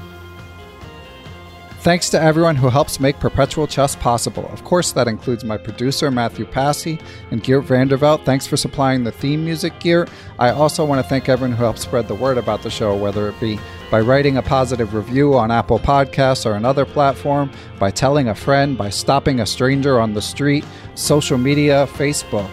Thanks 1.82 2.12
to 2.12 2.22
everyone 2.22 2.56
who 2.56 2.70
helps 2.70 3.00
make 3.00 3.20
Perpetual 3.20 3.66
Chess 3.66 3.96
possible. 3.96 4.48
Of 4.50 4.64
course, 4.64 4.92
that 4.92 5.08
includes 5.08 5.44
my 5.44 5.58
producer, 5.58 6.12
Matthew 6.12 6.46
Passy, 6.46 7.00
and 7.32 7.42
Geert 7.42 7.66
Vandervelt. 7.66 8.24
Thanks 8.24 8.46
for 8.46 8.56
supplying 8.56 9.04
the 9.04 9.12
theme 9.12 9.44
music, 9.44 9.80
Geert. 9.80 10.08
I 10.38 10.52
also 10.52 10.86
want 10.86 11.04
to 11.04 11.10
thank 11.10 11.28
everyone 11.28 11.58
who 11.58 11.64
helped 11.64 11.80
spread 11.80 12.08
the 12.08 12.14
word 12.14 12.38
about 12.38 12.62
the 12.62 12.70
show, 12.70 12.96
whether 12.96 13.28
it 13.28 13.40
be 13.40 13.60
by 13.90 14.00
writing 14.00 14.38
a 14.38 14.44
positive 14.44 14.94
review 14.94 15.34
on 15.34 15.50
Apple 15.50 15.80
Podcasts 15.80 16.46
or 16.46 16.54
another 16.54 16.86
platform, 16.86 17.50
by 17.80 17.90
telling 17.90 18.28
a 18.28 18.36
friend, 18.36 18.78
by 18.78 18.92
stopping 18.92 19.40
a 19.40 19.46
stranger 19.48 20.00
on 20.00 20.14
the 20.14 20.22
street, 20.22 20.64
social 20.94 21.40
media, 21.40 21.88
Facebook, 21.94 22.52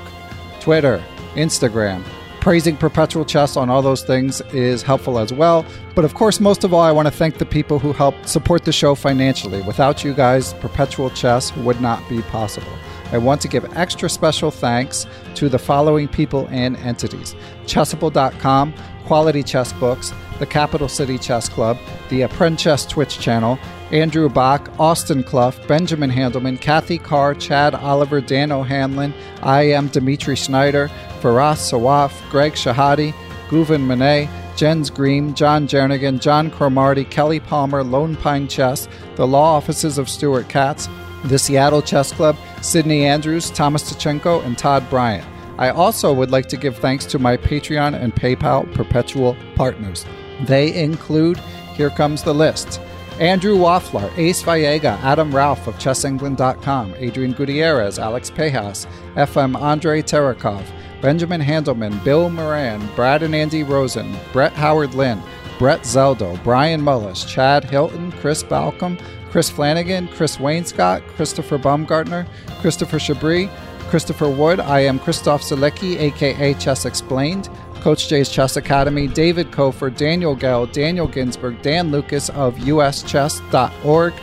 Twitter, 0.59 1.05
Instagram 1.35 2.03
praising 2.41 2.77
Perpetual 2.77 3.25
Chess 3.25 3.57
on 3.57 3.71
all 3.71 3.83
those 3.83 4.03
things 4.03 4.41
is 4.53 4.83
helpful 4.83 5.19
as 5.19 5.33
well. 5.33 5.65
But 5.95 6.05
of 6.05 6.15
course, 6.15 6.41
most 6.41 6.65
of 6.65 6.73
all, 6.73 6.81
I 6.81 6.93
want 6.93 7.07
to 7.07 7.13
thank 7.13 7.39
the 7.39 7.47
people 7.47 7.79
who 7.79 7.93
help 7.93 8.15
support 8.27 8.65
the 8.65 8.73
show 8.73 8.95
financially. 8.95 9.63
Without 9.63 10.05
you 10.05 10.15
guys, 10.15 10.55
Perpetual 10.55 11.11
Chess 11.11 11.55
would 11.57 11.81
not 11.81 12.07
be 12.09 12.23
possible. 12.23 12.73
I 13.11 13.19
want 13.19 13.41
to 13.43 13.49
give 13.49 13.65
extra 13.77 14.09
special 14.09 14.51
thanks 14.51 15.07
to 15.35 15.49
the 15.49 15.59
following 15.59 16.09
people 16.09 16.47
and 16.51 16.77
entities 16.79 17.35
Chessable.com, 17.65 18.75
Quality 19.07 19.43
Chess 19.43 19.73
Books, 19.75 20.13
the 20.39 20.47
Capital 20.47 20.89
City 20.89 21.19
Chess 21.19 21.49
Club, 21.49 21.79
the 22.11 22.23
Apprentice 22.23 22.85
Twitch 22.85 23.19
channel, 23.19 23.59
Andrew 23.91 24.29
Bach, 24.29 24.71
Austin 24.79 25.23
Clough, 25.23 25.55
Benjamin 25.67 26.11
Handelman, 26.11 26.61
Kathy 26.61 26.99
Carr, 26.99 27.35
Chad 27.35 27.75
Oliver, 27.75 28.21
Dan 28.21 28.53
O'Hanlon, 28.53 29.15
I 29.43 29.63
am 29.63 29.89
Dimitri 29.89 30.37
Schneider, 30.37 30.89
Faraz 31.21 31.57
Sawaf, 31.57 32.13
Greg 32.31 32.53
Shahade, 32.53 33.15
Guven 33.49 33.87
Manet, 33.87 34.29
Jens 34.57 34.91
Green, 34.91 35.35
John 35.35 35.67
Jernigan, 35.67 36.21
John 36.21 36.51
Cromarty, 36.51 37.09
Kelly 37.09 37.41
Palmer, 37.41 37.83
Lone 37.83 38.15
Pine 38.17 38.47
Chess, 38.47 38.89
the 39.17 39.27
law 39.27 39.55
offices 39.57 39.97
of 39.97 40.09
Stuart 40.09 40.49
Katz, 40.49 40.89
the 41.25 41.39
Seattle 41.39 41.81
Chess 41.81 42.13
Club, 42.13 42.37
Sydney 42.61 43.07
Andrews, 43.07 43.51
Thomas 43.51 43.91
Tachenko, 43.91 44.45
and 44.45 44.59
Todd 44.59 44.89
Bryant. 44.91 45.27
I 45.57 45.71
also 45.71 46.13
would 46.13 46.31
like 46.31 46.49
to 46.51 46.57
give 46.57 46.77
thanks 46.77 47.07
to 47.07 47.19
my 47.19 47.37
Patreon 47.37 47.95
and 47.95 48.15
PayPal 48.15 48.73
perpetual 48.75 49.37
partners. 49.55 50.05
They 50.43 50.75
include, 50.75 51.39
here 51.75 51.91
comes 51.91 52.23
the 52.23 52.35
list. 52.35 52.81
Andrew 53.21 53.57
Waffler, 53.57 54.17
Ace 54.17 54.43
Vallega, 54.43 54.97
Adam 55.03 55.35
Ralph 55.35 55.67
of 55.67 55.75
ChessEngland.com, 55.77 56.95
Adrian 56.99 57.33
Gutierrez, 57.33 57.99
Alex 57.99 58.31
Pejas, 58.31 58.87
FM 59.15 59.61
Andre 59.61 60.03
Terakov, 60.03 60.65
Benjamin 61.01 61.41
Handelman, 61.41 62.03
Bill 62.05 62.31
Moran, 62.31 62.89
Brad 62.95 63.25
and 63.25 63.35
Andy 63.35 63.65
Rosen, 63.65 64.17
Brett 64.33 64.53
Howard 64.53 64.95
Lynn, 64.95 65.21
Brett 65.59 65.81
Zeldo, 65.81 66.41
Brian 66.45 66.81
Mullis, 66.81 67.27
Chad 67.27 67.65
Hilton, 67.65 68.13
Chris 68.13 68.45
Balcom, 68.45 68.97
Chris 69.31 69.51
Flanagan, 69.51 70.07
Chris 70.09 70.37
Wainscott, 70.37 71.03
Christopher 71.17 71.59
Baumgartner, 71.59 72.25
Christopher 72.61 72.99
Chabris, 72.99 73.51
Christopher 73.89 74.29
Wood. 74.29 74.61
I 74.61 74.81
am 74.81 75.01
Christof 75.01 75.41
Sielecki, 75.41 75.99
aka 75.99 76.55
Chess 76.55 76.85
Explained. 76.85 77.49
Coach 77.81 78.09
J's 78.09 78.29
Chess 78.29 78.57
Academy, 78.57 79.07
David 79.07 79.51
Kofer, 79.51 79.95
Daniel 79.95 80.35
Gell, 80.35 80.67
Daniel 80.67 81.07
Ginsburg, 81.07 81.61
Dan 81.63 81.91
Lucas 81.91 82.29
of 82.31 82.55
uschess.org, 82.57 84.15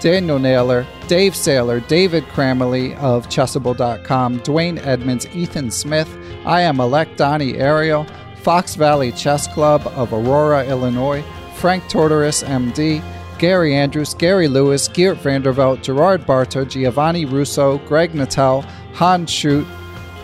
Daniel 0.00 0.38
Naylor, 0.38 0.86
Dave 1.08 1.34
Saylor, 1.34 1.86
David 1.88 2.24
Kramaley 2.24 2.96
of 2.98 3.28
Chessable.com, 3.28 4.40
Dwayne 4.40 4.84
Edmonds, 4.86 5.26
Ethan 5.34 5.70
Smith, 5.70 6.08
I 6.46 6.62
am 6.62 6.80
Alec 6.80 7.16
Donnie 7.16 7.58
Ariel, 7.58 8.06
Fox 8.42 8.74
Valley 8.74 9.12
Chess 9.12 9.46
Club 9.48 9.86
of 9.88 10.12
Aurora, 10.12 10.66
Illinois, 10.66 11.22
Frank 11.56 11.84
Tortoris, 11.84 12.42
MD, 12.42 13.02
Gary 13.38 13.74
Andrews, 13.74 14.14
Gary 14.14 14.48
Lewis, 14.48 14.88
Geert 14.88 15.18
Vandervelt, 15.18 15.82
Gerard 15.82 16.26
Barto, 16.26 16.64
Giovanni 16.64 17.24
Russo, 17.24 17.78
Greg 17.86 18.12
Natel, 18.12 18.64
Hans 18.94 19.30
Schut, 19.30 19.66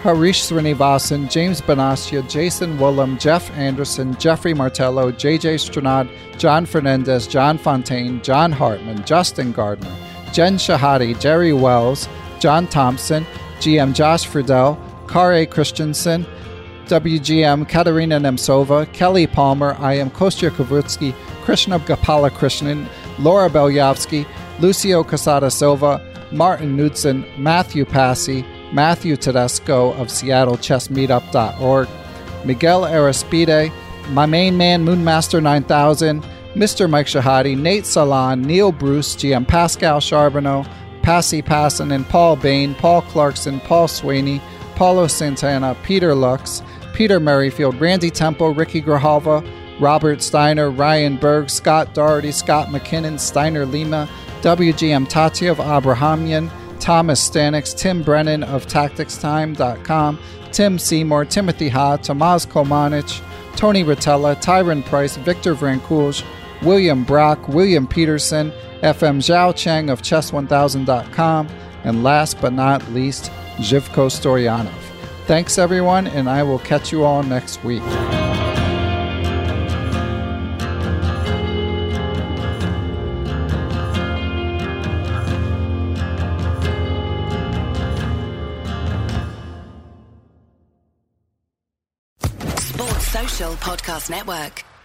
Harish 0.02 0.42
Srinivasan, 0.42 1.30
James 1.30 1.60
Banastia, 1.60 2.28
Jason 2.28 2.78
Willem, 2.78 3.18
Jeff 3.18 3.50
Anderson, 3.56 4.14
Jeffrey 4.16 4.54
Martello, 4.54 5.10
JJ 5.10 5.56
Stranad, 5.56 6.08
John 6.38 6.66
Fernandez, 6.66 7.26
John 7.26 7.58
Fontaine, 7.58 8.22
John 8.22 8.52
Hartman, 8.52 9.04
Justin 9.04 9.52
Gardner, 9.52 9.92
Jen 10.32 10.56
Shahade, 10.56 11.18
Jerry 11.18 11.52
Wells, 11.52 12.08
John 12.38 12.66
Thompson, 12.66 13.26
GM 13.58 13.94
Josh 13.94 14.26
Friedel, 14.26 14.78
Kare 15.08 15.46
Christensen, 15.46 16.26
WGM 16.86 17.68
Katerina 17.68 18.20
Nemcova, 18.20 18.90
Kelly 18.92 19.26
Palmer, 19.26 19.76
I 19.80 19.94
am 19.94 20.10
Kostya 20.10 20.50
Kavutskiy, 20.50 21.14
Krishna 21.42 21.78
Gopala 21.80 22.30
Krishnan, 22.30 22.86
Laura 23.18 23.50
Belyavsky, 23.50 24.26
Lucio 24.60 25.02
Casada 25.02 25.50
Silva, 25.50 26.00
Martin 26.30 26.76
Knudsen, 26.76 27.24
Matthew 27.38 27.84
Passy, 27.84 28.44
Matthew 28.76 29.16
Tedesco 29.16 29.94
of 29.94 30.08
SeattleChessMeetup.org, 30.08 31.88
Miguel 32.44 32.82
Arispide, 32.82 33.72
my 34.10 34.26
main 34.26 34.58
man 34.58 34.84
Moonmaster 34.84 35.42
9000, 35.42 36.22
Mr. 36.54 36.88
Mike 36.88 37.06
Shahade, 37.06 37.58
Nate 37.58 37.86
Salon, 37.86 38.42
Neil 38.42 38.72
Bruce, 38.72 39.16
GM 39.16 39.48
Pascal 39.48 39.98
Charbonneau, 39.98 40.66
Passy 41.00 41.40
Passon, 41.40 41.90
and 41.90 42.06
Paul 42.10 42.36
Bain, 42.36 42.74
Paul 42.74 43.00
Clarkson, 43.00 43.60
Paul 43.60 43.88
Sweeney, 43.88 44.42
Paulo 44.74 45.06
Santana, 45.06 45.74
Peter 45.82 46.14
Lux, 46.14 46.62
Peter 46.92 47.18
Merrifield, 47.18 47.80
Randy 47.80 48.10
Temple, 48.10 48.52
Ricky 48.52 48.82
Grahalva, 48.82 49.42
Robert 49.80 50.20
Steiner, 50.20 50.70
Ryan 50.70 51.16
Berg, 51.16 51.48
Scott 51.48 51.94
Doherty, 51.94 52.30
Scott 52.30 52.68
McKinnon, 52.68 53.18
Steiner 53.18 53.64
Lima, 53.64 54.06
WGM 54.42 55.08
Tatev 55.08 55.56
Abrahamyan, 55.56 56.50
Thomas 56.80 57.28
Stanix, 57.28 57.76
Tim 57.76 58.02
Brennan 58.02 58.42
of 58.44 58.66
TacticsTime.com, 58.66 60.18
Tim 60.52 60.78
Seymour, 60.78 61.24
Timothy 61.24 61.68
Ha, 61.68 61.96
Tomas 61.96 62.46
Komanich, 62.46 63.20
Tony 63.56 63.84
Rotella, 63.84 64.36
Tyron 64.36 64.84
Price, 64.84 65.16
Victor 65.16 65.54
Vrancoulge, 65.54 66.24
William 66.62 67.04
Brock, 67.04 67.48
William 67.48 67.86
Peterson, 67.86 68.52
FM 68.82 69.18
Zhao 69.18 69.54
Cheng 69.54 69.90
of 69.90 70.02
Chess1000.com, 70.02 71.48
and 71.84 72.02
last 72.02 72.40
but 72.40 72.52
not 72.52 72.86
least, 72.92 73.30
Zhivko 73.56 74.08
Storyanov. 74.10 74.72
Thanks, 75.26 75.58
everyone, 75.58 76.06
and 76.06 76.28
I 76.28 76.42
will 76.42 76.60
catch 76.60 76.92
you 76.92 77.04
all 77.04 77.22
next 77.22 77.64
week. 77.64 77.82
Podcast 93.86 94.10
Network. 94.10 94.75